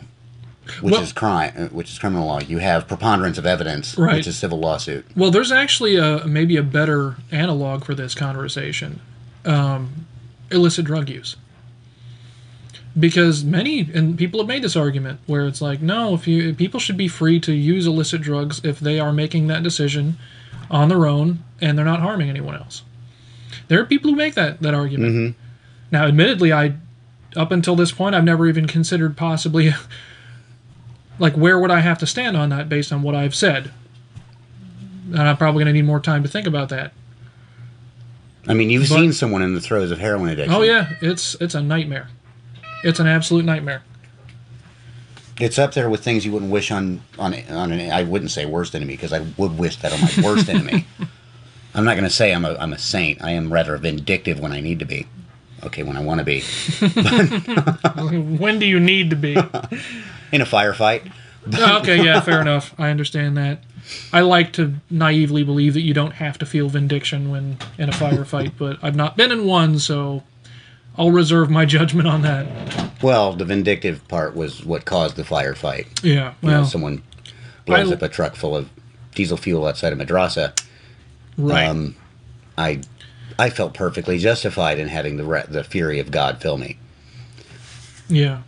Which 0.80 0.92
Well- 0.92 1.02
is 1.02 1.12
crime, 1.12 1.52
uh, 1.56 1.64
which 1.66 1.90
is 1.90 1.98
criminal 1.98 2.26
law. 2.26 2.40
You 2.40 2.58
have 2.58 2.86
preponderance 2.86 3.38
of 3.38 3.46
evidence, 3.46 3.98
Right. 3.98 4.16
which 4.16 4.26
is 4.28 4.36
civil 4.36 4.58
lawsuit. 4.60 5.04
Well, 5.16 5.30
there's 5.30 5.50
actually 5.52 5.96
a 5.96 6.24
maybe 6.26 6.56
a 6.56 6.62
better 6.62 7.16
analog 7.32 7.84
for 7.84 7.94
this 7.94 8.14
conversation: 8.14 9.00
um, 9.44 10.06
illicit 10.50 10.84
drug 10.84 11.08
use. 11.08 11.36
Because 12.98 13.44
many 13.44 13.88
and 13.94 14.18
people 14.18 14.40
have 14.40 14.48
made 14.48 14.62
this 14.62 14.74
argument 14.74 15.20
where 15.26 15.46
it's 15.46 15.60
like, 15.60 15.80
no, 15.80 16.14
if 16.14 16.26
you 16.26 16.54
people 16.54 16.80
should 16.80 16.96
be 16.96 17.06
free 17.08 17.38
to 17.40 17.52
use 17.52 17.86
illicit 17.86 18.20
drugs 18.20 18.60
if 18.64 18.80
they 18.80 18.98
are 18.98 19.12
making 19.12 19.46
that 19.46 19.62
decision 19.62 20.16
on 20.70 20.88
their 20.88 21.06
own 21.06 21.42
and 21.60 21.76
they're 21.76 21.84
not 21.84 22.00
harming 22.00 22.28
anyone 22.30 22.54
else. 22.54 22.82
There 23.68 23.80
are 23.80 23.84
people 23.84 24.10
who 24.10 24.16
make 24.16 24.34
that 24.34 24.60
that 24.62 24.74
argument. 24.74 25.12
Mm-hmm. 25.12 25.40
Now, 25.90 26.06
admittedly, 26.06 26.52
I 26.52 26.74
up 27.36 27.50
until 27.52 27.76
this 27.76 27.92
point 27.92 28.14
I've 28.14 28.24
never 28.24 28.46
even 28.48 28.66
considered 28.66 29.16
possibly 29.16 29.72
like 31.18 31.34
where 31.34 31.58
would 31.58 31.70
I 31.70 31.80
have 31.80 31.98
to 31.98 32.06
stand 32.06 32.36
on 32.36 32.48
that 32.48 32.68
based 32.68 32.92
on 32.92 33.02
what 33.02 33.14
I've 33.14 33.34
said 33.34 33.70
and 35.12 35.22
I'm 35.22 35.36
probably 35.36 35.64
going 35.64 35.74
to 35.74 35.78
need 35.80 35.86
more 35.86 36.00
time 36.00 36.22
to 36.22 36.28
think 36.28 36.46
about 36.46 36.68
that. 36.70 36.92
I 38.46 38.54
mean, 38.54 38.70
you've 38.70 38.88
But- 38.88 38.94
seen 38.96 39.12
someone 39.12 39.42
in 39.42 39.54
the 39.54 39.60
throes 39.60 39.90
of 39.90 39.98
heroin 39.98 40.30
addiction. 40.30 40.54
Oh 40.54 40.62
yeah, 40.62 40.90
it's 41.00 41.34
it's 41.40 41.54
a 41.54 41.62
nightmare. 41.62 42.08
It's 42.82 42.98
an 42.98 43.06
absolute 43.06 43.44
nightmare. 43.44 43.82
It's 45.40 45.58
up 45.58 45.74
there 45.74 45.88
with 45.88 46.04
things 46.04 46.24
you 46.24 46.32
wouldn't 46.32 46.50
wish 46.50 46.70
on 46.70 47.02
on 47.18 47.34
on 47.48 47.72
an. 47.72 47.90
I 47.90 48.02
wouldn't 48.02 48.30
say 48.30 48.46
worst 48.46 48.74
enemy 48.74 48.94
because 48.94 49.12
I 49.12 49.26
would 49.36 49.58
wish 49.58 49.76
that 49.78 49.92
on 49.92 50.00
my 50.00 50.28
worst 50.28 50.48
enemy. 50.54 50.86
I'm 51.74 51.84
not 51.84 51.92
going 51.92 52.04
to 52.04 52.10
say 52.10 52.32
I'm 52.32 52.44
a 52.44 52.54
I'm 52.54 52.72
a 52.72 52.78
saint. 52.78 53.22
I 53.22 53.30
am 53.30 53.52
rather 53.52 53.76
vindictive 53.76 54.40
when 54.40 54.52
I 54.52 54.60
need 54.60 54.78
to 54.80 54.84
be. 54.84 55.06
Okay, 55.64 55.82
when 55.82 55.96
I 55.96 56.00
want 56.00 56.18
to 56.20 56.24
be 56.24 56.40
when 58.38 58.58
do 58.58 58.66
you 58.66 58.80
need 58.80 59.10
to 59.10 59.16
be? 59.16 59.32
in 60.32 60.40
a 60.40 60.46
firefight. 60.46 61.10
Oh, 61.54 61.78
okay, 61.78 62.02
yeah, 62.02 62.20
fair 62.20 62.40
enough. 62.40 62.74
I 62.78 62.90
understand 62.90 63.36
that. 63.36 63.62
I 64.12 64.20
like 64.20 64.52
to 64.54 64.74
naively 64.90 65.42
believe 65.42 65.74
that 65.74 65.80
you 65.80 65.94
don't 65.94 66.12
have 66.12 66.38
to 66.38 66.46
feel 66.46 66.68
vindication 66.68 67.30
when 67.30 67.58
in 67.78 67.88
a 67.88 67.92
firefight, 67.92 68.52
but 68.58 68.78
I've 68.82 68.94
not 68.94 69.16
been 69.16 69.32
in 69.32 69.46
one, 69.46 69.78
so 69.78 70.22
I'll 70.98 71.10
reserve 71.12 71.50
my 71.50 71.64
judgment 71.64 72.06
on 72.08 72.22
that. 72.22 72.46
Well, 73.02 73.32
the 73.32 73.44
vindictive 73.44 74.06
part 74.08 74.34
was 74.36 74.64
what 74.64 74.84
caused 74.84 75.16
the 75.16 75.22
firefight. 75.22 75.86
Yeah, 76.04 76.34
You 76.42 76.48
know, 76.50 76.58
well, 76.60 76.64
someone 76.66 77.02
blows 77.66 77.90
I- 77.90 77.94
up 77.94 78.02
a 78.02 78.08
truck 78.08 78.34
full 78.36 78.56
of 78.56 78.68
diesel 79.14 79.36
fuel 79.36 79.66
outside 79.66 79.92
of 79.92 79.98
Madrasa. 79.98 80.58
right. 81.38 81.66
um, 81.68 81.96
I 82.58 82.80
I 83.38 83.48
felt 83.48 83.72
perfectly 83.72 84.18
justified 84.18 84.78
in 84.78 84.88
having 84.88 85.16
the 85.16 85.24
re- 85.24 85.44
the 85.48 85.64
fury 85.64 85.98
of 86.00 86.10
God 86.10 86.42
fill 86.42 86.58
me. 86.58 86.76
Yeah. 88.08 88.42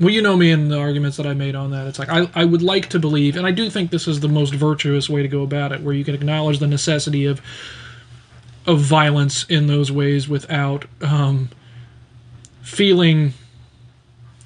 Well, 0.00 0.10
you 0.10 0.22
know 0.22 0.36
me 0.36 0.50
and 0.50 0.70
the 0.70 0.78
arguments 0.78 1.16
that 1.18 1.26
I 1.26 1.34
made 1.34 1.54
on 1.54 1.70
that. 1.72 1.86
It's 1.86 1.98
like 1.98 2.08
I, 2.08 2.28
I 2.34 2.44
would 2.44 2.62
like 2.62 2.88
to 2.90 2.98
believe, 2.98 3.36
and 3.36 3.46
I 3.46 3.50
do 3.52 3.68
think 3.70 3.90
this 3.90 4.08
is 4.08 4.20
the 4.20 4.28
most 4.28 4.54
virtuous 4.54 5.08
way 5.10 5.22
to 5.22 5.28
go 5.28 5.42
about 5.42 5.72
it, 5.72 5.82
where 5.82 5.94
you 5.94 6.04
can 6.04 6.14
acknowledge 6.14 6.58
the 6.58 6.66
necessity 6.66 7.26
of 7.26 7.40
of 8.66 8.80
violence 8.80 9.44
in 9.44 9.66
those 9.66 9.92
ways 9.92 10.26
without 10.28 10.86
um, 11.02 11.50
feeling 12.64 13.34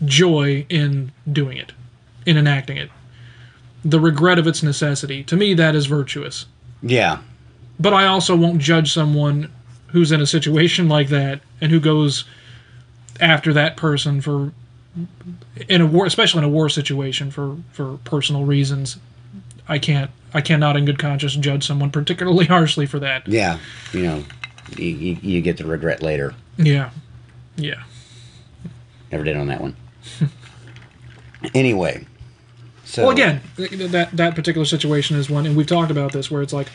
joy 0.04 0.66
in 0.68 1.12
doing 1.30 1.56
it, 1.56 1.72
in 2.26 2.36
enacting 2.36 2.76
it. 2.76 2.90
The 3.84 4.00
regret 4.00 4.38
of 4.38 4.46
its 4.46 4.62
necessity. 4.62 5.22
To 5.24 5.36
me, 5.36 5.54
that 5.54 5.74
is 5.74 5.86
virtuous. 5.86 6.46
Yeah, 6.82 7.18
But 7.80 7.94
I 7.94 8.06
also 8.06 8.36
won't 8.36 8.60
judge 8.60 8.92
someone 8.92 9.50
who's 9.88 10.12
in 10.12 10.20
a 10.20 10.26
situation 10.26 10.88
like 10.88 11.08
that 11.08 11.40
and 11.60 11.72
who 11.72 11.80
goes 11.80 12.24
after 13.20 13.52
that 13.54 13.76
person 13.76 14.20
for 14.20 14.52
in 15.68 15.80
a 15.80 15.86
war, 15.86 16.06
especially 16.06 16.38
in 16.38 16.44
a 16.44 16.48
war 16.48 16.68
situation 16.68 17.30
for 17.30 17.56
for 17.72 17.98
personal 18.04 18.44
reasons. 18.44 18.98
I 19.68 19.78
can't. 19.78 20.10
I 20.34 20.40
cannot, 20.40 20.76
in 20.76 20.84
good 20.84 20.98
conscience, 20.98 21.34
judge 21.36 21.66
someone 21.66 21.90
particularly 21.90 22.46
harshly 22.56 22.86
for 22.86 22.98
that. 23.00 23.26
yeah, 23.26 23.58
you 23.92 24.02
know, 24.02 24.24
you, 24.76 24.86
you, 24.86 25.16
you 25.22 25.40
get 25.40 25.56
the 25.56 25.64
regret 25.64 26.02
later. 26.02 26.34
Yeah, 26.58 26.90
yeah, 27.56 27.82
Never 29.12 29.24
did 29.24 29.36
on 29.36 29.46
that 29.48 29.60
one. 29.60 29.76
anyway, 31.54 32.06
so 32.84 33.02
Well, 33.02 33.10
again, 33.12 33.40
that 33.56 34.10
that 34.12 34.34
particular 34.34 34.64
situation 34.64 35.16
is 35.16 35.28
one, 35.30 35.46
and 35.46 35.56
we've 35.56 35.66
talked 35.66 35.90
about 35.90 36.12
this, 36.12 36.30
where 36.30 36.42
it's 36.42 36.52
like, 36.52 36.68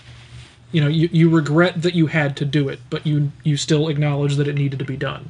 you 0.71 0.81
know, 0.81 0.87
you, 0.87 1.09
you 1.11 1.29
regret 1.29 1.81
that 1.83 1.93
you 1.95 2.07
had 2.07 2.35
to 2.37 2.45
do 2.45 2.69
it, 2.69 2.79
but 2.89 3.05
you 3.05 3.31
you 3.43 3.57
still 3.57 3.87
acknowledge 3.87 4.35
that 4.37 4.47
it 4.47 4.55
needed 4.55 4.79
to 4.79 4.85
be 4.85 4.97
done. 4.97 5.29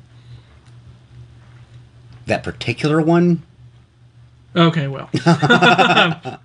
that 2.26 2.44
particular 2.44 3.02
one, 3.02 3.44
Okay, 4.56 4.88
well, 4.88 5.10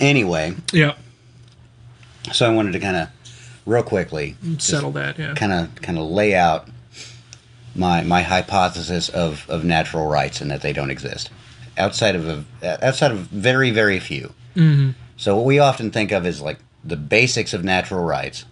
anyway. 0.00 0.54
yeah, 0.72 0.94
So 2.32 2.46
I 2.50 2.54
wanted 2.54 2.72
to 2.72 2.80
kind 2.80 2.96
of, 2.96 3.08
real 3.66 3.82
quickly, 3.82 4.36
settle 4.58 4.90
that. 4.92 5.18
Yeah, 5.18 5.34
kind 5.34 5.52
of 5.52 5.74
kind 5.82 5.98
of 5.98 6.04
lay 6.10 6.34
out 6.34 6.68
my 7.78 8.02
my 8.02 8.22
hypothesis 8.22 9.08
of, 9.08 9.48
of 9.48 9.64
natural 9.64 10.06
rights 10.06 10.40
and 10.40 10.50
that 10.50 10.62
they 10.62 10.72
don't 10.72 10.90
exist 10.90 11.30
outside 11.78 12.16
of 12.16 12.28
a, 12.62 12.86
outside 12.86 13.12
of 13.12 13.18
very 13.18 13.70
very 13.70 14.00
few. 14.00 14.34
Mm-hmm. 14.56 14.90
So 15.16 15.36
what 15.36 15.44
we 15.44 15.58
often 15.58 15.90
think 15.90 16.12
of 16.12 16.26
is 16.26 16.40
like 16.40 16.58
the 16.84 16.96
basics 16.96 17.54
of 17.54 17.64
natural 17.64 18.04
rights, 18.04 18.44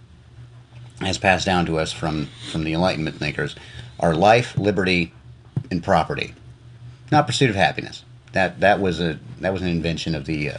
as 1.00 1.18
passed 1.18 1.44
down 1.44 1.66
to 1.66 1.78
us 1.78 1.92
from 1.92 2.28
from 2.50 2.64
the 2.64 2.72
Enlightenment 2.72 3.16
thinkers, 3.16 3.56
are 4.00 4.14
life, 4.14 4.56
liberty, 4.56 5.12
and 5.70 5.82
property, 5.82 6.34
not 7.10 7.26
pursuit 7.26 7.50
of 7.50 7.56
happiness. 7.56 8.04
That 8.32 8.60
that 8.60 8.80
was 8.80 9.00
a 9.00 9.18
that 9.40 9.52
was 9.52 9.62
an 9.62 9.68
invention 9.68 10.14
of 10.14 10.24
the 10.26 10.50
uh, 10.50 10.58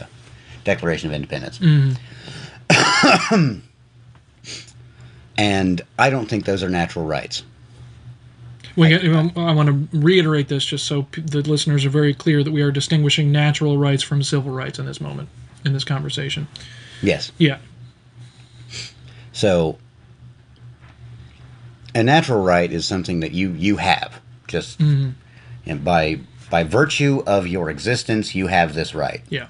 Declaration 0.64 1.08
of 1.08 1.14
Independence. 1.14 1.58
and 5.38 5.80
I 5.98 6.10
don't 6.10 6.26
think 6.28 6.44
those 6.44 6.62
are 6.62 6.68
natural 6.68 7.06
rights. 7.06 7.42
We 8.78 8.90
get, 8.90 9.04
I 9.04 9.52
want 9.52 9.68
to 9.68 9.98
reiterate 9.98 10.46
this 10.46 10.64
just 10.64 10.86
so 10.86 11.02
p- 11.02 11.20
the 11.20 11.42
listeners 11.42 11.84
are 11.84 11.90
very 11.90 12.14
clear 12.14 12.44
that 12.44 12.52
we 12.52 12.62
are 12.62 12.70
distinguishing 12.70 13.32
natural 13.32 13.76
rights 13.76 14.04
from 14.04 14.22
civil 14.22 14.52
rights 14.52 14.78
in 14.78 14.86
this 14.86 15.00
moment, 15.00 15.28
in 15.64 15.72
this 15.72 15.82
conversation. 15.82 16.46
Yes. 17.02 17.32
Yeah. 17.38 17.58
So 19.32 19.78
a 21.92 22.04
natural 22.04 22.40
right 22.42 22.70
is 22.70 22.86
something 22.86 23.20
that 23.20 23.32
you 23.32 23.50
you 23.50 23.78
have 23.78 24.20
just 24.46 24.78
mm-hmm. 24.78 25.10
and 25.66 25.84
by 25.84 26.20
by 26.48 26.62
virtue 26.62 27.22
of 27.26 27.48
your 27.48 27.70
existence 27.70 28.34
you 28.34 28.46
have 28.46 28.74
this 28.74 28.94
right. 28.94 29.22
Yeah. 29.28 29.48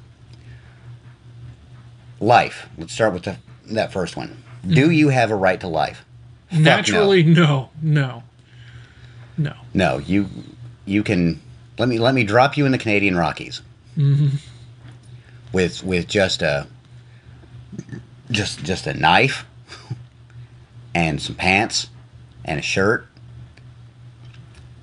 Life. 2.18 2.68
Let's 2.78 2.94
start 2.94 3.12
with 3.12 3.24
the, 3.24 3.36
that 3.66 3.92
first 3.92 4.16
one. 4.16 4.42
Do 4.66 4.84
mm-hmm. 4.84 4.92
you 4.92 5.08
have 5.10 5.30
a 5.30 5.36
right 5.36 5.60
to 5.60 5.68
life? 5.68 6.04
Fuck 6.48 6.60
no. 6.60 6.64
Naturally, 6.64 7.22
no. 7.22 7.70
No. 7.82 8.22
No. 9.38 9.54
No, 9.72 9.98
you 9.98 10.28
you 10.84 11.02
can 11.02 11.40
let 11.78 11.88
me 11.88 11.98
let 11.98 12.14
me 12.14 12.24
drop 12.24 12.56
you 12.56 12.66
in 12.66 12.72
the 12.72 12.78
Canadian 12.78 13.16
Rockies 13.16 13.62
mm-hmm. 13.96 14.36
with 15.52 15.84
with 15.84 16.08
just 16.08 16.42
a 16.42 16.66
just 18.30 18.64
just 18.64 18.86
a 18.86 18.94
knife 18.94 19.46
and 20.94 21.22
some 21.22 21.36
pants 21.36 21.88
and 22.44 22.58
a 22.58 22.62
shirt 22.62 23.06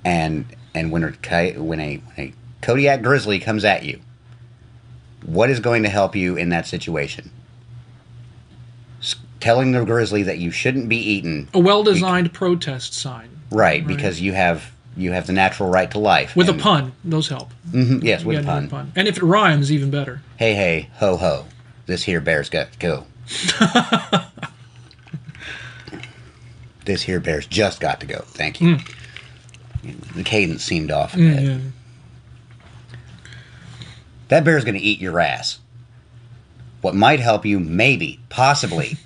and 0.04 0.46
and 0.74 0.90
when 0.90 1.04
a 1.04 1.52
when 1.58 1.80
a 1.80 1.96
when 1.96 2.28
a 2.28 2.32
Kodiak 2.62 3.02
grizzly 3.02 3.38
comes 3.38 3.64
at 3.64 3.84
you, 3.84 4.00
what 5.24 5.50
is 5.50 5.60
going 5.60 5.82
to 5.82 5.88
help 5.88 6.16
you 6.16 6.36
in 6.36 6.48
that 6.48 6.66
situation? 6.66 7.30
S- 9.00 9.16
telling 9.40 9.72
the 9.72 9.84
grizzly 9.84 10.22
that 10.22 10.38
you 10.38 10.50
shouldn't 10.50 10.88
be 10.88 10.96
eaten 10.96 11.48
A 11.54 11.58
well-designed 11.58 12.32
protest 12.32 12.94
sign 12.94 13.35
Right, 13.50 13.86
because 13.86 14.20
you 14.20 14.32
have 14.32 14.72
you 14.96 15.12
have 15.12 15.26
the 15.26 15.32
natural 15.32 15.68
right 15.68 15.90
to 15.90 15.98
life. 15.98 16.34
with 16.34 16.48
a 16.48 16.54
pun. 16.54 16.92
Those 17.04 17.28
help. 17.28 17.50
Mhm, 17.70 18.02
yes, 18.02 18.24
with 18.24 18.38
a 18.38 18.42
gotta 18.42 18.66
pun. 18.68 18.92
And 18.96 19.06
if 19.06 19.16
it 19.18 19.22
rhymes, 19.22 19.70
even 19.70 19.90
better. 19.90 20.22
Hey, 20.36 20.54
hey, 20.54 20.88
ho, 20.94 21.16
ho. 21.16 21.44
This 21.86 22.02
here 22.04 22.20
bear's 22.20 22.48
got 22.48 22.72
to 22.72 22.78
go. 22.78 23.06
this 26.84 27.02
here 27.02 27.20
bear's 27.20 27.46
just 27.46 27.80
got 27.80 28.00
to 28.00 28.06
go. 28.06 28.20
Thank 28.26 28.60
you. 28.60 28.78
The 30.14 30.24
cadence 30.24 30.64
seemed 30.64 30.90
off 30.90 31.14
a 31.14 31.18
bit. 31.18 31.42
Yeah. 31.42 31.58
That 34.28 34.44
bear's 34.44 34.64
going 34.64 34.74
to 34.74 34.80
eat 34.80 35.00
your 35.00 35.20
ass. 35.20 35.60
What 36.80 36.94
might 36.94 37.20
help 37.20 37.44
you, 37.46 37.60
maybe, 37.60 38.20
possibly, 38.28 38.96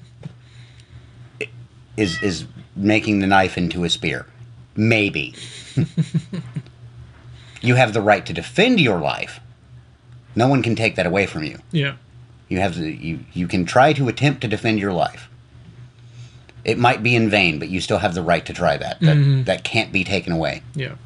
is 1.96 2.22
is 2.22 2.44
making 2.80 3.20
the 3.20 3.26
knife 3.26 3.56
into 3.56 3.84
a 3.84 3.90
spear. 3.90 4.26
Maybe. 4.76 5.34
you 7.60 7.74
have 7.74 7.92
the 7.92 8.00
right 8.00 8.24
to 8.26 8.32
defend 8.32 8.80
your 8.80 8.98
life. 8.98 9.40
No 10.34 10.48
one 10.48 10.62
can 10.62 10.74
take 10.74 10.96
that 10.96 11.06
away 11.06 11.26
from 11.26 11.44
you. 11.44 11.58
Yeah. 11.70 11.96
You 12.48 12.58
have 12.58 12.76
the, 12.76 12.90
you 12.90 13.20
you 13.32 13.46
can 13.46 13.64
try 13.64 13.92
to 13.92 14.08
attempt 14.08 14.40
to 14.42 14.48
defend 14.48 14.78
your 14.80 14.92
life. 14.92 15.28
It 16.64 16.78
might 16.78 17.02
be 17.02 17.14
in 17.14 17.30
vain, 17.30 17.58
but 17.58 17.68
you 17.68 17.80
still 17.80 17.98
have 17.98 18.14
the 18.14 18.22
right 18.22 18.44
to 18.44 18.52
try 18.52 18.76
that. 18.76 19.00
That 19.00 19.16
mm-hmm. 19.16 19.44
that 19.44 19.64
can't 19.64 19.92
be 19.92 20.04
taken 20.04 20.32
away. 20.32 20.62
Yeah. 20.74 20.96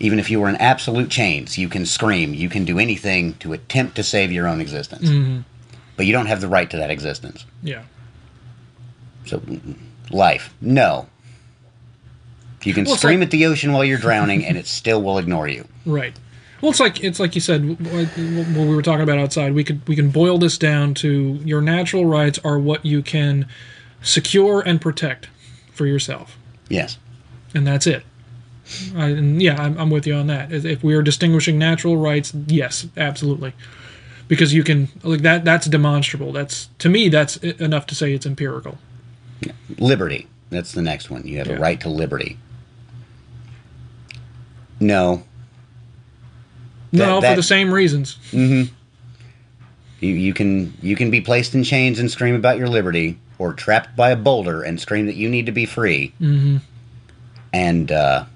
Even 0.00 0.18
if 0.18 0.30
you 0.30 0.40
were 0.40 0.48
in 0.48 0.56
absolute 0.56 1.10
chains, 1.10 1.58
you 1.58 1.68
can 1.68 1.84
scream, 1.84 2.32
you 2.32 2.48
can 2.48 2.64
do 2.64 2.78
anything 2.78 3.34
to 3.34 3.52
attempt 3.52 3.96
to 3.96 4.02
save 4.02 4.30
your 4.30 4.46
own 4.46 4.60
existence. 4.60 5.08
Mm-hmm. 5.08 5.40
But 5.96 6.06
you 6.06 6.12
don't 6.12 6.26
have 6.26 6.40
the 6.40 6.48
right 6.48 6.70
to 6.70 6.76
that 6.76 6.90
existence. 6.90 7.44
Yeah. 7.62 7.82
So, 9.28 9.42
life, 10.10 10.52
no. 10.60 11.06
You 12.64 12.74
can 12.74 12.84
Well, 12.84 12.96
scream 12.96 13.20
like- 13.20 13.26
at 13.28 13.30
the 13.30 13.46
ocean 13.46 13.72
while 13.72 13.84
you're 13.84 13.98
drowning, 13.98 14.44
and 14.44 14.56
it 14.56 14.66
still 14.78 15.02
will 15.02 15.18
ignore 15.18 15.48
you. 15.48 15.66
Right. 15.86 16.14
Well, 16.60 16.70
it's 16.72 16.80
like 16.80 17.04
it's 17.04 17.20
like 17.20 17.36
you 17.36 17.40
said 17.40 17.64
like 17.92 18.08
what 18.08 18.66
we 18.66 18.74
were 18.74 18.82
talking 18.82 19.02
about 19.04 19.18
outside. 19.18 19.54
We 19.54 19.62
could 19.62 19.86
we 19.86 19.94
can 19.94 20.10
boil 20.10 20.38
this 20.38 20.58
down 20.58 20.94
to 20.94 21.38
your 21.44 21.60
natural 21.60 22.04
rights 22.04 22.40
are 22.42 22.58
what 22.58 22.84
you 22.84 23.00
can 23.00 23.46
secure 24.02 24.60
and 24.60 24.80
protect 24.80 25.28
for 25.72 25.86
yourself, 25.86 26.36
Yes. 26.68 26.98
and 27.54 27.64
that's 27.64 27.86
it. 27.86 28.02
I, 28.96 29.06
and 29.10 29.40
yeah, 29.40 29.62
I'm, 29.62 29.78
I'm 29.78 29.88
with 29.90 30.04
you 30.06 30.14
on 30.14 30.26
that. 30.26 30.52
If 30.52 30.82
we 30.82 30.94
are 30.94 31.00
distinguishing 31.02 31.58
natural 31.58 31.96
rights, 31.96 32.34
yes, 32.48 32.86
absolutely. 32.96 33.52
because 34.26 34.52
you 34.52 34.64
can 34.64 34.88
like 35.04 35.22
that. 35.22 35.44
That's 35.44 35.68
demonstrable. 35.68 36.32
That's 36.32 36.68
to 36.80 36.88
me 36.88 37.08
that's 37.08 37.36
enough 37.36 37.86
to 37.86 37.94
say 37.94 38.12
it's 38.14 38.26
empirical. 38.26 38.78
Liberty. 39.78 40.26
That's 40.50 40.72
the 40.72 40.82
next 40.82 41.10
one. 41.10 41.26
You 41.26 41.38
have 41.38 41.46
Yeah. 41.46 41.54
a 41.54 41.60
right 41.60 41.80
to 41.80 41.88
liberty. 41.88 42.38
No. 44.80 45.22
no, 46.92 47.20
That- 47.20 47.30
for 47.32 47.36
the 47.36 47.42
same 47.42 47.72
reasons. 47.72 48.16
You, 48.32 48.68
you 50.00 50.32
can 50.32 50.74
you 50.80 50.94
can 50.94 51.10
be 51.10 51.20
placed 51.20 51.54
in 51.56 51.64
chains 51.64 51.98
and 51.98 52.08
scream 52.08 52.36
about 52.36 52.56
your 52.56 52.68
liberty, 52.68 53.18
or 53.38 53.52
trapped 53.52 53.96
by 53.96 54.10
a 54.10 54.16
boulder 54.16 54.62
and 54.62 54.80
scream 54.80 55.06
that 55.06 55.16
you 55.16 55.28
need 55.28 55.46
to 55.46 55.52
be 55.52 55.66
free. 55.66 56.12
Mm-hmm. 56.20 56.58
And 57.52 57.90
uh, 57.90 58.26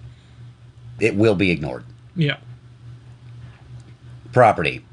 it 0.99 1.15
will 1.15 1.37
be 1.37 1.53
ignored. 1.53 1.85
Yeah, 2.17 2.39
Property. 4.33 4.85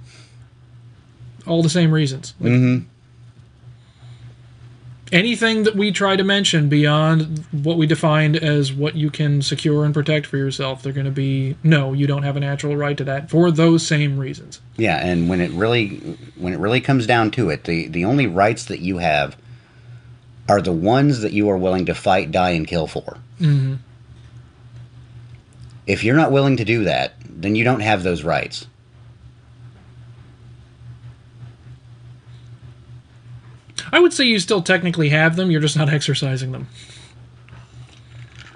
all 1.47 1.63
the 1.63 1.69
same 1.69 1.91
reasons. 1.91 2.35
Like, 2.39 2.51
Mm-hmm. 2.51 2.85
Anything 5.11 5.63
that 5.63 5.75
we 5.75 5.91
try 5.91 6.15
to 6.15 6.23
mention 6.23 6.69
beyond 6.69 7.43
what 7.51 7.77
we 7.77 7.87
defined 7.87 8.35
as 8.35 8.71
what 8.71 8.95
you 8.95 9.09
can 9.09 9.41
secure 9.41 9.83
and 9.83 9.91
protect 9.91 10.27
for 10.27 10.37
yourself, 10.37 10.83
they're 10.83 10.93
going 10.93 11.05
to 11.05 11.11
be 11.11 11.55
no. 11.63 11.93
You 11.93 12.05
don't 12.05 12.21
have 12.21 12.37
a 12.37 12.39
natural 12.39 12.75
right 12.77 12.95
to 12.97 13.03
that 13.05 13.29
for 13.29 13.49
those 13.49 13.85
same 13.85 14.19
reasons. 14.19 14.61
Yeah, 14.77 14.97
and 14.97 15.27
when 15.27 15.41
it 15.41 15.51
really 15.51 16.17
when 16.35 16.53
it 16.53 16.59
really 16.59 16.79
comes 16.79 17.07
down 17.07 17.31
to 17.31 17.49
it, 17.49 17.63
the 17.63 17.87
the 17.87 18.05
only 18.05 18.27
rights 18.27 18.65
that 18.65 18.81
you 18.81 18.99
have 18.99 19.35
are 20.47 20.61
the 20.61 20.71
ones 20.71 21.21
that 21.21 21.33
you 21.33 21.49
are 21.49 21.57
willing 21.57 21.85
to 21.87 21.95
fight, 21.95 22.31
die, 22.31 22.51
and 22.51 22.67
kill 22.67 22.87
for. 22.87 23.17
Mm-hmm. 23.39 23.75
If 25.87 26.03
you're 26.03 26.15
not 26.15 26.31
willing 26.31 26.57
to 26.57 26.65
do 26.65 26.83
that, 26.83 27.13
then 27.27 27.55
you 27.55 27.63
don't 27.63 27.79
have 27.79 28.03
those 28.03 28.23
rights. 28.23 28.67
I 33.91 33.99
would 33.99 34.13
say 34.13 34.25
you 34.25 34.39
still 34.39 34.61
technically 34.61 35.09
have 35.09 35.35
them. 35.35 35.51
You're 35.51 35.61
just 35.61 35.77
not 35.77 35.89
exercising 35.89 36.51
them. 36.51 36.67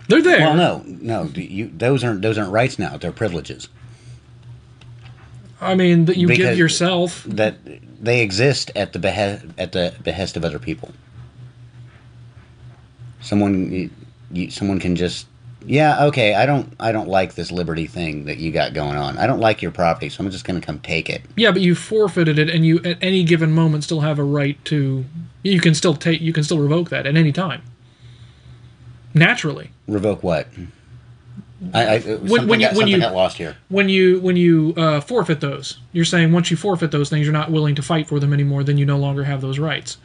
They're 0.07 0.21
there. 0.21 0.39
Well, 0.41 0.55
no, 0.55 0.83
no, 0.85 1.23
you 1.35 1.71
those 1.75 2.03
aren't 2.03 2.21
those 2.21 2.37
aren't 2.37 2.51
rights 2.51 2.77
now; 2.77 2.97
they're 2.97 3.11
privileges 3.11 3.69
I 5.63 5.75
mean 5.75 6.05
that 6.05 6.17
you 6.17 6.27
give 6.27 6.57
yourself. 6.57 7.23
that 7.23 7.55
they 8.03 8.21
exist 8.21 8.71
at 8.75 8.93
the 8.93 8.99
behest 8.99 9.45
at 9.57 9.71
the 9.71 9.93
behest 10.03 10.35
of 10.35 10.43
other 10.43 10.59
people. 10.59 10.91
Someone, 13.21 13.89
you, 14.31 14.51
someone 14.51 14.79
can 14.79 14.97
just, 14.97 15.27
yeah, 15.65 16.05
okay, 16.05 16.33
I 16.35 16.45
don't, 16.45 16.73
I 16.79 16.91
don't 16.91 17.07
like 17.07 17.35
this 17.35 17.51
liberty 17.51 17.87
thing 17.87 18.25
that 18.25 18.37
you 18.37 18.51
got 18.51 18.73
going 18.73 18.95
on. 18.97 19.17
I 19.17 19.27
don't 19.27 19.39
like 19.39 19.61
your 19.61 19.71
property, 19.71 20.09
so 20.09 20.23
I'm 20.23 20.29
just 20.31 20.45
going 20.45 20.59
to 20.59 20.65
come 20.65 20.79
take 20.79 21.09
it. 21.09 21.21
Yeah, 21.35 21.51
but 21.51 21.61
you 21.61 21.75
forfeited 21.75 22.37
it, 22.39 22.49
and 22.49 22.65
you 22.65 22.79
at 22.83 22.97
any 23.01 23.23
given 23.23 23.51
moment 23.51 23.83
still 23.83 24.01
have 24.01 24.19
a 24.19 24.23
right 24.23 24.63
to. 24.65 25.05
You 25.43 25.59
can 25.59 25.73
still 25.73 25.95
take. 25.95 26.21
You 26.21 26.33
can 26.33 26.43
still 26.43 26.59
revoke 26.59 26.89
that 26.89 27.05
at 27.05 27.15
any 27.15 27.31
time. 27.31 27.61
Naturally, 29.13 29.69
Revoke 29.87 30.23
what? 30.23 30.47
I, 31.73 31.87
I 31.95 31.99
something, 31.99 32.27
when 32.47 32.59
you- 32.59 32.67
got, 32.67 32.75
when 32.75 32.87
you- 32.87 32.99
got 32.99 33.13
lost 33.13 33.37
here. 33.37 33.55
when 33.69 33.87
you 33.87 34.19
when 34.21 34.35
you 34.35 34.73
uh, 34.75 34.99
forfeit 35.01 35.39
those, 35.39 35.79
you're 35.91 36.03
saying 36.03 36.31
once 36.31 36.51
you 36.51 36.57
forfeit 36.57 36.91
those 36.91 37.09
things, 37.09 37.25
you're 37.25 37.31
not 37.33 37.51
willing 37.51 37.75
to 37.75 37.81
fight 37.81 38.07
for 38.07 38.19
them 38.19 38.33
anymore. 38.33 38.63
Then 38.63 38.77
you 38.77 38.85
no 38.85 38.97
longer 38.97 39.23
have 39.25 39.39
those 39.41 39.59
rights. 39.59 39.97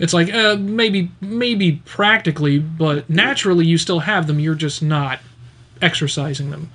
It's 0.00 0.14
like 0.14 0.32
uh, 0.32 0.56
maybe 0.56 1.10
maybe 1.20 1.82
practically, 1.84 2.58
but 2.58 3.08
naturally 3.08 3.66
you 3.66 3.78
still 3.78 4.00
have 4.00 4.26
them. 4.26 4.40
You're 4.40 4.54
just 4.54 4.82
not 4.82 5.20
exercising 5.82 6.50
them. 6.50 6.72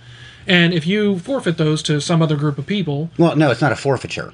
And 0.48 0.74
if 0.74 0.86
you 0.86 1.18
forfeit 1.20 1.58
those 1.58 1.82
to 1.84 2.00
some 2.00 2.22
other 2.22 2.36
group 2.36 2.60
of 2.60 2.68
people, 2.68 3.10
Well, 3.18 3.36
no, 3.36 3.50
it's 3.50 3.62
not 3.62 3.72
a 3.72 3.76
forfeiture. 3.76 4.32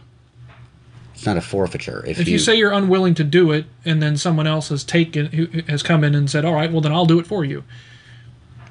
It's 1.16 1.26
not 1.26 1.38
a 1.38 1.42
forfeiture. 1.42 2.04
If, 2.06 2.20
if 2.20 2.28
you 2.28 2.38
say 2.38 2.56
you're 2.56 2.74
unwilling 2.74 3.14
to 3.16 3.24
do 3.24 3.52
it, 3.52 3.66
and 3.86 4.02
then 4.02 4.18
someone 4.18 4.46
else 4.46 4.70
has 4.70 4.84
taken 4.84 5.28
who 5.28 5.46
has 5.70 5.82
come 5.84 6.04
in 6.04 6.14
and 6.14 6.30
said, 6.30 6.44
"All 6.44 6.54
right, 6.54 6.72
well 6.72 6.82
then 6.82 6.92
I'll 6.92 7.06
do 7.06 7.20
it 7.20 7.28
for 7.28 7.46
you." 7.46 7.64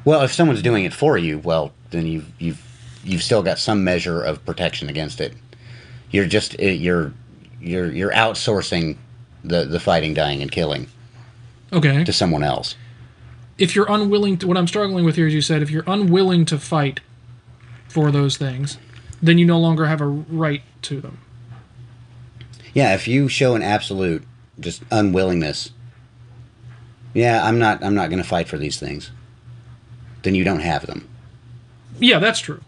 well, 0.04 0.22
if 0.22 0.32
someone's 0.32 0.62
doing 0.62 0.84
it 0.84 0.92
for 0.92 1.18
you, 1.18 1.38
well, 1.38 1.72
then 1.90 2.06
you've 2.06 2.30
you've 2.38 3.00
you've 3.04 3.22
still 3.22 3.42
got 3.42 3.58
some 3.58 3.84
measure 3.84 4.22
of 4.22 4.44
protection 4.44 4.90
against 4.90 5.20
it. 5.20 5.32
You're 6.10 6.26
just 6.26 6.58
you're 6.58 7.12
you're 7.60 7.90
you're 7.90 8.12
outsourcing 8.12 8.96
the 9.44 9.64
the 9.64 9.80
fighting, 9.80 10.14
dying, 10.14 10.42
and 10.42 10.50
killing 10.50 10.86
Okay. 11.72 12.04
to 12.04 12.12
someone 12.12 12.42
else. 12.42 12.74
if 13.58 13.76
you're 13.76 13.90
unwilling 13.92 14.38
to 14.38 14.46
what 14.46 14.56
I'm 14.56 14.66
struggling 14.66 15.04
with 15.04 15.16
here 15.16 15.26
is 15.26 15.34
you 15.34 15.42
said 15.42 15.60
if 15.62 15.70
you're 15.70 15.84
unwilling 15.86 16.44
to 16.46 16.58
fight 16.58 17.00
for 17.88 18.10
those 18.10 18.36
things, 18.38 18.78
then 19.22 19.36
you 19.38 19.44
no 19.44 19.58
longer 19.60 19.84
have 19.86 20.00
a 20.00 20.06
right 20.06 20.62
to 20.82 21.00
them. 21.00 21.18
Yeah, 22.72 22.94
if 22.94 23.06
you 23.06 23.28
show 23.28 23.54
an 23.54 23.62
absolute 23.62 24.22
just 24.58 24.82
unwillingness, 24.90 25.72
yeah, 27.12 27.44
I'm 27.46 27.58
not 27.58 27.82
I'm 27.84 27.94
not 27.94 28.08
going 28.10 28.22
to 28.22 28.28
fight 28.28 28.48
for 28.48 28.56
these 28.58 28.78
things. 28.78 29.10
Then 30.22 30.34
you 30.34 30.44
don't 30.44 30.60
have 30.60 30.86
them. 30.86 31.06
Yeah, 31.98 32.18
that's 32.18 32.40
true. 32.40 32.60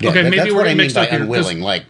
Yeah, 0.00 0.10
Okay, 0.10 0.18
that- 0.22 0.24
maybe 0.24 0.36
that's 0.36 0.50
we're 0.50 0.56
what 0.56 0.68
I 0.68 0.74
mean 0.74 0.92
by 0.92 1.06
unwilling. 1.06 1.60
Like, 1.60 1.86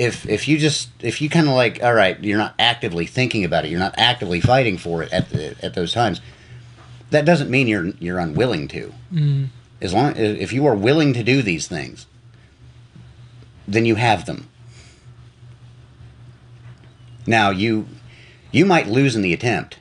if 0.00 0.26
if 0.26 0.48
you 0.48 0.56
just 0.56 0.88
if 1.00 1.20
you 1.20 1.28
kind 1.28 1.46
of 1.46 1.52
like, 1.52 1.82
all 1.82 1.92
right, 1.92 2.18
you're 2.24 2.38
not 2.38 2.54
actively 2.58 3.04
thinking 3.04 3.44
about 3.44 3.66
it, 3.66 3.70
you're 3.70 3.78
not 3.78 3.94
actively 3.98 4.40
fighting 4.40 4.78
for 4.78 5.02
it 5.02 5.12
at 5.12 5.28
the, 5.28 5.54
at 5.62 5.74
those 5.74 5.92
times. 5.92 6.22
That 7.10 7.26
doesn't 7.26 7.50
mean 7.50 7.68
you're 7.68 7.88
you're 8.00 8.18
unwilling 8.18 8.66
to. 8.68 8.94
Mm. 9.12 9.48
As 9.82 9.92
long 9.92 10.16
if 10.16 10.54
you 10.54 10.64
are 10.64 10.74
willing 10.74 11.12
to 11.12 11.22
do 11.22 11.42
these 11.42 11.68
things, 11.68 12.06
then 13.68 13.84
you 13.84 13.96
have 13.96 14.24
them. 14.24 14.48
Now 17.26 17.50
you 17.50 17.86
you 18.52 18.64
might 18.64 18.86
lose 18.86 19.14
in 19.14 19.20
the 19.20 19.34
attempt, 19.34 19.80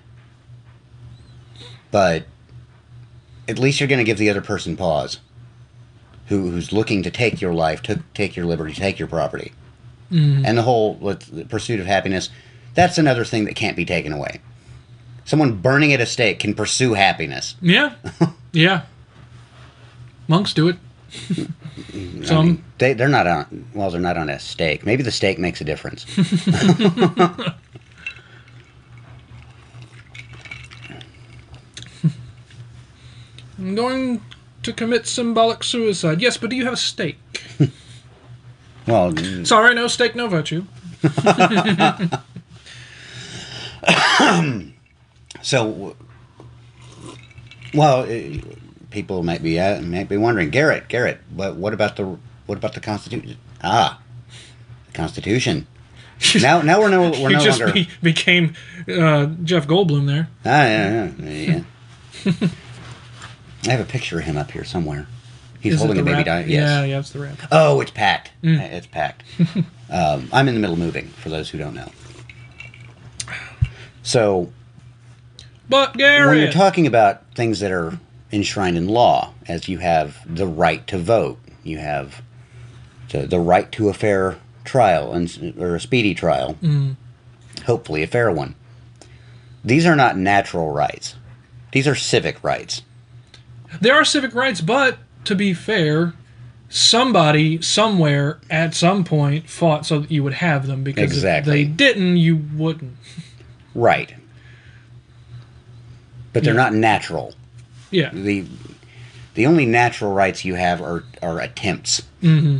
but 1.92 2.26
at 3.48 3.58
least 3.58 3.80
you're 3.80 3.88
going 3.88 4.00
to 4.00 4.04
give 4.04 4.18
the 4.18 4.30
other 4.30 4.42
person 4.42 4.76
pause 4.76 5.20
who, 6.28 6.52
who's 6.52 6.74
looking 6.74 7.04
to 7.04 7.10
take 7.10 7.40
your 7.40 7.54
life, 7.54 7.82
to 7.84 8.04
take 8.14 8.36
your 8.36 8.46
liberty, 8.46 8.74
take 8.74 9.00
your 9.00 9.08
property. 9.08 9.54
Mm-hmm. 10.12 10.46
And 10.46 10.58
the 10.58 10.64
whole 10.64 10.96
the 10.96 11.46
pursuit 11.50 11.80
of 11.80 11.86
happiness, 11.86 12.30
that's 12.74 12.98
another 12.98 13.24
thing 13.26 13.46
that 13.46 13.56
can't 13.56 13.78
be 13.78 13.86
taken 13.86 14.12
away. 14.12 14.42
Someone 15.26 15.58
burning 15.58 15.94
at 15.94 16.02
a 16.02 16.06
stake 16.08 16.40
can 16.40 16.56
pursue 16.56 16.94
happiness. 16.96 17.56
Yeah. 17.62 17.94
yeah. 18.52 18.84
Monks 20.28 20.54
do 20.54 20.70
it. 20.70 20.78
I 21.94 22.24
Some 22.24 22.46
mean, 22.46 22.64
they, 22.78 22.94
they're 22.94 23.08
not 23.08 23.28
on, 23.28 23.68
well, 23.74 23.90
they're 23.92 24.02
not 24.02 24.18
on 24.18 24.30
a 24.30 24.40
stake. 24.40 24.86
Maybe 24.86 25.04
the 25.04 25.12
stake 25.12 25.38
makes 25.38 25.62
a 25.62 25.64
difference. 25.64 26.06
I'm 33.58 33.76
going 33.76 34.22
to 34.64 34.74
commit 34.74 35.06
symbolic 35.06 35.64
suicide. 35.64 36.22
Yes, 36.22 36.38
but 36.38 36.50
do 36.50 36.56
you 36.56 36.64
have 36.66 36.74
a 36.74 36.78
stake? 36.78 37.18
Well, 38.90 39.14
Sorry, 39.46 39.76
no 39.76 39.88
stake, 39.88 40.16
no 40.16 40.28
virtue. 40.28 40.66
so, 45.42 45.96
well, 47.74 48.02
uh, 48.02 48.40
people 48.90 49.24
might 49.24 49.42
be 49.44 49.60
uh, 49.60 49.82
might 49.82 50.10
be 50.10 50.18
wondering, 50.18 50.50
Garrett, 50.50 50.88
Garrett, 50.90 51.20
what, 51.34 51.56
what 51.56 51.74
about 51.74 51.96
the 51.96 52.18
what 52.46 52.58
about 52.58 52.74
the 52.74 52.80
Constitution? 52.80 53.38
Ah, 53.64 54.02
the 54.88 54.94
Constitution. 54.94 55.68
Now, 56.42 56.62
now 56.62 56.82
we're 56.82 56.90
no 56.90 57.12
we're 57.12 57.30
you 57.30 57.38
no 57.38 57.40
just 57.40 57.60
longer. 57.62 57.74
be, 57.74 57.88
became 58.04 58.54
uh, 58.90 59.28
Jeff 59.44 59.68
Goldblum 59.68 60.06
there. 60.06 60.28
Ah, 60.46 60.66
yeah, 60.66 61.12
yeah, 61.18 61.64
yeah. 62.26 62.34
I 63.66 63.72
have 63.72 63.80
a 63.80 63.86
picture 63.86 64.20
of 64.20 64.26
him 64.26 64.38
up 64.38 64.52
here 64.52 64.66
somewhere. 64.66 65.08
He's 65.60 65.74
Is 65.74 65.80
holding 65.80 66.00
a 66.00 66.04
baby 66.04 66.24
rat? 66.24 66.48
Yes. 66.48 66.62
Yeah, 66.70 66.84
yeah, 66.86 67.00
it's 67.00 67.10
the 67.12 67.20
rat. 67.20 67.38
Oh, 67.52 67.82
it's 67.82 67.92
packed. 67.92 68.32
Mm. 68.44 68.60
It's 68.72 68.88
packed. 68.88 69.24
um, 69.90 70.30
I'm 70.32 70.48
in 70.48 70.54
the 70.54 70.60
middle 70.60 70.74
of 70.74 70.80
moving. 70.80 71.08
For 71.08 71.30
those 71.30 71.50
who 71.50 71.58
don't 71.58 71.74
know. 71.74 71.92
So 74.04 74.52
But 75.68 75.98
Gary 75.98 76.28
when 76.28 76.38
you're 76.40 76.52
talking 76.52 76.88
about 76.88 77.24
things 77.36 77.60
that 77.60 77.72
are 77.72 78.00
enshrined 78.32 78.78
in 78.78 78.88
law, 78.88 79.34
as 79.48 79.68
you 79.68 79.80
have 79.80 80.18
the 80.34 80.48
right 80.48 80.86
to 80.88 80.98
vote, 80.98 81.40
you 81.64 81.78
have 81.80 82.22
the, 83.10 83.28
the 83.28 83.40
right 83.40 83.72
to 83.74 83.90
a 83.90 83.94
fair 83.94 84.38
trial 84.64 85.14
and 85.14 85.56
or 85.60 85.76
a 85.76 85.80
speedy 85.80 86.14
trial, 86.14 86.56
Mm. 86.62 86.96
hopefully 87.66 88.04
a 88.04 88.08
fair 88.08 88.32
one. 88.32 88.56
These 89.64 89.86
are 89.86 89.96
not 89.96 90.18
natural 90.18 90.72
rights. 90.72 91.16
These 91.72 91.88
are 91.88 91.96
civic 91.96 92.42
rights. 92.44 92.82
there 93.82 93.94
are 93.96 94.06
civic 94.06 94.34
rights, 94.34 94.62
but 94.62 94.98
to 95.26 95.36
be 95.36 95.54
fair, 95.54 96.14
somebody 96.70 97.62
somewhere 97.62 98.40
at 98.50 98.74
some 98.74 99.04
point 99.04 99.50
fought 99.50 99.86
so 99.86 100.00
that 100.00 100.12
you 100.12 100.24
would 100.24 100.34
have 100.36 100.68
them 100.68 100.84
because 100.84 101.04
Exactly. 101.12 101.62
if 101.62 101.68
they 101.68 101.72
didn't, 101.74 102.18
you 102.18 102.36
wouldn't. 102.56 102.96
Right. 103.76 104.14
But 106.34 106.44
they're 106.44 106.54
Yeah. 106.54 106.62
not 106.64 106.74
natural. 106.74 107.34
Yeah. 107.92 108.10
The 108.14 108.46
the 109.36 109.46
only 109.46 109.66
natural 109.66 110.14
rights 110.14 110.44
you 110.46 110.56
have 110.56 110.82
are 110.82 111.04
are 111.22 111.40
attempts. 111.40 112.02
hmm 112.22 112.58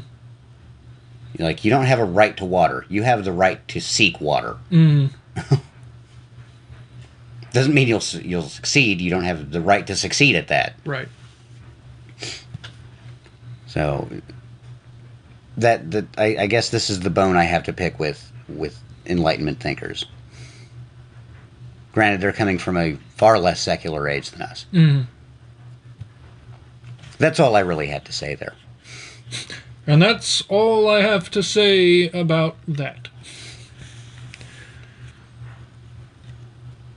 Like 1.38 1.64
you 1.64 1.70
don't 1.72 1.86
have 1.86 2.00
a 2.00 2.06
right 2.06 2.36
to 2.38 2.46
water. 2.46 2.86
You 2.90 3.04
have 3.04 3.24
the 3.26 3.32
right 3.32 3.66
to 3.70 3.80
seek 3.80 4.20
water. 4.20 4.58
Mm. 4.72 5.12
Doesn't 7.54 7.74
mean 7.74 7.88
you'll 7.88 8.04
you'll 8.24 8.44
succeed. 8.44 9.02
You 9.02 9.10
don't 9.10 9.24
have 9.24 9.52
the 9.52 9.62
right 9.62 9.86
to 9.88 9.96
succeed 9.96 10.36
at 10.36 10.48
that. 10.50 10.74
Right. 10.86 11.08
So 13.70 14.10
that 15.58 15.92
that 15.92 16.06
I, 16.18 16.38
I 16.40 16.48
guess 16.48 16.70
this 16.70 16.90
is 16.90 17.02
the 17.02 17.10
bone 17.10 17.38
I 17.38 17.44
have 17.44 17.64
to 17.64 17.74
pick 17.74 18.00
with 18.00 18.32
with 18.48 18.82
Enlightenment 19.06 19.60
thinkers. 19.60 20.06
Granted, 21.94 22.22
they're 22.22 22.34
coming 22.34 22.58
from 22.58 22.78
a 22.78 22.96
far 23.16 23.40
less 23.40 23.62
secular 23.62 24.08
age 24.08 24.32
than 24.32 24.42
us. 24.42 24.66
Mm. 24.74 25.06
That's 27.20 27.40
all 27.40 27.56
I 27.56 27.60
really 27.62 27.88
had 27.88 28.06
to 28.06 28.14
say 28.14 28.36
there. 28.36 28.54
And 29.86 30.02
that's 30.02 30.42
all 30.50 30.90
I 30.90 31.02
have 31.02 31.30
to 31.32 31.44
say 31.44 32.10
about 32.10 32.58
that. 32.68 33.10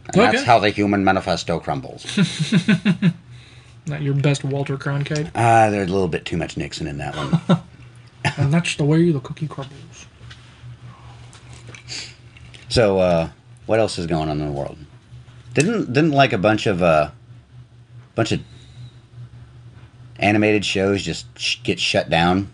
And 0.06 0.14
That's 0.14 0.44
how 0.44 0.58
the 0.58 0.70
human 0.70 1.04
manifesto 1.04 1.58
crumbles. 1.58 2.04
Not 3.86 4.02
your 4.02 4.14
best 4.14 4.44
Walter 4.44 4.76
Cronkite. 4.76 5.30
Ah, 5.34 5.68
there's 5.70 5.88
a 5.88 5.92
little 5.92 6.08
bit 6.08 6.24
too 6.24 6.36
much 6.36 6.56
Nixon 6.56 6.86
in 6.86 6.98
that 6.98 7.16
one. 7.16 7.62
and 8.36 8.52
that's 8.52 8.76
the 8.76 8.84
way 8.84 9.10
the 9.10 9.20
cookie 9.20 9.48
crumbles. 9.48 10.06
So, 12.68 12.98
uh, 12.98 13.30
what 13.66 13.80
else 13.80 13.98
is 13.98 14.06
going 14.06 14.28
on 14.28 14.40
in 14.40 14.46
the 14.46 14.52
world? 14.52 14.78
Didn't 15.54 15.92
didn't 15.92 16.12
like 16.12 16.32
a 16.32 16.38
bunch 16.38 16.66
of 16.66 16.82
uh, 16.82 17.10
bunch 18.14 18.32
of 18.32 18.40
animated 20.18 20.64
shows 20.64 21.02
just 21.02 21.26
sh- 21.38 21.58
get 21.62 21.78
shut 21.78 22.08
down? 22.08 22.50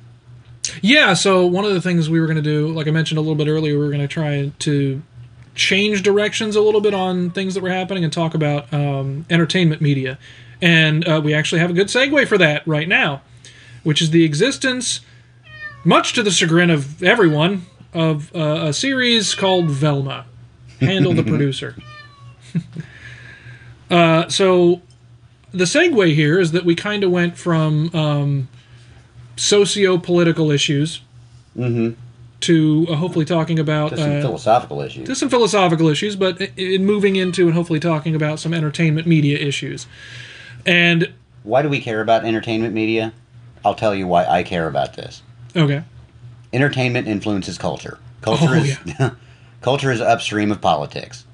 Yeah, 0.82 1.14
so 1.14 1.46
one 1.46 1.64
of 1.64 1.72
the 1.72 1.80
things 1.80 2.10
we 2.10 2.20
were 2.20 2.26
going 2.26 2.36
to 2.36 2.42
do, 2.42 2.68
like 2.68 2.88
I 2.88 2.90
mentioned 2.90 3.18
a 3.18 3.20
little 3.20 3.36
bit 3.36 3.48
earlier, 3.48 3.74
we 3.78 3.84
were 3.84 3.90
going 3.90 4.00
to 4.00 4.08
try 4.08 4.52
to 4.58 5.02
change 5.54 6.02
directions 6.02 6.56
a 6.56 6.60
little 6.60 6.80
bit 6.80 6.94
on 6.94 7.30
things 7.30 7.54
that 7.54 7.62
were 7.62 7.70
happening 7.70 8.04
and 8.04 8.12
talk 8.12 8.34
about 8.34 8.72
um, 8.72 9.24
entertainment 9.30 9.80
media. 9.80 10.18
And 10.60 11.06
uh, 11.06 11.20
we 11.22 11.34
actually 11.34 11.60
have 11.60 11.70
a 11.70 11.74
good 11.74 11.86
segue 11.88 12.26
for 12.26 12.38
that 12.38 12.66
right 12.66 12.88
now, 12.88 13.22
which 13.84 14.02
is 14.02 14.10
the 14.10 14.24
existence, 14.24 15.00
much 15.84 16.12
to 16.14 16.22
the 16.22 16.30
chagrin 16.30 16.70
of 16.70 17.02
everyone, 17.02 17.66
of 17.94 18.34
uh, 18.34 18.66
a 18.66 18.72
series 18.72 19.34
called 19.34 19.70
Velma. 19.70 20.26
Handle 20.80 21.12
the 21.12 21.22
producer. 21.24 21.76
uh, 23.90 24.28
so 24.28 24.82
the 25.52 25.64
segue 25.64 26.14
here 26.14 26.38
is 26.38 26.52
that 26.52 26.64
we 26.64 26.74
kind 26.74 27.04
of 27.04 27.10
went 27.10 27.36
from 27.36 27.94
um, 27.94 28.48
socio-political 29.36 30.50
issues 30.50 31.00
to 32.40 32.86
uh, 32.88 32.94
hopefully 32.94 33.24
talking 33.24 33.58
about 33.58 33.96
some 33.96 34.18
uh, 34.18 34.20
philosophical 34.20 34.80
issues. 34.80 35.06
To 35.08 35.14
some 35.14 35.28
philosophical 35.28 35.88
issues, 35.88 36.14
but 36.16 36.40
in 36.56 36.84
moving 36.84 37.16
into 37.16 37.46
and 37.46 37.54
hopefully 37.54 37.80
talking 37.80 38.14
about 38.14 38.38
some 38.38 38.54
entertainment 38.54 39.06
media 39.06 39.38
issues. 39.38 39.86
And 40.66 41.12
Why 41.42 41.62
do 41.62 41.68
we 41.68 41.80
care 41.80 42.00
about 42.00 42.24
entertainment 42.24 42.74
media? 42.74 43.12
I'll 43.64 43.74
tell 43.74 43.94
you 43.94 44.06
why 44.06 44.24
I 44.26 44.42
care 44.42 44.68
about 44.68 44.94
this. 44.94 45.22
okay, 45.56 45.82
Entertainment 46.52 47.06
influences 47.08 47.58
culture. 47.58 47.98
Culture 48.22 48.46
Oh, 48.48 48.52
is 48.54 48.78
culture 49.60 49.90
is 49.90 50.00
upstream 50.00 50.50
of 50.50 50.60
politics. 50.60 51.24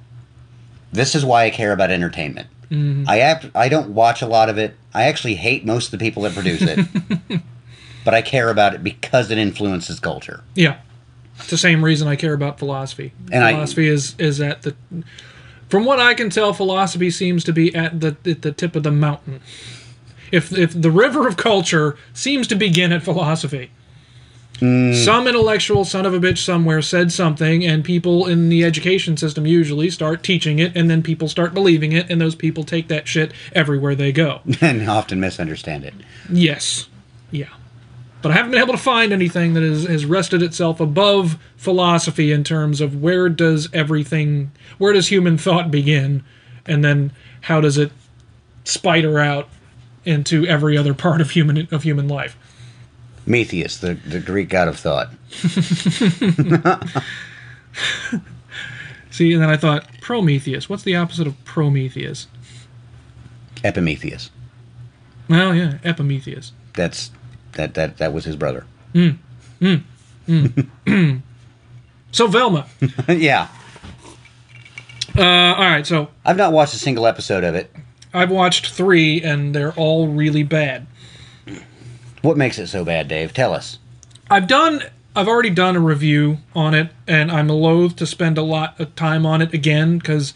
This 0.93 1.15
is 1.15 1.25
why 1.25 1.45
I 1.45 1.51
care 1.51 1.73
about 1.73 1.91
entertainment. 1.91 2.49
Mm-hmm. 2.71 3.05
I 3.09 3.21
act, 3.21 3.47
I 3.55 3.69
don't 3.69 3.91
watch 3.91 4.23
a 4.23 4.27
lot 4.27 4.49
of 4.49 4.59
it. 4.59 4.75
I 4.93 5.05
actually 5.05 5.35
hate 5.37 5.65
most 5.67 5.87
of 5.93 5.99
the 5.99 6.05
people 6.05 6.23
that 6.23 6.33
produce 6.35 6.63
it. 6.63 7.41
but 8.05 8.15
I 8.15 8.23
care 8.23 8.49
about 8.49 8.75
it 8.75 8.83
because 8.83 9.31
it 9.31 9.39
influences 9.39 10.01
culture. 10.01 10.43
yeah, 10.55 10.79
it's 11.37 11.51
the 11.51 11.59
same 11.59 11.85
reason 11.85 12.07
I 12.09 12.17
care 12.17 12.33
about 12.33 12.59
philosophy. 12.59 13.13
And 13.33 13.45
I- 13.45 13.53
philosophy 13.53 13.89
is 13.89 14.15
is 14.19 14.41
at 14.41 14.63
the, 14.63 14.75
from 15.69 15.85
what 15.85 15.99
I 15.99 16.15
can 16.15 16.31
tell, 16.31 16.53
philosophy 16.53 17.11
seems 17.11 17.45
to 17.45 17.53
be 17.53 17.74
at 17.74 18.01
the 18.01 18.16
at 18.27 18.43
the 18.43 18.53
tip 18.53 18.77
of 18.77 18.82
the 18.82 18.91
mountain. 18.91 19.41
If 20.31 20.57
if 20.57 20.81
the 20.81 20.91
river 20.91 21.27
of 21.27 21.36
culture 21.36 21.97
seems 22.12 22.47
to 22.49 22.55
begin 22.55 22.93
at 22.93 23.03
philosophy. 23.03 23.70
Hmm. 24.61 24.93
Some 24.93 25.27
intellectual 25.27 25.85
son 25.85 26.07
of 26.07 26.15
a 26.15 26.20
bitch 26.20 26.39
somewhere 26.39 26.81
said 26.81 27.11
something, 27.11 27.65
and 27.65 27.85
people 27.85 28.27
in 28.27 28.51
the 28.51 28.62
education 28.62 29.16
system 29.16 29.47
usually 29.47 29.91
start 29.91 30.23
teaching 30.23 30.61
it, 30.61 30.77
and 30.77 30.89
then 30.89 31.03
people 31.03 31.28
start 31.28 31.55
believing 31.55 31.91
it, 31.91 32.09
and 32.09 32.20
those 32.20 32.36
people 32.36 32.62
take 32.62 32.86
that 32.89 33.09
shit 33.09 33.32
everywhere 33.53 33.97
they 33.97 34.12
go. 34.12 34.43
and 34.61 34.89
often 34.89 35.19
misunderstand 35.19 35.85
it. 35.85 35.95
Yes. 36.31 36.89
Yeah. 37.32 37.49
But 38.25 38.31
I 38.33 38.37
haven't 38.37 38.53
been 38.53 38.63
able 38.63 38.73
to 38.73 38.79
find 38.79 39.13
anything 39.13 39.53
that 39.53 39.63
has, 39.63 39.85
has 39.85 40.07
rested 40.07 40.43
itself 40.43 40.81
above 40.81 41.37
philosophy 41.57 42.33
in 42.33 42.43
terms 42.43 42.81
of 42.81 43.03
where 43.03 43.29
does 43.29 43.69
everything, 43.75 44.51
where 44.79 44.95
does 44.95 45.09
human 45.09 45.37
thought 45.37 45.71
begin, 45.71 46.25
and 46.65 46.83
then 46.83 47.13
how 47.43 47.61
does 47.61 47.77
it 47.77 47.93
spider 48.65 49.19
out 49.19 49.51
into 50.07 50.47
every 50.47 50.79
other 50.79 50.95
part 50.95 51.21
of 51.21 51.33
human 51.33 51.69
of 51.71 51.83
human 51.83 52.09
life. 52.09 52.35
Metheus, 53.27 53.79
the, 53.79 53.93
the 53.95 54.21
Greek 54.21 54.49
god 54.49 54.69
of 54.69 54.79
thought. 54.79 55.11
See, 59.11 59.35
and 59.35 59.43
then 59.43 59.51
I 59.51 59.59
thought 59.59 59.87
Prometheus. 60.01 60.71
What's 60.71 60.83
the 60.83 60.97
opposite 60.97 61.27
of 61.27 61.45
Prometheus? 61.45 62.27
Epimetheus. 63.63 64.31
Well, 65.29 65.55
yeah, 65.55 65.77
Epimetheus. 65.85 66.53
That's 66.73 67.11
that 67.55 67.74
that 67.74 67.98
that 67.98 68.12
was 68.12 68.24
his 68.24 68.36
brother. 68.36 68.64
Mm. 68.94 69.18
Mm. 69.60 69.82
Mm. 70.28 71.22
So 72.12 72.28
Velma. 72.28 72.68
yeah. 73.09 73.48
Uh, 75.16 75.22
all 75.22 75.64
right, 75.64 75.85
so 75.85 76.10
I've 76.24 76.36
not 76.36 76.52
watched 76.52 76.72
a 76.72 76.78
single 76.78 77.09
episode 77.09 77.43
of 77.43 77.56
it. 77.56 77.74
I've 78.12 78.31
watched 78.31 78.68
three, 78.68 79.20
and 79.20 79.52
they're 79.52 79.72
all 79.72 80.06
really 80.06 80.44
bad. 80.44 80.86
What 82.22 82.36
makes 82.36 82.56
it 82.60 82.68
so 82.68 82.85
bad, 82.85 83.09
Dave? 83.09 83.35
Tell 83.35 83.52
us. 83.52 83.78
I've 84.31 84.47
done 84.47 84.81
I've 85.16 85.28
already 85.28 85.51
done 85.51 85.76
a 85.76 85.81
review 85.81 86.39
on 86.55 86.72
it 86.74 86.89
and 87.06 87.31
I'm 87.31 87.48
loath 87.48 87.97
to 87.97 88.06
spend 88.06 88.39
a 88.39 88.43
lot 88.43 88.81
of 88.81 88.97
time 88.97 89.26
on 89.26 89.43
it 89.43 89.52
again 89.52 90.01
cuz 90.01 90.32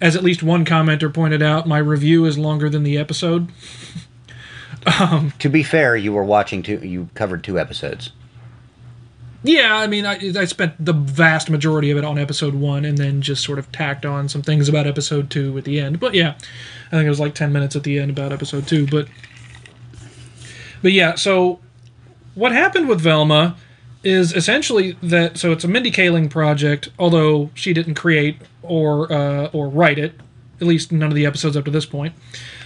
as 0.00 0.16
at 0.16 0.24
least 0.24 0.42
one 0.42 0.64
commenter 0.64 1.12
pointed 1.12 1.40
out 1.42 1.68
my 1.68 1.78
review 1.78 2.24
is 2.24 2.36
longer 2.36 2.68
than 2.68 2.82
the 2.82 2.98
episode. 2.98 3.48
To 5.38 5.48
be 5.48 5.62
fair, 5.62 5.96
you 5.96 6.12
were 6.12 6.24
watching 6.24 6.62
two. 6.62 6.78
You 6.78 7.08
covered 7.14 7.44
two 7.44 7.58
episodes. 7.58 8.12
Yeah, 9.42 9.74
I 9.74 9.86
mean 9.86 10.04
I 10.04 10.18
I 10.36 10.44
spent 10.44 10.84
the 10.84 10.92
vast 10.92 11.48
majority 11.48 11.90
of 11.90 11.96
it 11.96 12.04
on 12.04 12.18
episode 12.18 12.54
1 12.54 12.84
and 12.84 12.98
then 12.98 13.22
just 13.22 13.42
sort 13.42 13.58
of 13.58 13.72
tacked 13.72 14.04
on 14.04 14.28
some 14.28 14.42
things 14.42 14.68
about 14.68 14.86
episode 14.86 15.30
2 15.30 15.56
at 15.56 15.64
the 15.64 15.80
end. 15.80 15.98
But 15.98 16.14
yeah, 16.14 16.34
I 16.88 16.90
think 16.90 17.06
it 17.06 17.08
was 17.08 17.20
like 17.20 17.34
10 17.34 17.50
minutes 17.52 17.74
at 17.74 17.82
the 17.82 17.98
end 17.98 18.10
about 18.10 18.32
episode 18.32 18.66
2, 18.66 18.86
but 18.86 19.08
But 20.82 20.92
yeah, 20.92 21.14
so 21.14 21.58
what 22.34 22.52
happened 22.52 22.88
with 22.88 23.00
Velma 23.00 23.56
is 24.02 24.34
essentially 24.34 24.92
that 25.02 25.38
so 25.38 25.52
it's 25.52 25.64
a 25.64 25.68
Mindy 25.68 25.90
Kaling 25.90 26.30
project, 26.30 26.90
although 26.98 27.50
she 27.54 27.72
didn't 27.72 27.94
create 27.94 28.36
or 28.62 29.10
uh, 29.12 29.48
or 29.52 29.68
write 29.68 29.98
it. 29.98 30.14
At 30.60 30.66
least 30.66 30.92
none 30.92 31.08
of 31.08 31.14
the 31.14 31.24
episodes 31.24 31.56
up 31.56 31.64
to 31.64 31.70
this 31.70 31.86
point. 31.86 32.14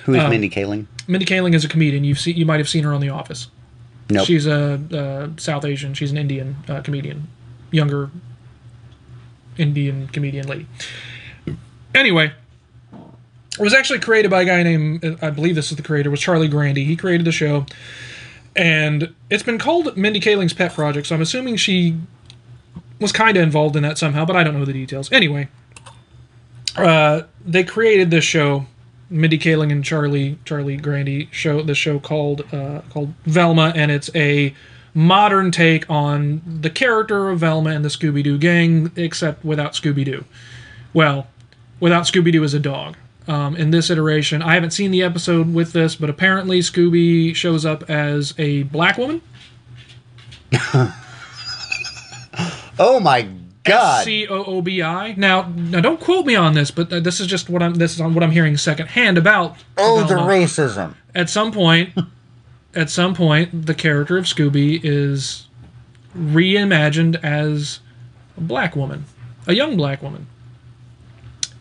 Who 0.04 0.14
is 0.14 0.22
Um, 0.22 0.30
Mindy 0.30 0.50
Kaling? 0.50 0.86
Mindy 1.08 1.26
Kaling 1.26 1.54
is 1.54 1.64
a 1.64 1.68
comedian. 1.68 2.04
You've 2.04 2.18
seen, 2.20 2.36
you 2.36 2.46
might 2.46 2.58
have 2.60 2.68
seen 2.68 2.84
her 2.84 2.92
on 2.92 3.00
The 3.00 3.08
Office. 3.08 3.48
Nope. 4.10 4.26
She's 4.26 4.46
a, 4.46 4.80
uh 4.92 5.28
South 5.40 5.64
Asian. 5.64 5.94
She's 5.94 6.10
an 6.10 6.18
Indian 6.18 6.56
uh, 6.68 6.82
comedian, 6.82 7.28
younger 7.70 8.10
Indian 9.56 10.08
comedian 10.08 10.46
lady. 10.46 10.66
Anyway, 11.94 12.32
it 12.92 13.60
was 13.60 13.72
actually 13.72 14.00
created 14.00 14.30
by 14.30 14.42
a 14.42 14.44
guy 14.44 14.62
named 14.62 15.18
I 15.22 15.30
believe 15.30 15.54
this 15.54 15.70
is 15.70 15.76
the 15.76 15.82
creator 15.82 16.10
was 16.10 16.20
Charlie 16.20 16.48
Grandy. 16.48 16.84
He 16.84 16.96
created 16.96 17.24
the 17.24 17.32
show, 17.32 17.64
and 18.54 19.14
it's 19.30 19.42
been 19.42 19.58
called 19.58 19.96
Mindy 19.96 20.20
Kaling's 20.20 20.52
pet 20.52 20.74
project. 20.74 21.06
So 21.06 21.14
I'm 21.14 21.22
assuming 21.22 21.56
she 21.56 21.96
was 23.00 23.12
kind 23.12 23.36
of 23.36 23.42
involved 23.42 23.76
in 23.76 23.82
that 23.84 23.96
somehow, 23.96 24.24
but 24.24 24.36
I 24.36 24.44
don't 24.44 24.58
know 24.58 24.64
the 24.64 24.72
details. 24.72 25.10
Anyway, 25.12 25.48
uh, 26.76 27.22
they 27.46 27.64
created 27.64 28.10
this 28.10 28.24
show. 28.24 28.66
Mindy 29.10 29.38
Kaling 29.38 29.70
and 29.70 29.84
Charlie 29.84 30.38
Charlie 30.44 30.76
Grandy 30.76 31.28
show 31.30 31.62
the 31.62 31.74
show 31.74 31.98
called 31.98 32.42
uh, 32.52 32.82
called 32.90 33.14
Velma, 33.24 33.72
and 33.74 33.90
it's 33.90 34.10
a 34.14 34.54
modern 34.94 35.50
take 35.50 35.88
on 35.90 36.42
the 36.46 36.70
character 36.70 37.30
of 37.30 37.40
Velma 37.40 37.70
and 37.70 37.84
the 37.84 37.88
Scooby 37.88 38.22
Doo 38.22 38.38
gang, 38.38 38.92
except 38.96 39.44
without 39.44 39.72
Scooby 39.72 40.04
Doo. 40.04 40.24
Well, 40.92 41.26
without 41.80 42.04
Scooby 42.04 42.32
Doo 42.32 42.44
as 42.44 42.54
a 42.54 42.60
dog. 42.60 42.96
Um, 43.26 43.56
in 43.56 43.70
this 43.70 43.88
iteration, 43.88 44.42
I 44.42 44.52
haven't 44.52 44.72
seen 44.72 44.90
the 44.90 45.02
episode 45.02 45.54
with 45.54 45.72
this, 45.72 45.96
but 45.96 46.10
apparently 46.10 46.60
Scooby 46.60 47.34
shows 47.34 47.64
up 47.64 47.88
as 47.88 48.34
a 48.38 48.64
black 48.64 48.98
woman. 48.98 49.22
Oh 52.76 52.98
my 52.98 53.28
God! 53.64 54.04
C 54.04 54.26
O 54.28 54.44
O 54.44 54.62
B 54.62 54.82
I. 54.82 55.14
Now, 55.16 55.48
now, 55.48 55.80
don't 55.80 56.00
quote 56.00 56.26
me 56.26 56.36
on 56.36 56.54
this, 56.54 56.70
but 56.70 56.90
this 56.90 57.18
is 57.18 57.26
just 57.26 57.48
what 57.48 57.62
I'm. 57.62 57.74
This 57.74 57.94
is 57.94 58.02
what 58.02 58.22
I'm 58.22 58.30
hearing 58.30 58.56
secondhand 58.56 59.18
about. 59.18 59.56
oh, 59.78 60.04
the 60.04 60.14
racism. 60.14 60.94
At 61.14 61.30
some 61.30 61.50
point, 61.50 61.90
at 62.74 62.90
some 62.90 63.14
point, 63.14 63.66
the 63.66 63.74
character 63.74 64.16
of 64.18 64.24
Scooby 64.24 64.80
is 64.82 65.48
reimagined 66.16 67.22
as 67.24 67.80
a 68.36 68.40
black 68.40 68.76
woman, 68.76 69.04
a 69.46 69.54
young 69.54 69.76
black 69.76 70.02
woman, 70.02 70.26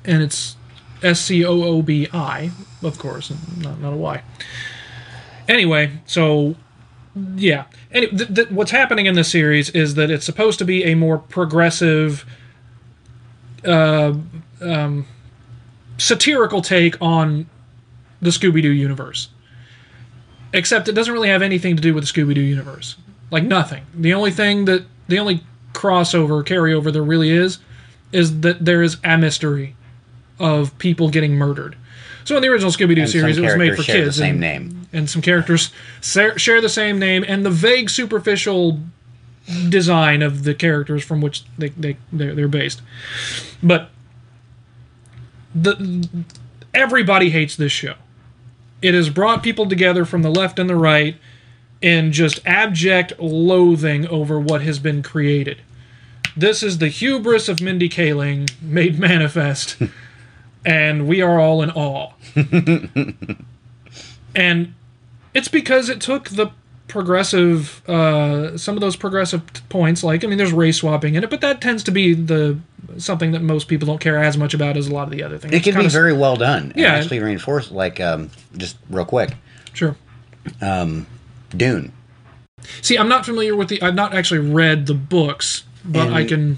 and 0.03 0.21
it's 0.21 0.57
S 1.01 1.21
C 1.21 1.45
O 1.45 1.63
O 1.63 1.81
B 1.81 2.07
I, 2.13 2.51
of 2.81 2.99
course, 2.99 3.31
not 3.57 3.79
not 3.79 3.93
a 3.93 3.97
Y. 3.97 4.21
Anyway, 5.47 5.91
so 6.05 6.55
yeah. 7.35 7.65
Any, 7.91 8.07
th- 8.07 8.33
th- 8.33 8.49
what's 8.49 8.71
happening 8.71 9.05
in 9.05 9.15
this 9.15 9.31
series 9.31 9.69
is 9.69 9.95
that 9.95 10.09
it's 10.09 10.25
supposed 10.25 10.59
to 10.59 10.65
be 10.65 10.83
a 10.83 10.95
more 10.95 11.17
progressive, 11.17 12.25
uh, 13.65 14.13
um, 14.61 15.05
satirical 15.97 16.61
take 16.61 16.99
on 17.01 17.47
the 18.21 18.29
Scooby 18.29 18.61
Doo 18.61 18.71
universe. 18.71 19.29
Except 20.53 20.87
it 20.87 20.93
doesn't 20.93 21.13
really 21.13 21.29
have 21.29 21.41
anything 21.41 21.75
to 21.75 21.81
do 21.81 21.93
with 21.93 22.05
the 22.05 22.11
Scooby 22.11 22.35
Doo 22.35 22.41
universe. 22.41 22.95
Like 23.31 23.43
nothing. 23.43 23.85
The 23.93 24.13
only 24.13 24.31
thing 24.31 24.65
that 24.65 24.85
the 25.07 25.19
only 25.19 25.43
crossover 25.73 26.43
carryover 26.43 26.93
there 26.93 27.03
really 27.03 27.31
is 27.31 27.59
is 28.11 28.41
that 28.41 28.63
there 28.63 28.83
is 28.83 28.97
a 29.03 29.17
mystery 29.17 29.75
of 30.39 30.77
people 30.77 31.09
getting 31.09 31.35
murdered. 31.35 31.75
So 32.25 32.35
in 32.37 32.41
the 32.41 32.47
original 32.47 32.71
Scooby 32.71 32.95
Doo 32.95 33.07
series, 33.07 33.37
it 33.37 33.41
was 33.41 33.55
made 33.55 33.75
characters 33.75 33.85
for 33.85 33.91
share 33.91 34.03
kids. 34.03 34.15
the 34.15 34.21
same 34.21 34.31
and, 34.31 34.39
name. 34.41 34.87
and 34.93 35.09
some 35.09 35.21
characters 35.21 35.71
share 36.01 36.61
the 36.61 36.69
same 36.69 36.99
name, 36.99 37.25
and 37.27 37.45
the 37.45 37.51
vague, 37.51 37.89
superficial 37.89 38.79
design 39.69 40.21
of 40.21 40.43
the 40.43 40.53
characters 40.53 41.03
from 41.03 41.21
which 41.21 41.43
they, 41.57 41.69
they 41.69 41.97
they're, 42.11 42.33
they're 42.33 42.47
based. 42.47 42.81
But 43.61 43.89
the 45.53 46.07
everybody 46.73 47.29
hates 47.29 47.55
this 47.55 47.71
show. 47.71 47.95
It 48.81 48.93
has 48.93 49.09
brought 49.09 49.43
people 49.43 49.67
together 49.67 50.05
from 50.05 50.21
the 50.21 50.29
left 50.29 50.59
and 50.59 50.69
the 50.69 50.75
right 50.75 51.15
in 51.81 52.11
just 52.11 52.39
abject 52.45 53.19
loathing 53.19 54.07
over 54.07 54.39
what 54.39 54.61
has 54.61 54.79
been 54.79 55.03
created. 55.03 55.61
This 56.35 56.63
is 56.63 56.79
the 56.79 56.87
hubris 56.87 57.47
of 57.47 57.61
Mindy 57.61 57.89
Kaling 57.89 58.49
made 58.61 58.97
manifest, 59.09 59.77
and 60.65 61.07
we 61.07 61.21
are 61.21 61.39
all 61.39 61.61
in 61.61 61.71
awe. 61.71 62.11
and 64.35 64.73
it's 65.33 65.47
because 65.47 65.89
it 65.89 66.01
took 66.01 66.29
the 66.29 66.51
progressive, 66.87 67.87
uh, 67.89 68.57
some 68.57 68.75
of 68.75 68.81
those 68.81 68.95
progressive 68.95 69.41
points, 69.69 70.03
like 70.03 70.23
I 70.23 70.27
mean, 70.27 70.37
there's 70.37 70.53
race 70.53 70.77
swapping 70.77 71.15
in 71.15 71.23
it, 71.23 71.29
but 71.29 71.41
that 71.41 71.61
tends 71.61 71.83
to 71.83 71.91
be 71.91 72.13
the 72.13 72.59
something 72.97 73.31
that 73.31 73.41
most 73.41 73.67
people 73.67 73.85
don't 73.87 73.99
care 74.01 74.21
as 74.21 74.37
much 74.37 74.53
about 74.53 74.77
as 74.77 74.87
a 74.87 74.93
lot 74.93 75.03
of 75.03 75.09
the 75.11 75.23
other 75.23 75.37
things. 75.37 75.53
It 75.53 75.63
can 75.63 75.75
be 75.79 75.87
very 75.87 76.13
well 76.13 76.35
done. 76.35 76.71
and 76.71 76.75
Yeah. 76.75 76.93
actually 76.93 77.19
reinforced. 77.19 77.71
Like, 77.71 77.99
um, 77.99 78.29
just 78.57 78.77
real 78.89 79.05
quick, 79.05 79.31
sure. 79.73 79.95
Dune. 81.55 81.91
See, 82.81 82.97
I'm 82.97 83.09
not 83.09 83.25
familiar 83.25 83.55
with 83.55 83.69
the. 83.69 83.81
I've 83.81 83.95
not 83.95 84.13
actually 84.13 84.39
read 84.39 84.85
the 84.85 84.93
books, 84.93 85.63
but 85.85 86.11
I 86.11 86.25
can. 86.25 86.57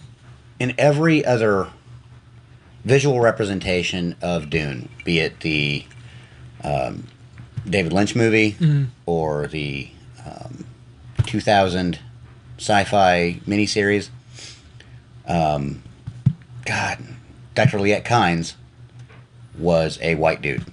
in 0.59 0.73
every 0.77 1.25
other 1.25 1.67
visual 2.85 3.19
representation 3.19 4.15
of 4.21 4.49
Dune, 4.49 4.87
be 5.03 5.19
it 5.19 5.41
the 5.41 5.83
um, 6.63 7.07
David 7.69 7.91
Lynch 7.91 8.15
movie 8.15 8.55
or 9.05 9.47
the 9.47 9.89
um, 10.25 10.65
2000 11.25 11.99
sci-fi 12.57 13.39
miniseries, 13.47 14.09
um, 15.27 15.81
God, 16.65 16.99
Dr. 17.55 17.79
Liet 17.79 18.05
Kynes 18.05 18.53
was 19.57 19.97
a 20.01 20.15
white 20.15 20.41
dude. 20.41 20.63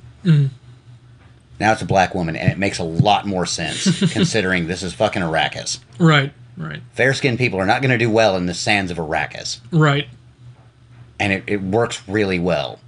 Now 1.60 1.72
it's 1.72 1.82
a 1.82 1.86
black 1.86 2.14
woman, 2.14 2.34
and 2.36 2.50
it 2.50 2.58
makes 2.58 2.78
a 2.78 2.84
lot 2.84 3.26
more 3.26 3.46
sense 3.46 3.84
considering 4.12 4.66
this 4.66 4.82
is 4.82 4.92
fucking 4.94 5.22
Arrakis. 5.22 5.78
Right, 5.98 6.32
right, 6.56 6.80
Fair-skinned 6.92 7.38
people 7.38 7.60
are 7.60 7.66
not 7.66 7.82
going 7.82 7.90
to 7.92 7.98
do 7.98 8.10
well 8.10 8.36
in 8.36 8.46
the 8.46 8.54
sands 8.54 8.90
of 8.90 8.98
Arrakis 8.98 9.60
right. 9.70 10.08
And 11.22 11.32
it, 11.32 11.44
it 11.46 11.62
works 11.62 12.02
really 12.08 12.40
well. 12.40 12.80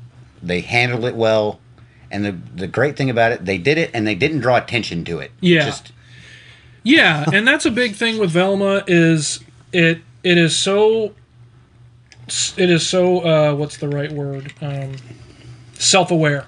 They 0.43 0.61
handled 0.61 1.05
it 1.05 1.15
well, 1.15 1.61
and 2.11 2.24
the 2.24 2.32
the 2.32 2.66
great 2.66 2.97
thing 2.97 3.09
about 3.09 3.31
it, 3.31 3.44
they 3.44 3.59
did 3.59 3.78
it 3.78 3.93
and 3.94 4.05
they 4.05 4.16
didn't 4.16 4.40
draw 4.40 4.56
attention 4.56 5.05
to 5.05 5.20
it. 5.20 5.31
Yeah. 5.40 5.66
just 5.66 5.93
Yeah, 6.82 7.24
and 7.32 7.47
that's 7.47 7.65
a 7.65 7.70
big 7.70 7.94
thing 7.94 8.19
with 8.19 8.32
Velma 8.32 8.82
is 8.89 9.39
it 9.73 10.01
it 10.24 10.36
is 10.36 10.56
so 10.56 11.15
it 12.56 12.70
is 12.70 12.85
so 12.85 13.20
uh, 13.20 13.55
what's 13.55 13.77
the 13.77 13.89
right 13.89 14.11
word 14.11 14.52
um, 14.61 14.97
self 15.74 16.11
aware. 16.11 16.47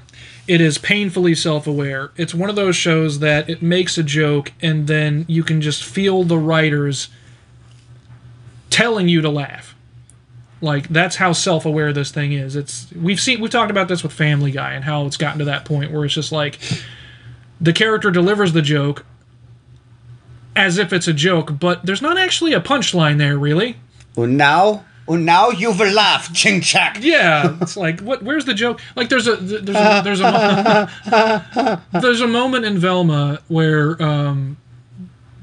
It 0.49 0.61
is 0.61 0.79
painfully 0.79 1.37
self 1.37 1.69
aware. 1.69 2.11
It's 2.17 2.35
one 2.35 2.51
of 2.51 2.57
those 2.57 2.75
shows 2.75 3.21
that 3.21 3.49
it 3.49 3.63
makes 3.63 3.97
a 3.97 4.03
joke 4.03 4.53
and 4.61 4.89
then 4.89 5.25
you 5.29 5.45
can 5.45 5.61
just 5.61 5.85
feel 5.85 6.25
the 6.25 6.39
writers 6.39 7.11
telling 8.71 9.09
you 9.09 9.21
to 9.21 9.31
laugh. 9.31 9.76
Like 10.61 10.89
that's 10.89 11.16
how 11.16 11.33
self 11.33 11.66
aware 11.66 11.93
this 11.93 12.11
thing 12.11 12.33
is. 12.33 12.57
It's 12.57 12.91
we've 12.93 13.20
seen 13.20 13.41
we've 13.41 13.51
talked 13.51 13.70
about 13.70 13.89
this 13.89 14.03
with 14.03 14.12
Family 14.12 14.51
Guy 14.51 14.73
and 14.73 14.85
how 14.85 15.07
it's 15.07 15.16
gotten 15.16 15.39
to 15.41 15.45
that 15.47 15.65
point 15.65 15.93
where 15.93 16.05
it's 16.05 16.15
just 16.15 16.33
like 16.33 16.59
the 17.61 17.73
character 17.73 18.11
delivers 18.11 18.53
the 18.53 18.62
joke 18.62 19.05
as 20.55 20.78
if 20.78 20.93
it's 20.93 21.07
a 21.07 21.12
joke, 21.12 21.59
but 21.61 21.85
there's 21.85 22.01
not 22.01 22.16
actually 22.16 22.55
a 22.55 22.61
punchline 22.61 23.19
there, 23.19 23.39
really. 23.39 23.77
and 24.16 24.39
now 24.39 24.85
and 25.09 25.24
now 25.24 25.51
you've 25.51 25.78
laughed, 25.78 26.35
ching 26.35 26.61
chak. 26.61 26.99
Yeah, 27.01 27.57
it's 27.61 27.77
like 27.77 28.01
what? 28.01 28.23
Where's 28.23 28.45
the 28.45 28.55
joke? 28.55 28.81
Like 28.97 29.09
there's 29.09 29.27
a 29.27 29.37
there's 29.37 29.77
a 29.77 30.01
there's 30.03 30.20
a 30.20 31.83
there's 31.93 32.20
a 32.20 32.27
moment 32.27 32.65
in 32.65 32.78
Velma 32.78 33.41
where 33.49 34.03
um, 34.03 34.57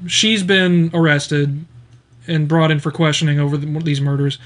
she's 0.06 0.42
been 0.42 0.90
arrested 0.92 1.64
and 2.26 2.48
brought 2.48 2.70
in 2.70 2.80
for 2.80 2.90
questioning 2.90 3.38
over 3.38 3.56
the, 3.56 3.66
these 3.80 4.00
murders, 4.00 4.38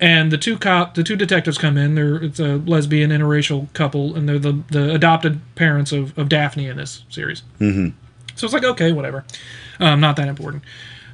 and 0.00 0.30
the 0.30 0.38
two 0.38 0.58
cop 0.58 0.94
the 0.94 1.02
two 1.02 1.16
detectives 1.16 1.58
come 1.58 1.76
in. 1.76 1.94
They're 1.94 2.16
it's 2.16 2.40
a 2.40 2.56
lesbian 2.56 3.10
interracial 3.10 3.72
couple, 3.72 4.14
and 4.14 4.28
they're 4.28 4.38
the 4.38 4.62
the 4.70 4.94
adopted 4.94 5.40
parents 5.54 5.92
of 5.92 6.16
of 6.18 6.28
Daphne 6.28 6.66
in 6.68 6.76
this 6.76 7.04
series. 7.08 7.42
Mm-hmm. 7.60 7.96
So 8.34 8.44
it's 8.46 8.54
like 8.54 8.64
okay, 8.64 8.92
whatever, 8.92 9.24
um, 9.80 10.00
not 10.00 10.16
that 10.16 10.28
important. 10.28 10.62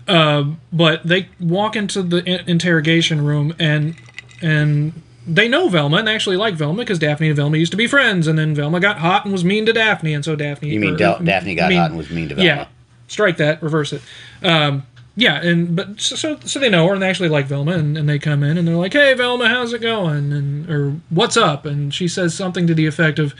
Uh, 0.08 0.44
but 0.72 1.02
they 1.04 1.28
walk 1.38 1.76
into 1.76 2.02
the 2.02 2.24
in- 2.24 2.48
interrogation 2.48 3.24
room 3.24 3.54
and 3.60 3.94
and 4.40 4.92
they 5.24 5.46
know 5.46 5.68
Velma 5.68 5.98
and 5.98 6.08
they 6.08 6.14
actually 6.16 6.36
like 6.36 6.54
Velma 6.54 6.78
because 6.78 6.98
Daphne 6.98 7.28
and 7.28 7.36
Velma 7.36 7.56
used 7.56 7.70
to 7.70 7.76
be 7.76 7.86
friends, 7.86 8.26
and 8.26 8.36
then 8.36 8.54
Velma 8.56 8.80
got 8.80 8.98
hot 8.98 9.24
and 9.24 9.32
was 9.32 9.44
mean 9.44 9.64
to 9.66 9.72
Daphne, 9.72 10.12
and 10.14 10.24
so 10.24 10.34
Daphne. 10.34 10.70
You 10.70 10.80
mean 10.80 10.94
or- 10.94 10.96
Del- 10.96 11.20
Daphne 11.20 11.54
got 11.54 11.68
mean- 11.68 11.78
hot 11.78 11.90
and 11.90 11.98
was 11.98 12.10
mean 12.10 12.28
to 12.30 12.34
Velma? 12.34 12.44
Yeah, 12.48 12.66
strike 13.06 13.36
that, 13.36 13.62
reverse 13.62 13.92
it. 13.92 14.02
Um, 14.42 14.82
yeah, 15.16 15.42
and 15.42 15.76
but 15.76 16.00
so 16.00 16.38
so 16.44 16.58
they 16.58 16.68
know 16.70 16.86
her 16.88 16.94
and 16.94 17.02
they 17.02 17.08
actually 17.08 17.28
like 17.28 17.46
Velma, 17.46 17.72
and, 17.72 17.96
and 17.98 18.08
they 18.08 18.18
come 18.18 18.42
in 18.42 18.56
and 18.58 18.66
they're 18.66 18.76
like, 18.76 18.92
"Hey, 18.92 19.14
Velma, 19.14 19.48
how's 19.48 19.72
it 19.72 19.80
going?" 19.80 20.32
and 20.32 20.70
or 20.70 20.96
"What's 21.10 21.36
up?" 21.36 21.66
and 21.66 21.92
she 21.92 22.08
says 22.08 22.34
something 22.34 22.66
to 22.66 22.74
the 22.74 22.86
effect 22.86 23.18
of, 23.18 23.34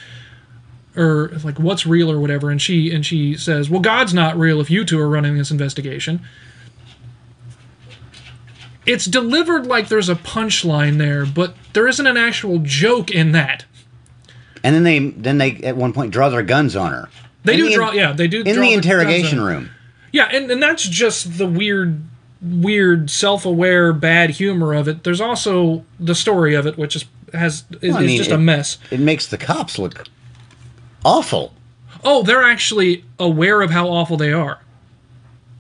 or 0.97 1.31
like, 1.45 1.59
"What's 1.59 1.87
real?" 1.87 2.11
or 2.11 2.19
whatever, 2.21 2.51
and 2.51 2.61
she 2.61 2.93
and 2.93 3.05
she 3.07 3.37
says, 3.37 3.71
"Well, 3.71 3.81
God's 3.81 4.13
not 4.13 4.37
real 4.39 4.61
if 4.61 4.71
you 4.71 4.85
two 4.85 5.01
are 5.01 5.09
running 5.09 5.37
this 5.39 5.51
investigation." 5.51 6.21
It's 8.85 9.05
delivered 9.05 9.67
like 9.67 9.89
there's 9.89 10.09
a 10.09 10.17
punchline 10.17 10.99
there, 10.99 11.25
but 11.25 11.55
there 11.73 11.87
isn't 11.87 12.07
an 12.07 12.17
actual 12.17 12.59
joke 12.59 13.11
in 13.13 13.31
that. 13.33 13.65
And 14.65 14.75
then 14.75 14.83
they 14.83 14.99
then 14.99 15.39
they 15.39 15.53
at 15.63 15.77
one 15.77 15.93
point 15.93 16.13
draw 16.13 16.29
their 16.29 16.43
guns 16.43 16.75
on 16.77 16.93
her. 16.93 17.09
They 17.45 17.55
In 17.55 17.61
do 17.61 17.69
the 17.69 17.75
draw, 17.75 17.93
yeah, 17.93 18.13
they 18.13 18.29
do 18.29 18.43
in 18.43 18.55
draw 18.55 18.63
the 18.65 18.69
their 18.69 18.77
interrogation 18.77 19.39
guns 19.39 19.41
on- 19.41 19.47
room. 19.47 19.71
Yeah, 20.13 20.29
and, 20.31 20.51
and 20.51 20.63
that's 20.63 20.85
just 20.87 21.39
the 21.39 21.47
weird, 21.47 22.03
weird, 22.41 23.11
self-aware, 23.11 23.93
bad 23.95 24.31
humor 24.31 24.75
of 24.75 24.87
it. 24.89 25.05
There's 25.05 25.21
also 25.21 25.85
the 25.99 26.15
story 26.15 26.55
of 26.55 26.67
it, 26.67 26.77
which 26.79 26.95
is 26.97 27.05
has 27.33 27.65
is, 27.81 27.95
Well, 27.95 28.03
I 28.03 28.07
mean, 28.07 28.19
just 28.19 28.31
it- 28.31 28.35
a 28.35 28.39
mess. 28.39 28.77
It 28.91 29.01
makes 29.01 29.27
the 29.27 29.39
cops 29.39 29.79
look 29.79 30.05
awful. 31.05 31.55
Oh, 32.05 32.23
they're 32.23 32.43
actually 32.43 33.05
aware 33.19 33.63
of 33.63 33.71
how 33.71 33.89
awful 33.89 34.17
they 34.17 34.33
are. 34.33 34.59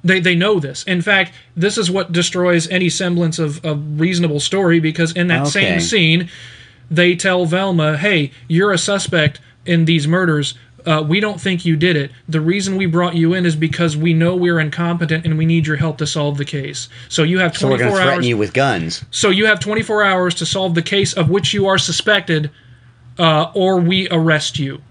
They 0.04 0.18
they 0.20 0.34
know 0.34 0.58
this. 0.58 0.82
In 0.84 1.00
fact, 1.00 1.32
this 1.56 1.78
is 1.78 1.90
what 1.90 2.10
destroys 2.12 2.68
any 2.68 2.88
semblance 2.88 3.38
of 3.38 3.64
a 3.64 3.74
reasonable 3.74 4.40
story 4.40 4.80
because 4.80 5.12
in 5.12 5.28
that 5.28 5.42
Okay. 5.42 5.50
same 5.50 5.80
scene, 5.80 6.28
they 6.90 7.14
tell 7.14 7.46
Velma, 7.46 7.96
"Hey, 7.96 8.32
you're 8.48 8.72
a 8.72 8.78
suspect 8.78 9.40
in 9.64 9.84
these 9.84 10.08
murders." 10.08 10.54
Uh, 10.84 11.02
we 11.06 11.20
don't 11.20 11.40
think 11.40 11.64
you 11.64 11.76
did 11.76 11.96
it. 11.96 12.10
The 12.28 12.40
reason 12.40 12.76
we 12.76 12.86
brought 12.86 13.14
you 13.14 13.34
in 13.34 13.46
is 13.46 13.54
because 13.54 13.96
we 13.96 14.14
know 14.14 14.34
we're 14.34 14.58
incompetent 14.58 15.24
and 15.24 15.38
we 15.38 15.46
need 15.46 15.66
your 15.66 15.76
help 15.76 15.98
to 15.98 16.06
solve 16.06 16.38
the 16.38 16.44
case. 16.44 16.88
So 17.08 17.22
you 17.22 17.38
have 17.38 17.52
24 17.56 17.58
So 17.58 17.68
we're 17.68 17.76
24 17.78 17.78
going 17.78 17.90
to 17.92 17.96
threaten 18.04 18.14
hours. 18.18 18.28
you 18.28 18.36
with 18.36 18.52
guns. 18.52 19.04
So 19.10 19.30
you 19.30 19.46
have 19.46 19.60
24 19.60 20.02
hours 20.02 20.34
to 20.36 20.46
solve 20.46 20.74
the 20.74 20.82
case 20.82 21.12
of 21.12 21.30
which 21.30 21.54
you 21.54 21.66
are 21.66 21.78
suspected, 21.78 22.50
uh, 23.18 23.52
or 23.54 23.78
we 23.78 24.08
arrest 24.10 24.58
you. 24.58 24.82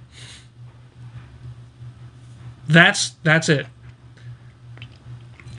That's 2.67 3.09
that's 3.23 3.49
it. 3.49 3.65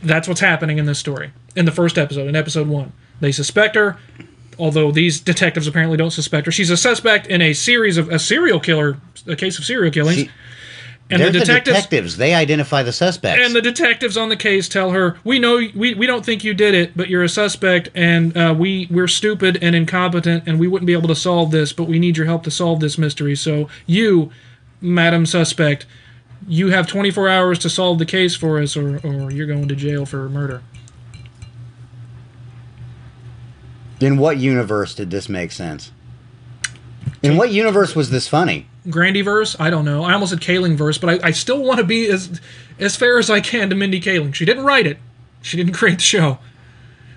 That's 0.03 0.27
what's 0.27 0.41
happening 0.41 0.79
in 0.79 0.87
this 0.87 0.99
story. 0.99 1.33
In 1.55 1.65
the 1.67 1.73
first 1.73 1.99
episode, 1.99 2.27
in 2.29 2.35
episode 2.35 2.69
one, 2.69 2.93
they 3.21 3.33
suspect 3.33 3.77
her. 3.77 3.99
Although 4.59 4.93
these 4.93 5.21
detectives 5.21 5.67
apparently 5.67 5.97
don't 5.97 6.11
suspect 6.11 6.47
her, 6.47 6.53
she's 6.53 6.71
a 6.71 6.77
suspect 6.77 7.27
in 7.27 7.41
a 7.43 7.53
series 7.53 7.97
of 7.97 8.09
a 8.11 8.19
serial 8.19 8.61
killer, 8.61 8.97
a 9.27 9.37
case 9.37 9.59
of 9.59 9.65
serial 9.65 9.93
killings. 9.93 10.17
See- 10.23 10.31
And 11.11 11.21
They're 11.21 11.31
the 11.31 11.41
detectives 11.41 11.77
detectives. 11.77 12.17
They 12.17 12.33
identify 12.33 12.83
the 12.83 12.93
suspects. 12.93 13.45
and 13.45 13.55
the 13.55 13.61
detectives 13.61 14.17
on 14.17 14.31
the 14.31 14.37
case 14.37 14.67
tell 14.69 14.93
her, 14.93 15.17
"We 15.25 15.39
know 15.39 15.57
we, 15.75 15.93
we 15.95 16.07
don't 16.07 16.25
think 16.25 16.43
you 16.43 16.55
did 16.55 16.75
it, 16.75 16.97
but 16.97 17.09
you're 17.11 17.23
a 17.25 17.29
suspect, 17.29 17.91
and 17.95 18.35
uh, 18.35 18.55
we 18.57 18.87
we're 18.91 19.09
stupid 19.09 19.59
and 19.61 19.75
incompetent, 19.75 20.45
and 20.47 20.59
we 20.59 20.69
wouldn't 20.69 20.87
be 20.87 20.95
able 20.95 21.09
to 21.09 21.15
solve 21.17 21.51
this. 21.51 21.73
But 21.75 21.85
we 21.85 21.99
need 21.99 22.17
your 22.17 22.25
help 22.27 22.45
to 22.45 22.51
solve 22.51 22.81
this 22.81 22.97
mystery. 22.97 23.37
So 23.37 23.69
you, 23.85 24.31
Madam 24.81 25.27
Suspect, 25.27 25.85
you 26.49 26.69
have 26.71 26.87
24 26.87 27.29
hours 27.29 27.59
to 27.59 27.69
solve 27.69 27.99
the 27.99 28.07
case 28.07 28.35
for 28.35 28.59
us, 28.59 28.75
or 28.75 28.99
or 29.05 29.31
you're 29.31 29.47
going 29.47 29.69
to 29.69 29.77
jail 29.77 30.07
for 30.07 30.29
murder." 30.31 30.63
In 34.03 34.19
what 34.19 34.39
universe 34.39 34.95
did 34.95 35.11
this 35.11 35.29
make 35.29 35.53
sense? 35.53 35.93
In 37.23 37.37
what 37.37 37.53
universe 37.53 37.95
was 37.95 38.11
this 38.11 38.27
funny? 38.27 38.67
Grandyverse? 38.87 39.57
I 39.61 39.71
don't 39.71 39.85
know. 39.85 40.03
I 40.03 40.13
almost 40.13 40.31
said 40.31 40.41
Kalingverse, 40.41 41.01
but 41.01 41.25
I, 41.25 41.29
I 41.29 41.31
still 41.31 41.63
want 41.63 41.79
to 41.79 41.85
be 41.85 42.09
as 42.09 42.41
as 42.81 42.97
fair 42.97 43.19
as 43.19 43.31
I 43.31 43.41
can 43.41 43.71
to 43.71 43.77
Mindy 43.77 44.01
Kaling. 44.01 44.35
She 44.35 44.45
didn't 44.45 44.65
write 44.65 44.87
it. 44.87 44.99
She 45.41 45.57
didn't 45.57 45.73
create 45.75 45.99
the 45.99 46.03
show. 46.03 46.39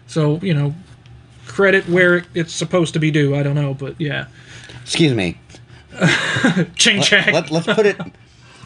So, 0.08 0.38
you 0.44 0.54
know, 0.54 0.76
credit 1.48 1.90
where 1.90 2.26
it's 2.36 2.54
supposed 2.54 2.94
to 2.94 3.00
be 3.00 3.10
due. 3.10 3.36
I 3.36 3.42
don't 3.42 3.56
know, 3.56 3.74
but 3.74 4.00
yeah. 4.00 4.28
Excuse 4.84 5.14
me. 5.14 5.40
Ching 6.76 7.02
chang. 7.02 7.34
Let, 7.34 7.50
let's 7.50 7.66
put 7.66 7.86
it. 7.86 8.00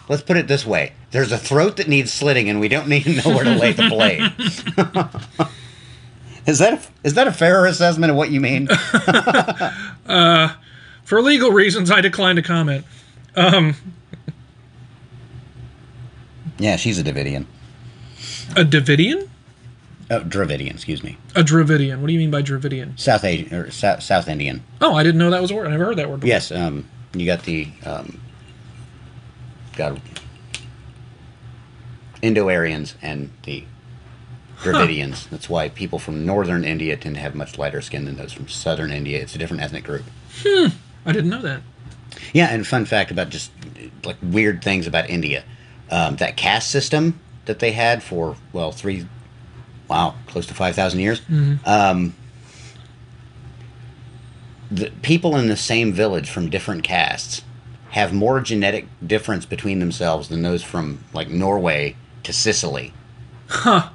Let's 0.09 0.23
put 0.23 0.35
it 0.37 0.47
this 0.47 0.65
way: 0.65 0.93
There's 1.11 1.31
a 1.31 1.37
throat 1.37 1.77
that 1.77 1.87
needs 1.87 2.11
slitting, 2.11 2.49
and 2.49 2.59
we 2.59 2.67
don't 2.67 2.89
need 2.89 3.03
to 3.03 3.13
know 3.13 3.35
where 3.35 3.43
to 3.43 3.55
lay 3.55 3.73
the 3.73 3.87
blade. 3.87 5.49
is 6.49 6.59
that 6.59 6.73
a, 6.73 6.81
is 7.03 7.13
that 7.13 7.27
a 7.27 7.31
fair 7.31 7.65
assessment 7.65 8.11
of 8.11 8.17
what 8.17 8.31
you 8.31 8.41
mean? 8.41 8.67
For 11.03 11.21
legal 11.21 11.51
reasons, 11.51 11.89
I 11.91 12.01
decline 12.01 12.35
to 12.35 12.41
comment. 12.41 12.85
yeah, 16.57 16.75
she's 16.75 16.99
a 16.99 17.03
Davidian. 17.03 17.45
A 18.55 18.63
Davidian? 18.63 19.29
Oh, 20.11 20.21
Dravidian, 20.21 20.71
excuse 20.71 21.03
me. 21.03 21.17
A 21.35 21.43
Dravidian. 21.43 22.01
What 22.01 22.07
do 22.07 22.13
you 22.13 22.19
mean 22.19 22.31
by 22.31 22.41
Dravidian? 22.41 22.97
South 22.97 23.23
Asian 23.23 23.53
or 23.53 23.69
South, 23.69 24.01
South 24.01 24.27
Indian. 24.27 24.63
Oh, 24.81 24.95
I 24.95 25.03
didn't 25.03 25.19
know 25.19 25.29
that 25.29 25.41
was 25.41 25.51
a 25.51 25.55
word. 25.55 25.67
I 25.67 25.71
never 25.71 25.85
heard 25.85 25.97
that 25.97 26.09
word 26.09 26.21
before. 26.21 26.29
Yes, 26.29 26.51
um, 26.51 26.85
you 27.13 27.27
got 27.27 27.43
the 27.43 27.67
um, 27.85 28.19
got 29.75 29.99
Indo-Aryans 32.23 32.95
and 33.01 33.29
the 33.43 33.63
Dravidians. 34.59 35.29
That's 35.29 35.49
why 35.49 35.69
people 35.69 35.99
from 35.99 36.25
northern 36.25 36.65
India 36.65 36.97
tend 36.97 37.15
to 37.15 37.21
have 37.21 37.35
much 37.35 37.57
lighter 37.57 37.81
skin 37.81 38.05
than 38.05 38.17
those 38.17 38.33
from 38.33 38.47
southern 38.47 38.91
India. 38.91 39.21
It's 39.21 39.35
a 39.35 39.37
different 39.37 39.63
ethnic 39.63 39.83
group. 39.83 40.03
Hmm. 40.43 40.67
I 41.05 41.11
didn't 41.13 41.29
know 41.29 41.41
that. 41.41 41.61
Yeah, 42.33 42.47
and 42.47 42.65
fun 42.67 42.85
fact 42.85 43.11
about 43.11 43.29
just 43.29 43.51
like 44.03 44.17
weird 44.21 44.63
things 44.63 44.87
about 44.87 45.09
India, 45.09 45.43
um, 45.89 46.17
that 46.17 46.37
caste 46.37 46.69
system 46.69 47.19
that 47.45 47.59
they 47.59 47.71
had 47.71 48.03
for 48.03 48.35
well 48.51 48.71
three, 48.71 49.07
wow, 49.87 50.15
close 50.27 50.45
to 50.47 50.53
five 50.53 50.75
thousand 50.75 50.99
years. 50.99 51.21
Um, 51.65 52.15
the 54.69 54.91
people 55.01 55.35
in 55.35 55.47
the 55.47 55.57
same 55.57 55.93
village 55.93 56.29
from 56.29 56.49
different 56.49 56.83
castes 56.83 57.43
have 57.91 58.13
more 58.13 58.39
genetic 58.39 58.87
difference 59.05 59.45
between 59.45 59.79
themselves 59.79 60.29
than 60.29 60.41
those 60.43 60.63
from 60.63 61.03
like 61.13 61.29
Norway 61.29 61.95
to 62.23 62.33
Sicily. 62.33 62.93
Huh. 63.47 63.89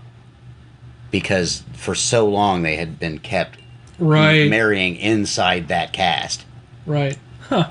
Because 1.15 1.63
for 1.75 1.95
so 1.95 2.29
long 2.29 2.65
they 2.65 2.75
had 2.75 2.99
been 2.99 3.21
kept 3.21 3.61
Right. 4.01 4.51
marrying 4.51 4.97
inside 4.97 5.69
that 5.69 5.93
cast. 5.93 6.45
Right. 6.87 7.17
Huh. 7.43 7.71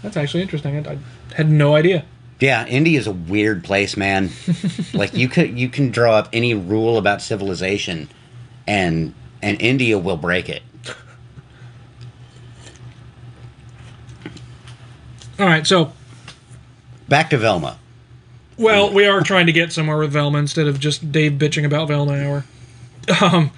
That's 0.00 0.16
actually 0.16 0.40
interesting. 0.40 0.86
I, 0.86 0.92
I 0.92 0.98
had 1.36 1.50
no 1.50 1.74
idea. 1.74 2.06
Yeah, 2.40 2.66
India 2.66 2.98
is 2.98 3.06
a 3.06 3.12
weird 3.12 3.64
place, 3.64 3.98
man. 3.98 4.30
like 4.94 5.12
you 5.12 5.28
could 5.28 5.58
you 5.58 5.68
can 5.68 5.90
draw 5.90 6.14
up 6.14 6.30
any 6.32 6.54
rule 6.54 6.96
about 6.96 7.20
civilization 7.20 8.08
and 8.66 9.12
and 9.42 9.60
India 9.60 9.98
will 9.98 10.16
break 10.16 10.48
it. 10.48 10.62
All 15.38 15.46
right, 15.46 15.66
so 15.66 15.92
Back 17.10 17.28
to 17.28 17.36
Velma. 17.36 17.76
Well, 18.56 18.90
we 18.90 19.04
are 19.04 19.20
trying 19.20 19.44
to 19.44 19.52
get 19.52 19.70
somewhere 19.70 19.98
with 19.98 20.12
Velma 20.12 20.38
instead 20.38 20.66
of 20.66 20.80
just 20.80 21.12
Dave 21.12 21.32
bitching 21.32 21.66
about 21.66 21.88
Velma 21.88 22.14
hour. 22.14 22.44
Um, 23.22 23.50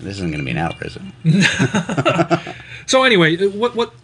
This 0.00 0.16
isn't 0.16 0.30
going 0.30 0.40
to 0.40 0.44
be 0.44 0.50
an 0.50 0.58
hour, 0.58 0.74
is 0.82 0.98
it? 1.24 2.56
so 2.86 3.02
anyway, 3.02 3.46
what 3.48 3.74
what 3.74 3.94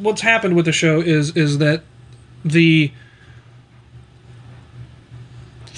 what's 0.00 0.20
happened 0.22 0.56
with 0.56 0.64
the 0.64 0.72
show 0.72 1.00
is 1.00 1.36
is 1.36 1.58
that 1.58 1.82
the 2.44 2.90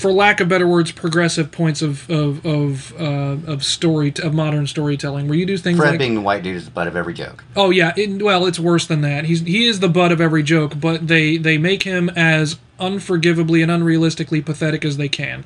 for 0.02 0.12
lack 0.12 0.40
of 0.40 0.48
better 0.48 0.66
words, 0.66 0.90
progressive 0.90 1.52
points 1.52 1.80
of 1.80 2.10
of 2.10 2.44
of, 2.44 2.92
uh, 3.00 3.36
of 3.46 3.64
story 3.64 4.12
of 4.22 4.34
modern 4.34 4.66
storytelling, 4.66 5.28
where 5.28 5.38
you 5.38 5.46
do 5.46 5.56
things 5.56 5.78
Fred 5.78 5.90
like 5.90 5.98
being 6.00 6.14
the 6.16 6.20
white 6.20 6.42
dude 6.42 6.56
is 6.56 6.64
the 6.64 6.70
butt 6.72 6.88
of 6.88 6.96
every 6.96 7.14
joke. 7.14 7.44
Oh 7.54 7.70
yeah, 7.70 7.92
it, 7.96 8.20
well, 8.22 8.46
it's 8.46 8.58
worse 8.58 8.86
than 8.86 9.00
that. 9.02 9.26
He's 9.26 9.40
he 9.42 9.66
is 9.66 9.80
the 9.80 9.88
butt 9.88 10.10
of 10.12 10.20
every 10.20 10.42
joke, 10.42 10.80
but 10.80 11.06
they 11.06 11.36
they 11.36 11.56
make 11.56 11.84
him 11.84 12.08
as 12.10 12.58
unforgivably 12.80 13.62
and 13.62 13.70
unrealistically 13.70 14.44
pathetic 14.44 14.84
as 14.84 14.96
they 14.96 15.08
can. 15.08 15.44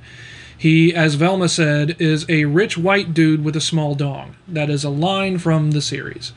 He, 0.59 0.95
as 0.95 1.15
Velma 1.15 1.49
said, 1.49 2.01
is 2.01 2.25
a 2.29 2.47
rich 2.47 2.79
white 2.79 3.13
dude 3.13 3.45
with 3.45 3.57
a 3.57 3.61
small 3.61 3.95
dong. 3.95 4.37
That 4.49 4.71
is 4.71 4.85
a 4.85 4.91
line 4.91 5.39
from 5.39 5.73
the 5.73 5.83
series. 5.83 6.33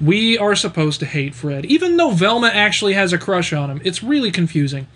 We 0.00 0.38
are 0.38 0.56
supposed 0.56 1.00
to 1.00 1.06
hate 1.06 1.34
Fred, 1.34 1.66
even 1.66 1.98
though 1.98 2.10
Velma 2.10 2.48
actually 2.48 2.94
has 2.94 3.12
a 3.12 3.18
crush 3.18 3.52
on 3.52 3.70
him. 3.70 3.80
It's 3.84 4.02
really 4.02 4.30
confusing. 4.30 4.86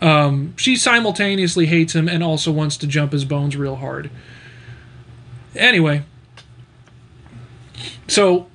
Um, 0.00 0.54
she 0.56 0.76
simultaneously 0.76 1.66
hates 1.66 1.94
him 1.94 2.08
and 2.08 2.22
also 2.22 2.52
wants 2.52 2.76
to 2.78 2.86
jump 2.86 3.12
his 3.12 3.24
bones 3.24 3.56
real 3.56 3.76
hard. 3.76 4.10
Anyway, 5.56 6.02
so 8.08 8.46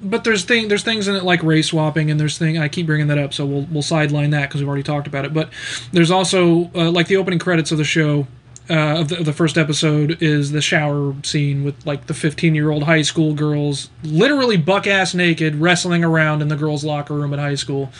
but 0.00 0.24
there's 0.24 0.44
thing 0.44 0.68
there's 0.68 0.82
things 0.82 1.08
in 1.08 1.16
it 1.16 1.24
like 1.24 1.42
race 1.42 1.68
swapping 1.68 2.10
and 2.10 2.20
there's 2.20 2.38
thing 2.38 2.58
I 2.58 2.68
keep 2.68 2.86
bringing 2.86 3.08
that 3.08 3.18
up 3.18 3.34
so 3.34 3.44
we'll 3.44 3.66
we'll 3.70 3.82
sideline 3.82 4.30
that 4.30 4.48
because 4.48 4.60
we've 4.60 4.68
already 4.68 4.84
talked 4.84 5.06
about 5.06 5.24
it 5.24 5.34
but 5.34 5.50
there's 5.92 6.10
also 6.10 6.70
uh, 6.74 6.90
like 6.90 7.08
the 7.08 7.16
opening 7.16 7.38
credits 7.38 7.72
of 7.72 7.78
the 7.78 7.84
show 7.84 8.26
uh, 8.70 9.00
of, 9.00 9.08
the, 9.08 9.18
of 9.18 9.24
the 9.24 9.32
first 9.32 9.56
episode 9.56 10.22
is 10.22 10.50
the 10.52 10.60
shower 10.60 11.14
scene 11.22 11.64
with 11.64 11.86
like 11.86 12.06
the 12.06 12.14
15 12.14 12.54
year 12.54 12.70
old 12.70 12.82
high 12.84 13.02
school 13.02 13.34
girls 13.34 13.88
literally 14.02 14.56
buck 14.56 14.86
ass 14.86 15.14
naked 15.14 15.54
wrestling 15.56 16.04
around 16.04 16.42
in 16.42 16.48
the 16.48 16.56
girls 16.56 16.84
locker 16.84 17.14
room 17.14 17.32
at 17.32 17.38
high 17.38 17.54
school 17.54 17.90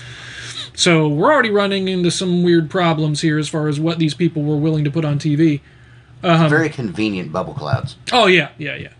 so 0.75 1.09
we're 1.09 1.33
already 1.33 1.51
running 1.51 1.89
into 1.89 2.11
some 2.11 2.43
weird 2.43 2.71
problems 2.71 3.21
here 3.23 3.39
as 3.39 3.49
far 3.49 3.69
as 3.69 3.81
what 3.81 3.99
these 3.99 4.15
people 4.15 4.43
were 4.43 4.57
willing 4.57 4.85
to 4.85 4.91
put 4.91 5.05
on 5.05 5.19
TV 5.19 5.61
Um, 6.23 6.49
Very 6.51 6.69
convenient 6.69 7.33
bubble 7.33 7.55
clouds. 7.55 7.97
Oh 8.13 8.27
yeah, 8.27 8.51
yeah, 8.59 8.75
yeah. 8.77 8.93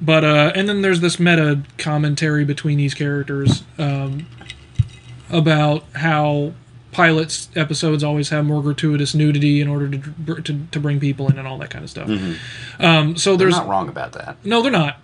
But 0.00 0.24
uh, 0.24 0.52
and 0.54 0.68
then 0.68 0.80
there's 0.82 1.00
this 1.00 1.18
meta 1.18 1.62
commentary 1.76 2.44
between 2.44 2.78
these 2.78 2.94
characters 2.94 3.64
um, 3.78 4.26
about 5.30 5.84
how 5.94 6.52
pilots 6.92 7.48
episodes 7.54 8.02
always 8.02 8.30
have 8.30 8.44
more 8.44 8.62
gratuitous 8.62 9.14
nudity 9.14 9.60
in 9.60 9.68
order 9.68 9.88
to 9.88 10.42
to, 10.42 10.66
to 10.70 10.80
bring 10.80 10.98
people 10.98 11.28
in 11.30 11.38
and 11.38 11.46
all 11.46 11.58
that 11.58 11.70
kind 11.70 11.84
of 11.84 11.90
stuff. 11.90 12.08
Um, 12.78 13.16
so 13.16 13.36
They're 13.36 13.46
there's 13.46 13.56
not 13.56 13.68
wrong 13.68 13.88
about 13.88 14.12
that. 14.12 14.36
no, 14.44 14.60
they're 14.62 14.72
not. 14.72 14.98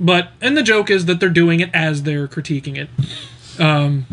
But 0.00 0.28
and 0.40 0.56
the 0.56 0.62
joke 0.62 0.90
is 0.90 1.06
that 1.06 1.20
they're 1.20 1.28
doing 1.28 1.60
it 1.60 1.70
as 1.74 2.04
they're 2.04 2.28
critiquing 2.28 2.76
it. 2.76 2.88
Um, 3.60 4.06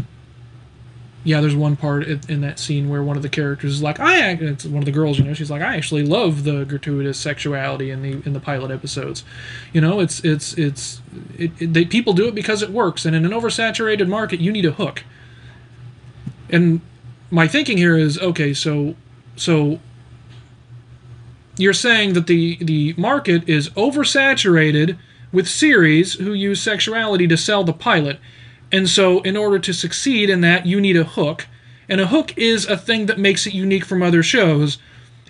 yeah, 1.24 1.42
there's 1.42 1.56
one 1.56 1.76
part 1.76 2.04
in, 2.04 2.22
in 2.28 2.42
that 2.42 2.60
scene 2.60 2.88
where 2.90 3.02
one 3.02 3.18
of 3.18 3.24
the 3.24 3.30
characters 3.30 3.74
is 3.74 3.82
like, 3.82 4.00
"I," 4.00 4.32
it's 4.32 4.66
one 4.66 4.80
of 4.80 4.86
the 4.86 4.92
girls, 4.92 5.18
you 5.18 5.24
know, 5.24 5.34
she's 5.34 5.50
like, 5.50 5.62
"I 5.62 5.76
actually 5.76 6.04
love 6.06 6.44
the 6.44 6.66
gratuitous 6.66 7.18
sexuality 7.20 7.90
in 7.92 8.02
the 8.02 8.22
in 8.26 8.34
the 8.34 8.40
pilot 8.40 8.72
episodes." 8.72 9.24
You 9.74 9.82
know, 9.82 10.00
it's 10.00 10.20
it's 10.24 10.54
it's 10.54 11.02
it, 11.38 11.52
it, 11.60 11.74
they, 11.74 11.86
people 11.86 12.14
do 12.14 12.28
it 12.28 12.36
because 12.36 12.62
it 12.62 12.70
works, 12.72 13.06
and 13.06 13.16
in 13.16 13.26
an 13.26 13.32
oversaturated 13.32 14.08
market, 14.08 14.40
you 14.40 14.52
need 14.52 14.66
a 14.66 14.72
hook. 14.72 15.04
And 16.50 16.82
my 17.36 17.50
thinking 17.50 17.78
here 17.78 17.98
is, 17.98 18.18
okay, 18.20 18.54
so 18.54 18.96
so 19.36 19.80
you're 21.58 21.74
saying 21.74 22.14
that 22.14 22.28
the 22.28 22.58
the 22.62 22.96
market 22.98 23.48
is 23.48 23.70
oversaturated 23.72 24.98
with 25.34 25.48
series 25.48 26.14
who 26.14 26.32
use 26.32 26.62
sexuality 26.62 27.28
to 27.28 27.36
sell 27.36 27.66
the 27.66 27.74
pilot. 27.74 28.20
And 28.72 28.90
so 28.90 29.20
in 29.22 29.36
order 29.36 29.60
to 29.60 29.74
succeed 29.74 30.30
in 30.30 30.40
that 30.42 30.66
you 30.66 30.80
need 30.80 30.96
a 30.96 31.04
hook. 31.04 31.48
And 31.90 32.00
a 32.00 32.08
hook 32.08 32.36
is 32.38 32.66
a 32.66 32.78
thing 32.78 33.06
that 33.08 33.20
makes 33.20 33.46
it 33.46 33.54
unique 33.54 33.86
from 33.86 34.02
other 34.02 34.24
shows. 34.24 34.78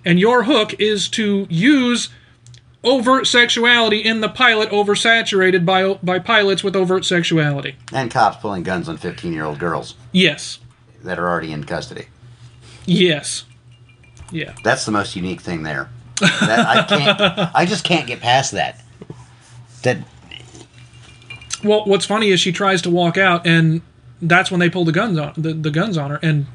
And 0.05 0.19
your 0.19 0.43
hook 0.43 0.79
is 0.79 1.09
to 1.09 1.47
use 1.49 2.09
overt 2.83 3.25
sexuality 3.25 3.97
in 3.97 4.21
the 4.21 4.29
pilot 4.29 4.69
oversaturated 4.69 5.65
by 5.65 5.95
by 6.03 6.19
pilots 6.19 6.63
with 6.63 6.75
overt 6.75 7.03
sexuality. 7.03 7.75
And 7.91 8.11
cops 8.11 8.37
pulling 8.37 8.61
guns 8.61 8.87
on 8.87 8.97
15 8.97 9.33
year 9.33 9.43
old 9.43 9.57
girls. 9.57 9.95
Yes 10.11 10.59
that 11.05 11.19
are 11.19 11.27
already 11.29 11.51
in 11.51 11.63
custody. 11.63 12.07
yes 12.85 13.45
yeah 14.31 14.53
That's 14.63 14.85
the 14.85 14.91
most 14.91 15.15
unique 15.15 15.41
thing 15.41 15.63
there. 15.63 15.89
That, 16.19 16.65
I 16.65 16.83
can't. 16.83 17.55
I 17.55 17.65
just 17.65 17.83
can't 17.83 18.07
get 18.07 18.21
past 18.21 18.53
that. 18.53 18.81
That 19.83 19.97
Well, 21.63 21.85
what's 21.85 22.05
funny 22.05 22.29
is 22.29 22.39
she 22.39 22.51
tries 22.51 22.81
to 22.83 22.89
walk 22.89 23.17
out, 23.17 23.45
and 23.45 23.81
that's 24.21 24.49
when 24.49 24.59
they 24.59 24.69
pull 24.69 24.85
the 24.85 24.91
guns 24.91 25.17
on 25.19 25.33
the, 25.37 25.53
the 25.53 25.69
guns 25.69 25.97
on 25.97 26.09
her, 26.09 26.19
and 26.23 26.47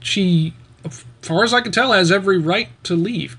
she 0.00 0.54
as 0.84 1.04
far 1.22 1.44
as 1.44 1.54
I 1.54 1.60
can 1.60 1.72
tell, 1.72 1.92
has 1.92 2.10
every 2.12 2.38
right 2.38 2.68
to 2.84 2.94
leave. 2.94 3.36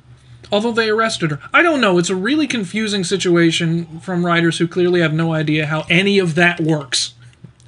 Although 0.52 0.72
they 0.72 0.90
arrested 0.90 1.32
her. 1.32 1.40
I 1.54 1.64
don't 1.64 1.82
know. 1.82 1.98
It's 1.98 2.10
a 2.10 2.16
really 2.16 2.48
confusing 2.48 3.04
situation 3.04 4.00
from 4.02 4.26
writers 4.26 4.60
who 4.60 4.68
clearly 4.68 5.02
have 5.02 5.14
no 5.14 5.34
idea 5.34 5.66
how 5.66 5.86
any 5.90 6.20
of 6.20 6.36
that 6.36 6.60
works 6.60 7.14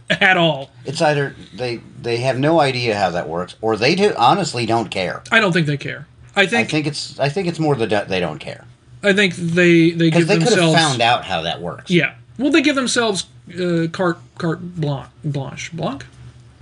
at 0.21 0.37
all. 0.37 0.69
It's 0.85 1.01
either 1.01 1.35
they 1.53 1.77
they 2.01 2.17
have 2.17 2.39
no 2.39 2.59
idea 2.59 2.95
how 2.97 3.09
that 3.11 3.27
works, 3.27 3.55
or 3.61 3.75
they 3.77 3.95
do 3.95 4.13
honestly 4.17 4.65
don't 4.65 4.89
care. 4.89 5.23
I 5.31 5.39
don't 5.39 5.51
think 5.51 5.67
they 5.67 5.77
care. 5.77 6.07
I 6.35 6.45
think 6.45 6.67
I 6.67 6.71
think 6.71 6.87
it's 6.87 7.19
I 7.19 7.29
think 7.29 7.47
it's 7.47 7.59
more 7.59 7.75
the 7.75 8.05
they 8.07 8.19
don't 8.19 8.39
care 8.39 8.65
I 9.05 9.13
think 9.13 9.35
they 9.35 9.91
they 9.91 10.09
give 10.09 10.27
they 10.27 10.35
could 10.35 10.47
have 10.47 10.49
themselves 10.49 10.75
found 10.75 11.01
out 11.01 11.25
how 11.25 11.41
that 11.43 11.61
works. 11.61 11.91
yeah. 11.91 12.15
Well, 12.37 12.51
they 12.51 12.61
give 12.61 12.75
themselves 12.75 13.25
uh, 13.57 13.87
carte 13.91 14.17
carte 14.37 14.75
blanche 14.75 15.09
blanche 15.23 15.71
blanc. 15.71 16.05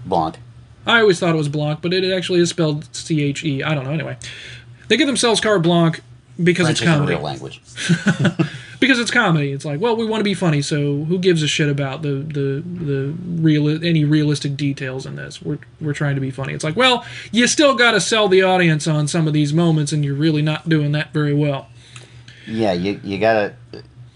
Blanc. 0.06 0.38
I 0.86 1.00
always 1.00 1.20
thought 1.20 1.34
it 1.34 1.38
was 1.38 1.48
blanc, 1.48 1.82
but 1.82 1.94
it 1.94 2.14
actually 2.14 2.42
is 2.42 2.50
spelled 2.50 2.94
C 2.94 3.24
H 3.24 3.44
E. 3.44 3.64
I 3.64 3.74
don't 3.74 3.86
know. 3.86 3.92
Anyway, 3.92 4.18
they 4.90 4.98
give 4.98 5.08
themselves 5.08 5.40
carte 5.40 5.62
blanc 5.62 6.02
because 6.42 6.66
French 6.66 6.82
it's 6.82 6.90
comedy. 6.90 7.14
real 7.14 7.22
language. 7.22 7.62
because 8.84 9.00
it's 9.00 9.12
comedy. 9.12 9.54
It's 9.54 9.64
like, 9.64 9.80
well, 9.80 9.96
we 9.96 10.06
want 10.06 10.20
to 10.20 10.26
be 10.26 10.34
funny, 10.34 10.62
so 10.62 11.06
who 11.06 11.18
gives 11.18 11.42
a 11.42 11.48
shit 11.48 11.70
about 11.70 12.02
the 12.02 12.16
the 12.16 12.62
the 12.66 13.16
real 13.42 13.70
any 13.70 14.04
realistic 14.04 14.58
details 14.58 15.06
in 15.06 15.16
this? 15.16 15.42
We're 15.42 15.60
we're 15.80 15.94
trying 15.94 16.16
to 16.16 16.22
be 16.22 16.32
funny. 16.32 16.54
It's 16.54 16.66
like, 16.66 16.76
well, 16.76 17.06
you 17.32 17.48
still 17.48 17.76
got 17.76 17.92
to 17.92 18.02
sell 18.02 18.28
the 18.28 18.44
audience 18.44 18.86
on 18.86 19.08
some 19.08 19.26
of 19.26 19.32
these 19.32 19.54
moments, 19.54 19.94
and 19.94 20.04
you're 20.04 20.16
really 20.16 20.42
not 20.42 20.68
doing 20.68 20.92
that 20.92 21.14
very 21.14 21.34
well. 21.34 21.70
Yeah, 22.46 22.74
you 22.74 23.00
you 23.04 23.20
gotta. 23.20 23.54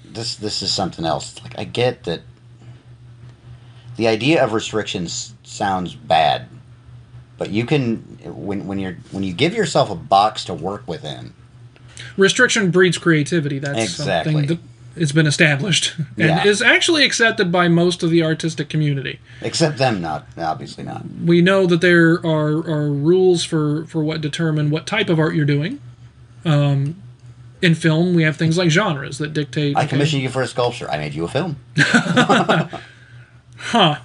This 0.03 0.35
this 0.35 0.61
is 0.61 0.71
something 0.71 1.05
else. 1.05 1.41
Like 1.43 1.57
I 1.57 1.63
get 1.63 2.03
that. 2.03 2.21
The 3.95 4.09
idea 4.09 4.43
of 4.43 4.51
restrictions 4.51 5.33
sounds 5.43 5.95
bad, 5.95 6.49
but 7.37 7.51
you 7.51 7.65
can 7.65 7.97
when 8.25 8.67
when 8.67 8.79
you're 8.79 8.97
when 9.11 9.23
you 9.23 9.33
give 9.33 9.53
yourself 9.53 9.89
a 9.89 9.95
box 9.95 10.43
to 10.45 10.53
work 10.53 10.85
within. 10.87 11.33
Restriction 12.17 12.71
breeds 12.71 12.97
creativity. 12.97 13.59
That's 13.59 13.79
Exactly. 13.79 14.33
something 14.33 14.47
that 14.47 14.59
it's 14.95 15.11
been 15.11 15.27
established 15.27 15.93
and 15.97 16.07
Yeah. 16.17 16.43
is 16.45 16.61
actually 16.61 17.03
accepted 17.05 17.51
by 17.51 17.67
most 17.67 18.01
of 18.03 18.09
the 18.09 18.23
artistic 18.23 18.67
community. 18.69 19.19
Except 19.41 19.77
them, 19.77 20.01
not 20.01 20.25
obviously 20.37 20.83
not. 20.83 21.03
We 21.23 21.41
know 21.41 21.65
that 21.67 21.81
there 21.81 22.13
are, 22.25 22.57
are 22.67 22.89
rules 22.89 23.43
for, 23.43 23.85
for 23.85 24.03
what 24.03 24.21
determine 24.21 24.69
what 24.71 24.87
type 24.87 25.09
of 25.09 25.19
art 25.19 25.35
you're 25.35 25.45
doing. 25.45 25.79
Um, 26.45 26.95
in 27.61 27.73
film, 27.75 28.13
we 28.15 28.23
have 28.23 28.37
things 28.37 28.57
like 28.57 28.69
genres 28.69 29.17
that 29.17 29.33
dictate. 29.33 29.75
I 29.75 29.81
okay, 29.81 29.89
commissioned 29.89 30.21
you 30.21 30.29
for 30.29 30.41
a 30.41 30.47
sculpture. 30.47 30.89
I 30.89 30.97
made 30.97 31.13
you 31.13 31.25
a 31.25 31.27
film. 31.27 31.57
Huh. 33.59 33.97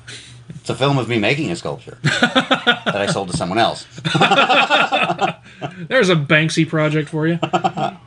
It's 0.62 0.70
a 0.70 0.76
film 0.76 0.96
of 0.96 1.08
me 1.08 1.18
making 1.18 1.50
a 1.50 1.56
sculpture 1.56 1.98
that 2.04 2.94
I 2.94 3.06
sold 3.06 3.32
to 3.32 3.36
someone 3.36 3.58
else. 3.58 3.84
There's 5.88 6.08
a 6.08 6.14
Banksy 6.14 6.68
project 6.68 7.08
for 7.08 7.26
you. 7.26 7.40
but 7.42 7.98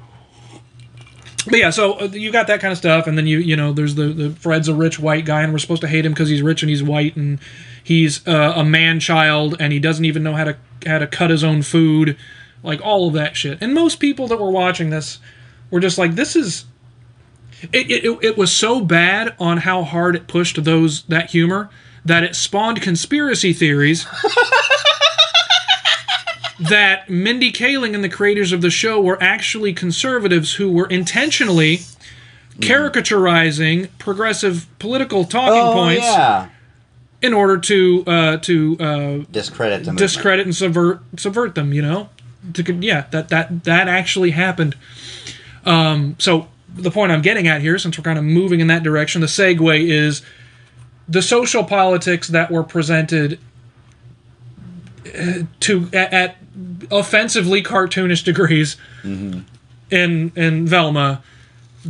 yeah, 1.52 1.72
so 1.72 2.00
uh, 2.00 2.06
you 2.06 2.32
got 2.32 2.48
that 2.48 2.62
kind 2.62 2.72
of 2.72 2.78
stuff, 2.78 3.08
and 3.08 3.18
then 3.18 3.28
you 3.28 3.40
you 3.40 3.58
know 3.58 3.74
there's 3.74 3.96
the, 3.96 4.06
the 4.06 4.30
Fred's 4.30 4.70
a 4.70 4.74
rich 4.74 4.98
white 4.98 5.26
guy, 5.26 5.42
and 5.42 5.52
we're 5.52 5.60
supposed 5.60 5.82
to 5.82 5.90
hate 5.90 6.06
him 6.06 6.14
because 6.14 6.30
he's 6.30 6.42
rich 6.42 6.64
and 6.64 6.70
he's 6.70 6.82
white, 6.82 7.18
and 7.18 7.40
he's 7.84 8.26
uh, 8.26 8.54
a 8.56 8.64
man 8.64 9.02
child, 9.02 9.58
and 9.60 9.74
he 9.74 9.80
doesn't 9.80 10.06
even 10.06 10.24
know 10.24 10.36
how 10.36 10.46
to 10.46 10.56
how 10.86 11.00
to 11.00 11.08
cut 11.08 11.32
his 11.32 11.44
own 11.44 11.62
food, 11.62 12.16
like 12.64 12.80
all 12.82 13.10
of 13.10 13.14
that 13.16 13.36
shit. 13.36 13.58
And 13.60 13.74
most 13.74 14.00
people 14.00 14.30
that 14.30 14.40
were 14.40 14.50
watching 14.50 14.92
this 14.92 15.20
were 15.70 15.82
just 15.82 15.98
like, 15.98 16.16
this 16.16 16.38
is. 16.38 16.64
It, 17.74 17.90
it, 17.90 18.20
it 18.22 18.38
was 18.38 18.52
so 18.52 18.82
bad 18.82 19.34
on 19.40 19.60
how 19.60 19.84
hard 19.84 20.16
it 20.16 20.28
pushed 20.28 20.64
those 20.64 21.04
that 21.04 21.32
humor 21.32 21.70
that 22.06 22.24
it 22.24 22.36
spawned 22.36 22.82
conspiracy 22.82 23.52
theories 23.52 24.06
that 26.70 27.10
Mindy 27.10 27.52
Kaling 27.52 27.96
and 27.96 28.04
the 28.04 28.10
creators 28.10 28.52
of 28.52 28.62
the 28.62 28.70
show 28.70 29.02
were 29.02 29.22
actually 29.22 29.74
conservatives 29.74 30.54
who 30.54 30.72
were 30.72 30.88
intentionally 30.88 31.82
caricaturizing 32.60 33.90
progressive 33.98 34.68
political 34.80 35.26
talking 35.26 35.60
Oh 35.60 35.74
points 35.74 36.06
yeah, 36.06 36.50
in 37.22 37.34
order 37.34 37.58
to 37.58 38.04
uh, 38.08 38.38
to 38.38 38.78
uh, 38.80 39.18
discredit 39.32 39.80
the 39.80 39.92
movement. 39.92 40.00
discredit 40.00 40.46
and 40.46 40.56
subvert 40.56 41.02
subvert 41.18 41.56
them. 41.56 41.74
You 41.74 41.82
know, 41.82 42.10
to, 42.54 42.74
yeah, 42.76 43.06
that 43.12 43.30
that 43.30 43.66
that 43.66 43.90
actually 43.90 44.32
happened. 44.32 44.76
Um, 45.66 46.16
so 46.20 46.48
the 46.70 46.92
point 46.92 47.12
I'm 47.12 47.22
getting 47.22 47.48
at 47.48 47.62
here, 47.62 47.78
since 47.78 47.98
we're 47.98 48.04
kind 48.04 48.20
of 48.20 48.24
moving 48.24 48.60
in 48.60 48.68
that 48.68 48.84
direction, 48.84 49.22
the 49.22 49.28
segue 49.28 49.90
is 49.90 50.22
the 51.08 51.22
social 51.22 51.64
politics 51.64 52.28
that 52.30 52.50
were 52.52 52.64
presented 52.64 53.40
uh, 55.18 55.44
to 55.62 55.90
at, 55.94 56.14
at 56.14 56.38
offensively 56.92 57.62
cartoonish 57.62 58.24
degrees 58.24 58.78
in 59.04 59.46
in 60.36 60.66
Velma 60.68 61.22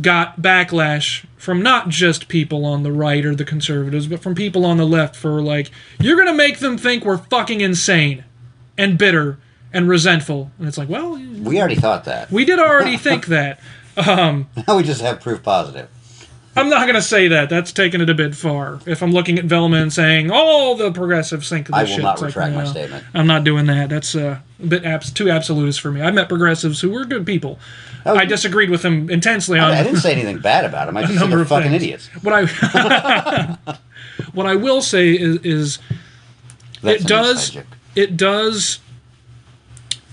got 0.00 0.40
backlash 0.42 1.24
from 1.38 1.62
not 1.62 1.88
just 1.88 2.28
people 2.28 2.64
on 2.66 2.82
the 2.82 2.92
right 2.92 3.24
or 3.24 3.34
the 3.34 3.44
conservatives, 3.44 4.06
but 4.06 4.20
from 4.20 4.34
people 4.34 4.66
on 4.66 4.76
the 4.76 4.84
left 4.84 5.16
for 5.16 5.40
like, 5.40 5.70
you're 6.00 6.16
gonna 6.18 6.34
make 6.34 6.58
them 6.58 6.76
think 6.76 7.04
we're 7.04 7.16
fucking 7.16 7.60
insane 7.60 8.24
and 8.76 8.98
bitter 8.98 9.38
and 9.72 9.88
resentful. 9.88 10.50
And 10.58 10.68
it's 10.68 10.76
like, 10.76 10.88
well, 10.88 11.12
We 11.12 11.58
already 11.58 11.76
thought 11.76 12.04
that. 12.04 12.30
we 12.30 12.44
did 12.44 12.58
already 12.58 12.96
think 12.96 13.26
that. 13.26 13.60
Um, 13.98 14.46
Now 14.68 14.76
we 14.76 14.82
just 14.82 15.00
have 15.00 15.22
proof 15.22 15.42
positive. 15.42 15.88
I'm 16.56 16.68
not 16.70 16.86
gonna 16.86 17.02
say 17.02 17.28
that. 17.28 17.50
That's 17.50 17.72
taking 17.72 18.00
it 18.00 18.08
a 18.08 18.14
bit 18.14 18.34
far. 18.34 18.80
If 18.86 19.02
I'm 19.02 19.12
looking 19.12 19.38
at 19.38 19.44
Velma 19.44 19.76
and 19.76 19.92
saying 19.92 20.30
all 20.30 20.74
the 20.74 20.90
progressives 20.90 21.48
think 21.48 21.66
this 21.66 21.74
I 21.74 21.82
will 21.82 21.88
shit, 21.88 22.02
not 22.02 22.12
it's 22.14 22.22
like, 22.22 22.28
retract 22.28 22.54
my 22.54 22.64
statement. 22.64 23.04
I'm 23.14 23.26
not 23.26 23.44
doing 23.44 23.66
that. 23.66 23.88
That's 23.90 24.14
uh, 24.14 24.38
a 24.62 24.66
bit 24.66 24.84
abs- 24.84 25.12
too 25.12 25.30
absolutist 25.30 25.80
for 25.80 25.90
me. 25.92 26.00
I've 26.00 26.14
met 26.14 26.28
progressives 26.28 26.80
who 26.80 26.90
were 26.90 27.04
good 27.04 27.26
people. 27.26 27.58
Oh, 28.04 28.14
I 28.16 28.24
disagreed 28.24 28.70
with 28.70 28.82
them 28.82 29.10
intensely 29.10 29.58
on 29.58 29.72
I 29.72 29.82
didn't 29.82 30.00
say 30.00 30.12
anything 30.12 30.38
bad 30.38 30.64
about 30.64 30.86
them. 30.86 30.96
I 30.96 31.02
just 31.06 31.18
said 31.18 31.30
they're 31.30 31.44
fucking 31.44 31.70
things. 31.70 31.82
idiots. 31.82 32.08
What 32.22 32.32
I 32.34 33.56
what 34.32 34.46
I 34.46 34.54
will 34.54 34.80
say 34.80 35.10
is, 35.10 35.38
is 35.42 35.78
it 36.82 37.06
does 37.06 37.56
it 37.94 38.16
does 38.16 38.78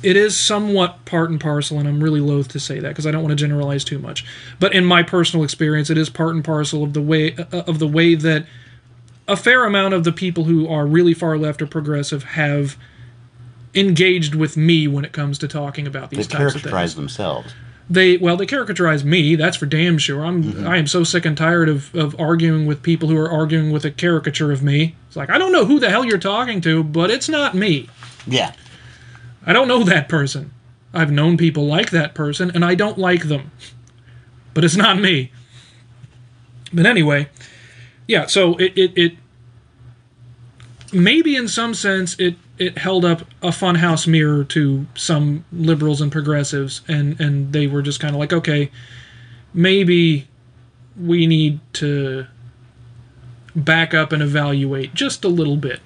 it 0.04 0.16
is 0.18 0.36
somewhat 0.38 1.04
part 1.06 1.30
and 1.30 1.40
parcel 1.40 1.80
and 1.80 1.88
i'm 1.88 2.04
really 2.04 2.20
loath 2.20 2.48
to 2.50 2.60
say 2.60 2.80
that 2.80 2.90
because 2.90 3.08
i 3.08 3.12
don't 3.12 3.24
want 3.24 3.32
to 3.32 3.36
generalize 3.44 3.84
too 3.84 4.00
much. 4.00 4.26
But 4.60 4.74
in 4.74 4.84
my 4.86 5.02
personal 5.04 5.44
experience 5.44 5.90
it 5.90 5.98
is 5.98 6.10
part 6.10 6.36
and 6.36 6.44
parcel 6.44 6.84
of 6.84 6.94
the 6.94 7.02
way 7.02 7.36
uh, 7.36 7.64
of 7.68 7.80
the 7.80 7.88
way 7.88 8.16
that 8.16 8.46
a 9.28 9.38
fair 9.38 9.66
amount 9.66 9.94
of 9.94 10.04
the 10.04 10.12
people 10.12 10.44
who 10.44 10.68
are 10.68 10.86
really 10.86 11.14
far 11.14 11.38
left 11.38 11.62
or 11.62 11.68
progressive 11.68 12.24
have 12.24 12.76
engaged 13.76 14.36
with 14.36 14.56
me 14.56 14.88
when 14.88 15.04
it 15.06 15.12
comes 15.12 15.40
to 15.40 15.48
talking 15.48 15.88
about 15.88 16.10
They 16.12 16.18
these 16.18 16.28
types 16.28 16.44
of 16.48 16.52
things. 16.54 16.62
characterize 16.64 16.96
themselves. 16.96 17.54
they 17.90 18.18
well 18.18 18.38
they 18.38 18.46
caricaturize 18.46 19.04
me 19.04 19.36
that's 19.36 19.58
for 19.58 19.66
damn 19.66 19.98
sure. 19.98 20.24
I'm 20.24 20.68
i 20.68 20.78
am 20.78 20.88
so 20.88 21.04
sick 21.04 21.26
and 21.26 21.36
tired 21.38 21.70
of 21.70 21.94
of 21.96 22.20
arguing 22.20 22.66
with 22.66 22.84
people 22.84 23.10
who 23.10 23.18
are 23.18 23.30
arguing 23.32 23.72
with 23.72 23.84
a 23.86 23.92
caricature 23.92 24.52
of 24.52 24.62
me. 24.62 24.96
It's 25.08 25.16
like 25.16 25.30
i 25.32 25.38
don't 25.38 25.52
know 25.52 25.66
who 25.66 25.80
the 25.80 25.90
hell 25.90 26.06
you're 26.06 26.18
talking 26.20 26.62
to 26.62 26.84
but 26.84 27.10
it's 27.10 27.30
not 27.30 27.56
me. 27.56 27.90
Yeah. 28.28 28.54
I 29.46 29.54
don't 29.54 29.68
know 29.68 29.84
that 29.84 30.10
person. 30.10 30.52
I've 30.96 31.12
known 31.12 31.38
people 31.38 31.66
like 31.66 31.90
that 31.90 32.14
person 32.14 32.52
and 32.54 32.64
i 32.64 32.76
don't 32.76 32.98
like 32.98 33.28
them. 33.28 33.52
But 34.54 34.64
it's 34.64 34.76
not 34.76 35.00
me. 35.00 35.32
But 36.72 36.86
anyway 36.86 37.30
yeah 38.08 38.26
so 38.26 38.56
it 38.58 38.78
it, 38.78 38.98
it 38.98 39.14
maybe 40.92 41.36
in 41.36 41.48
some 41.48 41.74
sense 41.74 42.20
it 42.20 42.36
it 42.58 42.78
held 42.78 43.04
up 43.04 43.22
a 43.42 43.50
funhouse 43.50 44.08
mirror 44.08 44.44
to 44.44 44.86
some 44.96 45.44
liberals 45.52 46.02
and 46.02 46.12
progressives 46.12 46.82
and 46.88 47.20
and 47.20 47.54
they 47.54 47.68
were 47.68 47.82
just 47.82 48.00
kind 48.00 48.14
of 48.14 48.20
like 48.20 48.34
okay 48.34 48.70
maybe 49.54 50.28
we 51.00 51.26
need 51.26 51.60
to 51.74 52.26
back 53.56 53.94
up 53.94 54.12
and 54.12 54.22
evaluate 54.22 54.94
just 54.94 55.24
a 55.24 55.28
little 55.28 55.58
bit 55.58 55.80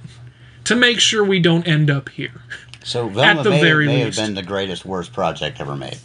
to 0.63 0.75
make 0.75 0.99
sure 0.99 1.23
we 1.23 1.39
don't 1.39 1.67
end 1.67 1.89
up 1.89 2.09
here 2.09 2.41
So 2.87 3.09
Velma 3.09 3.43
the 3.43 3.49
may, 3.49 3.61
very 3.61 3.85
may 3.85 4.05
least. 4.05 4.17
have 4.17 4.27
been 4.27 4.35
the 4.35 4.43
greatest 4.43 4.85
worst 4.85 5.11
project 5.11 5.59
ever 5.59 5.75
made. 5.75 5.97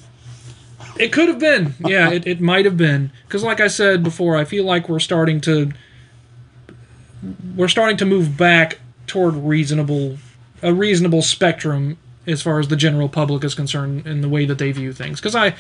It 0.99 1.13
could 1.13 1.29
have 1.29 1.39
been. 1.39 1.75
Yeah, 1.79 2.11
it, 2.11 2.27
it 2.27 2.41
might 2.41 2.65
have 2.65 2.77
been. 2.77 3.13
Because, 3.25 3.45
like 3.45 3.61
I 3.61 3.69
said 3.69 4.03
before, 4.03 4.37
I 4.37 4.45
feel 4.45 4.65
like 4.65 4.89
we're 4.89 4.99
starting 4.99 5.41
to 5.43 5.73
we're 7.55 7.69
starting 7.69 7.97
to 7.99 8.05
move 8.05 8.37
back 8.37 8.81
toward 9.07 9.35
reasonable 9.37 10.19
a 10.61 10.75
reasonable 10.75 11.23
spectrum 11.23 11.99
as 12.27 12.43
far 12.43 12.59
as 12.59 12.67
the 12.67 12.77
general 12.77 13.09
public 13.09 13.45
is 13.45 13.55
concerned 13.55 14.05
in 14.05 14.21
the 14.21 14.29
way 14.29 14.45
that 14.45 14.59
they 14.59 14.73
view 14.73 14.93
things. 14.93 15.21
Because 15.21 15.37
I 15.37 15.55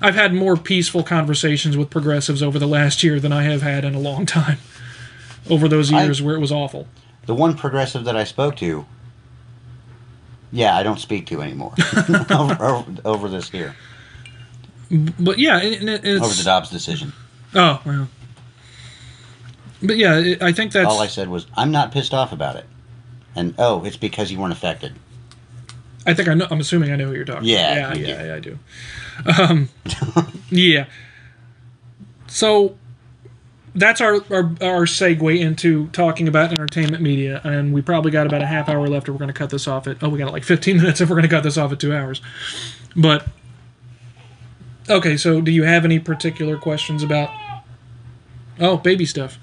I've 0.00 0.14
had 0.14 0.32
more 0.32 0.56
peaceful 0.56 1.02
conversations 1.02 1.76
with 1.76 1.90
progressives 1.90 2.42
over 2.42 2.58
the 2.58 2.66
last 2.66 3.02
year 3.02 3.20
than 3.20 3.32
I 3.34 3.42
have 3.42 3.60
had 3.60 3.84
in 3.84 3.94
a 3.94 4.00
long 4.00 4.24
time. 4.26 4.58
Over 5.50 5.68
those 5.68 5.92
I- 5.92 6.04
years 6.04 6.22
where 6.22 6.34
it 6.34 6.40
was 6.40 6.50
awful. 6.50 6.88
The 7.26 7.34
one 7.34 7.54
progressive 7.54 8.04
that 8.04 8.16
I 8.16 8.24
spoke 8.24 8.56
to, 8.56 8.86
yeah, 10.54 10.76
I 10.76 10.82
don't 10.84 11.00
speak 11.00 11.26
to 11.26 11.42
anymore 11.42 11.74
over, 12.30 12.62
over, 12.62 12.92
over 13.04 13.28
this 13.28 13.50
here, 13.50 13.74
But 15.18 15.38
yeah, 15.38 15.58
and 15.58 15.88
it's 15.90 16.24
over 16.24 16.32
the 16.34 16.44
Dobbs 16.44 16.70
decision. 16.70 17.12
oh 17.54 17.82
well. 17.84 18.08
But 19.82 19.96
yeah, 19.96 20.18
it, 20.18 20.42
I 20.42 20.52
think 20.52 20.72
that's 20.72 20.86
All 20.88 21.00
I 21.00 21.08
said 21.08 21.28
was, 21.28 21.46
I'm 21.54 21.70
not 21.70 21.92
pissed 21.92 22.14
off 22.14 22.32
about 22.32 22.56
it. 22.56 22.64
And 23.36 23.54
oh, 23.58 23.84
it's 23.84 23.96
because 23.96 24.30
you 24.30 24.38
weren't 24.38 24.52
affected. 24.52 24.94
I 26.06 26.14
think 26.14 26.28
I 26.28 26.34
know. 26.34 26.46
I'm 26.50 26.60
assuming 26.60 26.92
I 26.92 26.96
know 26.96 27.08
who 27.08 27.14
you're 27.14 27.24
talking. 27.24 27.48
Yeah, 27.48 27.88
about. 27.88 27.98
you 27.98 28.06
yeah, 28.06 28.24
yeah, 28.26 28.34
I 28.34 28.38
do. 28.38 28.58
Um, 29.42 29.68
yeah. 30.50 30.86
So 32.28 32.76
that's 33.74 34.00
our, 34.00 34.14
our 34.30 34.44
our 34.60 34.86
segue 34.86 35.38
into 35.38 35.88
talking 35.88 36.28
about 36.28 36.52
entertainment 36.52 37.02
media, 37.02 37.40
and 37.44 37.72
we 37.72 37.82
probably 37.82 38.10
got 38.10 38.26
about 38.26 38.42
a 38.42 38.46
half 38.46 38.68
hour 38.68 38.86
left. 38.88 39.08
Or 39.08 39.12
we're 39.12 39.18
going 39.18 39.28
to 39.28 39.34
cut 39.34 39.50
this 39.50 39.66
off 39.66 39.86
at 39.86 40.02
oh, 40.02 40.08
we 40.08 40.18
got 40.18 40.32
like 40.32 40.44
15 40.44 40.76
minutes 40.78 41.00
if 41.00 41.08
we're 41.08 41.16
going 41.16 41.28
to 41.28 41.34
cut 41.34 41.42
this 41.42 41.58
off 41.58 41.72
at 41.72 41.80
two 41.80 41.94
hours. 41.94 42.20
But 42.96 43.26
okay, 44.88 45.16
so 45.16 45.40
do 45.40 45.50
you 45.50 45.64
have 45.64 45.84
any 45.84 45.98
particular 45.98 46.56
questions 46.56 47.02
about? 47.02 47.30
Oh, 48.60 48.76
baby 48.76 49.04
stuff. 49.04 49.38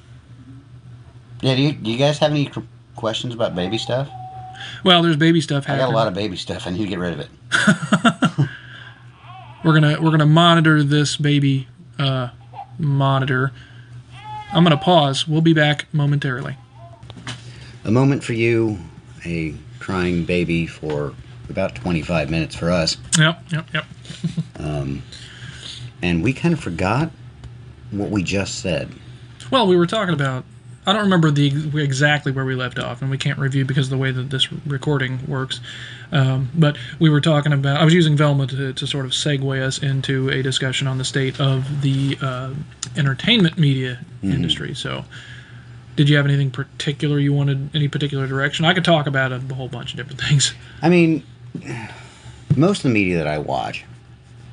Yeah, 1.42 1.56
do 1.56 1.62
you, 1.62 1.72
do 1.74 1.92
you 1.92 1.98
guys 1.98 2.20
have 2.20 2.32
any 2.32 2.50
questions 2.96 3.34
about 3.34 3.56
baby 3.56 3.78
stuff? 3.78 4.10
Well, 4.84 5.02
there's 5.02 5.18
baby 5.18 5.42
stuff 5.42 5.68
I 5.68 5.78
got 5.78 5.90
a 5.90 5.92
lot 5.92 6.08
of 6.08 6.14
baby 6.14 6.38
stuff. 6.38 6.68
I 6.68 6.70
need 6.70 6.84
to 6.84 6.88
get 6.88 7.00
rid 7.00 7.14
of 7.14 7.20
it. 7.20 7.30
we're 9.64 9.74
gonna 9.74 10.02
we're 10.02 10.12
gonna 10.12 10.26
monitor 10.26 10.84
this 10.84 11.18
baby 11.18 11.68
uh, 12.00 12.30
monitor. 12.78 13.52
I'm 14.54 14.64
gonna 14.64 14.78
pause. 14.78 15.28
We'll 15.28 15.42
be 15.42 15.54
back 15.54 15.86
momentarily. 15.94 16.58
A 17.86 17.92
moment 17.92 18.24
for 18.24 18.34
you, 18.34 18.78
a 19.26 19.56
crying 19.80 20.26
baby 20.26 20.68
for 20.68 21.14
about 21.50 21.76
25 21.76 22.30
minutes 22.30 22.56
for 22.56 22.70
us. 22.70 22.98
Yep, 23.18 23.44
yep, 23.52 23.68
yep. 23.74 23.86
um, 24.60 25.02
And 26.02 26.24
we 26.24 26.34
kind 26.34 26.54
of 26.54 26.60
forgot 26.60 27.12
what 27.92 28.10
we 28.10 28.24
just 28.24 28.60
said. 28.60 28.90
Well, 29.52 29.68
we 29.68 29.76
were 29.76 29.88
talking 29.88 30.14
about. 30.14 30.46
I 30.86 30.94
don't 30.94 31.04
remember 31.04 31.30
the 31.30 31.48
exactly 31.80 32.32
where 32.32 32.46
we 32.46 32.56
left 32.56 32.80
off, 32.80 33.02
and 33.04 33.12
we 33.12 33.18
can't 33.18 33.38
review 33.38 33.66
because 33.66 33.88
of 33.88 33.92
the 33.92 33.98
way 33.98 34.12
that 34.12 34.32
this 34.32 34.52
recording 34.66 35.20
works. 35.28 35.60
Um, 36.12 36.50
but 36.54 36.78
we 37.00 37.10
were 37.10 37.22
talking 37.22 37.54
about. 37.54 37.80
I 37.80 37.86
was 37.86 37.94
using 37.94 38.18
Velma 38.18 38.48
to, 38.48 38.74
to 38.74 38.88
sort 38.88 39.06
of 39.06 39.12
segue 39.12 39.62
us 39.62 39.82
into 39.82 40.30
a 40.30 40.42
discussion 40.42 40.88
on 40.88 40.98
the 40.98 41.06
state 41.06 41.40
of 41.40 41.82
the 41.82 42.18
uh, 42.22 42.54
entertainment 42.98 43.58
media 43.58 44.00
industry. 44.22 44.74
So, 44.74 45.06
did 45.96 46.10
you 46.10 46.18
have 46.18 46.26
anything 46.26 46.52
particular 46.52 47.20
you 47.20 47.34
wanted? 47.34 47.74
Any 47.74 47.88
particular 47.88 48.28
direction? 48.28 48.66
I 48.66 48.74
could 48.74 48.86
talk 48.86 49.08
about 49.08 49.32
a 49.32 49.40
whole 49.54 49.70
bunch 49.70 49.92
of 49.94 49.98
different 49.98 50.22
things. 50.22 50.54
I 50.82 50.90
mean, 50.90 51.24
most 52.56 52.80
of 52.80 52.84
the 52.84 52.90
media 52.90 53.18
that 53.18 53.28
I 53.28 53.38
watch, 53.38 53.86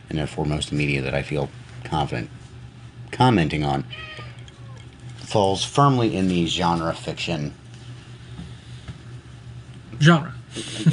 and 0.09 0.19
therefore 0.19 0.45
most 0.45 0.67
of 0.67 0.71
the 0.71 0.77
media 0.77 1.03
that 1.03 1.15
I 1.15 1.23
feel 1.23 1.51
confident 1.85 2.31
commenting 3.11 3.65
on, 3.65 3.85
falls 5.17 5.65
firmly 5.65 6.15
in 6.17 6.29
the 6.29 6.47
genre 6.47 6.95
fiction, 6.95 7.55
Genre. 10.01 10.33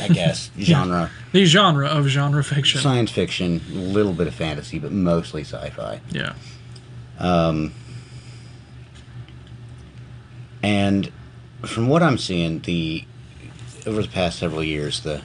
I 0.01 0.07
guess, 0.09 0.51
genre, 0.59 1.09
The 1.31 1.45
genre 1.45 1.87
of 1.87 2.07
genre 2.07 2.43
fiction. 2.43 2.79
science 2.81 3.11
fiction, 3.11 3.61
a 3.71 3.75
little 3.75 4.13
bit 4.13 4.27
of 4.27 4.35
fantasy, 4.35 4.79
but 4.79 4.91
mostly 4.91 5.43
sci 5.43 5.69
fi. 5.71 6.01
Yeah. 6.11 6.33
Um, 7.19 7.73
And 10.63 11.11
from 11.63 11.87
what 11.87 12.01
I'm 12.03 12.17
seeing, 12.17 12.59
the 12.61 13.03
over 13.85 14.01
the 14.01 14.07
past 14.07 14.39
several 14.39 14.63
years, 14.63 15.01
the 15.01 15.21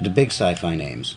the 0.00 0.08
big 0.10 0.28
sci-fi 0.28 0.74
names 0.74 1.16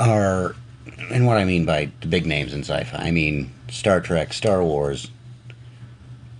are, 0.00 0.54
and 1.10 1.26
what 1.26 1.36
I 1.38 1.44
mean 1.44 1.64
by 1.64 1.90
the 2.00 2.06
big 2.06 2.26
names 2.26 2.52
in 2.52 2.60
sci-fi, 2.60 2.96
I 2.98 3.10
mean 3.10 3.52
Star 3.72 4.00
Trek, 4.00 4.32
Star 4.34 4.62
Wars, 4.62 5.10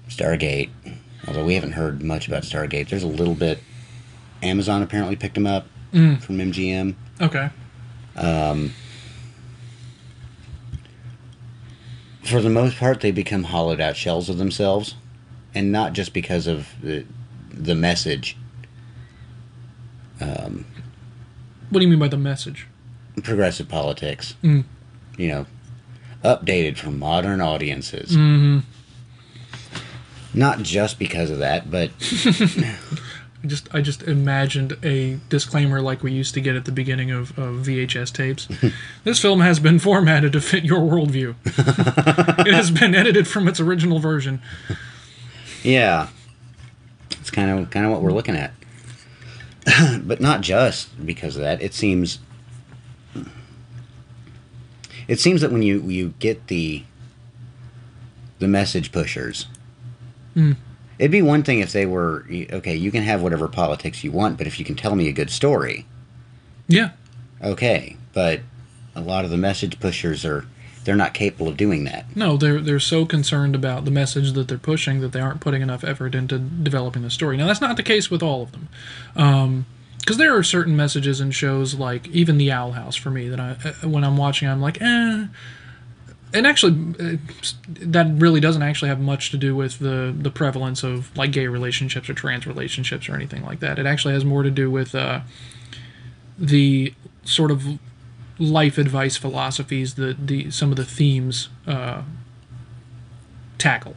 Stargate. 0.09 0.69
Although 1.27 1.45
we 1.47 1.55
haven't 1.55 1.73
heard 1.73 2.03
much 2.03 2.29
about 2.29 2.43
Stargate, 2.43 2.89
there's 2.89 3.03
a 3.03 3.07
little 3.09 3.35
bit. 3.35 3.59
Amazon 4.43 4.83
apparently 4.83 5.17
picked 5.17 5.35
them 5.35 5.47
up 5.47 5.67
Mm. 5.95 6.21
from 6.21 6.39
MGM. 6.41 6.95
Okay. 7.21 7.49
for 12.25 12.41
the 12.41 12.51
most 12.51 12.77
part, 12.79 13.01
they 13.01 13.11
become 13.11 13.45
hollowed 13.45 13.81
out 13.81 13.97
shells 13.97 14.29
of 14.29 14.39
themselves, 14.39 14.95
and 15.55 15.73
not 15.73 15.93
just 15.93 16.13
because 16.13 16.47
of 16.47 16.69
the 16.83 17.05
the 17.51 17.75
message. 17.75 18.37
Um, 20.21 20.65
What 21.71 21.81
do 21.81 21.85
you 21.85 21.91
mean 21.91 21.99
by 21.99 22.09
the 22.09 22.17
message? 22.17 22.67
Progressive 23.23 23.69
politics, 23.69 24.35
Mm. 24.43 24.65
you 25.19 25.29
know, 25.29 25.47
updated 26.25 26.77
for 26.77 26.91
modern 26.91 27.41
audiences. 27.41 28.13
Mm-hmm. 28.13 28.61
Not 30.35 30.63
just 30.63 30.99
because 30.99 31.31
of 31.31 31.39
that, 31.41 31.71
but 31.71 31.91
I 33.43 33.47
just 33.47 33.75
I 33.75 33.81
just 33.81 34.03
imagined 34.05 34.79
a 34.83 35.19
disclaimer 35.29 35.83
like 35.83 36.03
we 36.03 36.13
used 36.13 36.33
to 36.35 36.41
get 36.41 36.55
at 36.55 36.65
the 36.65 36.73
beginning 36.73 37.11
of, 37.11 37.37
of 37.39 37.67
VHS 37.67 38.13
tapes. 38.13 38.49
this 39.05 39.21
film 39.21 39.41
has 39.41 39.59
been 39.59 39.79
formatted 39.79 40.33
to 40.33 40.41
fit 40.41 40.65
your 40.65 40.79
worldview. 40.79 41.35
it 42.47 42.55
has 42.55 42.71
been 42.71 42.95
edited 42.95 43.27
from 43.27 43.49
its 43.49 43.59
original 43.61 43.99
version. 43.99 44.41
yeah, 45.63 46.09
it's 47.11 47.31
kind 47.31 47.51
of 47.51 47.69
kind 47.71 47.85
of 47.85 47.93
what 47.93 48.01
we're 48.01 48.13
looking 48.13 48.37
at. 48.37 48.53
but 50.05 50.21
not 50.21 50.41
just 50.41 51.05
because 51.05 51.37
of 51.37 51.43
that. 51.43 51.61
It 51.61 51.75
seems. 51.75 52.21
It 55.09 55.21
seems 55.21 55.41
that 55.41 55.51
when 55.53 55.63
you 55.63 55.81
you 55.89 56.15
get 56.19 56.47
the 56.49 56.83
the 58.39 58.49
message 58.49 58.93
pushers, 58.93 59.47
Mm. 60.37 60.57
it'd 60.99 61.11
be 61.13 61.23
one 61.23 61.43
thing 61.43 61.61
if 61.61 61.73
they 61.73 61.87
were 61.87 62.25
okay. 62.53 62.75
You 62.75 62.91
can 62.91 63.03
have 63.03 63.23
whatever 63.23 63.49
politics 63.49 64.03
you 64.03 64.11
want, 64.13 64.39
but 64.39 64.47
if 64.47 64.59
you 64.59 64.65
can 64.65 64.75
tell 64.75 64.95
me 64.97 65.09
a 65.09 65.13
good 65.13 65.31
story, 65.31 65.87
Yeah. 66.69 66.91
okay. 67.43 67.97
But 68.13 68.41
a 68.95 69.01
lot 69.01 69.25
of 69.25 69.31
the 69.31 69.37
message 69.37 69.79
pushers 69.81 70.25
are 70.25 70.45
they're 70.85 70.97
not 70.97 71.15
capable 71.15 71.47
of 71.49 71.57
doing 71.57 71.85
that. 71.85 72.05
No, 72.17 72.37
they're 72.37 72.61
they're 72.61 72.81
so 72.81 73.07
concerned 73.07 73.55
about 73.55 73.85
the 73.85 73.91
message 73.93 74.33
that 74.33 74.49
they're 74.49 74.59
pushing 74.59 75.01
that 75.01 75.13
they 75.13 75.21
aren't 75.21 75.41
putting 75.41 75.63
enough 75.63 75.85
effort 75.85 76.15
into 76.15 76.39
developing 76.39 77.03
the 77.03 77.11
story. 77.11 77.37
Now 77.37 77.47
that's 77.47 77.61
not 77.61 77.77
the 77.77 77.83
case 77.85 78.11
with 78.11 78.23
all 78.23 78.43
of 78.43 78.51
them, 78.53 78.69
because 80.03 80.17
there 80.17 80.37
are 80.37 80.43
certain 80.43 80.77
messages 80.77 81.21
in 81.21 81.31
shows 81.31 81.77
like 81.77 82.09
even 82.09 82.37
the 82.37 82.51
Owl 82.51 82.73
House 82.73 82.97
for 82.97 83.11
me 83.11 83.29
that 83.29 83.39
I 83.39 83.57
uh, 83.65 83.89
when 83.89 84.05
I'm 84.05 84.17
watching 84.17 84.49
I'm 84.49 84.61
like 84.61 84.83
eh. 84.83 85.27
And 86.35 86.47
actually, 86.47 86.95
uh, 86.99 87.17
that 87.69 88.07
really 88.15 88.41
doesn't 88.41 88.63
actually 88.63 88.89
have 88.89 88.99
much 88.99 89.31
to 89.31 89.37
do 89.37 89.55
with 89.55 89.79
the 89.79 90.15
the 90.17 90.31
prevalence 90.31 90.83
of 90.83 91.17
like 91.17 91.31
gay 91.31 91.47
relationships 91.47 92.09
or 92.09 92.15
trans 92.15 92.47
relationships 92.47 93.09
or 93.09 93.15
anything 93.15 93.45
like 93.45 93.61
that. 93.61 93.79
It 93.79 93.87
actually 93.87 94.15
has 94.15 94.25
more 94.25 94.43
to 94.43 94.51
do 94.51 94.71
with 94.71 94.95
uh, 94.95 95.21
the 96.39 96.95
sort 97.23 97.51
of 97.51 97.79
life 98.39 98.79
advice 98.79 99.17
philosophies 99.17 99.95
that 99.95 100.27
the 100.27 100.51
some 100.51 100.71
of 100.71 100.77
the 100.77 100.87
themes 100.87 101.49
uh, 101.67 102.03
tackle. 103.59 103.95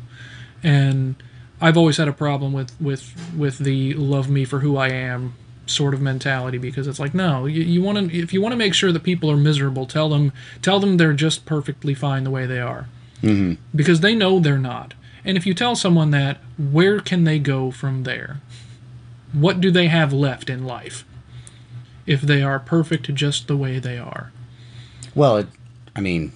And 0.61 1.15
I've 1.61 1.77
always 1.77 1.97
had 1.97 2.09
a 2.09 2.13
problem 2.13 2.51
with 2.51 2.79
with 2.81 3.33
with 3.35 3.59
the 3.59 3.93
love 3.93 4.29
me 4.29 4.43
for 4.43 4.59
who 4.59 4.75
I 4.75 4.89
am 4.89 5.35
sort 5.65 5.93
of 5.93 6.01
mentality 6.01 6.57
because 6.57 6.87
it's 6.87 6.99
like 6.99 7.13
no 7.13 7.45
you, 7.45 7.63
you 7.63 7.81
want 7.81 7.97
to 7.97 8.17
if 8.17 8.31
you 8.31 8.41
want 8.41 8.51
to 8.51 8.57
make 8.57 8.73
sure 8.73 8.91
that 8.91 9.03
people 9.03 9.31
are 9.31 9.37
miserable 9.37 9.85
tell 9.85 10.09
them 10.09 10.31
tell 10.61 10.79
them 10.79 10.97
they're 10.97 11.13
just 11.13 11.45
perfectly 11.45 11.93
fine 11.93 12.23
the 12.23 12.31
way 12.31 12.45
they 12.45 12.59
are. 12.59 12.87
Mm-hmm. 13.21 13.53
because 13.75 14.01
they 14.01 14.13
know 14.13 14.39
they're 14.39 14.57
not. 14.59 14.93
And 15.23 15.35
if 15.35 15.47
you 15.47 15.55
tell 15.55 15.75
someone 15.75 16.11
that 16.11 16.37
where 16.57 16.99
can 16.99 17.23
they 17.23 17.39
go 17.39 17.71
from 17.71 18.03
there? 18.03 18.41
What 19.33 19.59
do 19.59 19.71
they 19.71 19.87
have 19.87 20.13
left 20.13 20.49
in 20.49 20.65
life 20.65 21.03
if 22.05 22.21
they 22.21 22.43
are 22.43 22.59
perfect 22.59 23.11
just 23.15 23.47
the 23.47 23.57
way 23.57 23.79
they 23.79 23.97
are? 23.97 24.31
Well, 25.15 25.37
it, 25.37 25.47
I 25.95 26.01
mean, 26.01 26.33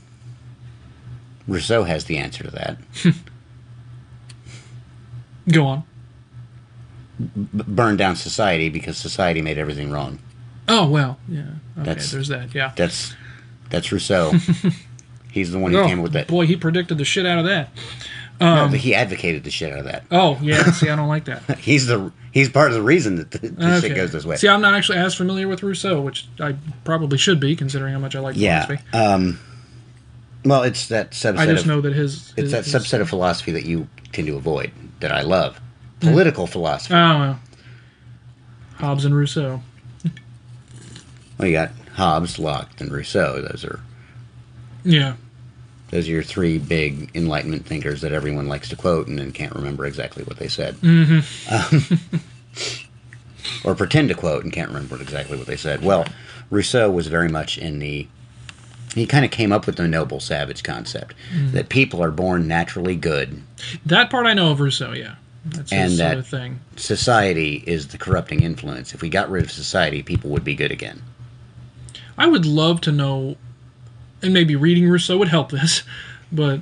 Rousseau 1.47 1.83
has 1.83 2.05
the 2.05 2.17
answer 2.17 2.43
to 2.43 2.51
that. 2.51 2.77
go 5.51 5.65
on 5.65 5.83
burn 7.19 7.97
down 7.97 8.15
society 8.15 8.69
because 8.69 8.97
society 8.97 9.41
made 9.41 9.57
everything 9.57 9.91
wrong. 9.91 10.19
oh 10.67 10.87
well 10.89 11.17
yeah 11.27 11.41
okay 11.77 11.83
That's- 11.85 12.11
there's 12.11 12.29
that 12.29 12.53
yeah 12.55 12.71
That's 12.75 13.13
that's 13.69 13.91
Rousseau. 13.91 14.33
He's 15.31 15.51
the 15.51 15.59
one 15.59 15.71
who 15.71 15.77
oh, 15.79 15.85
came 15.85 15.99
up 15.99 16.03
with 16.03 16.13
that. 16.13 16.27
boy 16.27 16.47
he 16.47 16.55
predicted 16.55 16.97
the 16.97 17.05
shit 17.05 17.25
out 17.25 17.37
of 17.37 17.45
that 17.45 17.69
no, 18.41 18.67
he 18.69 18.95
advocated 18.95 19.43
the 19.43 19.51
shit 19.51 19.71
out 19.71 19.79
of 19.79 19.85
that. 19.85 20.05
oh 20.11 20.39
yeah 20.41 20.71
see 20.71 20.89
i 20.89 20.95
don't 20.95 21.09
like 21.09 21.25
that 21.25 21.59
He's 21.59 21.87
the 21.87 22.11
he's 22.31 22.49
part 22.49 22.69
of 22.69 22.73
the 22.73 22.81
reason 22.81 23.15
that 23.17 23.31
the, 23.31 23.49
the 23.49 23.81
shit 23.81 23.95
goes 23.95 24.11
this 24.11 24.25
way. 24.25 24.35
See, 24.35 24.47
I'm 24.47 24.61
not 24.61 24.73
actually 24.75 24.99
as 24.99 25.15
familiar 25.15 25.47
with 25.47 25.63
Rousseau, 25.63 25.99
which 26.01 26.27
I 26.39 26.55
probably 26.83 27.17
should 27.17 27.39
be, 27.39 27.55
considering 27.55 27.93
how 27.93 27.99
much 27.99 28.15
I 28.15 28.19
like 28.19 28.35
yeah. 28.37 28.65
philosophy. 28.65 28.97
Um. 28.97 29.39
Well, 30.45 30.63
it's 30.63 30.87
that 30.87 31.11
subset. 31.11 31.37
I 31.37 31.45
just 31.47 31.63
of, 31.63 31.67
know 31.67 31.81
that 31.81 31.93
his. 31.93 32.29
it's 32.29 32.35
his, 32.35 32.51
that 32.51 32.65
his- 32.65 32.73
subset 32.73 33.01
of 33.01 33.09
philosophy 33.09 33.51
that 33.51 33.65
you 33.65 33.87
tend 34.13 34.27
to 34.27 34.35
avoid 34.35 34.71
that 34.99 35.11
I 35.11 35.21
love. 35.23 35.59
Political 35.99 36.47
philosophy. 36.47 36.93
Oh 36.93 37.19
well. 37.19 37.39
Hobbes 38.75 39.03
and 39.05 39.15
Rousseau. 39.15 39.61
well, 41.37 41.47
you 41.47 41.53
got 41.53 41.71
Hobbes, 41.95 42.39
Locke, 42.39 42.69
and 42.79 42.91
Rousseau. 42.91 43.41
Those 43.41 43.65
are 43.65 43.81
Yeah. 44.83 45.15
Those 45.91 46.07
are 46.07 46.11
your 46.11 46.23
three 46.23 46.59
big 46.59 47.09
Enlightenment 47.15 47.65
thinkers 47.65 48.01
that 48.01 48.13
everyone 48.13 48.47
likes 48.47 48.69
to 48.69 48.75
quote 48.75 49.07
and 49.07 49.17
then 49.17 49.31
can't 49.31 49.55
remember 49.55 49.85
exactly 49.85 50.23
what 50.23 50.37
they 50.37 50.47
said. 50.47 50.75
Mm-hmm. 50.75 51.53
Um, 51.53 51.99
or 53.63 53.75
pretend 53.75 54.09
to 54.09 54.15
quote 54.15 54.43
and 54.43 54.53
can't 54.53 54.69
remember 54.69 55.01
exactly 55.01 55.37
what 55.37 55.47
they 55.47 55.55
said. 55.57 55.83
Well, 55.83 56.05
Rousseau 56.49 56.89
was 56.91 57.07
very 57.07 57.27
much 57.29 57.57
in 57.57 57.79
the. 57.79 58.07
He 58.95 59.05
kind 59.05 59.23
of 59.23 59.29
came 59.31 59.51
up 59.51 59.67
with 59.67 59.75
the 59.75 59.87
noble 59.87 60.19
savage 60.19 60.63
concept 60.63 61.13
that 61.51 61.69
people 61.69 62.03
are 62.03 62.09
born 62.09 62.47
naturally 62.47 62.95
good, 62.95 63.43
That 63.85 64.09
part 64.09 64.25
I 64.25 64.33
know 64.33 64.51
of 64.51 64.59
Rousseau, 64.59 64.93
yeah. 64.93 65.15
That's 65.51 65.71
And 65.71 65.89
his 65.89 65.97
sort 65.97 66.09
that- 66.11 66.17
of 66.17 66.27
thing. 66.27 66.59
society 66.75 67.63
is 67.65 67.87
the 67.87 67.97
corrupting 67.97 68.41
influence. 68.43 68.93
If 68.93 69.01
we 69.01 69.09
got 69.09 69.29
rid 69.29 69.43
of 69.43 69.51
society, 69.51 70.01
people 70.03 70.29
would 70.31 70.43
be 70.43 70.55
good 70.55 70.71
again. 70.71 71.01
I 72.17 72.27
would 72.27 72.45
love 72.45 72.81
to 72.81 72.91
know, 72.91 73.37
and 74.21 74.33
maybe 74.33 74.55
reading 74.55 74.87
Rousseau 74.89 75.17
would 75.17 75.29
help 75.29 75.51
this, 75.51 75.83
but 76.31 76.59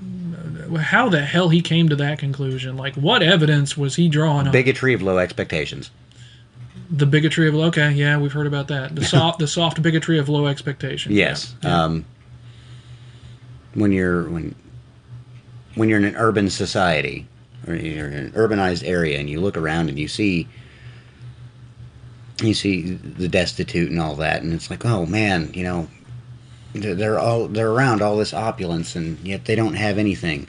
uh, 0.71 0.77
how 0.77 1.09
the 1.09 1.21
hell 1.23 1.49
he 1.49 1.61
came 1.61 1.89
to 1.89 1.95
that 1.97 2.19
conclusion? 2.19 2.77
Like, 2.77 2.95
what 2.95 3.21
evidence 3.23 3.75
was 3.77 3.95
he 3.95 4.07
drawing 4.09 4.45
on? 4.47 4.51
Bigotry 4.53 4.93
of 4.93 5.01
low 5.01 5.17
expectations. 5.17 5.89
the 6.89 7.05
bigotry 7.05 7.47
of 7.49 7.55
okay, 7.55 7.91
yeah, 7.91 8.17
we've 8.17 8.31
heard 8.31 8.47
about 8.47 8.67
that. 8.69 8.95
The 8.95 9.03
soft, 9.03 9.39
the 9.45 9.47
soft 9.47 9.81
bigotry 9.81 10.17
of 10.19 10.29
low 10.29 10.45
expectations. 10.47 11.13
Yes. 11.15 11.53
Yeah. 11.63 11.83
Um, 11.83 12.05
when 13.73 13.91
you're 13.91 14.29
when 14.29 14.55
when 15.75 15.89
you're 15.89 15.99
in 15.99 16.05
an 16.05 16.15
urban 16.15 16.49
society 16.49 17.27
or 17.67 17.75
you're 17.75 18.07
in 18.07 18.13
an 18.13 18.31
urbanized 18.31 18.87
area 18.87 19.19
and 19.19 19.29
you 19.29 19.39
look 19.39 19.57
around 19.57 19.89
and 19.89 19.99
you 19.99 20.07
see 20.07 20.47
you 22.41 22.53
see 22.53 22.93
the 22.93 23.27
destitute 23.27 23.89
and 23.89 23.99
all 23.99 24.15
that 24.15 24.41
and 24.43 24.53
it's 24.53 24.69
like 24.69 24.85
oh 24.85 25.05
man 25.05 25.51
you 25.53 25.63
know 25.63 25.87
they're 26.73 27.17
all 27.17 27.47
they're 27.47 27.71
around 27.71 28.01
all 28.01 28.17
this 28.17 28.33
opulence 28.33 28.95
and 28.95 29.19
yet 29.19 29.45
they 29.45 29.55
don't 29.55 29.73
have 29.73 29.97
anything. 29.97 30.47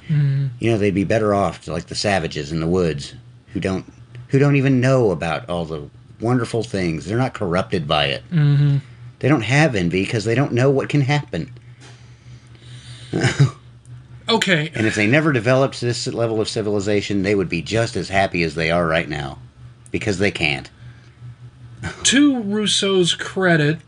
You 0.58 0.70
know 0.70 0.76
they'd 0.76 0.94
be 0.94 1.04
better 1.04 1.32
off 1.32 1.66
like 1.66 1.86
the 1.86 1.94
savages 1.94 2.52
in 2.52 2.60
the 2.60 2.66
woods 2.66 3.14
who 3.54 3.60
don't 3.60 3.90
who 4.26 4.38
don't 4.38 4.56
even 4.56 4.78
know 4.78 5.10
about 5.10 5.48
all 5.48 5.64
the 5.64 5.88
wonderful 6.20 6.62
things. 6.62 7.06
They're 7.06 7.16
not 7.16 7.32
corrupted 7.32 7.88
by 7.88 8.06
it. 8.06 8.22
Hmm 8.24 8.78
they 9.18 9.28
don't 9.28 9.42
have 9.42 9.74
envy 9.74 10.04
because 10.04 10.24
they 10.24 10.34
don't 10.34 10.52
know 10.52 10.70
what 10.70 10.88
can 10.88 11.00
happen. 11.00 11.52
Okay. 14.28 14.70
And 14.74 14.86
if 14.86 14.94
they 14.94 15.06
never 15.06 15.32
developed 15.32 15.80
this 15.80 16.06
level 16.06 16.40
of 16.40 16.48
civilization, 16.48 17.22
they 17.22 17.34
would 17.34 17.48
be 17.48 17.62
just 17.62 17.96
as 17.96 18.08
happy 18.08 18.42
as 18.42 18.54
they 18.54 18.70
are 18.70 18.86
right 18.86 19.08
now. 19.08 19.38
Because 19.90 20.18
they 20.18 20.30
can't. 20.30 20.70
to 22.04 22.42
Rousseau's 22.42 23.14
credit, 23.14 23.78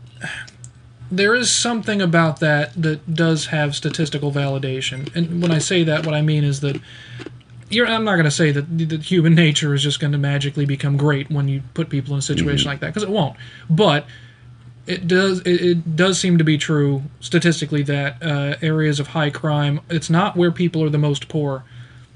there 1.11 1.35
is 1.35 1.51
something 1.51 2.01
about 2.01 2.39
that 2.39 2.73
that 2.81 3.13
does 3.13 3.47
have 3.47 3.75
statistical 3.75 4.31
validation. 4.31 5.13
And 5.15 5.41
when 5.41 5.51
I 5.51 5.59
say 5.59 5.83
that, 5.83 6.05
what 6.05 6.15
I 6.15 6.21
mean 6.21 6.43
is 6.43 6.61
that 6.61 6.79
you're, 7.69 7.87
I'm 7.87 8.03
not 8.03 8.13
going 8.13 8.25
to 8.25 8.31
say 8.31 8.51
that, 8.51 8.77
that 8.89 9.03
human 9.03 9.35
nature 9.35 9.73
is 9.73 9.83
just 9.83 9.99
going 9.99 10.11
to 10.11 10.17
magically 10.17 10.65
become 10.65 10.97
great 10.97 11.29
when 11.29 11.47
you 11.47 11.61
put 11.73 11.89
people 11.89 12.13
in 12.13 12.19
a 12.19 12.21
situation 12.21 12.61
mm-hmm. 12.61 12.69
like 12.69 12.79
that, 12.79 12.87
because 12.87 13.03
it 13.03 13.09
won't. 13.09 13.37
But 13.69 14.05
it 14.87 15.07
does 15.07 15.39
it, 15.41 15.61
it 15.61 15.95
does 15.95 16.19
seem 16.19 16.37
to 16.37 16.43
be 16.43 16.57
true 16.57 17.03
statistically 17.19 17.83
that 17.83 18.21
uh, 18.21 18.55
areas 18.61 18.99
of 18.99 19.07
high 19.07 19.29
crime 19.29 19.79
it's 19.89 20.09
not 20.09 20.35
where 20.35 20.51
people 20.51 20.83
are 20.83 20.89
the 20.89 20.97
most 20.97 21.27
poor. 21.27 21.63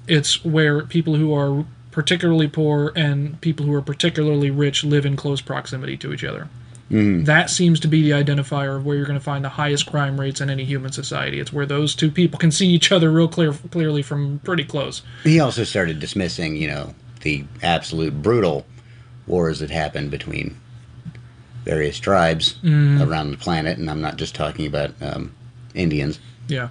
It's 0.08 0.44
where 0.46 0.84
people 0.84 1.16
who 1.16 1.34
are 1.34 1.66
particularly 1.92 2.48
poor 2.48 2.92
and 2.96 3.40
people 3.42 3.66
who 3.66 3.74
are 3.74 3.82
particularly 3.82 4.52
rich 4.52 4.84
live 4.84 5.06
in 5.06 5.16
close 5.16 5.42
proximity 5.42 5.98
to 5.98 6.14
each 6.14 6.24
other. 6.24 6.48
That 6.90 7.50
seems 7.50 7.80
to 7.80 7.88
be 7.88 8.04
the 8.04 8.12
identifier 8.12 8.78
of 8.78 8.86
where 8.86 8.96
you're 8.96 9.08
going 9.08 9.18
to 9.18 9.24
find 9.24 9.44
the 9.44 9.50
highest 9.50 9.88
crime 9.88 10.20
rates 10.22 10.40
in 10.40 10.52
any 10.52 10.66
human 10.66 10.92
society. 10.92 11.40
It's 11.40 11.52
where 11.52 11.66
those 11.66 11.96
two 11.96 12.12
people 12.12 12.38
can 12.38 12.52
see 12.52 12.68
each 12.68 12.92
other 12.92 13.10
real 13.10 13.28
clear 13.28 13.54
clearly 13.72 14.04
from 14.04 14.40
pretty 14.44 14.64
close. 14.66 15.02
He 15.24 15.40
also 15.40 15.64
started 15.64 16.00
dismissing, 16.00 16.56
you 16.56 16.68
know, 16.68 16.94
the 17.22 17.46
absolute 17.64 18.22
brutal 18.22 18.68
wars 19.26 19.60
that 19.60 19.72
happened 19.72 20.12
between 20.12 20.56
various 21.66 22.00
tribes 22.00 22.56
around 22.64 23.32
the 23.32 23.38
planet. 23.38 23.78
And 23.78 23.90
I'm 23.90 24.02
not 24.02 24.16
just 24.18 24.34
talking 24.36 24.66
about 24.66 24.92
um, 25.02 25.34
Indians. 25.74 26.20
yeah 26.48 26.70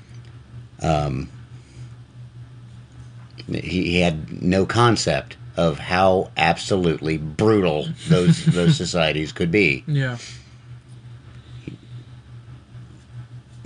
He, 3.47 3.61
he 3.61 4.01
had 4.01 4.41
no 4.43 4.65
concept 4.65 5.37
of 5.57 5.79
how 5.79 6.31
absolutely 6.37 7.17
brutal 7.19 7.87
those 8.09 8.45
those 8.59 8.77
societies 8.77 9.33
could 9.33 9.51
be. 9.53 9.85
yeah 9.87 10.17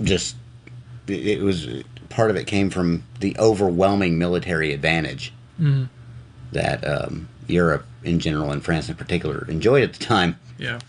just 0.01 0.35
it 1.07 1.25
it 1.27 1.41
was 1.41 1.67
part 2.09 2.29
of 2.29 2.35
it 2.35 2.47
came 2.47 2.69
from 2.69 3.03
the 3.19 3.35
overwhelming 3.37 4.17
military 4.17 4.71
advantage 4.73 5.33
that 6.53 6.87
um, 6.87 7.27
Europe 7.47 7.85
in 8.03 8.19
general 8.19 8.51
and 8.51 8.63
France 8.63 8.87
in 8.87 8.95
particular 8.95 9.45
enjoyed 9.49 9.83
at 9.83 9.93
the 9.93 9.99
time. 10.03 10.39
yeah 10.57 10.79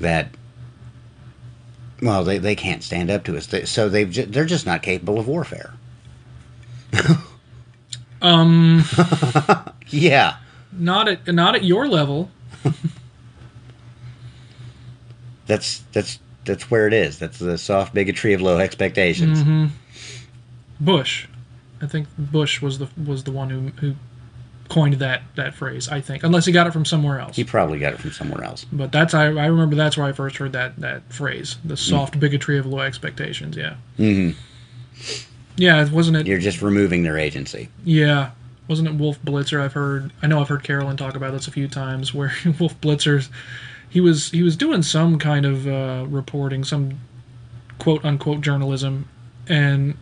That 0.00 0.28
well, 2.02 2.24
they, 2.24 2.38
they 2.38 2.56
can't 2.56 2.82
stand 2.82 3.10
up 3.10 3.24
to 3.24 3.36
us, 3.36 3.46
they, 3.46 3.64
so 3.66 3.88
they've 3.88 4.10
ju- 4.10 4.26
they're 4.26 4.46
just 4.46 4.66
not 4.66 4.82
capable 4.82 5.18
of 5.18 5.28
warfare. 5.28 5.74
um 8.22 8.84
Yeah, 9.88 10.36
not 10.72 11.08
at 11.08 11.26
not 11.32 11.54
at 11.54 11.64
your 11.64 11.88
level 11.88 12.30
that's 15.46 15.82
that's 15.92 16.18
that's 16.44 16.70
where 16.70 16.86
it 16.86 16.92
is. 16.92 17.18
That's 17.18 17.38
the 17.38 17.58
soft 17.58 17.94
bigotry 17.94 18.32
of 18.32 18.40
low 18.40 18.58
expectations. 18.58 19.42
Mm-hmm. 19.42 19.66
Bush. 20.80 21.26
I 21.82 21.86
think 21.86 22.08
Bush 22.18 22.60
was 22.62 22.78
the 22.78 22.88
was 23.04 23.24
the 23.24 23.32
one 23.32 23.50
who 23.50 23.68
who 23.80 23.96
coined 24.70 24.94
that 24.94 25.22
that 25.34 25.52
phrase. 25.54 25.88
I 25.88 26.00
think, 26.00 26.22
unless 26.24 26.46
he 26.46 26.52
got 26.52 26.66
it 26.66 26.72
from 26.72 26.86
somewhere 26.86 27.18
else. 27.18 27.36
He 27.36 27.44
probably 27.44 27.78
got 27.78 27.92
it 27.92 27.98
from 28.00 28.12
somewhere 28.12 28.42
else. 28.42 28.64
But 28.72 28.92
that's 28.92 29.12
I, 29.12 29.24
I 29.26 29.46
remember 29.46 29.76
that's 29.76 29.98
where 29.98 30.06
I 30.06 30.12
first 30.12 30.38
heard 30.38 30.52
that 30.52 30.76
that 30.78 31.12
phrase, 31.12 31.58
the 31.64 31.76
soft 31.76 32.18
bigotry 32.18 32.56
of 32.56 32.64
low 32.64 32.78
expectations. 32.80 33.56
Yeah. 33.56 33.74
hmm 33.98 34.30
Yeah, 35.56 35.86
wasn't 35.90 36.16
it? 36.16 36.26
You're 36.26 36.38
just 36.38 36.62
removing 36.62 37.02
their 37.02 37.18
agency. 37.18 37.68
Yeah, 37.84 38.30
wasn't 38.68 38.88
it 38.88 38.94
Wolf 38.94 39.20
Blitzer? 39.22 39.60
I've 39.60 39.72
heard. 39.74 40.12
I 40.22 40.26
know 40.26 40.40
I've 40.40 40.48
heard 40.48 40.62
Carolyn 40.62 40.96
talk 40.96 41.16
about 41.16 41.32
this 41.32 41.46
a 41.48 41.50
few 41.50 41.68
times. 41.68 42.14
Where 42.14 42.32
Wolf 42.58 42.80
Blitzer's, 42.80 43.28
he 43.90 44.00
was 44.00 44.30
he 44.30 44.42
was 44.42 44.56
doing 44.56 44.82
some 44.82 45.18
kind 45.18 45.44
of 45.44 45.66
uh, 45.66 46.06
reporting, 46.08 46.64
some 46.64 47.00
quote 47.78 48.04
unquote 48.04 48.40
journalism, 48.40 49.08
and 49.48 49.96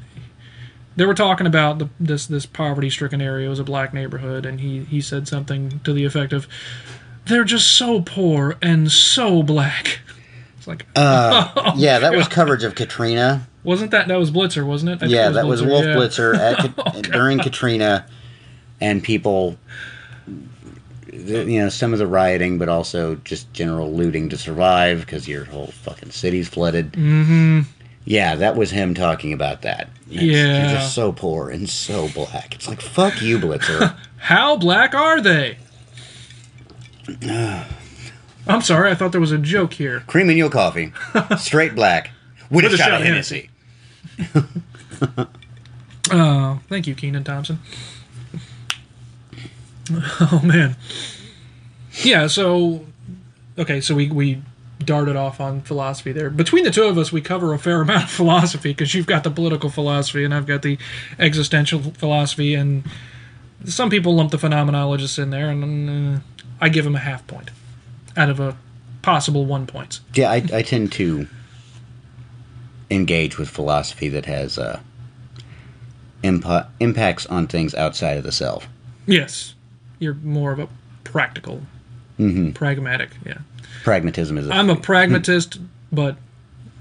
they 0.99 1.07
were 1.07 1.15
talking 1.15 1.47
about 1.47 1.79
the, 1.79 1.89
this 2.01 2.27
this 2.27 2.45
poverty 2.45 2.91
stricken 2.91 3.23
area 3.23 3.47
it 3.47 3.51
was 3.51 3.61
a 3.61 3.65
black 3.65 3.95
neighborhood, 3.95 4.45
and 4.45 4.61
he 4.61 4.81
he 4.81 5.01
said 5.01 5.29
something 5.29 5.81
to 5.85 5.93
the 5.93 6.05
effect 6.05 6.33
of, 6.33 6.49
"They're 7.27 7.45
just 7.45 7.69
so 7.69 8.01
poor 8.01 8.57
and 8.61 8.91
so 8.91 9.45
black." 9.45 10.01
It's 10.59 10.67
like, 10.67 10.87
Uh, 10.97 11.73
yeah, 11.77 12.01
that 12.01 12.15
was 12.15 12.27
coverage 12.27 12.65
of 12.65 12.75
Katrina. 12.75 13.47
wasn't 13.63 13.93
that 13.93 14.09
that 14.09 14.19
was 14.19 14.33
Blitzer, 14.33 14.67
wasn't 14.67 14.91
it? 14.91 15.05
I 15.05 15.07
Yeah, 15.07 15.31
it 15.31 15.35
that 15.35 15.47
was 15.47 15.63
Wolf 15.63 15.85
yeah. 15.85 15.95
Blitzer 15.95 16.37
at, 16.37 16.75
Oh, 16.79 17.01
during 17.01 17.39
Katrina, 17.39 18.05
and 18.81 19.01
people, 19.01 19.57
you 21.13 21.61
know, 21.61 21.69
some 21.69 21.93
of 21.93 22.01
the 22.01 22.09
rioting, 22.09 22.59
but 22.59 22.69
also 22.69 23.15
just 23.23 23.53
general 23.53 23.93
looting 23.93 24.29
to 24.31 24.37
survive 24.37 24.99
because 25.01 25.29
your 25.29 25.45
whole 25.45 25.69
fucking 25.69 26.11
city's 26.11 26.49
flooded. 26.49 26.91
Mm-hmm. 26.95 27.61
Yeah, 28.05 28.37
that 28.37 28.57
was 28.57 28.71
him 28.71 28.95
talking 28.95 29.33
about 29.33 29.63
that. 29.63 29.89
It's- 30.11 30.23
Yeah. 30.23 30.61
you're 30.71 30.79
just 30.81 30.95
so 30.95 31.13
poor 31.13 31.51
and 31.51 31.69
so 31.69 32.09
black. 32.09 32.55
It's 32.55 32.67
like 32.69 32.81
fuck 32.81 33.21
you, 33.21 33.39
Blitzer. 33.39 33.95
How 34.19 34.57
black 34.57 34.95
are 34.95 35.21
they? 35.21 35.59
I'm 38.47 38.63
sorry, 38.63 38.91
I 38.91 38.95
thought 38.95 39.13
there 39.13 39.21
was 39.21 39.33
a 39.33 39.39
joke 39.39 39.75
here. 39.75 40.01
Cream 40.07 40.31
in 40.31 40.37
your 40.39 40.49
coffee, 40.51 40.93
straight 41.39 41.75
black, 41.75 42.11
with, 42.51 42.65
a, 42.65 42.77
shot, 42.77 42.93
of 42.93 43.03
Hennessy. 43.03 43.51
Oh, 46.11 46.61
thank 46.69 46.87
you, 46.87 46.95
Kenan 46.95 47.25
Thompson. 47.25 47.59
Oh 50.21 50.41
man. 50.45 50.77
Yeah, 52.03 52.27
so 52.27 52.85
okay, 53.59 53.81
so 53.81 53.95
we 53.95 54.11
we 54.11 54.43
darted 54.85 55.17
off 55.17 55.41
on 55.41 55.61
philosophy 55.63 56.13
there. 56.13 56.31
Between 56.31 56.65
the 56.65 56.71
two 56.71 56.85
of 56.85 56.97
us, 56.99 57.11
we 57.11 57.21
cover 57.21 57.53
a 57.53 57.59
fair 57.59 57.81
amount 57.81 58.05
of 58.05 58.11
philosophy 58.23 58.71
because 58.71 58.95
you've 58.95 59.07
got 59.07 59.25
the 59.25 59.31
political 59.31 59.71
philosophy 59.71 60.25
and 60.25 60.33
I've 60.33 60.47
got 60.47 60.63
the 60.63 60.79
existential 61.19 61.81
philosophy, 61.81 62.55
and 62.55 62.85
some 63.65 63.91
people 63.91 64.15
lump 64.15 64.31
the 64.31 64.37
phenomenologists 64.37 65.19
in 65.21 65.31
there, 65.31 65.51
and 65.51 66.17
uh, 66.17 66.21
I 66.61 66.69
give 66.69 66.85
them 66.85 66.95
a 66.95 67.01
half 67.01 67.27
point 67.27 67.51
out 68.17 68.31
of 68.31 68.41
a 68.41 68.57
possible 69.03 69.47
one 69.47 69.67
points. 69.67 70.01
Yeah, 70.15 70.31
I, 70.31 70.45
I 70.53 70.63
tend 70.63 70.93
to 70.93 71.27
engage 72.91 73.39
with 73.39 73.49
philosophy 73.49 74.09
that 74.09 74.27
has 74.27 74.59
uh, 74.59 74.81
impa- 76.23 76.69
impacts 76.81 77.27
on 77.27 77.47
things 77.47 77.75
outside 77.75 78.17
of 78.17 78.25
the 78.25 78.33
self. 78.33 78.67
Yes, 79.07 79.55
you're 79.99 80.15
more 80.15 80.53
of 80.53 80.59
a 80.59 80.69
practical, 81.05 81.63
hmm 82.17 82.51
pragmatic. 82.51 83.11
Yeah. 83.25 83.39
Pragmatism 83.85 84.39
is. 84.39 84.49
A 84.49 84.53
I'm 84.55 84.71
a 84.71 84.77
pragmatist, 84.77 85.59
but 85.93 86.17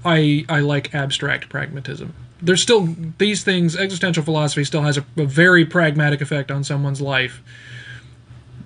I 0.04 0.44
I 0.48 0.60
like 0.60 0.94
abstract 0.94 1.48
pragmatism. 1.48 2.14
there's 2.42 2.62
still 2.62 2.94
these 3.18 3.42
things. 3.44 3.76
Existential 3.76 4.22
philosophy 4.22 4.64
still 4.64 4.82
has 4.82 4.96
a, 4.98 5.04
a 5.16 5.24
very 5.24 5.64
pragmatic 5.64 6.20
effect 6.20 6.50
on 6.50 6.64
someone's 6.64 7.00
life, 7.00 7.42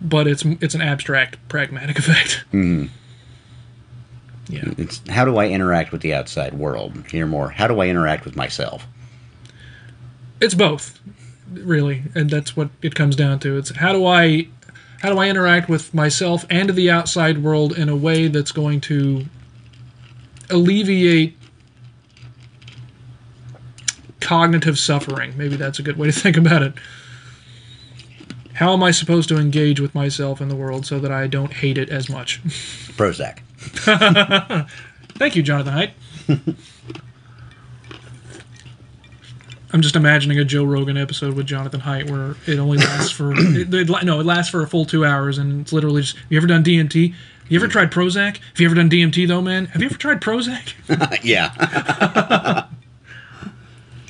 but 0.00 0.26
it's 0.26 0.44
it's 0.60 0.74
an 0.74 0.82
abstract 0.82 1.36
pragmatic 1.48 1.98
effect. 2.02 2.44
Mm-hmm. 2.52 2.86
Yeah. 4.48 4.64
It's 4.76 5.00
how 5.08 5.24
do 5.24 5.36
I 5.38 5.46
interact 5.48 5.92
with 5.92 6.02
the 6.02 6.14
outside 6.14 6.54
world? 6.54 7.06
Hear 7.10 7.26
more. 7.26 7.50
How 7.50 7.66
do 7.68 7.80
I 7.80 7.86
interact 7.88 8.24
with 8.24 8.36
myself? 8.36 8.86
It's 10.40 10.54
both, 10.54 10.98
really, 11.52 12.02
and 12.14 12.28
that's 12.28 12.56
what 12.56 12.70
it 12.82 12.94
comes 12.96 13.14
down 13.14 13.38
to. 13.40 13.56
It's 13.56 13.70
how 13.76 13.92
do 13.92 14.04
I 14.04 14.48
how 15.02 15.10
do 15.10 15.18
I 15.18 15.28
interact 15.28 15.68
with 15.68 15.92
myself 15.92 16.46
and 16.48 16.70
the 16.70 16.88
outside 16.88 17.38
world 17.38 17.76
in 17.76 17.88
a 17.88 17.96
way 17.96 18.28
that's 18.28 18.52
going 18.52 18.80
to 18.82 19.26
alleviate 20.48 21.36
cognitive 24.20 24.78
suffering. 24.78 25.36
Maybe 25.36 25.56
that's 25.56 25.80
a 25.80 25.82
good 25.82 25.96
way 25.96 26.06
to 26.06 26.12
think 26.18 26.36
about 26.36 26.62
it. 26.62 26.74
How 28.54 28.72
am 28.74 28.82
I 28.84 28.92
supposed 28.92 29.28
to 29.30 29.38
engage 29.38 29.80
with 29.80 29.92
myself 29.92 30.40
in 30.40 30.48
the 30.48 30.54
world 30.54 30.86
so 30.86 31.00
that 31.00 31.10
I 31.10 31.26
don't 31.26 31.52
hate 31.52 31.78
it 31.78 31.88
as 31.90 32.08
much? 32.08 32.40
Prozac. 32.96 33.40
Thank 35.18 35.34
you, 35.34 35.42
Jonathan 35.42 35.92
Haidt. 36.28 36.56
I'm 39.72 39.80
just 39.80 39.96
imagining 39.96 40.38
a 40.38 40.44
Joe 40.44 40.64
Rogan 40.64 40.98
episode 40.98 41.34
with 41.34 41.46
Jonathan 41.46 41.80
Haidt 41.80 42.10
where 42.10 42.36
it 42.46 42.58
only 42.58 42.78
lasts 42.86 43.10
for 43.10 43.32
it, 43.32 43.72
it, 43.72 44.04
no, 44.04 44.20
it 44.20 44.26
lasts 44.26 44.50
for 44.50 44.62
a 44.62 44.66
full 44.66 44.84
two 44.84 45.04
hours, 45.04 45.38
and 45.38 45.62
it's 45.62 45.72
literally 45.72 46.02
just. 46.02 46.16
You 46.28 46.36
ever 46.36 46.46
done 46.46 46.62
DMT? 46.62 47.14
You 47.48 47.58
ever 47.58 47.68
tried 47.68 47.90
Prozac? 47.90 48.38
Have 48.38 48.60
you 48.60 48.66
ever 48.66 48.74
done 48.74 48.90
DMT 48.90 49.26
though, 49.26 49.42
man? 49.42 49.66
Have 49.66 49.82
you 49.82 49.86
ever 49.86 49.98
tried 49.98 50.20
Prozac? 50.20 50.74
yeah. 51.24 52.66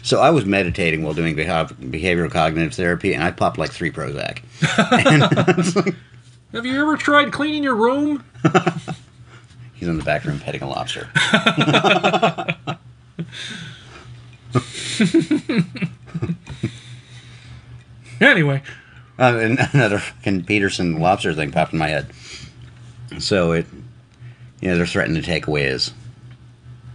so 0.02 0.20
I 0.20 0.30
was 0.30 0.44
meditating 0.44 1.02
while 1.02 1.14
doing 1.14 1.36
behavioral 1.36 2.30
cognitive 2.30 2.74
therapy, 2.74 3.14
and 3.14 3.22
I 3.22 3.30
popped 3.30 3.58
like 3.58 3.70
three 3.70 3.90
Prozac. 3.90 4.40
Have 6.52 6.66
you 6.66 6.80
ever 6.80 6.96
tried 6.96 7.32
cleaning 7.32 7.62
your 7.62 7.74
room? 7.74 8.24
He's 9.74 9.88
in 9.88 9.96
the 9.96 10.04
back 10.04 10.24
room 10.24 10.38
petting 10.38 10.62
a 10.62 10.68
lobster. 10.68 11.08
Anyway, 18.20 18.62
Uh, 19.18 19.56
another 19.72 19.98
fucking 19.98 20.44
Peterson 20.44 21.00
lobster 21.00 21.34
thing 21.34 21.50
popped 21.50 21.72
in 21.72 21.78
my 21.78 21.88
head. 21.88 22.08
So 23.18 23.52
it, 23.52 23.66
you 24.60 24.68
know, 24.68 24.76
they're 24.76 24.86
threatening 24.86 25.20
to 25.20 25.26
take 25.26 25.46
away 25.48 25.64
his 25.64 25.92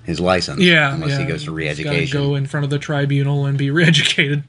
his 0.05 0.19
license. 0.21 0.61
yeah, 0.61 0.93
unless 0.93 1.11
yeah, 1.11 1.19
he 1.19 1.25
goes 1.25 1.43
to 1.43 1.51
re-education, 1.51 2.17
Go 2.17 2.35
in 2.35 2.45
front 2.45 2.63
of 2.63 2.69
the 2.69 2.79
tribunal 2.79 3.45
and 3.45 3.57
be 3.57 3.69
re-educated. 3.71 4.45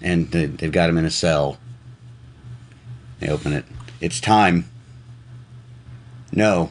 and 0.00 0.30
they, 0.30 0.46
they've 0.46 0.70
got 0.70 0.88
him 0.88 0.96
in 0.96 1.04
a 1.04 1.10
cell. 1.10 1.58
They 3.18 3.28
open 3.28 3.52
it. 3.52 3.64
It's 4.00 4.20
time. 4.20 4.66
No, 6.32 6.70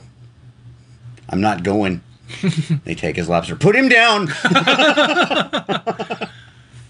I'm 1.28 1.42
not 1.42 1.64
going. 1.64 2.02
they 2.86 2.96
take 2.96 3.16
his 3.16 3.28
lobster. 3.30 3.56
Put 3.56 3.76
him 3.76 3.90
down. 3.90 4.28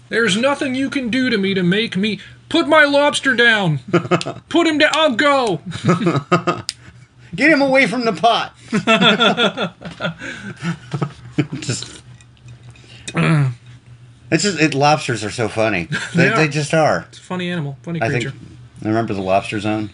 There's 0.08 0.36
nothing 0.36 0.74
you 0.74 0.90
can 0.90 1.08
do 1.10 1.30
to 1.30 1.38
me 1.38 1.54
to 1.54 1.62
make 1.62 1.96
me 1.96 2.18
put 2.48 2.66
my 2.66 2.84
lobster 2.84 3.34
down. 3.34 3.78
put 4.48 4.66
him 4.66 4.78
down. 4.78 4.90
I'll 4.94 5.14
go. 5.14 5.60
Get 7.34 7.50
him 7.50 7.62
away 7.62 7.86
from 7.86 8.04
the 8.04 8.12
pot. 8.12 8.54
just. 11.60 12.02
It's 14.32 14.42
just 14.44 14.60
it, 14.60 14.74
lobsters 14.74 15.24
are 15.24 15.30
so 15.30 15.48
funny. 15.48 15.84
They, 16.14 16.24
They 16.24 16.28
are. 16.28 16.36
they 16.36 16.48
just 16.48 16.74
are. 16.74 17.06
It's 17.08 17.18
a 17.18 17.22
funny 17.22 17.50
animal, 17.50 17.76
funny 17.82 18.00
I 18.02 18.08
creature. 18.08 18.30
think. 18.30 18.42
I 18.84 18.88
remember 18.88 19.14
the 19.14 19.22
Lobster 19.22 19.60
Zone. 19.60 19.90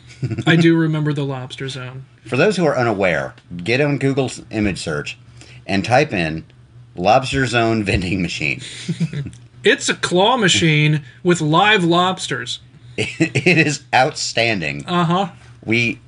I 0.47 0.57
do 0.57 0.77
remember 0.77 1.13
the 1.13 1.25
lobster 1.25 1.69
zone. 1.69 2.07
For 2.25 2.37
those 2.39 2.57
who 2.57 2.65
are 2.65 2.77
unaware, 2.77 3.35
get 3.57 3.81
on 3.83 3.99
Google's 3.99 4.41
image 4.51 4.79
search 4.79 5.19
and 5.67 5.85
type 5.85 6.13
in 6.13 6.45
Lobster 6.95 7.47
Zone 7.47 7.83
vending 7.85 8.23
machine. 8.23 8.61
It's 9.67 9.89
a 9.89 9.97
claw 9.97 10.37
machine 10.37 11.03
with 11.25 11.41
live 11.41 11.83
lobsters. 11.83 12.61
it 12.97 13.59
is 13.59 13.83
outstanding. 13.93 14.87
Uh 14.87 15.05
huh. 15.05 15.29
We 15.65 16.01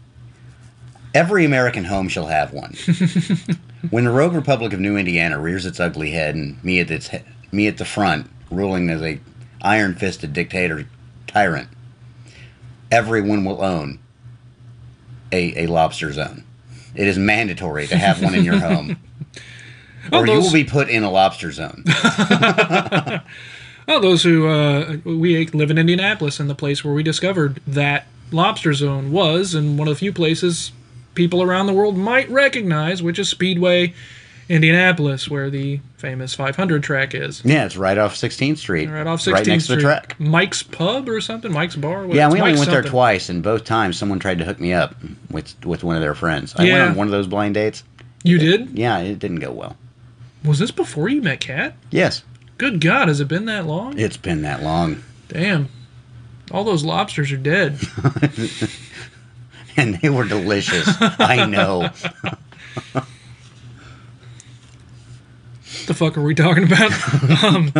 every 1.13 1.45
American 1.45 1.83
home 1.83 2.09
shall 2.09 2.27
have 2.27 2.53
one. 2.53 2.75
when 3.91 4.05
the 4.05 4.13
rogue 4.13 4.35
Republic 4.35 4.73
of 4.73 4.79
New 4.79 4.97
Indiana 4.97 5.41
rears 5.41 5.67
its 5.67 5.81
ugly 5.81 6.13
head 6.13 6.37
and 6.37 6.63
me 6.63 6.79
at 6.79 6.89
its 6.93 7.09
he- 7.09 7.19
me 7.51 7.67
at 7.67 7.79
the 7.79 7.85
front, 7.85 8.31
ruling 8.49 8.91
as 8.91 9.03
a 9.03 9.19
iron-fisted 9.61 10.33
dictator 10.33 10.87
tyrant, 11.27 11.69
everyone 12.93 13.45
will 13.45 13.61
own 13.61 13.99
a, 15.33 15.65
a 15.65 15.67
lobster 15.67 16.13
zone. 16.13 16.45
It 16.95 17.09
is 17.09 17.19
mandatory 17.19 17.89
to 17.89 17.97
have 17.97 18.23
one 18.23 18.37
in 18.37 18.45
your 18.45 18.61
home. 18.61 19.01
Oh, 20.13 20.21
or 20.21 20.27
you 20.27 20.41
will 20.41 20.53
be 20.53 20.65
put 20.65 20.89
in 20.89 21.03
a 21.03 21.11
lobster 21.11 21.53
zone. 21.53 21.85
Well, 21.87 23.21
those 24.01 24.23
who 24.23 24.47
uh, 24.49 24.97
we 25.05 25.47
live 25.49 25.71
in 25.71 25.79
Indianapolis, 25.79 26.41
and 26.41 26.49
the 26.51 26.55
place 26.55 26.85
where 26.85 26.95
we 26.95 27.03
discovered 27.03 27.61
that 27.67 28.07
lobster 28.31 28.73
zone 28.75 29.11
was, 29.13 29.55
and 29.55 29.79
one 29.79 29.89
of 29.89 29.95
the 29.95 29.99
few 29.99 30.13
places 30.13 30.73
people 31.15 31.43
around 31.43 31.67
the 31.67 31.73
world 31.73 31.97
might 31.97 32.29
recognize, 32.31 33.03
which 33.03 33.19
is 33.19 33.29
Speedway, 33.29 33.93
Indianapolis, 34.49 35.29
where 35.29 35.51
the 35.51 35.81
famous 35.97 36.33
500 36.35 36.83
track 36.83 37.15
is. 37.15 37.43
yeah, 37.45 37.65
it's 37.67 37.77
right 37.77 37.99
off 37.99 38.15
16th 38.15 38.59
Street. 38.59 38.89
Right 38.89 39.07
off 39.07 39.21
16th 39.21 39.33
Right 39.33 39.47
next 39.47 39.65
Street. 39.65 39.75
to 39.77 39.81
the 39.81 39.83
track. 39.83 40.21
Mike's 40.21 40.63
Pub 40.63 41.09
or 41.09 41.21
something? 41.21 41.53
Mike's 41.53 41.77
Bar? 41.77 42.07
What- 42.07 42.17
Yeah, 42.17 42.31
we 42.31 42.41
only 42.41 42.55
went 42.59 42.71
there 42.71 42.83
twice, 42.83 43.29
and 43.29 43.43
both 43.43 43.65
times 43.65 43.99
someone 43.99 44.19
tried 44.21 44.39
to 44.39 44.45
hook 44.45 44.61
me 44.61 44.73
up 44.73 44.95
with 45.31 45.55
with 45.65 45.83
one 45.85 45.97
of 45.97 46.03
their 46.03 46.15
friends. 46.15 46.55
I 46.57 46.63
went 46.63 46.69
Yeah. 46.75 46.89
on 46.91 46.95
one 46.95 47.07
of 47.09 47.11
those 47.11 47.27
blind 47.27 47.55
dates. 47.55 47.83
You 48.23 48.39
did? 48.39 48.79
Yeah, 48.79 48.99
it 48.99 49.19
didn't 49.19 49.41
go 49.41 49.51
well. 49.53 49.77
Was 50.45 50.59
this 50.59 50.71
before 50.71 51.09
you 51.09 51.21
met 51.23 51.41
Kat? 51.41 51.75
Yes, 51.91 52.23
Good 52.59 52.81
God, 52.81 53.09
has 53.09 53.21
it 53.21 53.29
been 53.29 53.45
that 53.47 53.67
long? 53.67 53.99
it's 53.99 54.17
been 54.17 54.43
that 54.43 54.63
long, 54.63 55.03
Damn. 55.29 55.69
All 56.51 56.65
those 56.65 56.83
lobsters 56.85 57.31
are 57.31 57.37
dead. 57.37 57.79
and 59.77 59.97
they 59.97 60.09
were 60.09 60.25
delicious. 60.25 60.89
I 61.01 61.45
know. 61.45 61.91
the 65.87 65.95
fuck 65.95 66.17
are 66.17 66.23
we 66.23 66.35
talking 66.35 66.65
about? 66.65 66.93
um, 67.45 67.73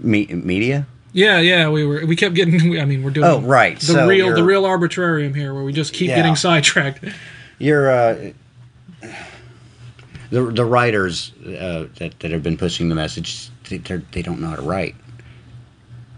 Me- 0.00 0.26
media. 0.26 0.86
yeah, 1.12 1.38
yeah, 1.40 1.68
we 1.68 1.84
were. 1.86 2.04
We 2.06 2.16
kept 2.16 2.34
getting. 2.34 2.78
I 2.80 2.84
mean, 2.84 3.02
we're 3.02 3.10
doing. 3.10 3.26
Oh, 3.26 3.40
right, 3.40 3.78
The 3.78 3.84
so 3.86 4.06
real, 4.06 4.34
the 4.34 4.44
real 4.44 4.64
arbitrarium 4.64 5.34
here, 5.34 5.54
where 5.54 5.62
we 5.62 5.72
just 5.72 5.92
keep 5.92 6.08
Yeah. 6.08 6.16
getting 6.16 6.36
sidetracked. 6.36 7.04
You're 7.58 7.90
uh, 7.90 8.32
the 10.30 10.44
the 10.44 10.64
writers 10.64 11.32
uh, 11.46 11.86
that 11.98 12.18
that 12.20 12.30
have 12.30 12.42
been 12.42 12.56
pushing 12.56 12.88
the 12.88 12.94
message. 12.94 13.50
They, 13.68 13.78
they're- 13.78 14.02
don't 14.22 14.40
know 14.40 14.48
how 14.48 14.56
to 14.56 14.62
write. 14.62 14.94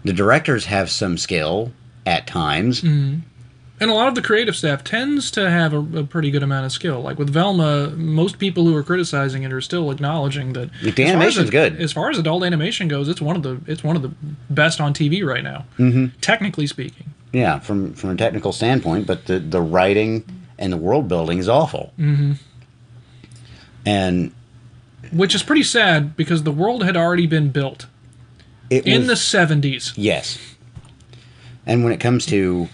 The 0.03 0.13
directors 0.13 0.65
have 0.65 0.89
some 0.89 1.17
skill 1.17 1.71
at 2.05 2.25
times. 2.27 2.83
And 2.83 3.89
a 3.89 3.93
lot 3.95 4.07
of 4.07 4.13
the 4.15 4.21
creative 4.21 4.55
staff 4.55 4.83
tends 4.83 5.31
to 5.31 5.49
have 5.49 5.73
a, 5.73 5.79
a 5.99 6.03
pretty 6.03 6.29
good 6.29 6.43
amount 6.43 6.67
of 6.67 6.71
skill. 6.71 7.01
Like 7.01 7.17
with 7.17 7.31
Velma, 7.31 7.89
most 7.89 8.37
people 8.37 8.65
who 8.65 8.75
are 8.75 8.83
criticizing 8.83 9.41
it 9.41 9.51
are 9.51 9.61
still 9.61 9.89
acknowledging 9.89 10.53
that 10.53 10.69
The 10.83 10.91
far 10.91 11.03
as 11.05 11.09
animation's 11.09 11.49
good. 11.49 11.81
As 11.81 11.91
far 11.91 12.11
as 12.11 12.19
adult 12.19 12.43
animation 12.43 12.87
goes, 12.87 13.09
it's 13.09 13.21
one 13.21 13.35
of 13.35 13.41
the 13.41 13.59
it's 13.65 13.83
one 13.83 13.95
of 13.95 14.03
the 14.03 14.11
best 14.51 14.79
on 14.79 14.93
TV 14.93 15.25
right 15.25 15.43
now. 15.43 15.65
Mm-hmm. 15.79 16.17
Technically 16.21 16.67
speaking. 16.67 17.11
Yeah, 17.33 17.57
from 17.59 17.93
from 17.93 18.11
a 18.11 18.15
technical 18.15 18.51
standpoint, 18.51 19.07
but 19.07 19.25
the 19.25 19.39
the 19.39 19.61
writing 19.61 20.25
and 20.59 20.71
the 20.71 20.77
world 20.77 21.07
building 21.07 21.39
is 21.39 21.49
awful. 21.49 21.91
Mm-hmm. 21.97 22.33
And 23.85 24.31
Which 25.11 25.33
is 25.35 25.43
pretty 25.43 25.63
sad 25.63 26.15
because 26.15 26.43
the 26.43 26.51
world 26.51 26.83
had 26.83 26.95
already 26.95 27.27
been 27.27 27.49
built 27.49 27.87
it 28.69 28.85
in 28.85 29.07
was, 29.07 29.07
the 29.07 29.37
70s. 29.37 29.93
yes. 29.95 30.37
And 31.65 31.83
when 31.83 31.93
it 31.93 31.99
comes 31.99 32.25
to 32.27 32.67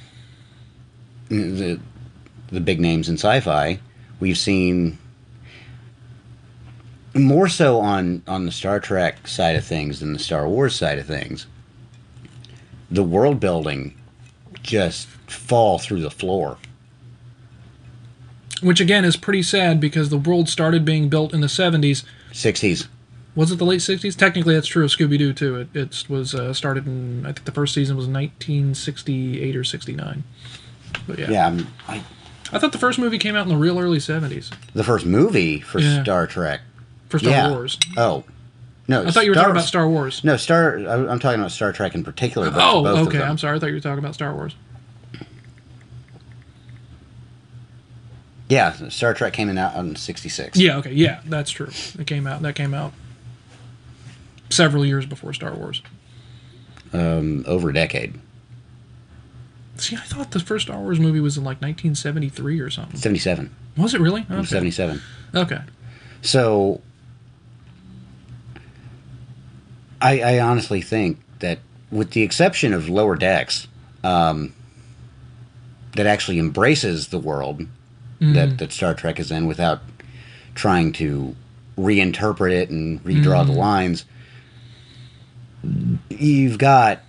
the 1.29 1.79
the 2.49 2.61
big 2.61 2.79
names 2.79 3.09
in 3.09 3.15
sci-fi, 3.15 3.79
we've 4.21 4.38
seen 4.38 4.97
more 7.13 7.47
so 7.49 7.79
on 7.79 8.21
on 8.27 8.45
the 8.45 8.51
Star 8.51 8.79
Trek 8.79 9.27
side 9.27 9.55
of 9.55 9.65
things 9.65 9.99
than 9.99 10.13
the 10.13 10.19
Star 10.19 10.47
Wars 10.47 10.75
side 10.75 10.99
of 10.99 11.05
things. 11.05 11.47
The 12.89 13.03
world 13.03 13.39
building 13.39 13.95
just 14.63 15.07
fall 15.27 15.79
through 15.79 16.01
the 16.01 16.11
floor. 16.11 16.57
Which 18.61 18.79
again 18.79 19.05
is 19.05 19.15
pretty 19.17 19.43
sad 19.43 19.79
because 19.79 20.09
the 20.09 20.17
world 20.17 20.49
started 20.49 20.84
being 20.85 21.09
built 21.09 21.34
in 21.34 21.41
the 21.41 21.47
70s. 21.47 22.03
60s. 22.31 22.88
Was 23.35 23.51
it 23.51 23.57
the 23.57 23.65
late 23.65 23.81
60s? 23.81 24.15
Technically, 24.15 24.55
that's 24.55 24.67
true 24.67 24.84
of 24.84 24.89
Scooby 24.89 25.17
Doo, 25.17 25.31
too. 25.31 25.55
It, 25.57 25.67
it 25.75 26.03
was 26.09 26.34
uh, 26.34 26.53
started 26.53 26.88
in, 26.88 27.23
I 27.25 27.34
think 27.34 27.45
the 27.45 27.51
first 27.51 27.73
season 27.75 27.95
was 27.95 28.07
1968 28.07 29.55
or 29.55 29.63
69. 29.63 30.23
But 31.07 31.19
yeah. 31.19 31.29
Yeah, 31.29 31.47
I'm, 31.47 31.67
I, 31.88 32.03
I 32.51 32.59
thought 32.59 32.71
the 32.71 32.77
first 32.77 32.97
movie 32.97 33.17
came 33.19 33.35
out 33.35 33.43
in 33.43 33.49
the 33.49 33.57
real 33.57 33.77
early 33.77 33.97
70s 33.99 34.51
the 34.73 34.84
first 34.84 35.05
movie 35.05 35.59
for 35.59 35.79
Yeah. 35.79 36.01
Star 36.03 36.25
Trek 36.27 36.61
for 37.09 37.19
Star 37.19 37.31
Yeah. 37.31 37.49
Wars. 37.51 37.77
Oh, 37.97 38.23
No, 38.88 39.03
I 39.05 39.11
thought 39.11 39.25
you 39.25 39.31
were 39.31 39.35
Star- 39.35 39.43
talking 39.43 39.57
about 39.57 39.67
Star 39.67 39.88
Wars. 39.89 40.23
No, 40.23 40.38
Star. 40.38 40.77
I'm 40.77 41.19
talking 41.19 41.39
about 41.39 41.51
Star 41.51 41.71
Trek 41.73 41.93
in 41.93 42.03
particular. 42.03 42.49
But 42.49 42.61
Oh, 42.61 42.88
okay. 43.05 43.21
I'm 43.21 43.38
sorry. 43.38 43.57
I 43.57 43.59
thought 43.59 43.67
you 43.67 43.73
were 43.75 43.79
talking 43.81 43.99
about 43.99 44.15
Star 44.15 44.34
Wars. 44.34 44.55
Yeah, 48.49 48.71
Star 48.89 49.13
Trek 49.13 49.33
came 49.33 49.49
in 49.49 49.57
out 49.57 49.75
in 49.75 49.95
'66. 49.95 50.57
Yeah. 50.57 50.77
Okay. 50.77 50.93
Yeah, 50.93 51.19
that's 51.25 51.51
true. 51.51 51.69
It 51.99 52.07
came 52.07 52.25
out. 52.27 52.41
That 52.43 52.55
came 52.55 52.73
out 52.73 52.93
several 54.49 54.85
years 54.85 55.05
before 55.05 55.33
Star 55.33 55.53
Wars. 55.53 55.81
um, 56.93 57.43
over 57.47 57.69
a 57.69 57.73
decade. 57.73 58.17
See, 59.75 59.95
I 59.95 59.99
thought 59.99 60.31
the 60.31 60.39
first 60.39 60.67
Star 60.67 60.79
Wars 60.79 60.99
movie 60.99 61.19
was 61.19 61.37
in 61.37 61.43
like 61.43 61.57
1973 61.61 62.59
or 62.61 62.69
something. 62.69 62.97
'77. 62.99 63.53
Was 63.75 63.93
it 63.93 63.99
really? 64.01 64.25
Okay. 64.31 64.43
'77. 64.45 65.01
Okay. 65.35 65.59
So, 66.21 66.81
I, 70.01 70.21
I 70.21 70.39
honestly 70.39 70.81
think 70.81 71.19
that, 71.39 71.59
with 71.91 72.11
the 72.11 72.21
exception 72.23 72.73
of 72.73 72.89
Lower 72.89 73.15
Decks, 73.15 73.67
um, 74.03 74.53
that 75.95 76.05
actually 76.07 76.39
embraces 76.39 77.09
the 77.09 77.19
world 77.19 77.67
that, 78.19 78.57
that 78.57 78.72
Star 78.72 78.94
Trek 78.94 79.19
is 79.19 79.31
in 79.31 79.45
without 79.45 79.81
trying 80.56 80.91
to 80.94 81.35
reinterpret 81.77 82.52
it 82.52 82.69
and 82.69 83.03
redraw 83.03 83.45
the 83.45 83.52
lines, 83.52 84.06
you've 86.10 86.57
got 86.57 87.02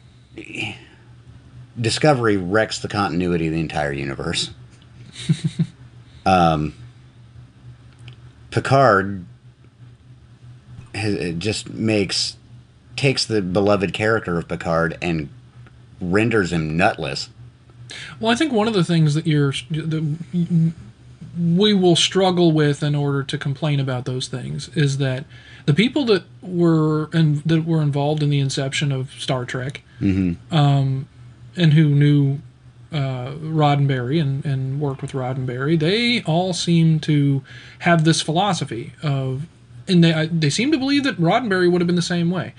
Discovery 1.81 2.37
wrecks 2.37 2.81
the 2.81 2.89
continuity 2.89 3.47
of 3.47 3.53
the 3.53 3.61
entire 3.61 3.93
universe. 3.93 4.51
um, 6.27 6.75
Picard 8.51 9.25
has, 10.95 11.35
just 11.37 11.71
makes 11.71 12.37
takes 12.97 13.25
the 13.25 13.41
beloved 13.41 13.93
character 13.93 14.39
of 14.39 14.49
Picard 14.49 14.99
and 15.01 15.29
renders 16.01 16.53
him 16.53 16.77
nutless. 16.77 17.29
Well, 18.19 18.33
I 18.33 18.35
think 18.35 18.53
one 18.53 18.67
of 18.67 18.75
the 18.75 18.85
things 18.85 19.15
that 19.15 19.27
you're 19.27 19.53
that 19.71 20.17
we 21.39 21.73
will 21.73 21.97
struggle 21.97 22.53
with 22.53 22.83
in 22.83 22.95
order 22.95 23.23
to 23.23 23.39
complain 23.39 23.81
about 23.81 24.05
those 24.05 24.29
things 24.29 24.69
is 24.77 24.99
that 24.99 25.25
the 25.67 25.75
people 25.75 26.05
that 26.07 26.25
were 26.43 27.11
and 27.13 27.43
that 27.45 27.65
were 27.65 27.83
involved 27.83 28.23
in 28.23 28.31
the 28.31 28.41
inception 28.41 28.91
of 28.91 29.11
Star 29.13 29.45
Trek, 29.45 29.83
um, 30.51 31.07
and 31.57 31.73
who 31.75 31.89
knew 31.89 32.39
uh, 32.91 33.33
Roddenberry 33.33 34.21
and, 34.21 34.45
and 34.47 34.81
worked 34.81 35.03
with 35.03 35.13
Roddenberry, 35.13 35.79
they 35.79 36.23
all 36.23 36.53
seem 36.53 37.01
to 37.01 37.43
have 37.81 38.05
this 38.05 38.23
philosophy 38.23 38.95
of, 39.03 39.47
and 39.87 40.03
they 40.03 40.27
they 40.33 40.51
seem 40.51 40.73
to 40.73 40.79
believe 40.79 41.05
that 41.05 41.21
Roddenberry 41.21 41.71
would 41.71 41.81
have 41.81 41.87
been 41.87 41.97
the 41.97 42.03
same 42.03 42.31
way. 42.31 42.55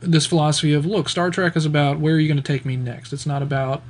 This 0.00 0.26
philosophy 0.26 0.72
of 0.72 0.86
look, 0.86 1.08
Star 1.08 1.30
Trek 1.30 1.56
is 1.56 1.66
about 1.66 1.98
where 1.98 2.14
are 2.14 2.18
you 2.18 2.28
going 2.28 2.42
to 2.42 2.52
take 2.52 2.64
me 2.64 2.76
next. 2.76 3.12
It's 3.12 3.26
not 3.26 3.42
about 3.42 3.82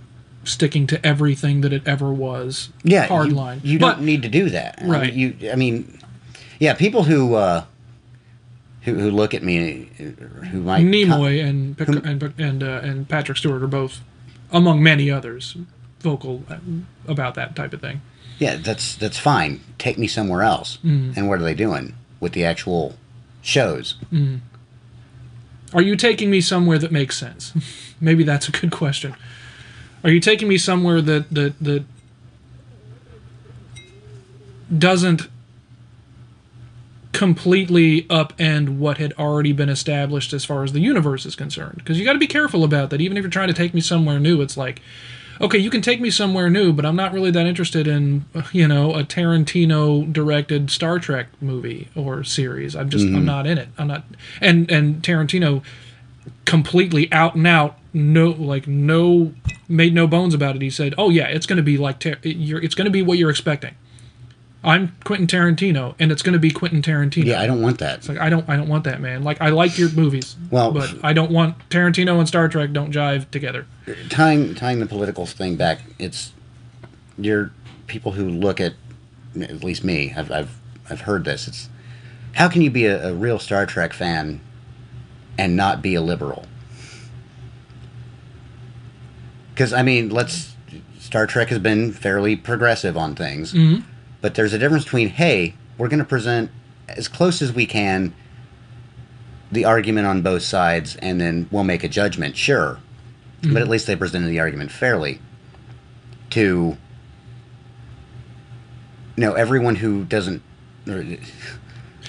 sticking 0.44 0.86
to 0.88 1.04
everything 1.06 1.60
that 1.62 1.72
it 1.72 1.82
ever 1.86 2.12
was. 2.12 2.70
Yeah, 2.82 3.06
hard 3.06 3.28
you, 3.28 3.34
line. 3.34 3.60
You 3.64 3.78
But- 3.78 3.96
don't 3.96 4.04
need 4.04 4.22
to 4.22 4.28
do 4.28 4.48
that, 4.50 4.76
I 4.78 4.82
mean, 4.82 4.90
Right. 4.92 5.12
you, 5.12 5.34
I 5.52 5.56
mean, 5.56 5.98
yeah, 6.58 6.74
people 6.74 7.04
who 7.04 7.34
uh, 7.34 7.64
who, 8.82 8.94
who 8.94 9.10
look 9.10 9.34
at 9.34 9.42
me, 9.42 9.88
uh, 10.00 10.02
who 10.46 10.60
might 10.60 10.84
Nimoy 10.84 11.44
and 11.44 11.76
Pic- 11.76 11.88
and 11.88 12.34
and 12.38 12.62
uh, 12.62 12.80
and 12.82 13.08
Patrick 13.08 13.36
Stewart 13.38 13.62
are 13.62 13.66
both, 13.66 14.00
among 14.50 14.82
many 14.82 15.10
others, 15.10 15.56
vocal 16.00 16.44
about 17.06 17.34
that 17.34 17.54
type 17.54 17.72
of 17.72 17.80
thing. 17.80 18.00
yeah, 18.38 18.56
that's 18.56 18.94
that's 18.96 19.18
fine. 19.18 19.60
Take 19.78 19.98
me 19.98 20.06
somewhere 20.06 20.42
else. 20.42 20.78
Mm. 20.84 21.16
And 21.16 21.28
what 21.28 21.38
are 21.40 21.44
they 21.44 21.54
doing 21.54 21.94
with 22.20 22.32
the 22.32 22.44
actual 22.44 22.96
shows? 23.42 23.96
Are 25.74 25.82
you 25.82 25.96
taking 25.96 26.30
me 26.30 26.40
somewhere 26.40 26.78
that 26.78 26.90
makes 26.92 27.18
sense? 27.18 27.52
Maybe 28.00 28.22
that's 28.24 28.48
a 28.48 28.52
good 28.52 28.70
question. 28.70 29.14
Are 30.04 30.10
you 30.10 30.20
taking 30.20 30.48
me 30.48 30.58
somewhere 30.58 31.00
that 31.02 31.30
that 31.30 31.58
that 31.60 31.84
doesn't 34.76 35.28
completely 37.12 38.02
upend 38.02 38.78
what 38.78 38.98
had 38.98 39.12
already 39.14 39.52
been 39.52 39.68
established 39.68 40.32
as 40.32 40.44
far 40.44 40.62
as 40.62 40.72
the 40.72 40.80
universe 40.80 41.26
is 41.26 41.34
concerned? 41.34 41.78
Because 41.78 41.98
you 41.98 42.04
got 42.04 42.12
to 42.12 42.18
be 42.18 42.26
careful 42.26 42.64
about 42.64 42.90
that. 42.90 43.00
Even 43.00 43.16
if 43.16 43.22
you're 43.22 43.30
trying 43.30 43.48
to 43.48 43.54
take 43.54 43.74
me 43.74 43.80
somewhere 43.80 44.20
new, 44.20 44.40
it's 44.40 44.56
like, 44.56 44.80
okay, 45.40 45.58
you 45.58 45.70
can 45.70 45.82
take 45.82 46.00
me 46.00 46.10
somewhere 46.10 46.50
new, 46.50 46.72
but 46.72 46.84
I'm 46.84 46.96
not 46.96 47.12
really 47.12 47.30
that 47.30 47.46
interested 47.46 47.88
in 47.88 48.24
you 48.52 48.68
know 48.68 48.94
a 48.94 49.02
Tarantino 49.04 50.12
directed 50.12 50.70
Star 50.70 50.98
Trek 50.98 51.28
movie 51.40 51.88
or 51.96 52.22
series. 52.24 52.76
I'm 52.76 52.90
just 52.90 53.06
I'm 53.06 53.14
mm-hmm. 53.14 53.24
not 53.24 53.46
in 53.46 53.58
it. 53.58 53.68
I'm 53.78 53.88
not. 53.88 54.04
And 54.40 54.70
and 54.70 55.02
Tarantino 55.02 55.62
completely 56.44 57.10
out 57.12 57.34
and 57.34 57.46
out 57.46 57.77
no 57.98 58.30
like 58.30 58.66
no 58.66 59.32
made 59.68 59.92
no 59.92 60.06
bones 60.06 60.32
about 60.34 60.56
it 60.56 60.62
he 60.62 60.70
said 60.70 60.94
oh 60.96 61.10
yeah 61.10 61.26
it's 61.26 61.46
going 61.46 61.56
to 61.56 61.62
be 61.62 61.76
like 61.76 62.04
you're, 62.22 62.62
it's 62.62 62.74
going 62.74 62.84
to 62.86 62.90
be 62.90 63.02
what 63.02 63.18
you're 63.18 63.30
expecting 63.30 63.74
i'm 64.64 64.96
quentin 65.04 65.26
tarantino 65.26 65.94
and 65.98 66.10
it's 66.12 66.22
going 66.22 66.32
to 66.32 66.38
be 66.38 66.50
quentin 66.50 66.80
tarantino 66.82 67.24
Yeah, 67.26 67.40
I 67.40 67.46
don't 67.46 67.60
want 67.62 67.78
that. 67.78 67.98
it's 67.98 68.08
like 68.08 68.18
i 68.18 68.28
don't 68.30 68.48
i 68.48 68.56
don't 68.56 68.68
want 68.68 68.84
that 68.84 69.00
man 69.00 69.22
like 69.24 69.40
i 69.40 69.48
like 69.50 69.76
your 69.78 69.90
movies 69.90 70.36
Well- 70.50 70.72
but 70.72 70.94
i 71.02 71.12
don't 71.12 71.30
want 71.30 71.56
tarantino 71.70 72.18
and 72.18 72.26
star 72.28 72.48
trek 72.48 72.72
don't 72.72 72.92
jive 72.92 73.30
together 73.30 73.66
tying 74.10 74.54
tying 74.54 74.80
the 74.80 74.86
political 74.86 75.26
thing 75.26 75.56
back, 75.56 75.80
it's 75.98 76.32
you're 77.18 77.50
people 77.86 78.12
who 78.12 78.28
look 78.28 78.60
at 78.60 78.74
at 79.40 79.64
least 79.64 79.82
me. 79.84 80.12
I've 80.16 80.30
I've 80.30 80.58
I've 80.90 81.00
heard 81.02 81.24
this. 81.24 81.48
It's 81.48 81.68
how 82.34 82.48
can 82.48 82.60
you 82.62 82.70
be 82.70 82.84
a, 82.86 83.08
a 83.08 83.14
real 83.14 83.38
Star 83.38 83.64
Trek 83.66 83.92
fan 83.94 84.40
and 85.38 85.56
not 85.56 85.80
be 85.82 85.94
a 85.94 86.00
liberal? 86.02 86.44
Because 89.58 89.72
I 89.72 89.82
mean, 89.82 90.10
let's 90.10 90.54
Star 91.00 91.26
Trek 91.26 91.48
has 91.48 91.58
been 91.58 91.90
fairly 91.90 92.36
progressive 92.36 92.96
on 92.96 93.16
things, 93.16 93.52
mm-hmm. 93.52 93.80
but 94.20 94.36
there's 94.36 94.52
a 94.52 94.58
difference 94.58 94.84
between 94.84 95.08
hey, 95.08 95.56
we're 95.76 95.88
going 95.88 95.98
to 95.98 96.04
present 96.04 96.52
as 96.86 97.08
close 97.08 97.42
as 97.42 97.52
we 97.52 97.66
can 97.66 98.14
the 99.50 99.64
argument 99.64 100.06
on 100.06 100.22
both 100.22 100.42
sides, 100.42 100.94
and 101.02 101.20
then 101.20 101.48
we'll 101.50 101.64
make 101.64 101.82
a 101.82 101.88
judgment. 101.88 102.36
Sure, 102.36 102.78
but 103.40 103.48
mm-hmm. 103.48 103.56
at 103.56 103.66
least 103.66 103.88
they 103.88 103.96
presented 103.96 104.28
the 104.28 104.38
argument 104.38 104.70
fairly 104.70 105.20
to 106.30 106.76
you 109.16 109.20
know 109.20 109.32
everyone 109.32 109.74
who 109.74 110.04
doesn't 110.04 110.40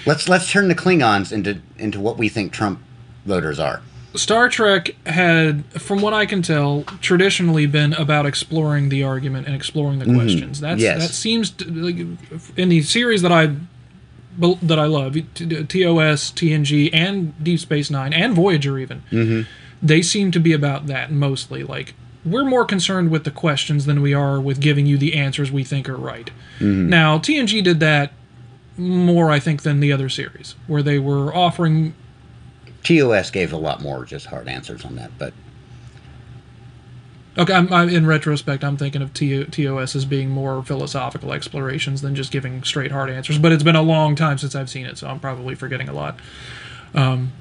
let's 0.06 0.28
let's 0.28 0.48
turn 0.48 0.68
the 0.68 0.76
klingons 0.76 1.32
into 1.32 1.60
into 1.78 1.98
what 1.98 2.16
we 2.16 2.28
think 2.28 2.52
trump 2.52 2.80
voters 3.24 3.58
are 3.58 3.82
Star 4.14 4.48
Trek 4.48 4.96
had, 5.06 5.64
from 5.80 6.00
what 6.00 6.12
I 6.12 6.26
can 6.26 6.42
tell, 6.42 6.82
traditionally 7.00 7.66
been 7.66 7.92
about 7.94 8.26
exploring 8.26 8.88
the 8.88 9.04
argument 9.04 9.46
and 9.46 9.54
exploring 9.54 9.98
the 9.98 10.06
mm-hmm. 10.06 10.16
questions. 10.16 10.60
That's 10.60 10.80
Yes. 10.80 11.00
that 11.00 11.14
seems 11.14 11.50
to, 11.50 11.70
like, 11.70 11.96
in 12.56 12.68
the 12.68 12.82
series 12.82 13.22
that 13.22 13.32
I 13.32 13.54
that 14.38 14.78
I 14.78 14.86
love, 14.86 15.14
TOS, 15.34 16.30
TNG, 16.30 16.90
and 16.92 17.42
Deep 17.42 17.60
Space 17.60 17.90
Nine, 17.90 18.12
and 18.12 18.34
Voyager 18.34 18.78
even. 18.78 19.02
Mm-hmm. 19.10 19.42
They 19.82 20.02
seem 20.02 20.30
to 20.30 20.40
be 20.40 20.52
about 20.52 20.86
that 20.86 21.10
mostly. 21.10 21.62
Like 21.62 21.94
we're 22.24 22.44
more 22.44 22.64
concerned 22.64 23.10
with 23.10 23.24
the 23.24 23.30
questions 23.30 23.86
than 23.86 24.02
we 24.02 24.14
are 24.14 24.40
with 24.40 24.60
giving 24.60 24.86
you 24.86 24.98
the 24.98 25.14
answers 25.14 25.50
we 25.50 25.64
think 25.64 25.88
are 25.88 25.96
right. 25.96 26.30
Mm-hmm. 26.58 26.88
Now 26.88 27.18
TNG 27.18 27.62
did 27.62 27.80
that 27.80 28.12
more, 28.76 29.30
I 29.30 29.40
think, 29.40 29.62
than 29.62 29.80
the 29.80 29.92
other 29.92 30.08
series, 30.08 30.54
where 30.66 30.82
they 30.82 30.98
were 30.98 31.34
offering 31.34 31.94
tos 32.82 33.30
gave 33.30 33.52
a 33.52 33.56
lot 33.56 33.80
more 33.80 34.04
just 34.04 34.26
hard 34.26 34.48
answers 34.48 34.84
on 34.84 34.96
that 34.96 35.10
but 35.18 35.32
Okay, 37.38 37.54
I'm, 37.54 37.72
I'm, 37.72 37.88
in 37.88 38.06
retrospect, 38.06 38.64
I'm 38.64 38.76
thinking 38.76 39.02
of 39.02 39.14
TOS 39.14 39.94
as 39.94 40.04
being 40.04 40.30
more 40.30 40.64
philosophical 40.64 41.32
explorations 41.32 42.02
than 42.02 42.14
just 42.14 42.32
giving 42.32 42.64
straight 42.64 42.90
hard 42.90 43.08
answers. 43.08 43.38
But 43.38 43.52
it's 43.52 43.62
been 43.62 43.76
a 43.76 43.82
long 43.82 44.16
time 44.16 44.36
since 44.36 44.54
I've 44.56 44.68
seen 44.68 44.84
it, 44.84 44.98
so 44.98 45.06
I'm 45.06 45.20
probably 45.20 45.54
forgetting 45.54 45.88
a 45.88 45.92
lot. 45.92 46.18
Um, 46.92 47.32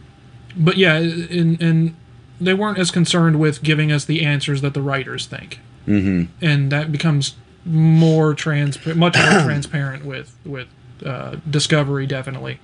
but 0.55 0.77
yeah, 0.77 0.97
in, 0.97 1.57
in 1.57 1.97
they 2.39 2.53
weren't 2.53 2.77
as 2.77 2.91
concerned 2.91 3.39
with 3.39 3.63
giving 3.63 3.91
us 3.91 4.05
the 4.05 4.23
answers 4.23 4.61
that 4.61 4.73
the 4.73 4.81
writers 4.81 5.25
think, 5.25 5.59
mm-hmm. 5.87 6.31
and 6.43 6.71
that 6.71 6.91
becomes 6.91 7.35
more 7.65 8.33
trans, 8.33 8.83
much 8.85 9.17
more 9.17 9.41
transparent 9.43 10.05
with 10.05 10.35
with 10.45 10.67
uh, 11.03 11.37
Discovery, 11.49 12.05
definitely. 12.05 12.59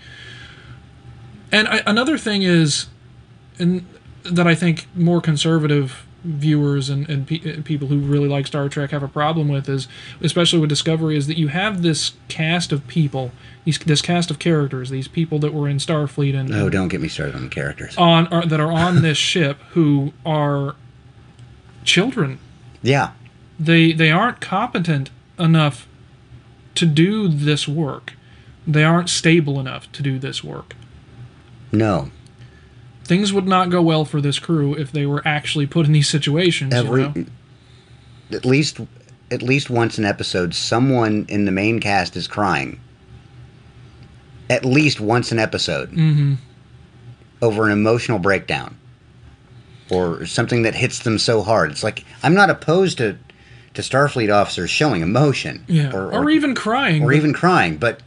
And 1.55 1.67
I, 1.69 1.81
another 1.85 2.17
thing 2.17 2.41
is, 2.41 2.87
and 3.57 3.85
that 4.23 4.45
I 4.45 4.55
think 4.55 4.87
more 4.93 5.21
conservative 5.21 6.05
viewers 6.25 6.89
and, 6.89 7.07
and 7.07 7.27
pe- 7.27 7.59
uh, 7.59 7.61
people 7.63 7.87
who 7.87 7.99
really 7.99 8.27
like 8.27 8.47
Star 8.47 8.67
Trek 8.67 8.89
have 8.91 9.03
a 9.03 9.07
problem 9.07 9.47
with 9.47 9.69
is, 9.69 9.87
especially 10.21 10.59
with 10.59 10.69
Discovery, 10.69 11.15
is 11.15 11.27
that 11.27 11.37
you 11.37 11.47
have 11.49 11.81
this 11.81 12.13
cast 12.27 12.71
of 12.73 12.85
people, 12.87 13.31
these, 13.63 13.77
this 13.79 14.01
cast 14.01 14.29
of 14.31 14.37
characters, 14.39 14.89
these 14.89 15.07
people 15.07 15.39
that 15.39 15.53
were 15.53 15.69
in 15.69 15.77
Starfleet 15.77 16.35
and, 16.35 16.53
oh 16.53 16.69
don't 16.69 16.89
get 16.89 16.99
me 16.99 17.07
started 17.07 17.35
on 17.35 17.43
the 17.43 17.49
characters 17.49 17.95
on 17.97 18.27
are, 18.33 18.45
that 18.45 18.59
are 18.59 18.71
on 18.71 19.01
this 19.01 19.17
ship 19.17 19.57
who 19.71 20.11
are 20.25 20.75
children. 21.83 22.39
yeah 22.81 23.11
They 23.59 23.93
they 23.93 24.11
aren't 24.11 24.41
competent 24.41 25.11
enough 25.39 25.87
to 26.73 26.85
do 26.85 27.29
this 27.29 27.67
work. 27.67 28.13
They 28.67 28.83
aren't 28.83 29.09
stable 29.09 29.59
enough 29.59 29.89
to 29.93 30.03
do 30.03 30.19
this 30.19 30.43
work. 30.43 30.75
No 31.75 32.09
things 33.03 33.31
would 33.31 33.47
not 33.47 33.69
go 33.69 33.81
well 33.83 34.03
for 34.05 34.19
this 34.21 34.39
crew 34.39 34.73
if 34.73 34.91
they 34.91 35.05
were 35.05 35.21
actually 35.27 35.67
put 35.67 35.85
in 35.85 35.91
these 35.91 36.09
situations. 36.09 36.73
you 36.73 36.79
Every 36.79 37.03
know? 37.03 37.25
at 38.31 38.45
least 38.45 38.79
at 39.31 39.41
least 39.43 39.69
once 39.69 39.97
an 39.99 40.05
episode, 40.05 40.53
someone 40.55 41.25
in 41.29 41.45
the 41.45 41.51
main 41.51 41.79
cast 41.79 42.15
is 42.15 42.27
crying. 42.27 42.79
At 44.49 44.63
least 44.65 44.99
once 44.99 45.31
an 45.31 45.39
episode 45.39 45.91
Mhm. 45.91 46.37
over 47.41 47.65
an 47.65 47.71
emotional 47.71 48.19
breakdown 48.19 48.75
or 49.89 50.25
something 50.25 50.61
that 50.63 50.75
hits 50.75 50.99
them 50.99 51.17
so 51.19 51.41
hard. 51.43 51.71
It's 51.71 51.83
like 51.83 52.03
I'm 52.23 52.33
not 52.33 52.49
opposed 52.49 52.97
to 52.99 53.17
to 53.73 53.81
Starfleet 53.81 54.33
officers 54.33 54.69
showing 54.69 55.01
emotion, 55.01 55.63
Yeah, 55.67 55.91
or, 55.91 56.09
or, 56.11 56.29
even 56.29 56.55
crying. 56.55 57.03
or 57.03 57.07
but 57.07 57.15
even 57.17 57.33
crying, 57.33 57.75
but 57.75 57.99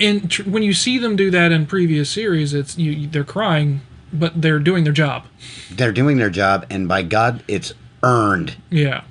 in 0.00 0.26
tr- 0.28 0.42
when 0.42 0.62
you 0.64 0.72
see 0.72 0.98
them 0.98 1.14
do 1.14 1.30
that 1.30 1.52
in 1.52 1.66
previous 1.66 2.10
series, 2.10 2.52
it's 2.54 2.76
you, 2.76 3.06
they're 3.06 3.22
crying, 3.22 3.82
but 4.12 4.40
they're 4.42 4.58
doing 4.58 4.82
their 4.84 4.92
job. 4.92 5.26
they're 5.70 5.92
doing 5.92 6.16
their 6.16 6.30
job, 6.30 6.66
and 6.70 6.88
by 6.88 7.02
God, 7.02 7.44
it's 7.46 7.72
earned. 8.02 8.56
Yeah, 8.70 9.02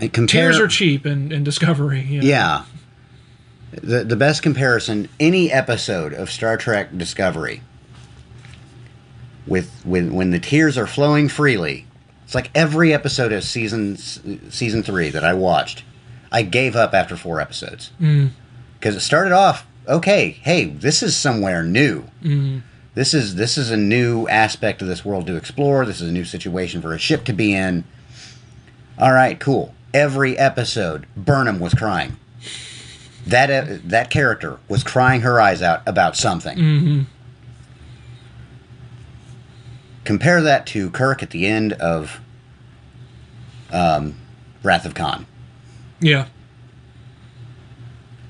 And 0.00 0.12
compare, 0.12 0.50
tears 0.50 0.58
are 0.58 0.66
cheap 0.68 1.06
in, 1.06 1.30
in 1.30 1.44
Discovery. 1.44 2.00
you 2.02 2.20
know. 2.22 2.26
Yeah. 2.26 2.64
The 3.72 4.04
the 4.04 4.16
best 4.16 4.42
comparison 4.42 5.08
any 5.18 5.50
episode 5.50 6.12
of 6.12 6.30
Star 6.30 6.56
Trek 6.58 6.96
Discovery 6.98 7.62
with 9.46 9.70
with 9.84 10.10
when 10.10 10.30
the 10.30 10.38
tears 10.38 10.76
are 10.76 10.86
flowing 10.86 11.28
freely. 11.28 11.86
It's 12.24 12.34
like 12.34 12.50
every 12.54 12.92
episode 12.94 13.32
of 13.32 13.44
season 13.44 13.96
season 13.96 14.82
3 14.82 15.10
that 15.10 15.24
I 15.24 15.34
watched. 15.34 15.84
I 16.30 16.42
gave 16.42 16.76
up 16.76 16.94
after 16.94 17.16
4 17.16 17.40
episodes. 17.40 17.90
Mm. 18.00 18.30
Cuz 18.82 18.94
it 18.96 19.00
started 19.00 19.32
off 19.32 19.64
okay, 19.88 20.30
hey, 20.42 20.66
this 20.66 21.02
is 21.02 21.16
somewhere 21.16 21.62
new. 21.62 22.04
Mm. 22.22 22.62
This 22.94 23.14
is 23.14 23.36
this 23.36 23.56
is 23.56 23.70
a 23.70 23.76
new 23.76 24.28
aspect 24.28 24.82
of 24.82 24.88
this 24.88 25.04
world 25.04 25.26
to 25.26 25.36
explore. 25.36 25.86
This 25.86 26.00
is 26.00 26.08
a 26.08 26.12
new 26.12 26.24
situation 26.24 26.82
for 26.82 26.92
a 26.92 26.98
ship 26.98 27.24
to 27.24 27.32
be 27.32 27.54
in. 27.54 27.84
All 28.98 29.12
right, 29.12 29.40
cool. 29.40 29.74
Every 29.94 30.36
episode, 30.38 31.06
Burnham 31.16 31.58
was 31.58 31.74
crying. 31.74 32.16
That 33.26 33.50
uh, 33.50 33.78
that 33.84 34.10
character 34.10 34.58
was 34.68 34.84
crying 34.84 35.22
her 35.22 35.40
eyes 35.40 35.62
out 35.62 35.82
about 35.86 36.16
something. 36.16 36.58
Mhm. 36.58 37.06
Compare 40.04 40.42
that 40.42 40.66
to 40.66 40.90
Kirk 40.90 41.22
at 41.22 41.30
the 41.30 41.46
end 41.46 41.72
of 41.74 42.20
um, 43.72 44.16
Wrath 44.62 44.84
of 44.84 44.94
Khan. 44.94 45.26
Yeah, 46.00 46.26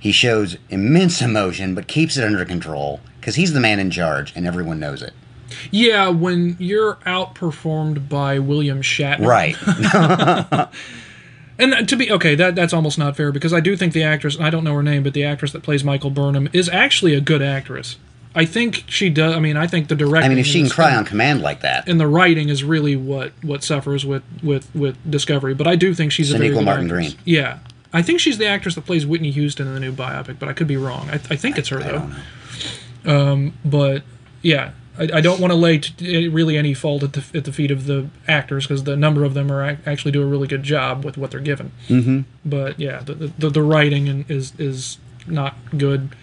He 0.02 0.10
shows 0.10 0.56
immense 0.68 1.22
emotion, 1.22 1.76
but 1.76 1.86
keeps 1.86 2.16
it 2.16 2.24
under 2.24 2.44
control 2.44 2.98
because 3.20 3.36
he's 3.36 3.52
the 3.52 3.60
man 3.60 3.78
in 3.78 3.88
charge, 3.88 4.32
and 4.34 4.48
everyone 4.48 4.80
knows 4.80 5.00
it. 5.00 5.12
yeah. 5.70 6.08
When 6.08 6.56
you're 6.58 6.96
outperformed 7.06 8.08
by 8.08 8.40
William 8.40 8.82
Shatner, 8.82 9.26
Right? 9.26 9.56
And 11.58 11.74
uh, 11.74 11.82
to 11.82 11.96
be 11.96 12.10
okay, 12.10 12.34
that 12.34 12.54
that's 12.56 12.72
almost 12.72 12.98
not 12.98 13.14
fair 13.16 13.30
because 13.30 13.52
I 13.52 13.60
do 13.60 13.76
think 13.76 13.92
the 13.92 14.02
actress, 14.02 14.40
I 14.40 14.48
don't 14.50 14.64
know 14.64 14.74
her 14.74 14.82
name, 14.82 15.02
but 15.04 15.12
the 15.12 15.22
actress 15.22 15.52
that 15.52 15.62
plays 15.62 15.84
Michael 15.84 16.10
Burnham 16.10 16.48
is 16.52 16.68
actually 16.68 17.14
a 17.14 17.20
good 17.20 17.42
actress. 17.42 17.96
I 18.34 18.46
think 18.46 18.84
she 18.88 19.10
does. 19.10 19.36
I 19.36 19.38
mean, 19.38 19.58
I 19.58 19.66
think 19.66 19.88
the 19.88 19.94
directing. 19.94 20.24
I 20.24 20.28
mean, 20.30 20.38
if 20.38 20.46
she 20.46 20.62
can 20.62 20.70
cry 20.70 20.96
on 20.96 21.04
command 21.04 21.42
like 21.42 21.60
that, 21.60 21.86
and 21.88 22.00
the 22.00 22.08
writing 22.08 22.48
is 22.48 22.64
really 22.64 22.96
what 22.96 23.32
what 23.42 23.62
suffers 23.62 24.04
with 24.06 24.22
with 24.42 24.74
with 24.74 24.96
Discovery. 25.08 25.52
But 25.54 25.66
I 25.68 25.76
do 25.76 25.92
think 25.94 26.10
she's 26.10 26.32
a 26.32 26.38
very 26.38 26.48
good 26.48 26.64
Martin 26.64 26.86
actress. 26.86 27.12
Green. 27.12 27.22
Yeah, 27.26 27.58
I 27.92 28.02
think 28.02 28.20
she's 28.20 28.38
the 28.38 28.46
actress 28.46 28.74
that 28.76 28.86
plays 28.86 29.04
Whitney 29.06 29.30
Houston 29.32 29.66
in 29.66 29.74
the 29.74 29.80
new 29.80 29.92
biopic, 29.92 30.38
but 30.38 30.48
I 30.48 30.52
could 30.54 30.66
be 30.66 30.76
wrong. 30.76 31.08
I, 31.10 31.14
I 31.14 31.36
think 31.36 31.58
it's 31.58 31.68
her 31.68 31.78
I 31.78 31.82
though. 31.82 31.92
don't 31.92 32.14
know. 33.04 33.52
But 33.64 34.02
yeah, 34.42 34.70
I, 34.98 35.04
I 35.14 35.20
don't 35.20 35.40
want 35.40 35.52
to 35.52 35.56
lay 35.56 35.78
t- 35.78 36.28
really 36.28 36.56
any 36.56 36.74
fault 36.74 37.02
at 37.02 37.12
the 37.14 37.24
at 37.38 37.44
the 37.44 37.52
feet 37.52 37.70
of 37.70 37.86
the 37.86 38.08
actors 38.28 38.66
because 38.66 38.84
the 38.84 38.96
number 38.96 39.24
of 39.24 39.34
them 39.34 39.50
are 39.52 39.62
ac- 39.68 39.82
actually 39.86 40.12
do 40.12 40.22
a 40.22 40.26
really 40.26 40.48
good 40.48 40.62
job 40.62 41.04
with 41.04 41.16
what 41.18 41.30
they're 41.30 41.40
given. 41.40 41.72
Mm-hmm. 41.88 42.20
But 42.44 42.78
yeah, 42.80 43.00
the 43.00 43.14
the, 43.38 43.50
the 43.50 43.62
writing 43.62 44.06
in- 44.06 44.24
is 44.28 44.52
is 44.58 44.98
not 45.26 45.56
good. 45.76 46.14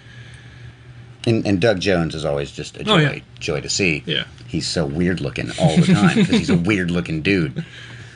And, 1.28 1.46
and 1.46 1.60
Doug 1.60 1.82
Jones 1.82 2.16
is 2.16 2.24
always 2.24 2.50
just 2.50 2.78
a 2.78 2.84
joy, 2.84 2.92
Oh, 2.94 2.98
yeah. 2.98 3.20
joy 3.40 3.60
to 3.62 3.70
see. 3.70 4.04
Yeah, 4.06 4.24
He's 4.48 4.66
so 4.68 4.86
weird 4.86 5.20
looking 5.20 5.52
all 5.60 5.76
the 5.76 5.94
time 5.94 6.16
because 6.18 6.38
he's 6.40 6.50
a 6.50 6.56
weird 6.72 6.90
looking 6.92 7.22
dude. 7.22 7.66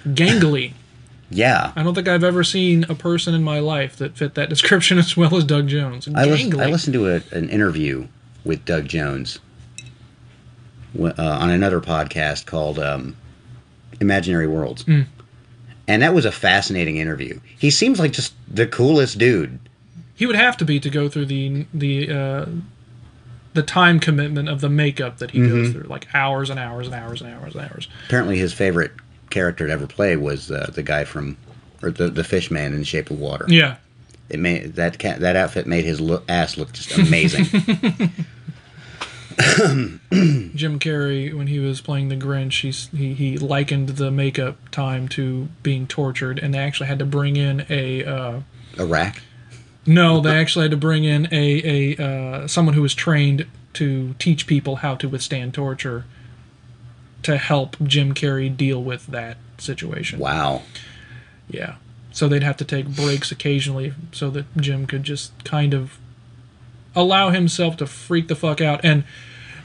gangly. 0.06 0.72
Yeah. 1.34 1.72
I 1.76 1.84
don't 1.84 1.96
think 1.96 2.08
I've 2.08 2.24
ever 2.24 2.44
seen 2.44 2.86
a 2.90 2.96
person 2.96 3.34
in 3.34 3.44
my 3.44 3.60
life 3.60 3.96
that 3.98 4.16
fit 4.18 4.36
that 4.36 4.50
description 4.56 4.98
as 4.98 5.18
well 5.18 5.36
as 5.36 5.44
Doug 5.44 5.68
Jones. 5.68 6.08
I, 6.14 6.24
I 6.24 6.26
listened 6.26 6.94
to 6.94 7.08
a, 7.16 7.22
an 7.32 7.50
interview 7.50 8.08
with 8.46 8.64
Doug 8.66 8.88
Jones 8.88 9.40
uh, 11.00 11.14
on 11.18 11.50
another 11.50 11.82
podcast 11.82 12.46
called 12.46 12.80
um, 12.80 13.16
Imaginary 14.00 14.48
Worlds. 14.48 14.84
Mm. 14.84 15.08
And 15.88 16.02
that 16.02 16.14
was 16.14 16.26
a 16.26 16.32
fascinating 16.32 16.98
interview. 16.98 17.40
He 17.58 17.70
seems 17.70 18.00
like 18.00 18.12
just 18.14 18.34
the 18.48 18.68
coolest 18.68 19.18
dude. 19.18 19.60
He 20.16 20.26
would 20.26 20.36
have 20.36 20.56
to 20.58 20.66
be 20.66 20.80
to 20.80 20.90
go 20.90 21.10
through 21.10 21.26
the 21.26 21.66
the 21.74 22.10
uh, 22.12 22.46
the 23.54 23.64
time 23.64 24.00
commitment 24.00 24.48
of 24.48 24.62
the 24.62 24.70
makeup 24.70 25.18
that 25.18 25.32
he 25.32 25.40
goes 25.40 25.50
Mm-hmm. 25.68 25.72
through, 25.80 25.90
like 25.90 26.08
hours 26.14 26.50
and 26.50 26.60
hours 26.60 26.88
and 26.88 26.96
hours 26.96 27.22
and 27.22 27.34
hours 27.34 27.56
and 27.56 27.64
hours. 27.70 27.88
Apparently, 28.06 28.38
his 28.38 28.54
favorite 28.54 28.92
character 29.34 29.68
to 29.68 29.74
ever 29.74 29.88
play 29.88 30.16
was 30.16 30.52
uh, 30.52 30.70
the 30.74 30.84
guy 30.84 31.04
from, 31.04 31.36
or 31.82 31.92
the, 31.92 32.10
the 32.10 32.24
fish 32.24 32.52
man 32.52 32.72
in 32.72 32.80
The 32.80 32.86
Shape 32.86 33.10
of 33.10 33.20
Water. 33.20 33.46
Yeah, 33.50 33.78
It 34.30 34.40
made 34.40 34.76
that 34.76 35.00
that 35.00 35.36
outfit 35.36 35.68
made 35.68 35.84
his 35.84 36.00
look, 36.00 36.24
ass 36.30 36.58
look 36.58 36.72
just 36.72 36.98
amazing. 36.98 37.46
Jim 39.40 40.00
Carrey 40.80 41.34
when 41.34 41.48
he 41.48 41.58
was 41.60 41.82
playing 41.82 42.10
the 42.10 42.16
Grinch, 42.16 42.90
he 42.92 43.14
he 43.14 43.38
likened 43.38 43.90
the 43.90 44.12
makeup 44.12 44.70
time 44.70 45.08
to 45.10 45.50
being 45.64 45.88
tortured, 45.88 46.38
and 46.38 46.54
they 46.54 46.60
actually 46.60 46.88
had 46.88 47.00
to 47.00 47.06
bring 47.06 47.36
in 47.36 47.66
a. 47.70 48.06
Uh, 48.06 48.42
a 48.78 48.86
rack. 48.86 49.22
no, 49.86 50.20
they 50.20 50.38
actually 50.38 50.64
had 50.64 50.72
to 50.72 50.78
bring 50.78 51.04
in 51.04 51.28
a 51.32 51.96
a 51.98 52.04
uh, 52.04 52.48
someone 52.48 52.76
who 52.76 52.82
was 52.82 52.94
trained 52.94 53.48
to 53.74 54.14
teach 54.20 54.46
people 54.46 54.78
how 54.78 54.94
to 54.96 55.10
withstand 55.10 55.54
torture 55.54 56.06
to 57.24 57.38
help 57.38 57.78
Jim 57.84 58.14
Carrey 58.14 58.56
deal 58.56 58.82
with 58.82 59.08
that 59.08 59.38
situation. 59.58 60.20
Wow. 60.20 60.64
Yeah. 61.50 61.76
So 62.12 62.28
they'd 62.28 62.44
have 62.44 62.58
to 62.58 62.66
take 62.66 62.88
breaks 62.88 63.32
occasionally 63.32 63.94
so 64.12 64.30
that 64.30 64.46
Jim 64.58 64.86
could 64.86 65.04
just 65.04 65.32
kind 65.44 65.74
of 65.74 65.98
allow 66.96 67.32
himself 67.32 67.78
to 67.78 67.88
freak 67.88 68.28
the 68.28 68.36
fuck 68.36 68.62
out 68.62 68.82
and 68.84 69.04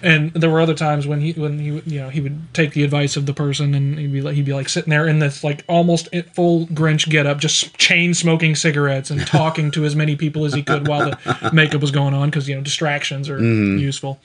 and 0.00 0.32
there 0.32 0.48
were 0.48 0.60
other 0.60 0.74
times 0.74 1.06
when 1.06 1.20
he 1.20 1.32
when 1.32 1.58
he 1.58 1.82
you 1.84 2.00
know 2.00 2.08
he 2.08 2.20
would 2.20 2.54
take 2.54 2.72
the 2.72 2.84
advice 2.84 3.16
of 3.16 3.26
the 3.26 3.34
person 3.34 3.74
and 3.74 3.98
he'd 3.98 4.12
be 4.12 4.20
like 4.20 4.34
he'd 4.34 4.44
be 4.44 4.54
like 4.54 4.68
sitting 4.68 4.90
there 4.90 5.08
in 5.08 5.18
this 5.18 5.42
like 5.42 5.64
almost 5.68 6.08
full 6.34 6.66
Grinch 6.68 7.08
getup 7.08 7.38
just 7.38 7.76
chain 7.78 8.14
smoking 8.14 8.54
cigarettes 8.54 9.10
and 9.10 9.26
talking 9.26 9.70
to 9.72 9.84
as 9.84 9.96
many 9.96 10.14
people 10.14 10.44
as 10.44 10.54
he 10.54 10.62
could 10.62 10.86
while 10.86 11.10
the 11.10 11.50
makeup 11.52 11.80
was 11.80 11.90
going 11.90 12.14
on 12.14 12.30
because 12.30 12.48
you 12.48 12.54
know 12.54 12.62
distractions 12.62 13.28
are 13.28 13.38
mm-hmm. 13.38 13.78
useful. 13.78 14.20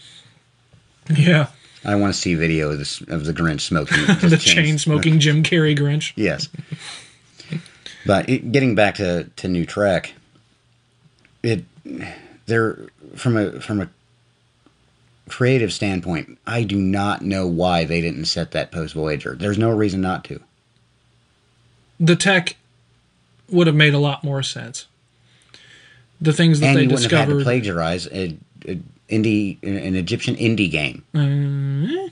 Yeah, 1.10 1.48
I 1.86 1.96
want 1.96 2.14
to 2.14 2.20
see 2.20 2.36
video 2.36 2.72
of, 2.72 2.80
this, 2.80 3.02
of 3.02 3.26
the 3.26 3.34
Grinch 3.34 3.62
smoking. 3.62 3.98
the 4.30 4.38
chain 4.38 4.78
smoking 4.78 5.20
Jim 5.20 5.44
Carrey 5.44 5.78
Grinch. 5.78 6.14
Yes. 6.16 6.50
But 8.06 8.30
it, 8.30 8.52
getting 8.52 8.76
back 8.76 8.96
to, 8.96 9.26
to 9.36 9.48
New 9.48 9.66
Trek, 9.66 10.14
it 11.42 11.66
there 12.46 12.80
from 13.16 13.38
a 13.38 13.60
from 13.60 13.82
a 13.82 13.90
creative 15.30 15.72
standpoint, 15.74 16.38
I 16.46 16.64
do 16.64 16.78
not 16.78 17.22
know 17.22 17.48
why 17.48 17.86
they 17.86 18.02
didn't 18.02 18.26
set 18.26 18.52
that 18.52 18.72
post 18.72 18.94
Voyager. 18.94 19.36
There's 19.36 19.58
no 19.58 19.70
reason 19.72 20.02
not 20.02 20.24
to. 20.26 20.42
the 22.00 22.16
tech 22.16 22.56
would 23.50 23.68
have 23.68 23.76
made 23.76 23.94
a 23.94 24.00
lot 24.00 24.24
more 24.24 24.44
sense. 24.44 24.88
The 26.20 26.34
things 26.34 26.60
that 26.60 26.68
and 26.68 26.78
they 26.78 26.84
you 26.84 26.90
wouldn't 26.90 27.12
have 27.12 27.20
had 27.20 27.26
to 27.26 27.36
discovered. 27.36 27.44
plagiarize 27.44 28.08
a, 28.08 28.38
a 28.68 28.80
indie 29.10 29.58
an 29.64 29.96
Egyptian 29.96 30.36
indie 30.36 30.70
game. 30.72 31.04
Mm, 31.14 32.12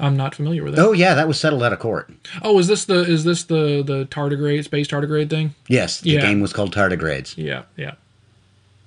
I'm 0.00 0.16
not 0.16 0.34
familiar 0.34 0.64
with 0.64 0.74
that. 0.76 0.82
Oh 0.84 0.92
yeah, 0.92 1.14
that 1.14 1.28
was 1.28 1.38
settled 1.38 1.62
out 1.62 1.72
of 1.72 1.78
court. 1.78 2.10
Oh, 2.42 2.58
is 2.58 2.66
this 2.66 2.84
the 2.86 3.00
is 3.00 3.24
this 3.24 3.44
the 3.44 3.82
the 3.84 4.06
tardigrade 4.06 4.64
space 4.64 4.88
tardigrade 4.88 5.30
thing? 5.30 5.54
Yes, 5.68 6.00
the 6.00 6.10
Yeah. 6.10 6.20
game 6.20 6.40
was 6.40 6.52
called 6.52 6.74
Tardigrades. 6.74 7.34
Yeah, 7.36 7.62
yeah, 7.76 7.94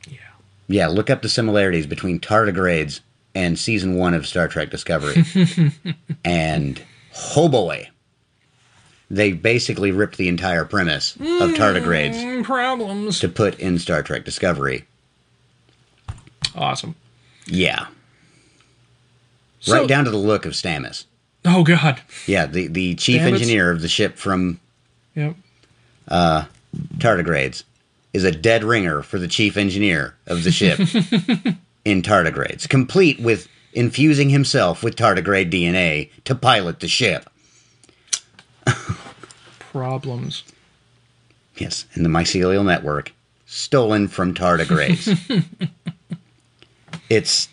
yeah. 0.10 0.18
Yeah, 0.68 0.88
look 0.88 1.10
up 1.10 1.22
the 1.22 1.30
similarities 1.30 1.86
between 1.88 2.20
tardigrades 2.20 3.00
and 3.34 3.58
season 3.58 3.96
one 3.96 4.14
of 4.14 4.28
Star 4.28 4.48
Trek 4.48 4.70
Discovery. 4.70 5.24
and 6.26 6.82
oh 7.38 7.48
boy, 7.48 7.90
they 9.10 9.32
basically 9.32 9.92
ripped 9.92 10.18
the 10.18 10.28
entire 10.28 10.66
premise 10.66 11.16
of 11.16 11.52
tardigrades 11.52 12.16
Mm, 12.16 12.44
problems. 12.44 13.20
to 13.22 13.30
put 13.30 13.58
in 13.60 13.80
Star 13.80 14.04
Trek 14.04 14.26
Discovery. 14.26 14.86
Awesome. 16.58 16.96
Yeah, 17.46 17.88
So- 19.60 19.74
right 19.80 19.88
down 19.88 20.06
to 20.06 20.12
the 20.12 20.18
look 20.18 20.46
of 20.46 20.54
Stamets. 20.54 21.06
Oh 21.46 21.64
God. 21.64 22.02
Yeah, 22.26 22.46
the 22.46 22.68
the 22.68 22.96
chief 22.96 23.22
Stamets? 23.22 23.34
engineer 23.34 23.72
of 23.72 23.82
the 23.82 23.88
ship 23.88 24.18
from 24.18 24.60
Yep. 25.16 25.36
Uh 26.08 26.46
tardigrades 26.98 27.64
is 28.14 28.24
a 28.24 28.32
dead 28.32 28.64
ringer 28.64 29.02
for 29.02 29.18
the 29.20 29.28
chief 29.28 29.56
engineer 29.58 30.16
of 30.26 30.44
the 30.44 30.52
ship 30.52 30.80
in 31.86 32.02
tardigrades, 32.02 32.68
complete 32.68 33.20
with 33.20 33.48
infusing 33.74 34.30
himself 34.30 34.82
with 34.84 34.96
tardigrade 34.96 35.52
DNA 35.52 36.10
to 36.26 36.34
pilot 36.36 36.80
the 36.80 36.88
ship. 36.88 37.30
Problems. 39.72 40.44
Yes, 41.58 41.86
in 41.94 42.04
the 42.04 42.10
mycelial 42.10 42.66
network, 42.66 43.14
stolen 43.46 44.08
from 44.08 44.34
tardigrades. 44.34 45.16
it's. 47.10 47.50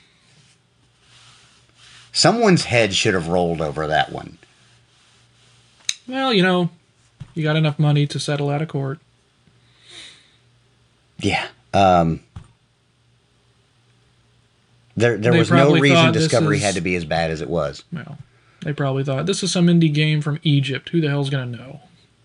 Someone's 2.12 2.64
head 2.66 2.94
should 2.94 3.14
have 3.14 3.26
rolled 3.28 3.60
over 3.60 3.86
that 3.88 4.12
one. 4.12 4.38
Well, 6.06 6.32
you 6.32 6.42
know, 6.44 6.70
you 7.34 7.42
got 7.42 7.56
enough 7.56 7.78
money 7.78 8.06
to 8.06 8.20
settle 8.20 8.50
out 8.50 8.62
of 8.62 8.68
court. 8.68 8.98
Yeah. 11.18 11.46
Um, 11.72 12.20
there 14.96 15.16
there 15.18 15.32
They 15.32 15.38
was 15.38 15.50
no 15.50 15.74
reason 15.76 16.12
Discovery 16.12 16.58
is- 16.58 16.62
had 16.62 16.74
to 16.76 16.80
be 16.80 16.94
as 16.94 17.04
bad 17.04 17.30
as 17.32 17.40
it 17.40 17.48
was. 17.48 17.82
Well, 17.92 18.18
they 18.62 18.72
probably 18.72 19.02
thought 19.02 19.26
this 19.26 19.42
is 19.42 19.50
some 19.50 19.66
indie 19.66 19.92
game 19.92 20.20
from 20.20 20.38
Egypt. 20.44 20.90
Who 20.90 21.00
the 21.00 21.08
hell's 21.08 21.30
gonna 21.30 21.46
know? 21.46 21.80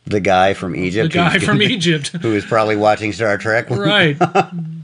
The 0.05 0.19
guy 0.19 0.53
from 0.53 0.75
Egypt. 0.75 1.11
The 1.13 1.17
guy 1.19 1.39
from 1.39 1.61
Egypt, 1.63 2.09
Who 2.21 2.29
was 2.33 2.45
probably 2.45 2.75
watching 2.75 3.11
Star 3.13 3.37
Trek. 3.39 3.69
right? 3.71 4.17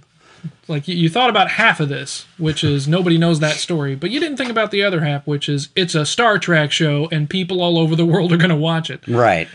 like 0.67 0.87
you, 0.87 0.95
you 0.95 1.09
thought 1.09 1.29
about 1.29 1.51
half 1.51 1.79
of 1.79 1.89
this, 1.89 2.25
which 2.37 2.63
is 2.63 2.87
nobody 2.87 3.17
knows 3.17 3.39
that 3.39 3.55
story, 3.57 3.95
but 3.95 4.09
you 4.11 4.19
didn't 4.19 4.37
think 4.37 4.49
about 4.49 4.71
the 4.71 4.83
other 4.83 5.01
half, 5.01 5.25
which 5.27 5.47
is 5.49 5.69
it's 5.75 5.95
a 5.95 6.05
Star 6.05 6.39
Trek 6.39 6.71
show 6.71 7.07
and 7.11 7.29
people 7.29 7.61
all 7.61 7.77
over 7.77 7.95
the 7.95 8.05
world 8.05 8.31
are 8.31 8.37
gonna 8.37 8.55
watch 8.55 8.89
it. 8.89 9.07
Right. 9.07 9.47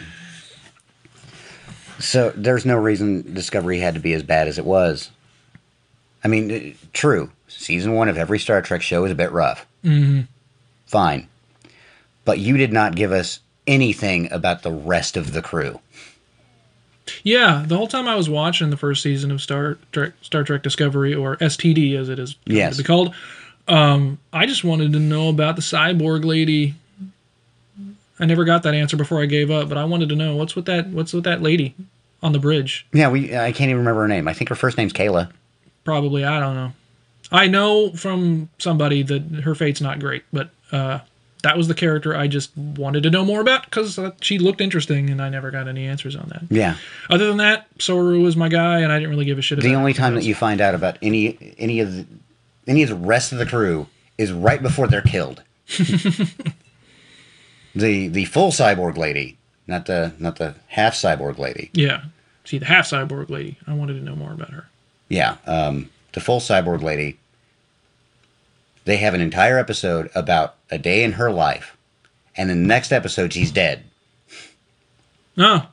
So 1.99 2.33
there's 2.35 2.65
no 2.65 2.77
reason 2.77 3.35
Discovery 3.35 3.79
had 3.79 3.95
to 3.95 4.01
be 4.01 4.13
as 4.15 4.23
bad 4.23 4.49
as 4.49 4.59
it 4.59 4.65
was. 4.65 5.11
I 6.25 6.29
mean, 6.29 6.51
uh, 6.51 6.87
true. 6.93 7.31
Season 7.49 7.95
one 7.95 8.09
of 8.09 8.17
every 8.17 8.39
Star 8.39 8.63
Trek 8.63 8.83
show 8.83 9.05
is 9.05 9.13
a 9.13 9.17
bit 9.17 9.33
rough. 9.33 9.67
hmm 9.83 10.23
Fine. 10.87 11.29
But 12.25 12.39
you 12.39 12.57
did 12.57 12.73
not 12.73 12.95
give 12.97 13.13
us 13.13 13.41
anything 13.67 14.31
about 14.33 14.63
the 14.63 14.73
rest 14.73 15.17
of 15.17 15.33
the 15.33 15.43
crew. 15.43 15.81
Yeah, 17.25 17.65
the 17.67 17.77
whole 17.77 17.89
time 17.89 18.07
I 18.07 18.15
was 18.15 18.29
watching 18.29 18.71
the 18.71 18.77
first 18.77 19.03
season 19.03 19.31
of 19.31 19.41
Star 19.41 19.79
Trek, 19.93 20.13
Star 20.23 20.45
Trek 20.45 20.63
Discovery, 20.63 21.15
or 21.15 21.37
STD 21.37 21.97
as 21.97 22.09
it 22.09 22.19
is 22.19 22.37
Yes. 22.47 22.77
to 22.77 22.83
be 22.83 22.87
called, 22.87 23.15
um, 23.69 24.19
I 24.33 24.47
just 24.47 24.65
wanted 24.65 24.93
to 24.93 24.99
know 25.01 25.29
about 25.29 25.57
the 25.57 25.63
cyborg 25.63 26.25
lady. 26.25 26.75
I 28.19 28.27
never 28.27 28.45
got 28.45 28.63
that 28.65 28.75
answer 28.75 28.97
before 28.97 29.23
I 29.23 29.27
gave 29.27 29.51
up, 29.51 29.69
but 29.69 29.79
I 29.79 29.85
wanted 29.85 30.09
to 30.11 30.17
know 30.17 30.37
what's 30.37 30.55
with 30.55 30.67
that. 30.67 30.89
What's 30.89 31.13
with 31.13 31.25
that 31.25 31.41
lady 31.43 31.75
on 32.23 32.33
the 32.33 32.39
bridge? 32.39 32.87
Yeah, 32.93 33.09
we. 33.09 33.35
I 33.37 33.51
can't 33.53 33.71
even 33.71 33.79
remember 33.79 34.03
her 34.03 34.09
name. 34.09 34.29
I 34.29 34.35
think 34.35 34.49
her 34.51 34.55
first 34.55 34.77
name's 34.77 34.93
Keyla. 34.93 35.31
Probably 35.85 36.25
I 36.25 36.39
don't 36.39 36.55
know. 36.55 36.73
I 37.33 37.47
know 37.47 37.93
from 37.93 38.51
somebody 38.59 39.03
that 39.05 39.23
her 39.45 39.55
fate's 39.55 39.81
not 39.81 40.01
great, 40.01 40.25
but 40.33 40.51
uh, 40.73 40.99
that 41.43 41.57
was 41.57 41.69
the 41.69 41.75
character 41.75 42.17
I 42.17 42.27
just 42.27 42.57
wanted 42.57 43.03
to 43.05 43.11
know 43.11 43.25
more 43.25 43.41
about 43.41 43.65
because 43.65 43.99
uh, 43.99 44.13
she 44.21 44.39
looked 44.39 44.61
interesting, 44.61 45.11
and 45.11 45.21
I 45.23 45.29
never 45.29 45.51
got 45.51 45.69
any 45.69 45.87
answers 45.87 46.17
on 46.17 46.29
that. 46.29 46.43
Yeah. 46.51 46.77
Other 47.09 47.29
than 47.29 47.39
that, 47.39 47.67
Saru 47.79 48.21
was 48.21 48.37
my 48.37 48.49
guy, 48.49 48.81
and 48.81 48.93
I 48.93 48.99
didn't 48.99 49.11
really 49.11 49.25
give 49.25 49.39
a 49.39 49.43
shit. 49.43 49.61
The 49.61 49.75
only 49.75 49.95
time 49.95 50.15
that 50.15 50.25
you 50.25 50.35
find 50.35 50.61
out 50.61 50.75
about 50.75 50.99
any 51.03 51.55
any 51.59 51.81
of 51.81 51.95
the 51.95 52.07
any 52.67 52.83
of 52.83 52.89
the 52.89 52.95
rest 52.95 53.33
of 53.33 53.39
the 53.39 53.47
crew 53.47 53.87
is 54.19 54.33
right 54.33 54.63
before 54.63 54.87
they're 54.87 55.03
killed. 55.03 55.43
the 57.75 58.09
the 58.09 58.25
full 58.27 58.51
cyborg 58.51 58.97
lady, 58.97 59.39
not 59.67 59.87
the 59.87 60.13
not 60.19 60.37
the 60.37 60.55
half 60.69 60.95
cyborg 60.95 61.39
lady. 61.39 61.71
Yeah. 61.73 62.05
See, 62.45 62.59
the 62.59 62.67
half 62.67 62.89
cyborg 62.89 63.31
lady. 63.31 63.59
I 63.67 63.75
wanted 63.75 63.95
to 63.95 64.01
know 64.01 64.17
more 64.17 64.33
about 64.33 64.51
her. 64.51 64.69
Yeah, 65.09 65.37
um, 65.47 65.91
the 66.13 66.21
full 66.21 66.41
cyborg 66.41 66.83
lady. 66.83 67.19
They 68.91 68.97
have 68.97 69.15
an 69.15 69.21
entire 69.21 69.57
episode 69.57 70.11
about 70.17 70.57
a 70.69 70.77
day 70.77 71.05
in 71.05 71.13
her 71.13 71.31
life, 71.31 71.77
and 72.37 72.51
in 72.51 72.63
the 72.63 72.67
next 72.67 72.91
episode 72.91 73.33
she's 73.33 73.53
dead. 73.53 73.85
Oh, 75.39 75.69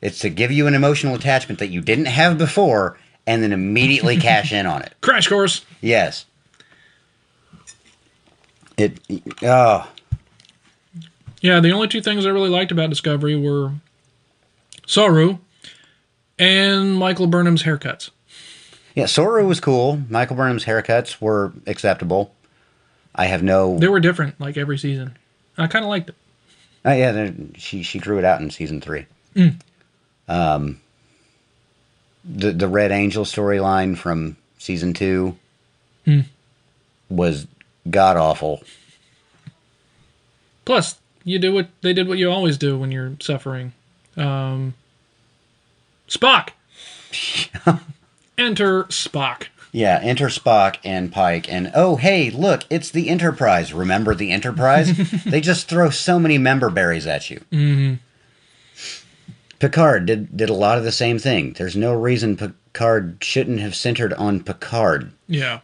It's 0.00 0.20
to 0.20 0.30
give 0.30 0.52
you 0.52 0.68
an 0.68 0.74
emotional 0.74 1.16
attachment 1.16 1.58
that 1.58 1.70
you 1.70 1.80
didn't 1.80 2.04
have 2.04 2.38
before, 2.38 2.96
and 3.26 3.42
then 3.42 3.50
immediately 3.52 4.16
cash 4.20 4.52
in 4.52 4.66
on 4.66 4.82
it. 4.82 4.94
crash 5.00 5.26
course. 5.26 5.64
Yes. 5.80 6.26
It. 8.78 9.00
Oh, 9.42 9.88
Yeah, 11.40 11.58
the 11.58 11.72
only 11.72 11.88
two 11.88 12.00
things 12.00 12.24
I 12.24 12.28
really 12.28 12.50
liked 12.50 12.70
about 12.70 12.88
Discovery 12.88 13.34
were 13.34 13.72
Saru 14.86 15.38
and 16.38 16.94
Michael 16.94 17.26
Burnham's 17.26 17.64
haircuts. 17.64 18.10
yeah. 18.94 19.06
Sora 19.06 19.44
was 19.44 19.58
cool. 19.58 20.02
Michael 20.08 20.36
Burnham's 20.36 20.66
haircuts 20.66 21.20
were 21.20 21.52
acceptable. 21.66 22.32
I 23.14 23.26
have 23.26 23.42
no. 23.42 23.78
They 23.78 23.88
were 23.88 24.00
different, 24.00 24.40
like 24.40 24.56
every 24.56 24.78
season. 24.78 25.16
I 25.58 25.66
kind 25.66 25.84
of 25.84 25.88
liked 25.88 26.08
it. 26.10 26.14
Oh 26.84 26.92
yeah, 26.92 27.30
she 27.56 27.82
she 27.82 27.98
grew 27.98 28.18
it 28.18 28.24
out 28.24 28.40
in 28.40 28.50
season 28.50 28.80
three. 28.80 29.06
Um, 30.28 30.80
the 32.24 32.52
the 32.52 32.68
Red 32.68 32.90
Angel 32.92 33.24
storyline 33.24 33.96
from 33.96 34.36
season 34.58 34.94
two 34.94 35.36
Hmm. 36.04 36.20
was 37.10 37.46
god 37.90 38.16
awful. 38.16 38.62
Plus, 40.64 40.96
you 41.24 41.38
do 41.38 41.52
what 41.52 41.68
they 41.82 41.92
did 41.92 42.08
what 42.08 42.18
you 42.18 42.30
always 42.30 42.56
do 42.56 42.78
when 42.78 42.90
you're 42.92 43.16
suffering. 43.20 43.72
Um, 44.16 44.74
Spock. 46.08 46.50
Enter 48.38 48.84
Spock. 48.84 49.48
Yeah, 49.72 50.00
enter 50.02 50.26
Spock 50.26 50.76
and 50.84 51.12
Pike, 51.12 51.50
and 51.52 51.70
oh 51.74 51.96
hey, 51.96 52.30
look, 52.30 52.64
it's 52.70 52.90
the 52.90 53.08
Enterprise. 53.08 53.72
Remember 53.72 54.14
the 54.14 54.32
Enterprise? 54.32 54.96
they 55.24 55.40
just 55.40 55.68
throw 55.68 55.90
so 55.90 56.18
many 56.18 56.38
member 56.38 56.70
berries 56.70 57.06
at 57.06 57.30
you. 57.30 57.40
hmm 57.50 57.94
Picard 59.58 60.06
did 60.06 60.36
did 60.36 60.48
a 60.48 60.54
lot 60.54 60.78
of 60.78 60.84
the 60.84 60.92
same 60.92 61.18
thing. 61.18 61.52
There's 61.52 61.76
no 61.76 61.92
reason 61.92 62.36
Picard 62.36 63.18
shouldn't 63.22 63.60
have 63.60 63.74
centered 63.76 64.12
on 64.14 64.42
Picard. 64.42 65.12
Yeah. 65.28 65.60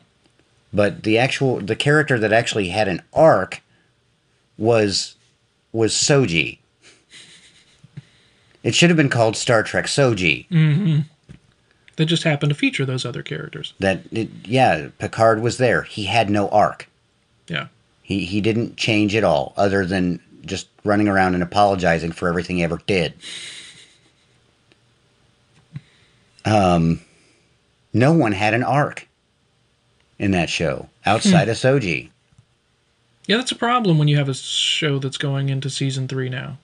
but 0.72 1.02
the 1.04 1.16
actual 1.18 1.60
the 1.60 1.74
character 1.76 2.18
that 2.18 2.32
actually 2.32 2.68
had 2.68 2.88
an 2.88 3.02
arc 3.14 3.62
was 4.58 5.16
was 5.72 5.94
Soji. 5.94 6.58
It 8.62 8.74
should 8.74 8.90
have 8.90 8.96
been 8.96 9.08
called 9.08 9.36
Star 9.36 9.62
Trek 9.62 9.86
Soji. 9.86 10.46
hmm 10.48 11.00
That 11.96 12.06
just 12.06 12.24
happened 12.24 12.50
to 12.50 12.54
feature 12.56 12.84
those 12.84 13.04
other 13.06 13.22
characters. 13.22 13.72
That 13.80 14.00
it, 14.12 14.28
yeah, 14.44 14.88
Picard 14.98 15.40
was 15.40 15.56
there. 15.58 15.82
He 15.82 16.04
had 16.04 16.28
no 16.28 16.48
arc. 16.50 16.88
Yeah. 17.48 17.68
He 18.02 18.24
he 18.24 18.40
didn't 18.40 18.76
change 18.76 19.14
at 19.16 19.24
all, 19.24 19.54
other 19.56 19.86
than 19.86 20.20
just 20.44 20.68
running 20.84 21.08
around 21.08 21.34
and 21.34 21.42
apologizing 21.42 22.12
for 22.12 22.28
everything 22.28 22.58
he 22.58 22.62
ever 22.64 22.80
did. 22.86 23.14
Um, 26.44 27.00
no 27.92 28.12
one 28.12 28.32
had 28.32 28.54
an 28.54 28.62
arc 28.62 29.08
in 30.18 30.30
that 30.30 30.48
show 30.48 30.88
outside 31.04 31.48
of 31.48 31.56
Soji. 31.56 32.10
Yeah, 33.26 33.38
that's 33.38 33.50
a 33.50 33.56
problem 33.56 33.98
when 33.98 34.06
you 34.06 34.16
have 34.18 34.28
a 34.28 34.34
show 34.34 34.98
that's 35.00 35.18
going 35.18 35.48
into 35.48 35.68
season 35.68 36.06
three 36.06 36.28
now. 36.28 36.58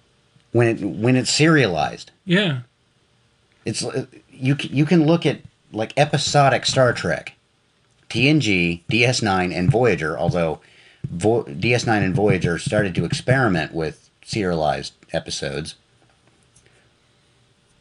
when 0.53 0.69
it 0.69 0.81
when 0.85 1.17
it's 1.17 1.31
serialized. 1.31 2.13
Yeah. 2.25 2.61
It's 3.65 3.85
you 4.43 4.57
you 4.61 4.85
can 4.85 5.07
look 5.07 5.25
at 5.25 5.41
like 5.73 5.93
episodic 5.97 6.67
Star 6.67 6.93
Trek, 6.93 7.35
TNG, 8.11 8.81
DS9, 8.91 9.57
and 9.57 9.71
Voyager. 9.71 10.19
Although 10.19 10.61
Vo- 11.09 11.45
DS9 11.45 12.03
and 12.03 12.15
Voyager 12.15 12.59
started 12.59 12.95
to 12.97 13.05
experiment 13.05 13.73
with 13.73 14.11
serialized 14.25 14.95
episodes, 15.13 15.77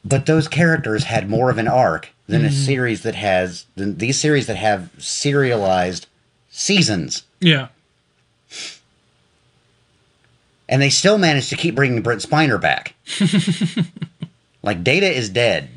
but 0.05 0.27
those 0.27 0.47
characters 0.47 1.05
had 1.05 1.29
more 1.29 1.49
of 1.49 1.57
an 1.57 1.67
arc 1.67 2.09
than 2.27 2.45
a 2.45 2.49
mm-hmm. 2.49 2.55
series 2.55 3.01
that 3.01 3.15
has 3.15 3.65
than 3.75 3.97
these 3.97 4.19
series 4.19 4.45
that 4.45 4.57
have 4.57 4.91
serialized 4.99 6.05
seasons. 6.51 7.23
Yeah. 7.39 7.69
and 10.69 10.79
they 10.79 10.91
still 10.91 11.17
managed 11.17 11.49
to 11.49 11.57
keep 11.57 11.73
bringing 11.73 12.03
Brent 12.03 12.21
Spiner 12.21 12.61
back. 12.61 12.93
like 14.63 14.83
Data 14.83 15.11
is 15.11 15.29
dead. 15.29 15.69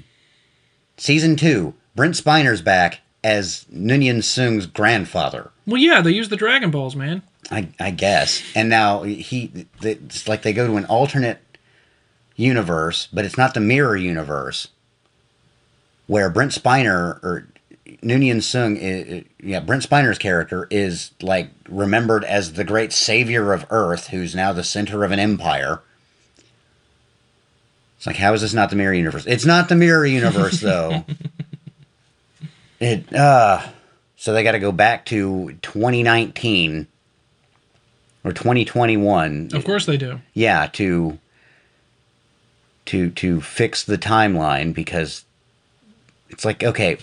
Season 0.97 1.37
two, 1.37 1.75
Brent 1.95 2.15
Spiner's 2.15 2.63
back 2.63 3.01
as 3.23 3.65
Noonien 3.73 4.19
Soong's 4.19 4.67
grandfather. 4.67 5.51
Well, 5.67 5.81
yeah, 5.81 6.01
they 6.03 6.11
use 6.11 6.29
the 6.29 6.37
Dragon 6.37 6.71
Balls, 6.71 6.95
man. 6.95 7.23
I, 7.51 7.69
I 7.81 7.91
guess. 7.91 8.43
And 8.55 8.69
now 8.69 9.03
he, 9.03 9.67
it's 9.83 10.29
like 10.29 10.43
they 10.43 10.53
go 10.53 10.67
to 10.67 10.77
an 10.77 10.85
alternate 10.87 11.41
universe, 12.37 13.09
but 13.13 13.25
it's 13.25 13.39
not 13.39 13.55
the 13.55 13.61
mirror 13.61 13.97
universe 13.97 14.69
where 16.07 16.29
Brent 16.29 16.53
Spiner 16.53 17.23
or 17.23 17.49
Noonien 18.03 18.37
Soong, 18.37 19.25
yeah, 19.43 19.61
Brent 19.61 19.83
Spiner's 19.83 20.19
character 20.19 20.67
is 20.71 21.13
like 21.23 21.51
remembered 21.69 22.25
as 22.25 22.55
the 22.55 22.65
great 22.65 22.93
savior 22.93 23.53
of 23.53 23.67
Earth, 23.71 24.09
who's 24.09 24.35
now 24.35 24.53
the 24.53 24.65
center 24.65 25.05
of 25.05 25.13
an 25.13 25.19
empire. 25.19 25.81
It's 28.05 28.07
like, 28.07 28.17
how 28.17 28.35
is 28.35 28.43
this 28.43 28.53
not 28.53 28.69
the 28.69 28.77
mirror 28.77 28.93
universe? 28.93 29.25
It's 29.25 29.47
not 29.47 29.71
the 29.71 29.75
mirror 29.75 30.05
universe, 30.05 30.61
though. 30.61 31.07
it, 32.79 33.11
uh, 33.15 33.63
So 34.19 34.35
they 34.35 34.43
got 34.45 34.53
to 34.53 34.59
go 34.59 34.73
back 34.73 35.07
to 35.07 35.55
2019 35.63 36.87
or 38.23 38.33
2021. 38.35 39.49
Of 39.55 39.65
course 39.65 39.87
they 39.87 39.97
do. 39.97 40.21
Yeah, 40.35 40.67
to 40.75 41.19
to 42.85 43.09
to 43.09 43.41
fix 43.41 43.83
the 43.83 43.97
timeline 43.97 44.75
because 44.75 45.25
it's 46.29 46.45
like 46.45 46.63
okay, 46.63 46.99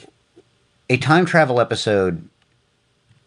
a 0.87 0.97
time 0.97 1.25
travel 1.25 1.59
episode 1.59 2.29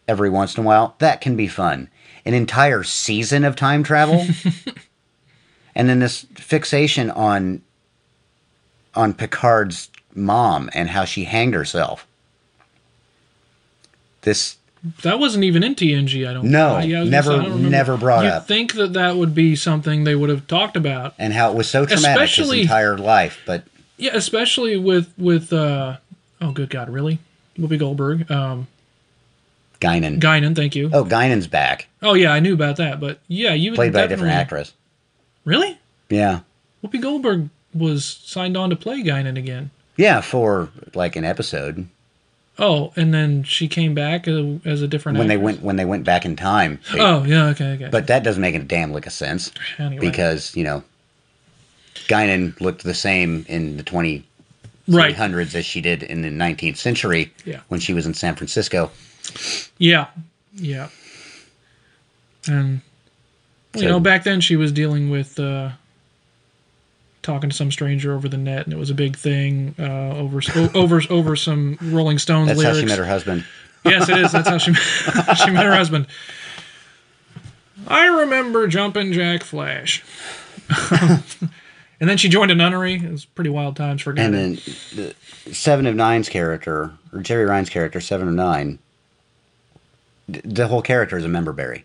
every 0.07 0.31
once 0.31 0.57
in 0.57 0.63
a 0.63 0.67
while 0.67 0.95
that 1.01 1.21
can 1.21 1.35
be 1.35 1.49
fun. 1.49 1.89
An 2.25 2.35
entire 2.35 2.85
season 2.85 3.45
of 3.45 3.57
time 3.57 3.83
travel, 3.83 4.25
and 5.75 5.89
then 5.89 5.99
this 6.01 6.27
fixation 6.35 7.11
on 7.11 7.63
on 8.95 9.13
Picard's 9.15 9.91
mom 10.15 10.71
and 10.73 10.91
how 10.91 11.05
she 11.05 11.25
hanged 11.25 11.55
herself. 11.55 12.07
This 14.23 14.57
That 15.03 15.19
wasn't 15.19 15.45
even 15.45 15.63
in 15.63 15.75
TNG. 15.75 16.29
I 16.29 16.33
don't. 16.35 16.45
No, 16.51 16.77
I- 16.77 16.87
never- 16.87 17.31
say, 17.31 17.47
I 17.47 17.49
never 17.57 17.97
brought 17.97 18.25
You'd 18.25 18.31
up. 18.33 18.47
think 18.47 18.75
that 18.75 18.93
that 18.95 19.17
would 19.17 19.35
be 19.35 19.57
something 19.57 20.05
they 20.05 20.15
would 20.15 20.31
have 20.31 20.47
talked 20.47 20.77
about. 20.77 21.15
and 21.19 21.33
how 21.33 21.51
it 21.51 21.57
was 21.57 21.69
so 21.69 21.85
traumatic 21.87 22.23
Especially- 22.23 22.59
his 22.59 22.67
entire 22.67 22.97
life, 22.99 23.39
but 23.47 23.65
Yeah, 23.97 24.13
especially 24.15 24.77
with 24.77 25.09
with. 25.19 25.53
uh 25.53 25.97
Oh, 26.41 26.51
good 26.53 26.69
God! 26.69 26.91
Really? 26.91 27.19
Whoopi 27.59 27.79
Goldberg. 27.79 28.31
Um, 28.31 28.67
Guinan. 29.81 30.21
Guinan. 30.21 30.55
Thank 30.57 30.75
you. 30.77 30.91
oh, 30.93 31.05
Guinan's 31.05 31.47
back, 31.47 31.87
Oh 32.03 32.15
yeah, 32.15 32.31
I 32.33 32.41
knew 32.41 32.55
about 32.55 32.77
that, 32.77 33.01
but 33.01 33.19
yeah, 33.29 33.55
you 33.55 33.73
played 33.75 33.93
by 33.93 34.03
a 34.03 34.09
different 34.09 34.33
actress. 34.35 34.73
Really? 35.45 35.79
Yeah, 36.11 36.41
Whoopi 36.83 37.01
Goldberg 37.01 37.49
was 37.75 38.05
signed 38.25 38.57
on 38.57 38.71
to 38.71 38.77
play 38.77 39.03
Guinan 39.03 39.37
again. 39.39 39.71
yeah, 39.97 40.21
for 40.21 40.71
like 40.95 41.17
an 41.17 41.25
episode 41.25 41.89
Oh, 42.57 42.93
and 42.95 43.13
then 43.13 43.43
she 43.43 43.67
came 43.67 43.95
back 43.95 44.29
as 44.29 44.37
a, 44.37 44.61
as 44.65 44.81
a 44.81 44.87
different 44.87 45.19
when 45.19 45.27
they 45.27 45.37
went 45.37 45.61
when 45.61 45.75
they 45.75 45.85
went 45.85 46.05
back 46.05 46.25
in 46.25 46.37
time. 46.37 46.79
They- 46.93 47.01
Oh 47.01 47.25
yeah, 47.25 47.47
okay, 47.47 47.73
okay. 47.73 47.89
But 47.91 48.07
that 48.07 48.23
doesn't 48.23 48.41
make 48.41 48.55
a 48.55 48.61
damn 48.61 48.93
lick 48.93 49.07
of 49.07 49.13
sense 49.13 49.51
Anyway. 49.77 49.99
because 50.01 50.55
you 50.55 50.63
know, 50.63 50.85
Guinan 52.07 52.59
looked 52.61 52.85
the 52.85 52.95
same 52.95 53.45
in 53.49 53.77
the 53.77 53.83
twenty 53.83 54.25
right, 54.87 55.17
hundreds 55.17 55.57
as 55.57 55.67
she 55.67 55.81
did 55.81 56.05
in 56.05 56.23
the 56.23 56.31
nineteenth 56.31 56.77
century 56.77 57.33
Yeah. 57.45 57.61
when 57.69 57.81
she 57.81 57.93
was 57.93 58.07
in 58.07 58.15
San 58.15 58.37
Francisco. 58.37 58.93
yeah, 59.79 60.07
yeah, 60.55 60.91
and 62.47 62.83
you 63.75 63.81
So- 63.83 63.89
know, 63.89 64.01
back 64.01 64.25
then 64.25 64.41
she 64.41 64.57
was 64.57 64.73
dealing 64.73 65.11
with 65.11 65.39
uh, 65.39 65.71
talking 67.23 67.51
to 67.51 67.57
some 67.57 67.71
stranger 67.73 68.15
over 68.15 68.29
the 68.29 68.37
net, 68.37 68.65
and 68.65 68.73
it 68.73 68.79
was 68.79 68.91
a 68.91 68.95
big 68.95 69.17
thing 69.17 69.75
uh, 69.79 70.15
over 70.17 70.41
over 70.75 71.03
over 71.11 71.37
some 71.37 71.79
Rolling 71.81 72.19
Stones 72.19 72.49
That's 72.49 72.59
lyrics. 72.59 72.77
how 72.77 72.81
she 72.83 72.87
met 72.87 72.99
her 72.99 73.07
husband. 73.07 73.45
Yes, 73.87 74.09
it 74.09 74.17
is. 74.17 74.33
That's 74.33 74.49
how 74.49 74.57
she 74.57 74.73
she 75.45 75.51
met 75.51 75.67
her 75.67 75.75
husband. 75.77 76.07
I 77.87 78.07
remember 78.07 78.67
jumping 78.67 79.13
Jack 79.13 79.43
Flash. 79.43 80.03
and 80.81 82.09
then 82.09 82.17
she 82.17 82.31
joined 82.31 82.51
a 82.51 82.55
nunnery. 82.55 82.95
It 82.95 83.11
was 83.11 83.27
pretty 83.27 83.51
wild 83.51 83.77
times 83.77 84.01
for 84.01 84.15
And 84.17 84.33
then 84.33 84.55
the 84.95 85.15
Seven 85.53 85.85
of 85.87 85.95
Nine's 85.95 86.31
character, 86.31 86.93
or 87.13 87.19
Jeri 87.21 87.47
Ryan's 87.47 87.69
character, 87.69 88.01
Seven 88.01 88.27
of 88.29 88.33
Nine, 88.33 88.79
the 90.29 90.67
whole 90.69 90.81
character 90.81 91.19
is 91.19 91.25
a 91.27 91.29
member 91.29 91.53
berry. 91.53 91.85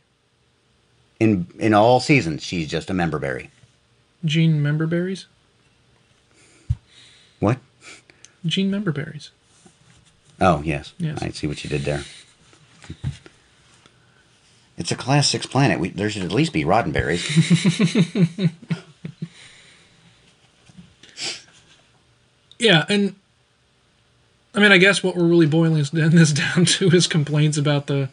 In 1.20 1.48
in 1.60 1.74
all 1.74 2.00
seasons, 2.00 2.44
she's 2.44 2.68
just 2.70 2.90
a 2.90 2.94
member 2.94 3.20
berry. 3.20 3.50
Gene 4.26 4.62
Memberberries. 4.62 5.26
What? 7.40 7.58
Gene 8.46 8.72
Memberberries. 8.72 9.30
Oh 10.42 10.62
yes, 10.64 10.94
Yes. 10.98 11.22
I 11.22 11.30
see 11.30 11.48
what 11.48 11.64
you 11.64 11.70
did 11.70 11.82
there. 11.82 12.04
It's 14.78 14.92
a 14.92 14.96
class 14.96 15.28
six 15.28 15.46
planet. 15.46 15.80
We, 15.80 15.90
there 15.90 16.10
should 16.10 16.24
at 16.24 16.32
least 16.32 16.54
be 16.54 16.64
Roddenberries. 16.64 18.50
Yeah, 22.60 22.86
and 22.90 23.16
I 24.54 24.60
mean, 24.60 24.72
I 24.72 24.78
guess 24.78 25.02
what 25.02 25.16
we're 25.16 25.24
really 25.28 25.46
boiling 25.46 25.76
this 25.94 26.34
down 26.34 26.66
to 26.66 26.90
is 26.90 27.08
complaints 27.08 27.58
about 27.58 27.88
the 27.88 28.10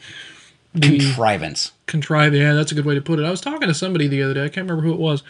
the 0.77 0.99
Contrivance. 0.99 1.73
contrive. 1.87 2.35
Yeah, 2.35 2.53
that's 2.53 2.71
a 2.71 2.75
good 2.75 2.85
way 2.85 2.95
to 2.95 3.01
put 3.01 3.19
it. 3.19 3.25
I 3.25 3.31
was 3.31 3.41
talking 3.41 3.69
to 3.69 3.75
somebody 3.75 4.09
the 4.09 4.23
other 4.23 4.35
day. 4.35 4.45
I 4.45 4.49
can't 4.49 4.69
remember 4.69 4.83
who 4.83 4.93
it 4.93 5.01
was. 5.01 5.23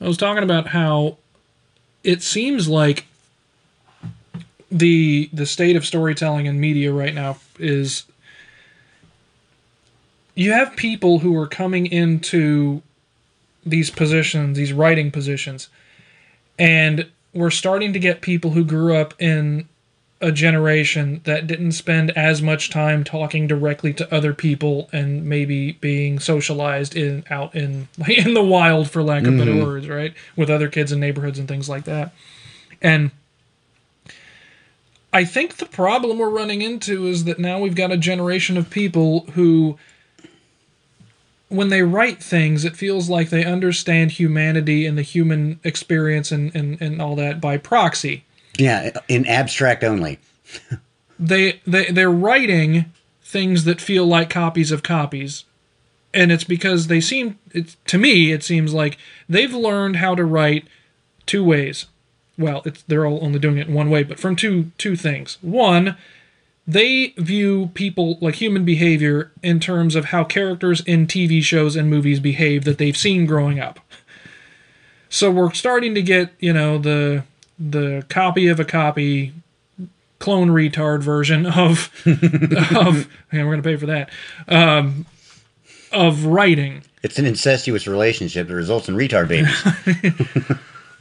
I 0.00 0.08
was 0.08 0.16
talking 0.16 0.42
about 0.42 0.68
how 0.68 1.18
it 2.02 2.22
seems 2.22 2.68
like 2.68 3.06
the 4.70 5.28
the 5.32 5.46
state 5.46 5.76
of 5.76 5.86
storytelling 5.86 6.48
and 6.48 6.60
media 6.60 6.92
right 6.92 7.14
now 7.14 7.38
is 7.58 8.04
you 10.34 10.52
have 10.52 10.76
people 10.76 11.20
who 11.20 11.36
are 11.38 11.46
coming 11.46 11.86
into 11.86 12.82
these 13.64 13.90
positions, 13.90 14.56
these 14.56 14.72
writing 14.72 15.10
positions, 15.10 15.68
and 16.58 17.08
we're 17.34 17.50
starting 17.50 17.92
to 17.92 17.98
get 17.98 18.20
people 18.22 18.52
who 18.52 18.64
grew 18.64 18.96
up 18.96 19.14
in 19.20 19.68
a 20.20 20.32
generation 20.32 21.20
that 21.24 21.46
didn't 21.46 21.72
spend 21.72 22.10
as 22.12 22.40
much 22.40 22.70
time 22.70 23.04
talking 23.04 23.46
directly 23.46 23.92
to 23.92 24.14
other 24.14 24.32
people 24.32 24.88
and 24.90 25.24
maybe 25.26 25.72
being 25.72 26.18
socialized 26.18 26.96
in 26.96 27.22
out 27.28 27.54
in 27.54 27.88
in 28.08 28.34
the 28.34 28.44
wild 28.44 28.90
for 28.90 29.02
lack 29.02 29.24
of 29.24 29.36
better 29.36 29.52
mm-hmm. 29.52 29.64
words 29.66 29.88
right? 29.88 30.14
With 30.36 30.50
other 30.50 30.68
kids 30.68 30.92
in 30.92 31.00
neighborhoods 31.00 31.38
and 31.38 31.46
things 31.48 31.68
like 31.68 31.84
that. 31.84 32.12
And 32.80 33.10
i 35.16 35.24
think 35.24 35.56
the 35.56 35.66
problem 35.66 36.18
we're 36.18 36.28
running 36.28 36.60
into 36.60 37.06
is 37.06 37.24
that 37.24 37.38
now 37.38 37.58
we've 37.58 37.74
got 37.74 37.90
a 37.90 37.96
generation 37.96 38.58
of 38.58 38.68
people 38.68 39.20
who 39.32 39.78
when 41.48 41.70
they 41.70 41.82
write 41.82 42.22
things 42.22 42.64
it 42.64 42.76
feels 42.76 43.08
like 43.08 43.30
they 43.30 43.44
understand 43.44 44.10
humanity 44.12 44.84
and 44.84 44.98
the 44.98 45.02
human 45.02 45.58
experience 45.64 46.30
and, 46.30 46.54
and, 46.54 46.80
and 46.82 47.00
all 47.00 47.16
that 47.16 47.40
by 47.40 47.56
proxy 47.56 48.25
Yeah, 48.58 48.90
in 49.08 49.26
abstract 49.26 49.84
only. 49.84 50.18
they 51.18 51.60
they 51.66 51.90
they're 51.90 52.10
writing 52.10 52.92
things 53.22 53.64
that 53.64 53.80
feel 53.80 54.06
like 54.06 54.30
copies 54.30 54.70
of 54.70 54.82
copies 54.82 55.44
and 56.14 56.30
it's 56.30 56.44
because 56.44 56.86
they 56.86 57.00
seem 57.00 57.38
it's 57.52 57.76
to 57.86 57.98
me 57.98 58.30
it 58.30 58.44
seems 58.44 58.72
like 58.72 58.96
they've 59.28 59.52
learned 59.52 59.96
how 59.96 60.14
to 60.14 60.24
write 60.24 60.68
two 61.26 61.42
ways 61.42 61.86
well 62.38 62.62
it's 62.64 62.82
they're 62.82 63.04
all 63.04 63.18
only 63.24 63.40
doing 63.40 63.58
it 63.58 63.66
in 63.66 63.74
one 63.74 63.90
way 63.90 64.04
but 64.04 64.20
from 64.20 64.36
two 64.36 64.70
two 64.78 64.94
things 64.94 65.38
one 65.42 65.96
they 66.66 67.08
view 67.16 67.70
people 67.74 68.18
like 68.20 68.36
human 68.36 68.64
behavior 68.64 69.30
in 69.42 69.60
terms 69.60 69.94
of 69.94 70.06
how 70.06 70.24
characters 70.24 70.80
in 70.80 71.06
TV 71.06 71.42
shows 71.42 71.76
and 71.76 71.88
movies 71.88 72.18
behave 72.18 72.64
that 72.64 72.78
they've 72.78 72.96
seen 72.96 73.24
growing 73.24 73.60
up. 73.60 73.78
So 75.08 75.30
we're 75.30 75.52
starting 75.52 75.94
to 75.94 76.02
get, 76.02 76.32
you 76.40 76.52
know, 76.52 76.78
the 76.78 77.22
the 77.58 78.04
copy 78.08 78.48
of 78.48 78.60
a 78.60 78.64
copy 78.64 79.32
clone 80.18 80.48
retard 80.48 81.02
version 81.02 81.46
of 81.46 81.90
of 82.06 83.08
yeah, 83.32 83.44
we're 83.44 83.50
gonna 83.52 83.62
pay 83.62 83.76
for 83.76 83.86
that. 83.86 84.10
Um 84.48 85.06
of 85.92 86.26
writing. 86.26 86.82
It's 87.02 87.18
an 87.18 87.26
incestuous 87.26 87.86
relationship 87.86 88.48
that 88.48 88.54
results 88.54 88.88
in 88.88 88.96
retard 88.96 89.28
babies. 89.28 90.58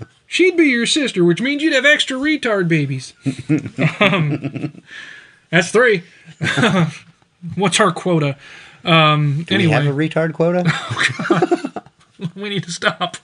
She'd 0.28 0.58
be 0.58 0.66
your 0.66 0.86
sister, 0.86 1.24
which 1.24 1.42
means 1.42 1.64
you'd 1.64 1.74
have 1.74 1.86
extra 1.86 2.18
retard 2.18 2.68
babies. 2.68 3.14
um, 4.00 4.82
that's 5.50 5.72
three. 5.72 6.04
What's 7.56 7.80
our 7.80 7.92
quota? 7.92 8.36
Um, 8.84 9.44
Do 9.44 9.56
anyway, 9.56 9.80
we 9.80 9.86
have 9.86 9.88
a 9.88 9.98
retard 9.98 10.34
quota? 10.34 10.64
we 12.36 12.50
need 12.50 12.64
to 12.64 12.72
stop. 12.72 13.18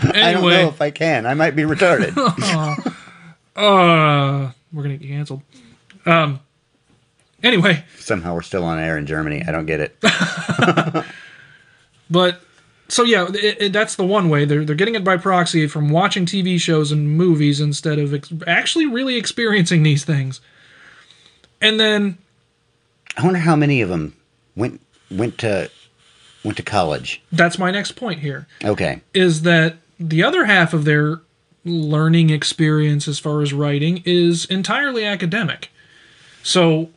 I 0.00 0.32
don't 0.32 0.48
know 0.48 0.68
if 0.68 0.80
I 0.80 0.90
can. 0.90 1.26
I 1.26 1.34
might 1.34 1.56
be 1.56 1.62
retarded. 1.62 2.16
uh, 3.56 4.52
we're 4.72 4.82
gonna 4.82 4.96
get 4.96 5.08
canceled. 5.08 5.42
Um, 6.06 6.40
anyway, 7.42 7.84
Somehow 7.98 8.34
we're 8.34 8.42
still 8.42 8.64
on 8.64 8.78
air 8.78 8.96
in 8.96 9.06
Germany. 9.06 9.42
I 9.46 9.52
don't 9.52 9.66
get 9.66 9.80
it. 9.80 9.96
but 12.10 12.40
so 12.88 13.02
yeah, 13.02 13.26
it, 13.28 13.62
it, 13.62 13.72
that's 13.72 13.96
the 13.96 14.04
one 14.04 14.28
way 14.28 14.44
they're 14.44 14.64
they're 14.64 14.76
getting 14.76 14.94
it 14.94 15.04
by 15.04 15.16
proxy 15.16 15.66
from 15.66 15.90
watching 15.90 16.24
TV 16.24 16.58
shows 16.60 16.90
and 16.92 17.16
movies 17.16 17.60
instead 17.60 17.98
of 17.98 18.14
ex- 18.14 18.32
actually 18.46 18.86
really 18.86 19.16
experiencing 19.16 19.82
these 19.82 20.04
things. 20.04 20.40
And 21.60 21.78
then 21.78 22.18
I 23.16 23.24
wonder 23.24 23.40
how 23.40 23.56
many 23.56 23.82
of 23.82 23.88
them 23.88 24.14
went 24.56 24.80
went 25.10 25.38
to 25.38 25.70
went 26.44 26.56
to 26.56 26.62
college. 26.62 27.20
that's 27.32 27.58
my 27.58 27.70
next 27.70 27.92
point 27.92 28.20
here. 28.20 28.46
Okay. 28.64 29.00
is 29.12 29.42
that 29.42 29.76
the 29.98 30.22
other 30.22 30.44
half 30.44 30.72
of 30.72 30.84
their 30.84 31.20
learning 31.64 32.30
experience 32.30 33.08
as 33.08 33.18
far 33.18 33.42
as 33.42 33.52
writing 33.52 34.02
is 34.04 34.44
entirely 34.46 35.04
academic. 35.04 35.70
So 36.42 36.90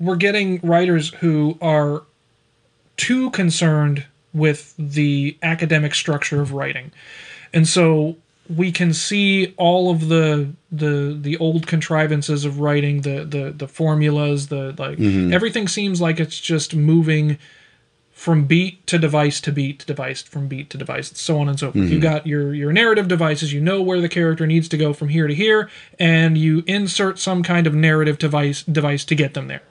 we're 0.00 0.16
getting 0.16 0.60
writers 0.62 1.14
who 1.14 1.58
are 1.60 2.02
too 2.96 3.30
concerned 3.30 4.04
with 4.32 4.74
the 4.78 5.36
academic 5.42 5.94
structure 5.94 6.42
of 6.42 6.52
writing. 6.52 6.92
And 7.52 7.66
so 7.66 8.16
we 8.54 8.70
can 8.70 8.92
see 8.92 9.54
all 9.56 9.90
of 9.90 10.08
the 10.08 10.48
the 10.70 11.16
the 11.20 11.36
old 11.38 11.66
contrivances 11.66 12.44
of 12.44 12.60
writing 12.60 13.00
the 13.00 13.24
the 13.24 13.50
the 13.50 13.66
formulas 13.66 14.48
the 14.48 14.74
like 14.78 14.98
mm-hmm. 14.98 15.32
everything 15.32 15.66
seems 15.66 16.00
like 16.00 16.20
it's 16.20 16.38
just 16.38 16.74
moving 16.74 17.38
from 18.16 18.46
beat 18.46 18.84
to 18.86 18.98
device 18.98 19.40
to 19.40 19.52
beat 19.52 19.78
to 19.78 19.86
device 19.86 20.22
from 20.22 20.48
beat 20.48 20.70
to 20.70 20.78
device 20.78 21.12
so 21.16 21.38
on 21.38 21.48
and 21.48 21.60
so 21.60 21.70
forth 21.70 21.84
you 21.84 21.98
mm-hmm. 21.98 22.00
got 22.00 22.26
your 22.26 22.54
your 22.54 22.72
narrative 22.72 23.06
devices 23.06 23.52
you 23.52 23.60
know 23.60 23.80
where 23.82 24.00
the 24.00 24.08
character 24.08 24.46
needs 24.46 24.68
to 24.68 24.76
go 24.76 24.92
from 24.92 25.08
here 25.08 25.26
to 25.26 25.34
here 25.34 25.70
and 25.98 26.38
you 26.38 26.64
insert 26.66 27.18
some 27.18 27.42
kind 27.42 27.66
of 27.66 27.74
narrative 27.74 28.18
device 28.18 28.62
device 28.62 29.04
to 29.04 29.14
get 29.14 29.34
them 29.34 29.48
there 29.48 29.62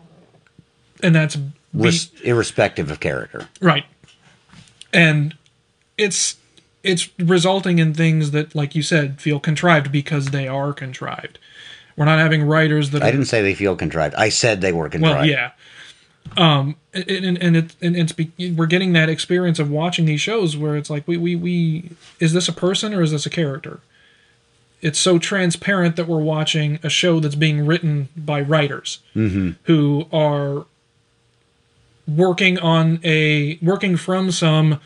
and 1.03 1.13
that's 1.15 1.37
beat, 1.81 2.11
irrespective 2.23 2.91
of 2.91 2.99
character. 2.99 3.47
Right. 3.61 3.85
And 4.93 5.35
it's 5.97 6.37
it's 6.83 7.09
resulting 7.19 7.79
in 7.79 7.93
things 7.93 8.31
that, 8.31 8.53
like 8.53 8.75
you 8.75 8.83
said, 8.83 9.19
feel 9.19 9.39
contrived 9.39 9.91
because 9.91 10.27
they 10.27 10.47
are 10.47 10.73
contrived. 10.73 11.39
We're 11.97 12.05
not 12.05 12.19
having 12.19 12.43
writers 12.43 12.91
that 12.91 13.03
I 13.03 13.11
didn't 13.11 13.25
say 13.25 13.41
they 13.41 13.55
feel 13.55 13.75
contrived. 13.75 14.15
I 14.15 14.29
said 14.29 14.61
they 14.61 14.73
were 14.73 14.89
contrived. 14.89 15.19
well, 15.19 15.25
yeah. 15.25 15.51
Um, 16.37 16.75
and 16.93 17.37
and, 17.37 17.57
it 17.57 17.75
and 17.81 17.95
it's 17.95 18.13
we're 18.57 18.65
getting 18.65 18.93
that 18.93 19.09
experience 19.09 19.59
of 19.59 19.69
watching 19.69 20.05
these 20.05 20.21
shows 20.21 20.57
where 20.57 20.75
it's 20.75 20.89
like 20.89 21.07
we 21.07 21.17
we 21.17 21.35
we 21.35 21.91
is 22.19 22.33
this 22.33 22.47
a 22.47 22.53
person 22.53 22.93
or 22.93 23.01
is 23.01 23.11
this 23.11 23.25
a 23.25 23.29
character? 23.29 23.79
It's 24.81 24.99
so 24.99 25.17
transparent 25.17 25.95
that 25.95 26.07
we're 26.07 26.19
watching 26.19 26.79
a 26.83 26.89
show 26.89 27.19
that's 27.19 27.35
being 27.35 27.65
written 27.65 28.09
by 28.15 28.41
writers 28.41 28.99
who 29.63 30.05
are 30.11 30.65
working 32.07 32.59
on 32.59 32.99
a 33.03 33.57
working 33.61 33.97
from 33.97 34.31
some 34.31 34.79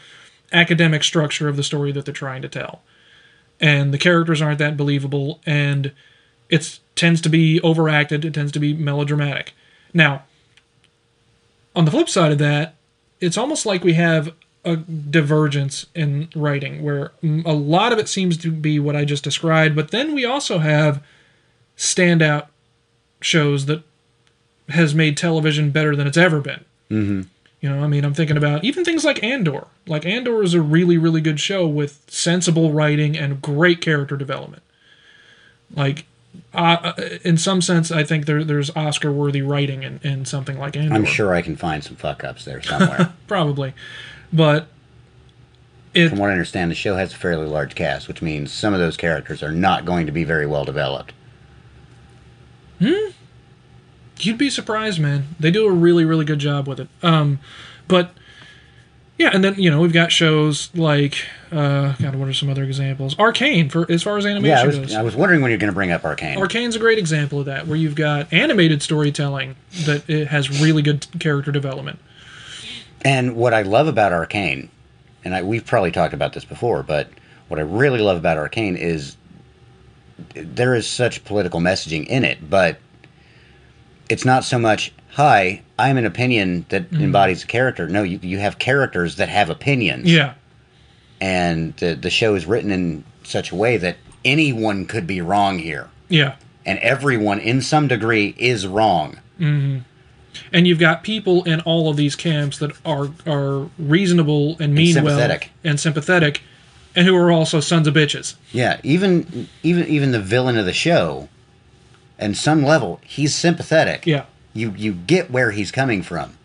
academic 0.51 1.03
structure 1.03 1.47
of 1.47 1.57
the 1.57 1.63
story 1.63 1.91
that 1.91 2.05
they're 2.05 2.13
trying 2.13 2.41
to 2.41 2.49
tell. 2.49 2.81
And 3.59 3.93
the 3.93 3.97
characters 3.97 4.41
aren't 4.41 4.59
that 4.59 4.77
believable 4.77 5.41
and 5.45 5.91
it 6.49 6.79
tends 6.95 7.21
to 7.21 7.29
be 7.29 7.59
overacted 7.61 8.23
it 8.25 8.33
tends 8.33 8.51
to 8.53 8.59
be 8.59 8.73
melodramatic. 8.73 9.53
Now 9.93 10.23
on 11.75 11.85
the 11.85 11.91
flip 11.91 12.09
side 12.09 12.31
of 12.31 12.37
that 12.37 12.75
it's 13.19 13.37
almost 13.37 13.65
like 13.65 13.83
we 13.83 13.93
have 13.93 14.33
a 14.65 14.75
divergence 14.75 15.85
in 15.95 16.29
writing 16.35 16.83
where 16.83 17.11
a 17.23 17.53
lot 17.53 17.93
of 17.93 17.99
it 17.99 18.09
seems 18.09 18.37
to 18.37 18.51
be 18.51 18.79
what 18.79 18.95
i 18.95 19.05
just 19.05 19.23
described 19.23 19.75
but 19.75 19.91
then 19.91 20.13
we 20.13 20.25
also 20.25 20.59
have 20.59 21.03
standout 21.77 22.47
shows 23.21 23.65
that 23.65 23.83
has 24.69 24.93
made 24.93 25.17
television 25.17 25.71
better 25.71 25.95
than 25.95 26.07
it's 26.07 26.17
ever 26.17 26.41
been 26.41 26.65
mm-hmm. 26.89 27.21
you 27.61 27.69
know, 27.69 27.83
I 27.83 27.87
mean, 27.87 28.05
I'm 28.05 28.13
thinking 28.13 28.37
about 28.37 28.63
even 28.63 28.85
things 28.85 29.03
like 29.03 29.23
Andor. 29.23 29.67
Like 29.87 30.05
Andor 30.05 30.43
is 30.43 30.53
a 30.53 30.61
really, 30.61 30.97
really 30.97 31.21
good 31.21 31.39
show 31.39 31.67
with 31.67 32.03
sensible 32.07 32.71
writing 32.71 33.17
and 33.17 33.41
great 33.41 33.81
character 33.81 34.15
development. 34.15 34.63
Like, 35.75 36.05
uh, 36.53 36.93
in 37.23 37.37
some 37.37 37.61
sense, 37.61 37.91
I 37.91 38.03
think 38.03 38.25
there, 38.25 38.43
there's 38.43 38.69
Oscar-worthy 38.75 39.41
writing 39.41 39.83
in, 39.83 39.99
in 40.03 40.25
something 40.25 40.57
like 40.57 40.75
Andor. 40.75 40.95
I'm 40.95 41.05
sure 41.05 41.33
I 41.33 41.41
can 41.41 41.55
find 41.55 41.83
some 41.83 41.95
fuck 41.95 42.23
ups 42.23 42.45
there 42.45 42.61
somewhere. 42.61 43.13
probably, 43.27 43.73
but 44.31 44.67
it 45.93 46.09
From 46.09 46.19
what 46.19 46.29
I 46.29 46.33
understand, 46.33 46.69
the 46.69 46.75
show 46.75 46.95
has 46.95 47.13
a 47.13 47.15
fairly 47.15 47.47
large 47.47 47.75
cast, 47.75 48.07
which 48.07 48.21
means 48.21 48.51
some 48.51 48.73
of 48.73 48.79
those 48.79 48.95
characters 48.95 49.41
are 49.41 49.51
not 49.51 49.85
going 49.85 50.05
to 50.05 50.11
be 50.11 50.23
very 50.23 50.45
well 50.45 50.63
developed. 50.63 51.13
Hmm? 52.79 53.11
You'd 54.19 54.37
be 54.37 54.49
surprised, 54.49 54.99
man. 54.99 55.35
They 55.39 55.49
do 55.49 55.65
a 55.67 55.71
really, 55.71 56.05
really 56.05 56.25
good 56.25 56.39
job 56.39 56.67
with 56.67 56.79
it. 56.79 56.89
Um, 57.01 57.39
but 57.87 58.11
yeah, 59.19 59.31
and 59.33 59.43
then 59.43 59.55
you 59.55 59.69
know 59.69 59.81
we've 59.81 59.93
got 59.93 60.11
shows 60.11 60.69
like 60.73 61.25
uh, 61.51 61.93
God, 62.01 62.15
what 62.15 62.29
are 62.29 62.33
some 62.33 62.49
other 62.49 62.63
examples? 62.63 63.19
Arcane 63.19 63.69
for 63.69 63.85
as 63.91 64.01
far 64.01 64.17
as 64.17 64.25
animation 64.25 64.49
Yeah, 64.49 64.63
I 64.63 64.65
was, 64.65 64.77
goes. 64.77 64.95
I 64.95 65.01
was 65.01 65.15
wondering 65.15 65.41
when 65.41 65.51
you're 65.51 65.59
going 65.59 65.71
to 65.71 65.75
bring 65.75 65.91
up 65.91 66.05
Arcane. 66.05 66.37
Arcane's 66.37 66.75
a 66.75 66.79
great 66.79 66.97
example 66.97 67.41
of 67.41 67.45
that, 67.45 67.67
where 67.67 67.77
you've 67.77 67.95
got 67.95 68.31
animated 68.31 68.81
storytelling 68.81 69.57
that 69.85 70.09
it 70.09 70.27
has 70.27 70.61
really 70.61 70.81
good 70.81 71.05
character 71.19 71.51
development. 71.51 71.99
And 73.01 73.35
what 73.35 73.53
I 73.53 73.63
love 73.63 73.87
about 73.87 74.13
Arcane, 74.13 74.69
and 75.25 75.35
I, 75.35 75.43
we've 75.43 75.65
probably 75.65 75.91
talked 75.91 76.13
about 76.13 76.33
this 76.33 76.45
before, 76.45 76.81
but 76.81 77.09
what 77.49 77.59
I 77.59 77.63
really 77.63 77.99
love 77.99 78.17
about 78.17 78.37
Arcane 78.37 78.77
is 78.77 79.17
there 80.33 80.75
is 80.75 80.87
such 80.87 81.23
political 81.25 81.59
messaging 81.59 82.05
in 82.07 82.23
it, 82.23 82.49
but 82.49 82.79
it's 84.09 84.25
not 84.25 84.43
so 84.43 84.57
much, 84.57 84.93
hi, 85.19 85.61
I'm 85.77 85.97
an 85.97 86.05
opinion 86.05 86.65
that 86.69 86.89
Mm-hmm. 86.91 87.03
embodies 87.03 87.43
a 87.43 87.47
character. 87.47 87.89
No, 87.89 88.03
you, 88.03 88.19
you 88.21 88.37
have 88.39 88.57
characters 88.57 89.17
that 89.17 89.27
have 89.27 89.49
opinions. 89.49 90.09
Yeah, 90.09 90.35
And 91.19 91.75
the, 91.75 91.95
the 91.95 92.09
show 92.09 92.35
is 92.35 92.45
written 92.45 92.71
in 92.71 93.03
such 93.23 93.51
a 93.51 93.55
way 93.55 93.75
that 93.77 93.97
anyone 94.23 94.85
could 94.85 95.05
be 95.05 95.19
wrong 95.19 95.59
here. 95.59 95.89
yeah, 96.07 96.35
And 96.65 96.79
everyone, 96.79 97.39
in 97.39 97.61
some 97.61 97.89
degree, 97.89 98.33
is 98.37 98.65
wrong. 98.65 99.19
Hmm. 99.37 99.79
and 100.53 100.67
you've 100.67 100.79
got 100.79 101.03
people 101.03 101.43
in 101.43 101.59
all 101.61 101.89
of 101.89 101.97
these 101.97 102.15
camps 102.15 102.57
that 102.59 102.71
are 102.85 103.09
are 103.25 103.69
reasonable 103.77 104.55
and 104.59 104.73
mean 104.73 104.95
well 104.95 105.05
sympathetic. 105.05 105.49
and 105.65 105.79
sympathetic, 105.79 106.41
and 106.95 107.05
who 107.07 107.15
are 107.15 107.29
also 107.31 107.59
sons 107.59 107.87
of 107.87 107.93
bitches. 107.93 108.35
Yeah, 108.53 108.79
even 108.83 109.47
even 109.63 109.85
even 109.87 110.11
the 110.11 110.19
villain 110.21 110.57
of 110.57 110.65
the 110.65 110.73
show, 110.73 111.27
and 112.17 112.37
some 112.37 112.63
level, 112.63 112.99
he's 113.03 113.33
sympathetic. 113.33 114.05
Yeah, 114.05 114.25
you 114.53 114.73
you 114.77 114.93
get 114.93 115.31
where 115.31 115.51
he's 115.51 115.71
coming 115.71 116.01
from. 116.01 116.37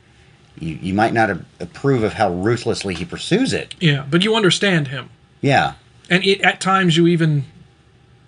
You 0.58 0.78
you 0.80 0.94
might 0.94 1.12
not 1.12 1.30
a- 1.30 1.44
approve 1.60 2.02
of 2.02 2.14
how 2.14 2.30
ruthlessly 2.32 2.94
he 2.94 3.04
pursues 3.04 3.52
it. 3.52 3.74
yeah, 3.80 4.06
but 4.08 4.22
you 4.22 4.34
understand 4.36 4.88
him, 4.88 5.10
Yeah, 5.40 5.74
and 6.08 6.24
it, 6.24 6.40
at 6.42 6.60
times 6.60 6.96
you 6.96 7.06
even, 7.06 7.44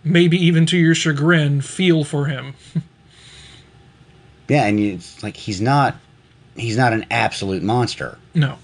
maybe 0.02 0.36
even 0.36 0.66
to 0.66 0.76
your 0.76 0.94
chagrin, 0.94 1.60
feel 1.60 2.02
for 2.04 2.26
him. 2.26 2.54
yeah, 4.48 4.64
and 4.66 4.80
you, 4.80 4.94
it's 4.94 5.22
like 5.22 5.36
he's 5.36 5.60
not 5.60 5.96
he's 6.56 6.76
not 6.76 6.92
an 6.92 7.06
absolute 7.10 7.62
monster. 7.62 8.18
No. 8.34 8.58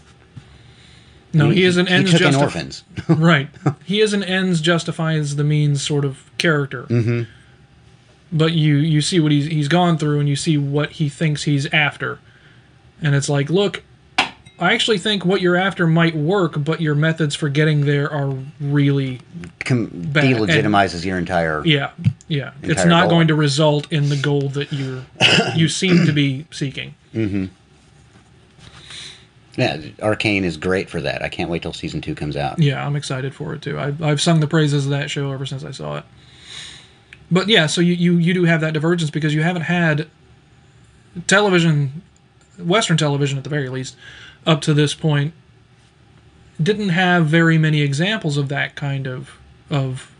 No, 1.34 1.49
he, 1.49 1.65
is 1.65 1.78
an 1.78 1.89
ends 1.89 2.12
he 2.12 2.18
took 2.18 2.28
in 2.28 2.34
orphans. 2.34 2.84
right. 3.08 3.49
He 3.84 4.02
is 4.02 4.12
an 4.12 4.23
ends 4.23 4.60
justifies 4.60 5.36
the 5.36 5.44
means 5.44 5.81
sort 5.81 6.05
of 6.05 6.31
character. 6.36 6.82
Mm-hmm. 6.82 7.23
But 8.33 8.52
you 8.52 8.77
you 8.77 9.02
see 9.02 9.20
what 9.20 9.31
he's 9.33 9.47
he's 9.47 9.69
gone 9.69 9.99
through, 9.99 10.20
and 10.20 10.28
you 10.28 10.36
see 10.36 10.57
what 10.57 10.93
he 10.93 11.09
thinks 11.09 11.43
he's 11.43 11.67
after, 11.67 12.19
and 13.02 13.15
it's 13.15 13.28
like, 13.28 13.51
look, 13.51 13.83
I 14.59 14.73
actually 14.73 14.99
think 14.99 15.25
what 15.27 15.43
you're 15.43 15.57
after 15.57 15.86
might 15.86 16.15
work, 16.15 16.55
but 16.65 16.81
your 16.81 16.94
methods 16.94 17.35
for 17.35 17.49
getting 17.51 17.85
there 17.85 18.11
are 18.11 18.35
really 18.61 19.20
Com- 19.65 19.91
Bad. 19.93 20.25
delegitimizes 20.25 21.05
your 21.05 21.19
entire. 21.19 21.62
yeah 21.67 21.91
yeah. 22.28 22.52
it's 22.62 22.86
not 22.86 23.02
goal. 23.02 23.11
going 23.11 23.28
to 23.28 23.35
result 23.35 23.93
in 23.93 24.09
the 24.09 24.17
goal 24.17 24.49
that 24.51 24.73
you 24.73 25.05
you 25.55 25.69
seem 25.69 26.07
to 26.07 26.12
be 26.12 26.47
seeking. 26.51 26.94
Mm-hmm 27.15 27.47
yeah, 29.57 29.81
Arcane 30.01 30.44
is 30.44 30.57
great 30.57 30.89
for 30.89 31.01
that. 31.02 31.23
I 31.23 31.28
can't 31.28 31.51
wait 31.51 31.62
till 31.62 31.73
season 31.73 32.01
two 32.01 32.15
comes 32.15 32.36
out. 32.36 32.59
Yeah, 32.59 32.85
I'm 32.85 32.97
excited 32.97 33.35
for 33.35 33.55
it 33.55 33.62
too. 33.62 33.78
I've, 33.78 34.02
I've 34.02 34.20
sung 34.20 34.41
the 34.41 34.47
praises 34.47 34.86
of 34.86 34.91
that 34.91 35.11
show 35.11 35.31
ever 35.33 35.44
since 35.44 35.65
I 35.65 35.73
saw 35.73 35.99
it. 35.99 36.05
But 37.33 37.49
yeah, 37.49 37.67
so 37.67 37.81
you, 37.81 37.94
you, 37.94 38.19
you 38.19 38.35
do 38.35 38.44
have 38.44 38.61
that 38.61 38.75
divergence 38.75 39.11
because 39.11 39.35
you 39.35 39.43
haven't 39.43 39.62
had 39.62 40.07
television, 41.27 42.02
Western 42.59 42.99
television 42.99 43.39
at 43.39 43.44
the 43.44 43.51
very 43.51 43.70
least, 43.70 43.97
up 44.47 44.61
to 44.61 44.75
this 44.75 44.94
point, 44.94 45.33
didn't 46.62 46.91
have 46.91 47.27
very 47.27 47.57
many 47.57 47.81
examples 47.81 48.36
of 48.36 48.49
that 48.51 48.77
kind 48.77 49.07
of 49.07 49.39
of 49.70 50.15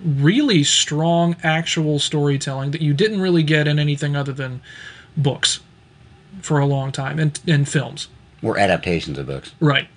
really 0.00 0.62
strong 0.62 1.34
actual 1.42 1.98
storytelling 1.98 2.70
that 2.70 2.80
you 2.80 2.94
didn't 2.94 3.20
really 3.20 3.42
get 3.42 3.66
in 3.66 3.80
anything 3.80 4.14
other 4.14 4.32
than 4.32 4.60
books 5.16 5.58
for 6.40 6.60
a 6.60 6.66
long 6.66 6.92
time 6.92 7.18
and, 7.18 7.40
and 7.48 7.68
films. 7.68 8.06
Or 8.42 8.58
adaptations 8.58 9.18
of 9.18 9.26
books. 9.26 9.52
Right. 9.58 9.88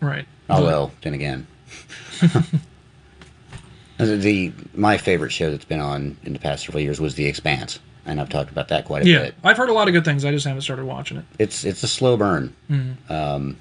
Right. 0.00 0.26
Although, 0.50 0.90
then 1.00 1.14
again, 1.14 1.46
the, 3.98 4.52
my 4.74 4.96
favorite 4.98 5.30
show 5.30 5.50
that's 5.50 5.64
been 5.64 5.80
on 5.80 6.16
in 6.24 6.32
the 6.32 6.38
past 6.38 6.64
several 6.66 6.82
years 6.82 7.00
was 7.00 7.14
The 7.14 7.26
Expanse, 7.26 7.78
and 8.06 8.20
I've 8.20 8.28
talked 8.28 8.50
about 8.50 8.68
that 8.68 8.84
quite 8.84 9.04
a 9.04 9.08
Yeah, 9.08 9.18
bit. 9.24 9.34
I've 9.44 9.56
heard 9.56 9.68
a 9.68 9.72
lot 9.72 9.88
of 9.88 9.92
good 9.94 10.04
things. 10.04 10.24
I 10.24 10.30
just 10.32 10.46
haven't 10.46 10.62
started 10.62 10.84
watching 10.84 11.18
it. 11.18 11.24
It's 11.38 11.64
it's 11.64 11.82
a 11.82 11.88
slow 11.88 12.16
burn. 12.16 12.54
Mm-hmm. 12.70 13.12
Um, 13.12 13.56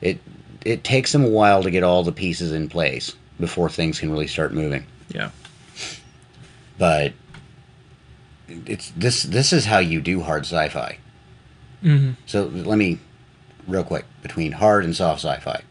it 0.00 0.18
it 0.64 0.82
takes 0.84 1.12
them 1.12 1.24
a 1.24 1.28
while 1.28 1.62
to 1.62 1.70
get 1.70 1.82
all 1.82 2.02
the 2.02 2.12
pieces 2.12 2.52
in 2.52 2.68
place 2.68 3.14
before 3.38 3.68
things 3.68 3.98
can 4.00 4.10
really 4.10 4.26
start 4.26 4.52
moving. 4.52 4.84
Yeah, 5.08 5.30
But 6.78 7.12
it's 8.48 8.90
this 8.96 9.22
this 9.24 9.52
is 9.52 9.64
how 9.66 9.78
you 9.78 10.00
do 10.00 10.20
hard 10.22 10.42
sci-fi. 10.44 10.98
Mhm. 11.84 12.16
So 12.26 12.44
let 12.46 12.76
me 12.78 12.98
real 13.68 13.84
quick 13.84 14.04
between 14.22 14.52
hard 14.52 14.84
and 14.84 14.94
soft 14.96 15.20
sci-fi. 15.20 15.62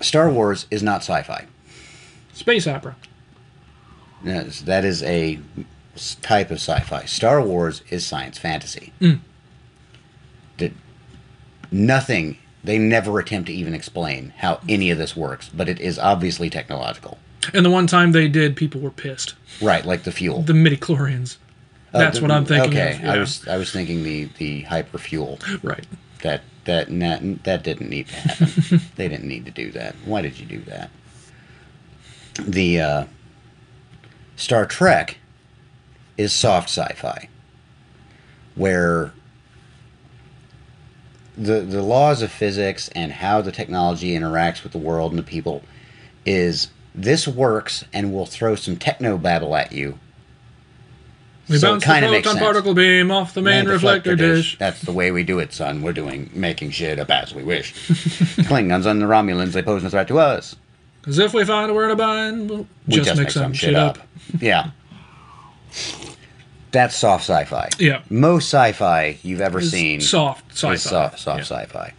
Star 0.00 0.30
Wars 0.30 0.66
is 0.70 0.82
not 0.82 1.02
sci-fi. 1.02 1.46
space 2.32 2.66
opera. 2.66 2.96
Yes, 4.24 4.60
that 4.62 4.84
is 4.84 5.02
a 5.02 5.38
type 6.22 6.50
of 6.50 6.56
sci-fi. 6.58 7.04
Star 7.04 7.40
Wars 7.42 7.82
is 7.90 8.06
science 8.06 8.38
fantasy. 8.38 8.92
Mm. 9.00 9.20
That 10.58 10.72
nothing 11.70 12.38
they 12.62 12.76
never 12.78 13.18
attempt 13.18 13.46
to 13.48 13.54
even 13.54 13.74
explain 13.74 14.34
how 14.38 14.60
any 14.68 14.90
of 14.90 14.98
this 14.98 15.16
works, 15.16 15.48
but 15.48 15.68
it 15.68 15.80
is 15.80 15.98
obviously 15.98 16.50
technological. 16.50 17.18
And 17.54 17.64
the 17.64 17.70
one 17.70 17.86
time 17.86 18.12
they 18.12 18.28
did, 18.28 18.54
people 18.54 18.82
were 18.82 18.90
pissed. 18.90 19.34
Right, 19.62 19.84
like 19.86 20.02
the 20.02 20.12
fuel. 20.12 20.42
The 20.42 20.52
midi-chlorians. 20.52 21.38
Uh, 21.94 21.98
That's 21.98 22.18
the- 22.18 22.22
what 22.22 22.30
I'm 22.30 22.44
thinking 22.44 22.70
Okay, 22.72 22.94
of. 22.96 23.00
yeah. 23.00 23.12
I 23.14 23.18
was 23.18 23.48
I 23.48 23.56
was 23.56 23.72
thinking 23.72 24.02
the 24.02 24.28
the 24.38 24.60
hyper 24.62 24.98
fuel. 24.98 25.38
right. 25.62 25.86
That 26.22 26.42
that 26.64 26.88
that, 26.98 27.44
that 27.44 27.64
didn't 27.64 27.90
need 27.90 28.08
to 28.08 28.14
happen. 28.14 28.80
they 28.96 29.08
didn't 29.08 29.28
need 29.28 29.44
to 29.46 29.50
do 29.50 29.70
that. 29.72 29.94
Why 30.04 30.22
did 30.22 30.38
you 30.38 30.46
do 30.46 30.60
that? 30.62 30.90
The 32.40 32.80
uh, 32.80 33.04
Star 34.36 34.66
Trek 34.66 35.18
is 36.16 36.32
soft 36.32 36.68
sci-fi, 36.68 37.28
where 38.54 39.12
the 41.36 41.60
the 41.60 41.82
laws 41.82 42.22
of 42.22 42.30
physics 42.30 42.88
and 42.94 43.12
how 43.12 43.40
the 43.40 43.52
technology 43.52 44.10
interacts 44.10 44.62
with 44.62 44.72
the 44.72 44.78
world 44.78 45.12
and 45.12 45.18
the 45.18 45.24
people 45.24 45.62
is 46.26 46.68
this 46.94 47.26
works 47.26 47.84
and 47.92 48.12
we'll 48.12 48.26
throw 48.26 48.54
some 48.54 48.76
techno 48.76 49.16
babble 49.16 49.56
at 49.56 49.72
you. 49.72 49.98
We 51.50 51.58
So 51.58 51.66
it 51.74 51.84
bounced 51.84 51.86
the 51.86 52.08
photon 52.22 52.38
particle 52.38 52.74
beam 52.74 53.10
off 53.10 53.34
the 53.34 53.42
main 53.42 53.64
Man, 53.64 53.74
reflector 53.74 54.14
dish. 54.16 54.56
That's 54.58 54.80
the 54.82 54.92
way 54.92 55.10
we 55.10 55.24
do 55.24 55.38
it, 55.40 55.52
son. 55.52 55.82
We're 55.82 55.92
doing 55.92 56.30
making 56.32 56.70
shit 56.70 56.98
up 57.00 57.10
as 57.10 57.34
we 57.34 57.42
wish. 57.42 57.72
Klingons 58.46 58.86
and 58.86 59.02
the 59.02 59.06
Romulans, 59.06 59.52
they 59.52 59.60
pose 59.62 59.82
no 59.82 59.88
threat 59.90 60.06
to 60.08 60.18
us. 60.20 60.54
Because 61.00 61.18
if 61.18 61.34
we 61.34 61.44
find 61.44 61.70
a 61.70 61.74
word 61.74 61.88
to 61.88 61.96
bind, 61.96 62.48
we'll 62.48 62.66
We 62.86 63.00
just, 63.00 63.18
make 63.18 63.30
some 63.30 63.52
shit 63.52 63.74
up. 63.74 63.98
yeah. 64.40 64.70
That's 66.70 66.94
soft 66.94 67.24
sci-fi. 67.24 67.68
Yeah. 67.78 68.02
Most 68.08 68.44
sci-fi 68.44 69.18
you've 69.22 69.40
ever 69.40 69.58
It's 69.58 69.70
seen 69.70 70.00
soft 70.00 70.52
sci-fi. 70.52 70.76
soft, 70.76 71.18
soft 71.18 71.38
Yeah. 71.38 71.44
sci-fi. 71.44 71.92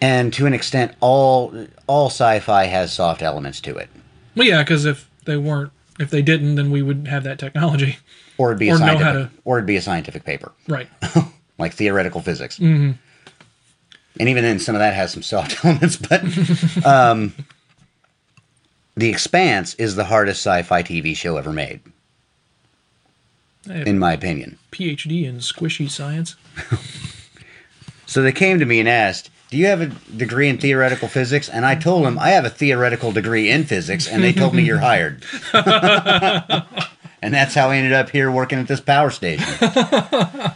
And 0.00 0.32
to 0.34 0.46
an 0.46 0.52
extent, 0.54 0.92
all 1.00 1.54
all 1.86 2.06
sci-fi 2.10 2.64
has 2.64 2.92
soft 2.92 3.22
elements 3.22 3.60
to 3.60 3.76
it, 3.76 3.88
Well, 4.34 4.46
yeah, 4.46 4.62
because 4.62 4.84
if 4.84 5.08
they 5.24 5.36
weren't, 5.36 5.70
if 5.98 6.10
they 6.10 6.22
didn't, 6.22 6.54
then 6.56 6.70
we 6.70 6.82
would 6.82 7.06
have 7.08 7.24
that 7.24 7.38
technology. 7.38 7.98
or 8.38 8.50
it'd 8.50 8.58
be 8.58 8.68
a 8.68 8.74
Or 8.74 8.78
know 8.78 8.86
scientific, 8.86 9.06
how 9.06 9.12
to- 9.12 9.30
or 9.44 9.58
it'd 9.58 9.66
be 9.66 9.76
a 9.76 9.82
scientific 9.82 10.24
paper. 10.24 10.52
Right. 10.68 10.88
like 11.58 11.72
theoretical 11.74 12.20
physics. 12.20 12.58
Mm-hmm. 12.58 12.92
And 14.18 14.28
even 14.28 14.44
then, 14.44 14.58
some 14.58 14.74
of 14.74 14.78
that 14.80 14.94
has 14.94 15.12
some 15.12 15.22
soft 15.22 15.58
elements. 15.64 15.96
But 15.96 16.22
um, 16.86 17.34
The 18.96 19.08
Expanse 19.10 19.74
is 19.74 19.94
the 19.94 20.04
hardest 20.04 20.40
sci-fi 20.40 20.82
TV 20.82 21.14
show 21.16 21.36
ever 21.36 21.52
made, 21.52 21.80
in 23.68 23.98
my 23.98 24.12
opinion. 24.14 24.58
PhD 24.72 25.24
in 25.24 25.36
squishy 25.38 25.90
science. 25.90 26.36
So 28.08 28.22
they 28.22 28.30
came 28.30 28.60
to 28.60 28.64
me 28.64 28.78
and 28.78 28.88
asked, 28.88 29.30
"Do 29.50 29.56
you 29.56 29.66
have 29.66 29.80
a 29.80 29.86
degree 29.86 30.48
in 30.48 30.58
theoretical 30.58 31.08
physics?" 31.08 31.48
And 31.48 31.64
I 31.66 31.74
told 31.74 32.04
them 32.04 32.18
I 32.18 32.30
have 32.30 32.44
a 32.44 32.50
theoretical 32.50 33.12
degree 33.12 33.50
in 33.50 33.64
physics, 33.64 34.06
and 34.08 34.22
they 34.22 34.32
told 34.32 34.54
me 34.54 34.62
you're 34.62 34.78
hired. 34.78 35.24
and 35.52 37.34
that's 37.34 37.54
how 37.54 37.70
I 37.70 37.76
ended 37.76 37.92
up 37.92 38.10
here 38.10 38.30
working 38.30 38.58
at 38.58 38.68
this 38.68 38.80
power 38.80 39.10
station. 39.10 39.46
God, 39.60 40.54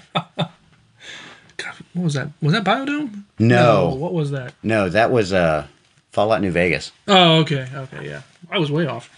what 1.95 2.05
was 2.05 2.15
that? 2.15 2.29
Was 2.41 2.53
that 2.53 2.65
Bio-Dome? 2.65 3.27
No. 3.39 3.95
What 3.95 4.13
was 4.13 4.31
that? 4.31 4.55
No, 4.63 4.89
that 4.89 5.11
was 5.11 5.33
uh, 5.33 5.67
Fallout 6.11 6.41
New 6.41 6.51
Vegas, 6.51 6.93
Oh, 7.09 7.39
okay. 7.39 7.69
Okay, 7.75 8.07
yeah. 8.09 8.23
I 8.51 8.59
was 8.59 8.71
way 8.71 8.87
off. 8.87 9.11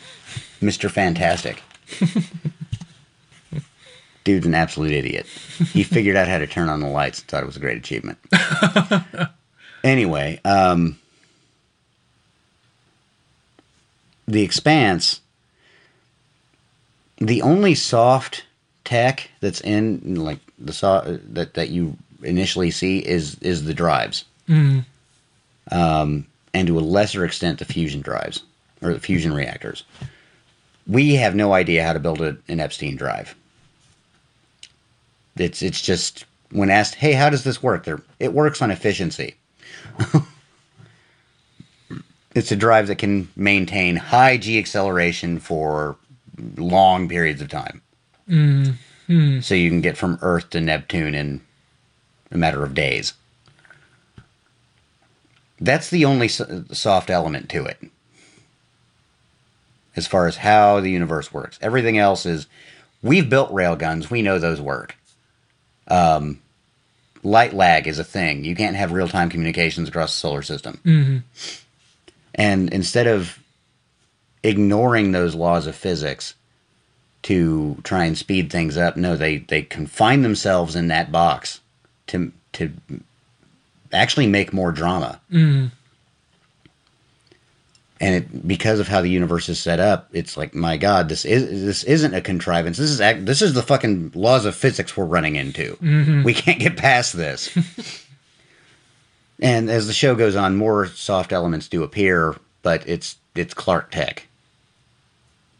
Mr. 0.60 0.90
Fantastic. 0.90 1.62
Dude's 4.24 4.46
an 4.46 4.54
absolute 4.54 4.92
idiot. 4.92 5.26
He 5.72 5.82
figured 5.82 6.14
out 6.16 6.28
how 6.28 6.38
to 6.38 6.46
turn 6.46 6.68
on 6.68 6.80
the 6.80 6.86
lights 6.86 7.18
and 7.20 7.28
thought 7.28 7.42
it 7.42 7.46
was 7.46 7.56
a 7.56 7.60
great 7.60 7.76
achievement. 7.78 8.18
anyway, 9.84 10.40
um, 10.44 10.98
The 14.28 14.42
Expanse, 14.42 15.20
the 17.18 17.42
only 17.42 17.74
soft 17.74 18.44
tech 18.84 19.30
that's 19.40 19.60
in 19.60 20.16
like 20.16 20.38
the 20.58 20.72
so- 20.72 21.18
that 21.32 21.54
that 21.54 21.68
you 21.70 21.96
initially 22.22 22.70
see 22.70 22.98
is 22.98 23.36
is 23.40 23.64
the 23.64 23.74
drives. 23.74 24.24
Um, 25.70 26.26
and 26.54 26.66
to 26.68 26.78
a 26.78 26.80
lesser 26.80 27.24
extent 27.24 27.58
the 27.58 27.64
fusion 27.64 28.00
drives 28.00 28.42
or 28.80 28.92
the 28.92 29.00
fusion 29.00 29.32
reactors. 29.32 29.84
We 30.86 31.14
have 31.14 31.34
no 31.34 31.52
idea 31.52 31.84
how 31.84 31.92
to 31.92 32.00
build 32.00 32.20
a, 32.20 32.36
an 32.48 32.58
Epstein 32.60 32.96
drive. 32.96 33.34
It's 35.36 35.62
it's 35.62 35.80
just 35.82 36.24
when 36.50 36.70
asked, 36.70 36.94
"Hey, 36.96 37.12
how 37.12 37.28
does 37.30 37.44
this 37.44 37.62
work?" 37.62 37.84
There, 37.84 38.00
it 38.18 38.32
works 38.32 38.60
on 38.62 38.70
efficiency. 38.70 39.34
it's 42.34 42.52
a 42.52 42.56
drive 42.56 42.86
that 42.88 42.98
can 42.98 43.28
maintain 43.36 43.96
high 43.96 44.36
g 44.36 44.58
acceleration 44.58 45.38
for 45.38 45.96
long 46.56 47.08
periods 47.08 47.40
of 47.40 47.48
time. 47.48 47.82
So 49.42 49.54
you 49.54 49.70
can 49.70 49.80
get 49.80 49.96
from 49.96 50.18
Earth 50.22 50.50
to 50.50 50.60
Neptune 50.60 51.14
in 51.14 51.40
a 52.30 52.38
matter 52.38 52.62
of 52.62 52.74
days. 52.74 53.14
That's 55.60 55.90
the 55.90 56.04
only 56.04 56.28
soft 56.28 57.10
element 57.10 57.48
to 57.50 57.64
it. 57.66 57.78
As 59.94 60.06
far 60.06 60.26
as 60.26 60.38
how 60.38 60.80
the 60.80 60.90
universe 60.90 61.32
works, 61.32 61.58
everything 61.62 61.98
else 61.98 62.26
is 62.26 62.46
we've 63.02 63.28
built 63.30 63.52
railguns, 63.52 64.10
we 64.10 64.22
know 64.22 64.38
those 64.38 64.60
work. 64.60 64.96
Um, 65.88 66.41
light 67.22 67.52
lag 67.52 67.86
is 67.86 67.98
a 67.98 68.04
thing. 68.04 68.44
You 68.44 68.54
can't 68.54 68.76
have 68.76 68.92
real 68.92 69.08
time 69.08 69.30
communications 69.30 69.88
across 69.88 70.12
the 70.12 70.18
solar 70.18 70.42
system. 70.42 70.80
Mm-hmm. 70.84 71.18
And 72.34 72.72
instead 72.72 73.06
of 73.06 73.38
ignoring 74.42 75.12
those 75.12 75.34
laws 75.34 75.66
of 75.66 75.76
physics 75.76 76.34
to 77.22 77.76
try 77.84 78.04
and 78.04 78.18
speed 78.18 78.50
things 78.50 78.76
up, 78.76 78.96
no, 78.96 79.16
they, 79.16 79.38
they 79.38 79.62
confine 79.62 80.22
themselves 80.22 80.74
in 80.74 80.88
that 80.88 81.12
box 81.12 81.60
to 82.08 82.32
to 82.54 82.70
actually 83.92 84.26
make 84.26 84.52
more 84.52 84.72
drama. 84.72 85.20
Mm-hmm. 85.30 85.66
And 88.02 88.16
it, 88.16 88.48
because 88.48 88.80
of 88.80 88.88
how 88.88 89.00
the 89.00 89.08
universe 89.08 89.48
is 89.48 89.60
set 89.60 89.78
up, 89.78 90.08
it's 90.12 90.36
like, 90.36 90.54
my 90.54 90.76
God, 90.76 91.08
this 91.08 91.24
is 91.24 91.64
this 91.64 91.84
isn't 91.84 92.12
a 92.12 92.20
contrivance. 92.20 92.76
This 92.76 92.90
is 92.90 93.00
act, 93.00 93.26
this 93.26 93.40
is 93.40 93.54
the 93.54 93.62
fucking 93.62 94.10
laws 94.16 94.44
of 94.44 94.56
physics 94.56 94.96
we're 94.96 95.04
running 95.04 95.36
into. 95.36 95.78
We 96.24 96.34
can't 96.34 96.58
get 96.58 96.76
past 96.76 97.12
this. 97.12 97.56
and 99.40 99.70
as 99.70 99.86
the 99.86 99.92
show 99.92 100.16
goes 100.16 100.34
on, 100.34 100.56
more 100.56 100.88
soft 100.88 101.32
elements 101.32 101.68
do 101.68 101.84
appear, 101.84 102.36
but 102.62 102.82
it's 102.88 103.16
it's 103.36 103.54
Clarke 103.54 103.92
Tech, 103.92 104.26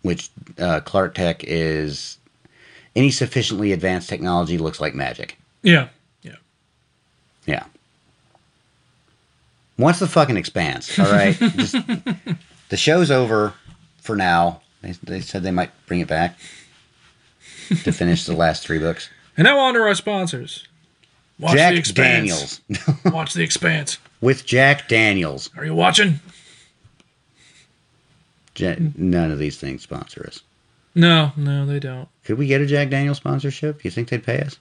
which 0.03 0.29
uh, 0.59 0.81
Clarke 0.81 1.15
Tech 1.15 1.45
is 1.45 2.19
any 2.97 3.13
sufficiently 3.13 3.73
advanced 3.73 4.09
technology 4.09 4.59
looks 4.59 4.81
like 4.81 4.95
magic. 4.97 5.39
Yeah. 5.63 5.89
Yeah. 6.23 6.37
Yeah. 7.47 7.65
What's 9.77 9.99
the 9.99 10.07
fucking 10.07 10.37
expanse? 10.37 10.99
All 10.99 11.11
right. 11.11 11.35
Just, 11.39 11.75
the 12.69 12.77
show's 12.77 13.11
over 13.11 13.55
for 13.99 14.17
now. 14.17 14.61
They, 14.83 14.93
they 15.03 15.21
said 15.21 15.43
they 15.43 15.51
might 15.51 15.71
bring 15.87 16.01
it 16.01 16.09
back 16.09 16.39
to 17.69 17.93
finish 17.93 18.25
the 18.25 18.35
last 18.35 18.67
three 18.67 18.79
books. 18.79 19.09
And 19.37 19.45
now 19.45 19.59
on 19.59 19.75
to 19.75 19.81
our 19.81 19.95
sponsors. 19.95 20.67
Watch 21.39 21.53
the 21.53 21.59
Jack 21.59 21.75
Expanse. 21.75 22.61
Daniels. 22.69 23.05
Watch 23.07 23.35
the 23.35 23.43
Expanse. 23.43 23.99
With 24.21 24.45
Jack 24.47 24.89
Daniels. 24.89 25.51
Are 25.57 25.65
you 25.65 25.75
watching? 25.75 26.21
None 28.61 29.31
of 29.31 29.39
these 29.39 29.59
things 29.59 29.83
sponsor 29.83 30.25
us. 30.27 30.41
No, 30.95 31.33
no, 31.37 31.65
they 31.65 31.81
don't. 31.81 32.09
Could 32.25 32.39
we 32.39 32.47
get 32.47 32.61
a 32.61 32.67
Jack 32.67 32.91
Daniels 32.91 33.17
sponsorship? 33.17 33.77
Do 33.79 33.81
You 33.85 33.91
think 33.91 34.11
they'd 34.11 34.23
pay 34.23 34.41
us? 34.41 34.59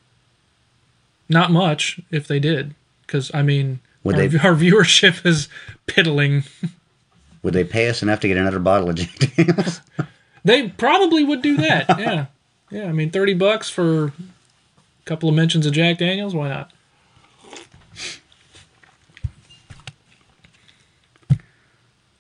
Not 1.28 1.52
much 1.52 2.00
if 2.10 2.28
they 2.28 2.40
did, 2.40 2.74
because 3.06 3.32
I 3.34 3.42
mean, 3.42 3.80
Would 4.04 4.16
our, 4.16 4.28
they- 4.28 4.38
our 4.40 4.56
viewership 4.56 5.26
is 5.26 5.48
piddling. 5.86 6.44
Would 7.44 7.54
they 7.54 7.64
pay 7.64 7.90
us 7.90 8.02
enough 8.04 8.20
to 8.22 8.28
get 8.28 8.38
another 8.38 8.60
bottle 8.60 8.90
of 8.90 8.96
Jack 8.96 9.18
Daniels? 9.36 9.82
They 10.44 10.70
probably 10.70 11.24
would 11.24 11.44
do 11.44 11.56
that. 11.58 11.86
Yeah, 12.00 12.26
yeah. 12.72 12.86
I 12.86 12.92
mean, 12.94 13.12
thirty 13.12 13.36
bucks 13.36 13.70
for 13.70 14.06
a 14.06 14.12
couple 15.06 15.30
of 15.30 15.36
mentions 15.36 15.68
of 15.68 15.74
Jack 15.74 16.00
Daniels. 16.00 16.34
Why 16.34 16.50
not? 16.50 16.72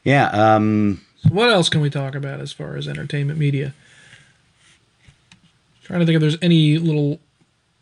yeah. 0.04 0.28
Um. 0.30 1.02
So 1.24 1.30
what 1.30 1.50
else 1.50 1.70
can 1.70 1.82
we 1.82 1.90
talk 1.90 2.16
about 2.16 2.40
as 2.40 2.52
far 2.52 2.76
as 2.76 2.88
entertainment 2.88 3.38
media? 3.38 3.74
Trying 5.84 6.00
to 6.00 6.06
think 6.06 6.16
if 6.16 6.22
there's 6.22 6.38
any 6.42 6.78
little 6.78 7.20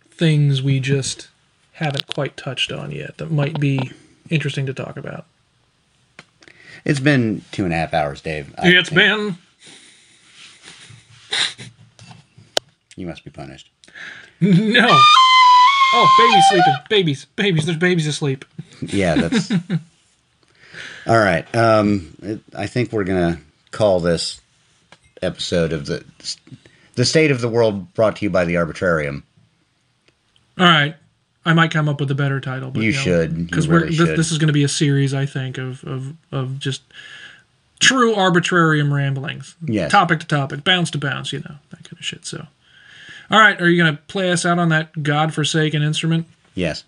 things 0.09 0.61
we 0.61 0.79
just 0.79 1.29
haven't 1.79 2.07
quite 2.07 2.37
touched 2.37 2.71
on 2.71 2.91
yet 2.91 3.17
that 3.17 3.31
might 3.31 3.59
be 3.59 3.91
interesting 4.29 4.65
to 4.67 4.73
talk 4.73 4.95
about. 4.97 5.25
It's 6.85 6.99
been 6.99 7.43
two 7.51 7.65
and 7.65 7.73
a 7.73 7.75
half 7.77 7.93
hours, 7.93 8.21
Dave. 8.21 8.53
I 8.57 8.69
It's 8.69 8.89
think 8.89 8.99
been 9.01 9.37
You 12.95 13.07
must 13.07 13.23
be 13.23 13.31
punished. 13.31 13.69
no. 14.41 14.87
Oh, 15.91 16.15
baby's 16.19 16.43
sleeping. 16.49 16.75
Babies, 16.89 17.25
babies. 17.35 17.65
There's 17.65 17.77
babies 17.77 18.07
asleep. 18.07 18.45
Yeah, 18.81 19.15
that's. 19.15 19.51
All 21.07 21.17
right. 21.17 21.53
Um, 21.55 22.13
it- 22.21 22.41
I 22.55 22.67
think 22.67 22.91
we're 22.91 23.03
gonna 23.05 23.39
call 23.71 23.99
this 23.99 24.39
episode 25.21 25.73
of 25.73 25.85
the 25.85 26.03
the 26.95 27.05
state 27.05 27.31
of 27.31 27.41
the 27.41 27.49
world 27.49 27.93
brought 27.93 28.17
to 28.17 28.25
you 28.25 28.29
by 28.29 28.45
the 28.45 28.55
Arbitrarium. 28.55 29.23
All 30.57 30.65
right. 30.67 30.95
I 31.49 31.53
might 31.53 31.71
come 31.71 31.89
up 31.89 31.99
with 31.99 32.11
a 32.11 32.15
better 32.15 32.39
title, 32.39 32.69
but 32.69 32.83
You 32.83 32.91
should. 32.91 33.47
Because 33.47 33.67
really. 33.67 33.95
This, 33.95 34.15
this 34.17 34.31
is 34.31 34.37
going 34.37 34.47
to 34.47 34.53
be 34.53 34.63
a 34.63 34.67
series, 34.69 35.13
I 35.13 35.25
think, 35.25 35.57
of 35.57 35.83
of 35.83 36.13
of 36.31 36.59
just 36.59 36.83
true 37.79 38.13
arbitrarium 38.13 38.91
ramblings, 38.91 39.55
Yes. 39.65 39.89
topic 39.91 40.19
to 40.19 40.27
topic, 40.27 40.63
bounce 40.63 40.91
to 40.91 40.97
bounce, 40.97 41.33
you 41.33 41.39
know, 41.39 41.55
that 41.71 41.83
kind 41.83 41.93
of 41.97 42.05
shit. 42.05 42.25
So, 42.25 42.45
all 43.31 43.39
right, 43.39 43.59
are 43.59 43.67
you 43.69 43.81
going 43.81 43.95
to 43.95 44.01
play 44.03 44.31
us 44.31 44.45
out 44.45 44.59
on 44.59 44.69
that 44.69 45.01
godforsaken 45.01 45.81
instrument? 45.81 46.27
Yes. 46.55 46.83